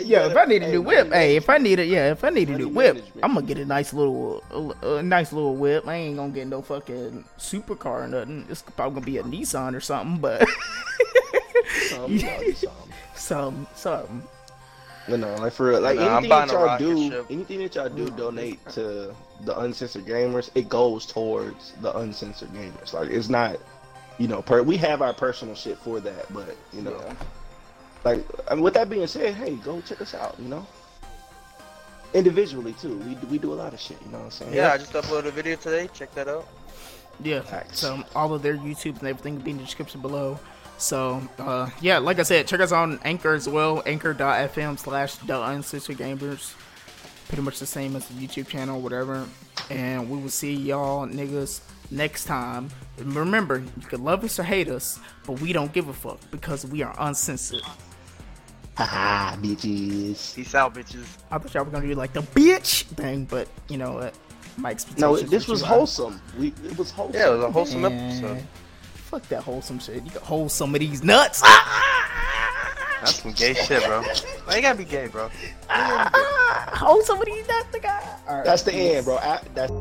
Yeah, 0.01 0.27
if 0.27 0.35
I 0.35 0.45
need 0.45 0.63
a 0.63 0.71
new 0.71 0.81
whip, 0.81 1.11
hey, 1.13 1.35
if 1.37 1.49
I 1.49 1.57
need 1.57 1.79
a 1.79 1.85
yeah, 1.85 2.11
if 2.11 2.23
I 2.23 2.29
need 2.29 2.49
a 2.49 2.57
new 2.57 2.67
whip. 2.67 3.03
I'm 3.23 3.33
gonna 3.35 3.45
get 3.45 3.57
a 3.57 3.65
nice 3.65 3.93
little, 3.93 4.43
a, 4.83 4.97
a 4.97 5.03
nice 5.03 5.31
little 5.31 5.55
whip. 5.55 5.87
I 5.87 5.95
ain't 5.95 6.17
gonna 6.17 6.33
get 6.33 6.47
no 6.47 6.61
fucking 6.61 7.23
supercar 7.37 8.03
or 8.03 8.07
nothing. 8.07 8.45
It's 8.49 8.61
probably 8.61 8.95
gonna 8.95 9.05
be 9.05 9.17
a 9.19 9.23
Nissan 9.23 9.75
or 9.75 9.79
something, 9.79 10.17
but 10.19 10.47
you 12.07 12.21
know, 12.21 12.43
just, 12.43 12.65
um, 12.65 12.73
some, 13.15 13.67
some. 13.75 14.23
You 15.07 15.17
know, 15.17 15.35
like 15.35 15.51
for 15.53 15.67
real, 15.67 15.81
like 15.81 15.97
Nah, 15.97 16.17
I'm 16.17 16.25
anything 16.25 16.29
that 16.29 16.49
y'all 16.51 16.77
do, 16.77 17.09
ship. 17.09 17.25
anything 17.29 17.59
that 17.59 17.75
y'all 17.75 17.89
do 17.89 18.09
donate 18.11 18.65
to 18.69 19.13
the 19.41 19.59
uncensored 19.59 20.05
gamers, 20.05 20.49
it 20.55 20.69
goes 20.69 21.05
towards 21.05 21.73
the 21.81 21.95
uncensored 21.97 22.49
gamers. 22.53 22.93
Like 22.93 23.09
it's 23.09 23.27
not, 23.27 23.57
you 24.17 24.27
know, 24.29 24.41
per 24.41 24.63
we 24.63 24.77
have 24.77 25.01
our 25.01 25.13
personal 25.13 25.55
shit 25.55 25.77
for 25.77 25.99
that, 25.99 26.31
but 26.33 26.55
you 26.71 26.81
know, 26.83 26.97
Yeah. 27.05 27.13
Like 28.03 28.23
I 28.49 28.55
mean, 28.55 28.63
with 28.63 28.73
that 28.75 28.89
being 28.89 29.07
said, 29.07 29.33
hey, 29.35 29.55
go 29.55 29.81
check 29.81 30.01
us 30.01 30.13
out. 30.13 30.35
You 30.39 30.47
know, 30.47 30.67
individually 32.13 32.73
too. 32.73 32.97
We 32.99 33.15
we 33.27 33.37
do 33.37 33.53
a 33.53 33.55
lot 33.55 33.73
of 33.73 33.79
shit. 33.79 33.97
You 34.05 34.11
know 34.11 34.19
what 34.19 34.25
I'm 34.25 34.31
saying? 34.31 34.53
Yeah, 34.53 34.73
I 34.73 34.77
just 34.77 34.93
uploaded 34.93 35.25
a 35.25 35.31
video 35.31 35.55
today. 35.55 35.89
Check 35.93 36.13
that 36.15 36.27
out. 36.27 36.47
Yeah, 37.21 37.41
Facts. 37.41 37.79
so 37.79 38.03
all 38.15 38.33
of 38.33 38.41
their 38.41 38.57
YouTube 38.57 38.99
and 38.99 39.07
everything 39.07 39.35
will 39.35 39.43
be 39.43 39.51
in 39.51 39.57
the 39.57 39.63
description 39.63 40.01
below. 40.01 40.39
So, 40.77 41.21
uh, 41.37 41.69
yeah, 41.79 41.99
like 41.99 42.19
I 42.19 42.23
said, 42.23 42.47
check 42.47 42.59
us 42.59 42.71
on 42.71 42.99
Anchor 43.05 43.33
as 43.33 43.47
well, 43.47 43.83
anchor.fm 43.85 44.79
slash 44.79 45.15
the 45.15 45.41
uncensored 45.41 45.97
gamers. 45.97 46.55
Pretty 47.27 47.43
much 47.43 47.59
the 47.59 47.65
same 47.65 47.95
as 47.95 48.07
the 48.07 48.15
YouTube 48.15 48.47
channel, 48.47 48.81
whatever. 48.81 49.27
And 49.69 50.09
we 50.09 50.17
will 50.17 50.29
see 50.29 50.53
y'all 50.53 51.07
niggas 51.07 51.61
next 51.89 52.25
time. 52.25 52.69
And 52.97 53.15
remember, 53.15 53.59
you 53.59 53.87
can 53.87 54.03
love 54.03 54.23
us 54.23 54.39
or 54.39 54.43
hate 54.43 54.67
us, 54.67 54.99
but 55.25 55.39
we 55.39 55.53
don't 55.53 55.71
give 55.71 55.87
a 55.87 55.93
fuck 55.93 56.19
because 56.31 56.65
we 56.65 56.81
are 56.81 56.95
uncensored. 56.99 57.61
Haha, 58.75 59.35
bitches. 59.37 60.35
Peace 60.35 60.55
out, 60.55 60.73
bitches. 60.73 61.05
I 61.31 61.37
thought 61.37 61.53
y'all 61.53 61.63
were 61.63 61.71
gonna 61.71 61.87
do 61.87 61.93
like 61.93 62.13
the 62.13 62.21
bitch 62.21 62.83
thing, 62.83 63.25
but 63.25 63.47
you 63.69 63.77
know 63.77 63.93
what? 63.93 64.15
My 64.57 64.71
expectations. 64.71 65.01
No, 65.23 65.27
this 65.29 65.47
was 65.47 65.61
wholesome. 65.61 66.19
We 66.39 66.53
it 66.65 66.77
was 66.77 66.91
wholesome. 66.91 67.19
Yeah, 67.19 67.29
it 67.29 67.35
was 67.35 67.43
a 67.45 67.51
wholesome 67.51 67.81
Man, 67.81 68.11
episode. 68.11 68.43
Fuck 68.95 69.27
that 69.29 69.43
wholesome 69.43 69.79
shit. 69.79 70.03
You 70.03 70.11
can 70.11 70.21
hold 70.21 70.51
some 70.51 70.73
of 70.73 70.79
these 70.79 71.03
nuts. 71.03 71.41
Ah! 71.43 72.99
That's 73.01 73.21
some 73.21 73.33
gay 73.33 73.53
shit, 73.53 73.83
bro. 73.83 74.01
Why 74.45 74.55
you 74.55 74.61
gotta 74.61 74.77
be 74.77 74.85
gay, 74.85 75.07
bro? 75.07 75.29
oh, 75.69 77.01
somebody 77.05 77.41
that's 77.41 77.67
the 77.71 77.79
guy. 77.79 78.01
All 78.27 78.37
right, 78.37 78.45
That's 78.45 78.63
the 78.63 78.71
peace. 78.71 78.95
end, 78.95 79.05
bro. 79.05 79.17
I, 79.17 79.39
that's 79.53 79.71
I 79.71 79.75